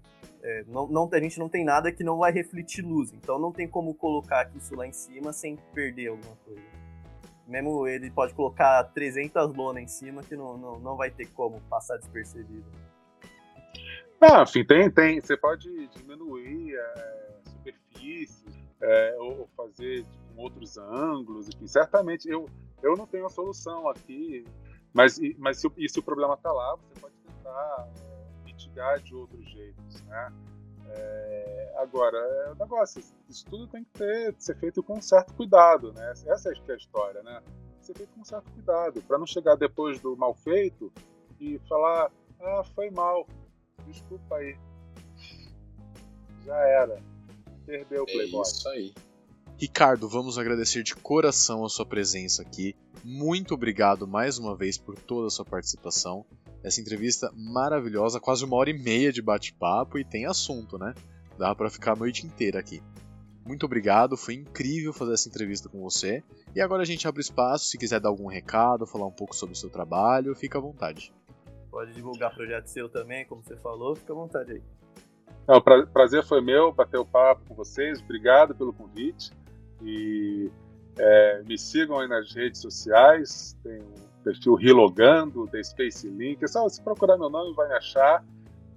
É, 0.42 0.64
não, 0.68 0.88
não, 0.88 1.10
a 1.12 1.20
gente 1.20 1.38
não 1.38 1.50
tem 1.50 1.66
nada 1.66 1.92
que 1.92 2.04
não 2.04 2.18
vai 2.18 2.32
refletir 2.32 2.82
luz, 2.82 3.12
então 3.14 3.38
não 3.38 3.52
tem 3.52 3.68
como 3.68 3.94
colocar 3.94 4.50
isso 4.56 4.74
lá 4.76 4.88
em 4.88 4.94
cima 4.94 5.34
sem 5.34 5.58
perder 5.74 6.08
alguma 6.08 6.36
coisa. 6.46 6.62
Mesmo 7.48 7.88
ele 7.88 8.12
pode 8.12 8.34
colocar 8.34 8.84
300 8.94 9.54
lonas 9.56 9.84
em 9.84 9.88
cima 9.88 10.24
que 10.24 10.36
não, 10.36 10.58
não, 10.58 10.80
não 10.80 10.96
vai 10.96 11.10
ter 11.10 11.26
como 11.28 11.60
passar 11.62 11.98
despercebido. 11.98 12.66
Ah, 14.22 14.44
enfim, 14.44 14.64
tem, 14.64 14.90
tem. 14.92 15.20
Você 15.20 15.36
pode 15.36 15.88
diminuir 15.88 16.76
é, 16.76 17.38
superfície, 17.50 18.46
é, 18.82 19.16
ou 19.20 19.50
fazer 19.58 20.06
com 20.36 20.44
outros 20.44 20.78
ângulos, 20.78 21.48
enfim. 21.48 21.68
Certamente, 21.68 22.30
eu, 22.30 22.48
eu 22.84 22.96
não 22.96 23.08
tenho 23.08 23.26
a 23.26 23.30
solução 23.30 23.90
aqui 23.90 24.46
mas, 24.94 25.20
mas 25.38 25.60
se, 25.60 25.72
e 25.78 25.88
se 25.88 26.00
o 26.00 26.04
problema 26.04 26.34
está 26.34 26.52
lá, 26.52 26.76
você 26.76 27.00
pode 27.00 27.14
tentar 27.16 27.90
é, 28.80 29.00
de 29.00 29.14
outros 29.16 29.50
jeitos, 29.50 30.02
né? 30.04 30.34
É, 30.92 31.74
agora, 31.78 32.18
é 32.18 32.52
o 32.52 32.56
negócio, 32.56 33.02
isso 33.30 33.46
tudo 33.46 33.68
tem 33.68 33.84
que 33.84 33.92
ter, 33.92 34.36
ser 34.40 34.56
feito 34.58 34.82
com 34.82 34.98
um 34.98 35.02
certo 35.02 35.34
cuidado, 35.34 35.94
né? 35.94 36.12
Essa 36.12 36.50
é, 36.50 36.54
é 36.54 36.74
a 36.74 36.76
história, 36.76 37.22
né? 37.22 37.42
Ser 37.82 37.96
feito 37.96 38.14
com 38.14 38.22
um 38.22 38.26
certo 38.26 38.52
cuidado, 38.52 39.02
para 39.04 39.18
não 39.18 39.28
chegar 39.28 39.56
depois 39.56 40.00
do 40.00 40.18
mal 40.18 40.34
feito 40.34 40.92
e 41.40 41.60
falar, 41.70 42.12
ah, 42.42 42.64
foi 42.76 42.90
mal, 42.90 43.28
desculpa 43.86 44.36
aí. 44.36 44.58
Já 46.46 46.58
era. 46.58 47.02
Perdeu 47.66 48.04
o 48.04 48.06
Playboy. 48.06 48.40
É 48.40 48.44
isso 48.44 48.70
aí. 48.70 48.94
Ricardo, 49.58 50.08
vamos 50.08 50.38
agradecer 50.38 50.84
de 50.84 50.96
coração 50.96 51.66
a 51.66 51.70
sua 51.70 51.86
presença 51.86 52.42
aqui. 52.42 52.76
Muito 53.04 53.54
obrigado 53.54 54.08
mais 54.08 54.40
uma 54.40 54.56
vez 54.56 54.78
por 54.78 54.98
toda 54.98 55.28
a 55.28 55.30
sua 55.30 55.46
participação. 55.46 56.26
Essa 56.64 56.82
entrevista 56.82 57.32
maravilhosa, 57.36 58.20
quase 58.20 58.44
uma 58.44 58.58
hora 58.58 58.70
e 58.70 58.78
meia 58.78 59.12
de 59.12 59.22
bate-papo 59.22 59.98
e 59.98 60.04
tem 60.04 60.26
assunto, 60.26 60.78
né? 60.78 60.94
Dá 61.38 61.56
para 61.56 61.70
ficar 61.70 61.94
a 61.94 61.96
noite 61.96 62.26
inteira 62.26 62.60
aqui. 62.60 62.82
Muito 63.46 63.66
obrigado, 63.66 64.18
foi 64.18 64.36
incrível 64.36 64.94
fazer 64.94 65.14
essa 65.14 65.30
entrevista 65.30 65.70
com 65.70 65.82
você. 65.82 66.22
E 66.54 66.62
agora 66.62 66.84
a 66.84 66.86
gente 66.86 67.08
abre 67.08 67.22
espaço, 67.22 67.66
se 67.66 67.78
quiser 67.78 68.00
dar 68.00 68.10
algum 68.10 68.28
recado, 68.28 68.86
falar 68.86 69.08
um 69.08 69.12
pouco 69.12 69.36
sobre 69.36 69.54
o 69.54 69.58
seu 69.58 69.70
trabalho, 69.70 70.36
fica 70.36 70.58
à 70.58 70.62
vontade. 70.62 71.14
Pode 71.72 71.94
divulgar 71.94 72.36
projeto 72.36 72.68
seu 72.68 72.90
também, 72.90 73.26
como 73.26 73.42
você 73.42 73.56
falou, 73.56 73.96
fica 73.96 74.12
à 74.12 74.16
vontade 74.16 74.52
aí. 74.52 74.62
o 75.48 75.88
prazer 75.88 76.24
foi 76.26 76.42
meu 76.42 76.72
bater 76.72 77.00
o 77.00 77.06
papo 77.06 77.42
com 77.48 77.56
vocês, 77.56 78.02
obrigado 78.02 78.54
pelo 78.54 78.74
convite. 78.74 79.32
E 79.82 80.52
é, 80.98 81.42
me 81.44 81.58
sigam 81.58 82.00
aí 82.00 82.08
nas 82.08 82.34
redes 82.34 82.60
sociais, 82.60 83.58
tem 83.64 83.80
o 83.80 84.09
perfil 84.24 84.56
Rilogando, 84.56 85.48
da 85.48 85.62
Space 85.64 86.08
Link. 86.08 86.44
É 86.44 86.48
só 86.48 86.64
você 86.64 86.82
procurar 86.82 87.18
meu 87.18 87.30
nome 87.30 87.56
vai 87.56 87.72
achar. 87.74 88.24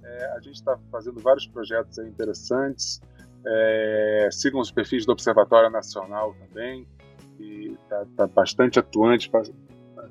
É, 0.03 0.33
a 0.37 0.41
gente 0.41 0.57
está 0.57 0.79
fazendo 0.91 1.21
vários 1.21 1.47
projetos 1.47 1.99
interessantes. 1.99 3.01
É, 3.47 4.29
sigam 4.31 4.61
os 4.61 4.71
perfis 4.71 5.05
do 5.05 5.13
Observatório 5.13 5.71
Nacional 5.71 6.35
também, 6.35 6.87
que 7.37 7.77
está 7.83 8.07
tá 8.17 8.27
bastante 8.27 8.79
atuante. 8.79 9.31